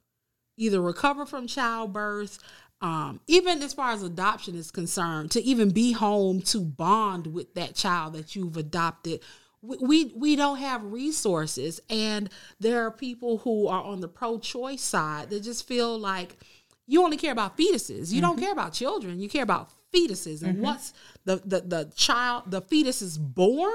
either 0.56 0.80
recover 0.80 1.26
from 1.26 1.46
childbirth, 1.46 2.38
um, 2.80 3.20
even 3.26 3.62
as 3.62 3.74
far 3.74 3.92
as 3.92 4.02
adoption 4.02 4.54
is 4.54 4.70
concerned, 4.70 5.30
to 5.32 5.42
even 5.42 5.70
be 5.70 5.92
home 5.92 6.40
to 6.42 6.60
bond 6.60 7.26
with 7.26 7.52
that 7.54 7.74
child 7.74 8.14
that 8.14 8.34
you've 8.34 8.56
adopted 8.56 9.20
we, 9.62 10.12
we 10.16 10.36
don't 10.36 10.58
have 10.58 10.84
resources 10.84 11.80
and 11.88 12.28
there 12.58 12.84
are 12.84 12.90
people 12.90 13.38
who 13.38 13.68
are 13.68 13.82
on 13.82 14.00
the 14.00 14.08
pro-choice 14.08 14.82
side 14.82 15.30
that 15.30 15.40
just 15.40 15.66
feel 15.66 15.98
like 15.98 16.36
you 16.86 17.02
only 17.04 17.16
care 17.16 17.32
about 17.32 17.56
fetuses. 17.56 18.12
You 18.12 18.20
don't 18.20 18.36
mm-hmm. 18.36 18.44
care 18.44 18.52
about 18.52 18.72
children. 18.72 19.20
You 19.20 19.28
care 19.28 19.44
about 19.44 19.70
fetuses 19.94 20.42
and 20.42 20.54
mm-hmm. 20.54 20.62
once 20.62 20.92
the, 21.24 21.36
the 21.44 21.60
the 21.60 21.92
child 21.94 22.50
the 22.50 22.60
fetus 22.60 23.02
is 23.02 23.18
born. 23.18 23.72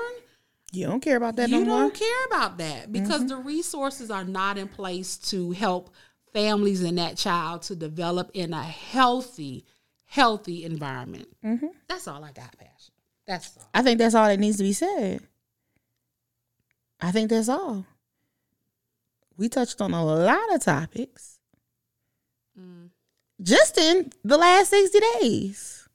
You 0.74 0.88
don't 0.88 1.00
care 1.00 1.16
about 1.16 1.38
that 1.38 1.50
you 1.50 1.60
no 1.62 1.66
don't 1.66 1.82
more. 1.82 1.92
care 1.92 2.26
about 2.28 2.58
that 2.58 2.92
because 2.92 3.22
mm-hmm. 3.22 3.30
the 3.30 3.38
resources 3.38 4.12
are 4.12 4.26
not 4.26 4.58
in 4.58 4.68
place 4.68 5.16
to 5.30 5.52
help 5.52 5.92
families 6.34 6.84
and 6.84 6.98
that 6.98 7.16
child 7.18 7.62
to 7.64 7.76
develop 7.76 8.30
in 8.34 8.54
a 8.54 8.64
healthy 8.64 9.64
healthy 10.06 10.64
environment. 10.66 11.28
That's 11.88 12.08
all 12.08 12.24
i 12.24 12.32
got 12.32 12.58
Pasha 12.58 12.92
that's 13.28 13.58
all. 13.58 13.70
I 13.74 13.84
think 13.84 14.00
that's 14.00 14.16
all 14.16 14.28
that 14.28 14.40
needs 14.40 14.58
to 14.58 14.64
be 14.64 14.74
said. 14.74 15.22
I 17.02 17.12
think 17.12 17.30
that's 17.30 17.50
all. 17.50 17.86
We 19.38 19.50
touched 19.50 19.82
on 19.82 19.94
a 19.94 20.04
lot 20.04 20.54
of 20.56 20.62
topics 20.64 21.38
mm. 22.60 22.90
just 23.42 23.78
in 23.78 24.12
the 24.24 24.38
last 24.38 24.70
60 24.72 25.00
days. 25.22 25.88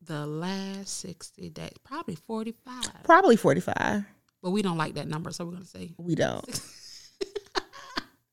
the 0.00 0.26
last 0.26 1.00
60 1.00 1.50
days 1.50 1.72
probably 1.84 2.14
45 2.14 3.02
Probably 3.04 3.36
45. 3.36 4.04
but 4.42 4.50
we 4.52 4.62
don't 4.62 4.78
like 4.78 4.94
that 4.94 5.06
number 5.06 5.30
so 5.32 5.44
we're 5.44 5.52
gonna 5.52 5.64
say 5.66 5.90
We 5.98 6.14
don't. 6.14 6.60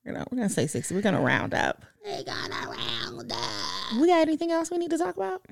you 0.04 0.12
know, 0.12 0.24
we're 0.30 0.36
going 0.38 0.48
to 0.48 0.54
say 0.54 0.66
60. 0.66 0.94
We're 0.94 1.02
going 1.02 1.14
to 1.16 1.20
round 1.20 1.52
up. 1.52 1.84
they 2.02 2.24
gonna 2.24 2.70
round 2.70 3.30
up 3.30 4.00
We 4.00 4.06
got 4.06 4.20
anything 4.22 4.52
else 4.52 4.70
we 4.70 4.78
need 4.78 4.90
to 4.90 4.98
talk 4.98 5.16
about? 5.16 5.44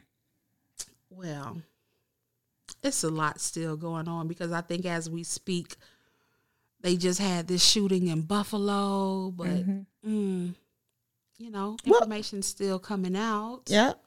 well 1.10 1.60
it's 2.82 3.04
a 3.04 3.08
lot 3.10 3.38
still 3.40 3.76
going 3.76 4.08
on 4.08 4.26
because 4.28 4.50
i 4.52 4.60
think 4.60 4.84
as 4.84 5.08
we 5.08 5.22
speak 5.22 5.76
they 6.84 6.96
just 6.96 7.18
had 7.18 7.48
this 7.48 7.64
shooting 7.64 8.06
in 8.08 8.20
buffalo 8.20 9.30
but 9.30 9.48
mm, 10.06 10.54
you 11.38 11.50
know 11.50 11.76
Well- 11.86 11.98
information's 12.00 12.46
still 12.46 12.78
coming 12.78 13.16
out 13.16 13.62
Yep. 13.66 13.98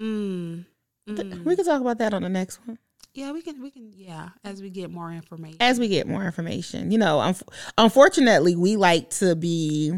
mm, 0.00 0.64
mm. 1.08 1.44
We 1.44 1.56
can 1.56 1.64
talk 1.64 1.80
about 1.80 1.98
that 1.98 2.14
on 2.14 2.22
the 2.22 2.28
next 2.28 2.60
one. 2.64 2.78
yeah 3.12 3.32
we 3.32 3.42
can 3.42 3.60
we 3.60 3.70
can 3.70 3.92
yeah 3.94 4.30
as 4.44 4.62
we 4.62 4.70
get 4.70 4.90
more 4.90 5.10
information 5.12 5.58
as 5.60 5.78
we 5.80 5.88
get 5.88 6.06
more 6.06 6.24
information. 6.24 6.90
You 6.92 6.98
know, 6.98 7.18
unf- 7.18 7.42
unfortunately, 7.76 8.54
we 8.56 8.76
like 8.76 9.10
to 9.20 9.34
be, 9.36 9.92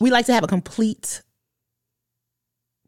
we 0.00 0.10
like 0.10 0.26
to 0.26 0.32
have 0.34 0.44
a 0.44 0.46
complete 0.46 1.22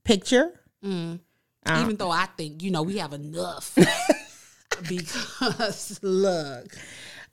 picture. 0.04 0.52
Mm. 0.84 1.20
Um, 1.66 1.82
even 1.82 1.96
though 1.96 2.10
i 2.10 2.26
think 2.36 2.62
you 2.62 2.70
know 2.70 2.82
we 2.82 2.98
have 2.98 3.14
enough 3.14 3.74
because 4.88 5.98
look 6.02 6.66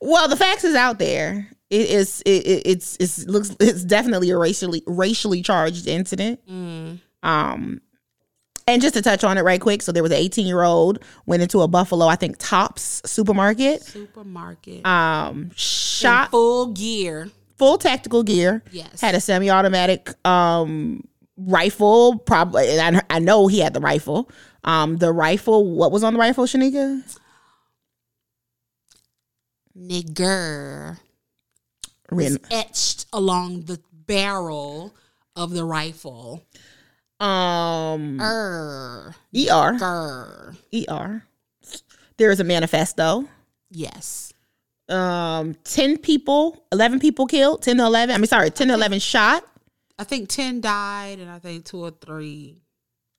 well, 0.01 0.27
the 0.27 0.35
facts 0.35 0.63
is 0.63 0.75
out 0.75 0.99
there. 0.99 1.47
It 1.69 1.89
is. 1.89 2.21
It, 2.25 2.45
it, 2.45 2.61
it's. 2.65 2.97
It's 2.99 3.25
looks. 3.27 3.55
It's 3.59 3.83
definitely 3.85 4.29
a 4.31 4.37
racially 4.37 4.83
racially 4.87 5.41
charged 5.41 5.87
incident. 5.87 6.39
mm, 6.47 6.99
Um, 7.23 7.81
and 8.67 8.81
just 8.81 8.93
to 8.95 9.01
touch 9.01 9.23
on 9.23 9.37
it 9.37 9.41
right 9.41 9.59
quick, 9.59 9.81
so 9.81 9.91
there 9.91 10.03
was 10.03 10.11
an 10.11 10.17
18 10.17 10.45
year 10.45 10.63
old 10.63 10.99
went 11.25 11.41
into 11.41 11.61
a 11.61 11.67
Buffalo, 11.67 12.07
I 12.07 12.15
think 12.15 12.35
Tops 12.39 13.01
supermarket. 13.05 13.83
supermarket 13.83 14.85
Um, 14.85 15.43
in 15.43 15.51
shot 15.55 16.31
full 16.31 16.67
gear 16.73 17.29
full 17.57 17.77
tactical 17.77 18.23
gear. 18.23 18.63
Yes. 18.71 18.99
Had 19.01 19.15
a 19.15 19.21
semi-automatic 19.21 20.13
um 20.27 21.03
rifle. 21.37 22.17
Probably, 22.19 22.67
and 22.69 22.97
I, 22.97 23.01
I 23.09 23.19
know 23.19 23.47
he 23.47 23.59
had 23.59 23.73
the 23.73 23.79
rifle. 23.81 24.29
Um, 24.63 24.97
the 24.97 25.11
rifle. 25.11 25.65
What 25.71 25.91
was 25.91 26.03
on 26.03 26.13
the 26.13 26.19
rifle, 26.19 26.45
Shanika? 26.45 27.01
Nigger 29.81 30.97
Written. 32.11 32.39
etched 32.51 33.05
along 33.13 33.61
the 33.63 33.79
barrel 34.05 34.93
of 35.35 35.51
the 35.51 35.63
rifle. 35.63 36.43
Um, 37.19 38.19
Er, 38.19 39.13
er 39.33 39.77
ger. 39.79 40.55
er. 40.89 41.23
There 42.17 42.31
is 42.31 42.39
a 42.39 42.43
manifesto. 42.43 43.27
Yes. 43.69 44.33
Um, 44.89 45.55
ten 45.63 45.97
people, 45.97 46.65
eleven 46.71 46.99
people 46.99 47.25
killed. 47.27 47.61
Ten 47.61 47.77
to 47.77 47.85
eleven. 47.85 48.13
I 48.15 48.17
mean, 48.17 48.25
sorry, 48.27 48.49
ten 48.49 48.67
to 48.69 48.73
eleven 48.73 48.99
shot. 48.99 49.43
I 49.99 50.03
think 50.03 50.29
10 50.29 50.61
died 50.61 51.19
and 51.19 51.29
I 51.29 51.37
think 51.37 51.63
two 51.63 51.77
or 51.83 51.91
three 51.91 52.57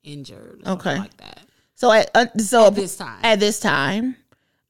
injured. 0.03 0.63
Or 0.67 0.73
Okay. 0.73 0.91
okay. 0.91 0.99
Like 0.99 1.17
that. 1.19 1.39
So 1.77 1.93
at 1.93 2.11
uh, 2.13 2.27
so 2.39 2.67
At 2.67 2.75
this 2.75 2.97
time. 2.97 3.21
at 3.23 3.39
this 3.39 3.61
time, 3.61 4.17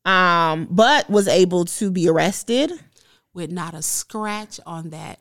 um, 0.04 0.66
but 0.70 1.08
was 1.10 1.28
able 1.28 1.64
to 1.64 1.90
be 1.90 2.08
arrested. 2.08 2.72
with 3.34 3.50
not 3.50 3.74
a 3.74 3.82
scratch 3.82 4.60
on 4.66 4.90
that 4.90 5.20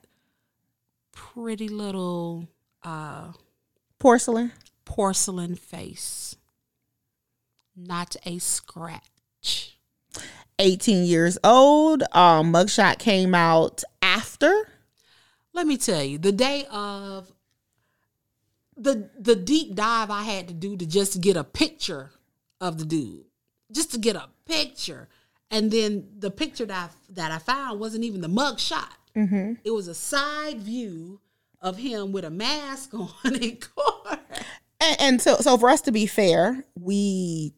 pretty 1.12 1.68
little 1.68 2.48
uh, 2.84 3.32
Porcelain. 4.00 4.52
porcelain 4.86 5.56
face. 5.56 6.36
Not 7.76 8.16
a 8.26 8.38
scratch. 8.40 9.78
18 10.60 11.06
years 11.06 11.38
old. 11.44 12.04
Um, 12.12 12.52
mugshot 12.54 13.00
came 13.00 13.34
out 13.34 13.84
after. 14.02 14.68
Let 15.54 15.68
me 15.68 15.78
tell 15.78 16.04
you, 16.04 16.18
the 16.18 16.32
day 16.32 16.66
of 16.72 17.32
the 18.78 19.10
the 19.20 19.36
deep 19.36 19.76
dive 19.76 20.10
I 20.10 20.24
had 20.24 20.48
to 20.48 20.54
do 20.54 20.76
to 20.78 20.86
just 20.86 21.22
get 21.22 21.36
a 21.38 21.44
picture 21.44 22.12
of 22.60 22.78
the 22.78 22.86
dude, 22.86 23.26
just 23.72 23.92
to 23.94 24.00
get 24.00 24.16
a 24.16 24.30
picture, 24.46 25.08
and 25.50 25.72
then 25.72 26.08
the 26.18 26.32
picture 26.32 26.66
that 26.66 26.90
I, 26.92 27.14
that 27.14 27.32
I 27.32 27.38
found 27.40 27.80
wasn't 27.80 28.04
even 28.04 28.22
the 28.22 28.28
mug 28.28 28.60
shot. 28.60 28.94
Mm-hmm. 29.16 29.54
It 29.64 29.72
was 29.72 29.88
a 29.88 29.96
side 29.96 30.62
view 30.62 31.20
of 31.60 31.78
him 31.78 32.12
with 32.12 32.26
a 32.26 32.30
mask 32.30 32.94
on 32.94 33.10
in 33.36 33.58
court. 33.58 34.20
And, 34.80 34.98
and 35.02 35.22
so, 35.22 35.36
so 35.38 35.58
for 35.58 35.70
us 35.70 35.82
to 35.82 35.92
be 35.92 36.06
fair, 36.08 36.64
we 36.80 37.54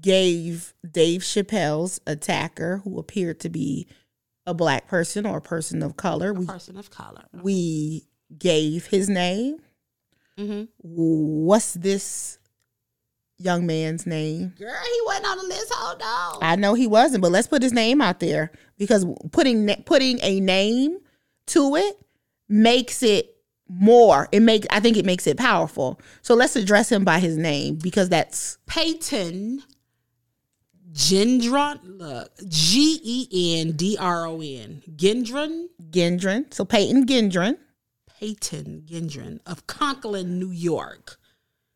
gave 0.00 0.74
Dave 0.90 1.20
Chappelle's 1.22 2.00
attacker, 2.06 2.78
who 2.84 2.98
appeared 2.98 3.40
to 3.40 3.48
be 3.48 3.86
a 4.46 4.54
black 4.54 4.88
person 4.88 5.26
or 5.26 5.38
a 5.38 5.42
person 5.42 5.82
of 5.82 5.96
color, 5.96 6.32
we 6.32 6.46
Person 6.46 6.76
of 6.76 6.90
color. 6.90 7.24
we 7.42 8.06
gave 8.36 8.86
his 8.86 9.08
name. 9.08 9.58
hmm 10.38 10.64
What's 10.78 11.74
this 11.74 12.38
young 13.38 13.66
man's 13.66 14.06
name? 14.06 14.54
Girl, 14.58 14.68
he 14.68 15.00
wasn't 15.06 15.26
on 15.26 15.38
the 15.38 15.44
list. 15.44 15.72
Hold 15.74 16.02
on. 16.02 16.42
I 16.42 16.56
know 16.56 16.74
he 16.74 16.86
wasn't, 16.86 17.22
but 17.22 17.32
let's 17.32 17.48
put 17.48 17.62
his 17.62 17.72
name 17.72 18.00
out 18.00 18.20
there 18.20 18.50
because 18.78 19.06
putting 19.32 19.68
putting 19.84 20.18
a 20.22 20.40
name 20.40 20.98
to 21.48 21.76
it 21.76 21.98
makes 22.48 23.02
it 23.02 23.36
more. 23.68 24.28
It 24.32 24.40
make 24.40 24.66
I 24.70 24.80
think 24.80 24.96
it 24.96 25.06
makes 25.06 25.26
it 25.26 25.36
powerful. 25.36 26.00
So 26.22 26.34
let's 26.34 26.56
address 26.56 26.90
him 26.90 27.04
by 27.04 27.18
his 27.18 27.36
name 27.36 27.76
because 27.76 28.08
that's 28.08 28.58
Peyton 28.66 29.62
Gendron. 30.92 31.80
Look, 31.82 32.32
G 32.48 33.00
E 33.02 33.60
N 33.60 33.72
D 33.72 33.96
R 34.00 34.26
O 34.26 34.40
N. 34.40 34.82
Gendron. 34.96 35.66
Gendron. 35.90 36.52
So 36.52 36.64
Peyton 36.64 37.06
Gendron 37.06 37.58
Peyton 38.18 38.84
Gendron 38.86 39.40
of 39.46 39.66
Conklin, 39.66 40.38
New 40.38 40.50
York. 40.50 41.18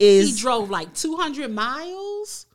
He 0.01 0.33
drove 0.37 0.71
like 0.71 0.95
200 0.95 1.51
miles. 1.51 2.47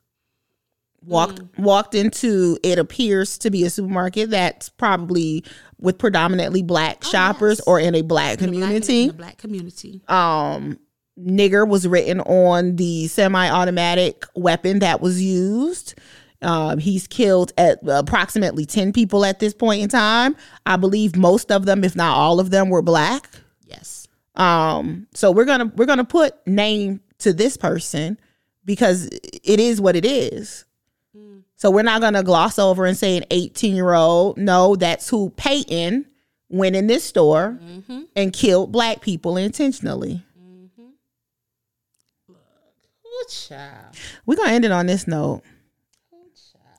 walked 1.03 1.41
walked 1.59 1.93
into 1.95 2.57
it 2.63 2.79
appears 2.79 3.37
to 3.37 3.51
be 3.51 3.63
a 3.63 3.69
supermarket 3.69 4.31
that's 4.31 4.69
probably 4.69 5.43
with 5.79 5.97
predominantly 5.99 6.63
black 6.63 7.03
shoppers 7.03 7.59
yes. 7.59 7.67
or 7.67 7.79
in 7.79 7.93
a 7.93 8.01
black 8.01 8.41
in 8.41 8.49
black- 8.49 8.61
community. 8.63 9.07
the 9.07 9.13
black 9.13 9.37
community. 9.37 10.01
um 10.07 10.79
nigger 11.19 11.67
was 11.67 11.87
written 11.87 12.19
on 12.21 12.75
the 12.77 13.07
semi-automatic 13.07 14.25
weapon 14.35 14.79
that 14.79 14.99
was 14.99 15.21
used 15.21 15.93
um, 16.41 16.77
he's 16.79 17.07
killed 17.07 17.53
at 17.57 17.79
approximately 17.87 18.65
10 18.65 18.91
people 18.91 19.23
at 19.25 19.39
this 19.39 19.53
point 19.53 19.81
in 19.83 19.87
time 19.89 20.35
i 20.65 20.75
believe 20.75 21.15
most 21.15 21.51
of 21.51 21.65
them 21.65 21.83
if 21.83 21.95
not 21.95 22.17
all 22.17 22.39
of 22.39 22.49
them 22.49 22.69
were 22.69 22.81
black 22.81 23.29
Yes. 23.67 24.07
um 24.35 25.07
so 25.13 25.29
we're 25.31 25.45
gonna 25.45 25.71
we're 25.75 25.85
gonna 25.85 26.03
put 26.03 26.33
name 26.47 26.99
to 27.19 27.33
this 27.33 27.57
person 27.57 28.19
because 28.63 29.05
it 29.07 29.59
is 29.59 29.79
what 29.81 29.95
it 29.95 30.05
is 30.05 30.65
So 31.57 31.71
we're 31.71 31.83
not 31.83 32.01
going 32.01 32.13
to 32.15 32.23
gloss 32.23 32.59
over 32.59 32.85
and 32.85 32.97
say 32.97 33.15
an 33.17 33.23
18 33.31 33.75
year 33.75 33.93
old. 33.93 34.37
No, 34.37 34.75
that's 34.75 35.07
who 35.09 35.29
Peyton 35.31 36.05
went 36.49 36.75
in 36.75 36.87
this 36.87 37.03
store 37.03 37.57
and 38.15 38.33
killed 38.33 38.71
black 38.71 39.01
people 39.01 39.37
intentionally. 39.37 40.23
Ooh, 42.29 43.25
child. 43.29 43.95
We're 44.25 44.35
going 44.35 44.49
to 44.49 44.55
end 44.55 44.65
it 44.65 44.71
on 44.71 44.85
this 44.87 45.07
note 45.07 45.41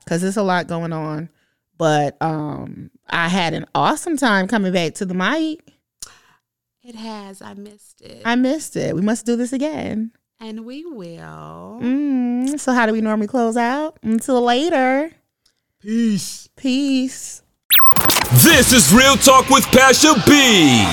because 0.03 0.21
there's 0.21 0.37
a 0.37 0.43
lot 0.43 0.67
going 0.67 0.93
on. 0.93 1.29
But 1.77 2.15
um, 2.21 2.91
I 3.09 3.27
had 3.27 3.53
an 3.53 3.65
awesome 3.75 4.17
time 4.17 4.47
coming 4.47 4.71
back 4.73 4.93
to 4.95 5.05
the 5.05 5.13
mic. 5.13 5.61
It 6.83 6.95
has. 6.95 7.41
I 7.41 7.53
missed 7.55 8.01
it. 8.01 8.21
I 8.23 8.35
missed 8.35 8.75
it. 8.75 8.95
We 8.95 9.01
must 9.01 9.25
do 9.25 9.35
this 9.35 9.51
again. 9.53 10.11
And 10.39 10.65
we 10.65 10.85
will. 10.85 11.79
Mm, 11.81 12.59
so, 12.59 12.73
how 12.73 12.85
do 12.85 12.93
we 12.93 13.01
normally 13.01 13.27
close 13.27 13.57
out? 13.57 13.97
Until 14.03 14.41
later. 14.41 15.11
Peace. 15.81 16.49
Peace. 16.55 17.43
This 18.43 18.73
is 18.73 18.93
Real 18.93 19.15
Talk 19.15 19.49
with 19.49 19.65
Pasha 19.65 20.13
B. 20.25 20.85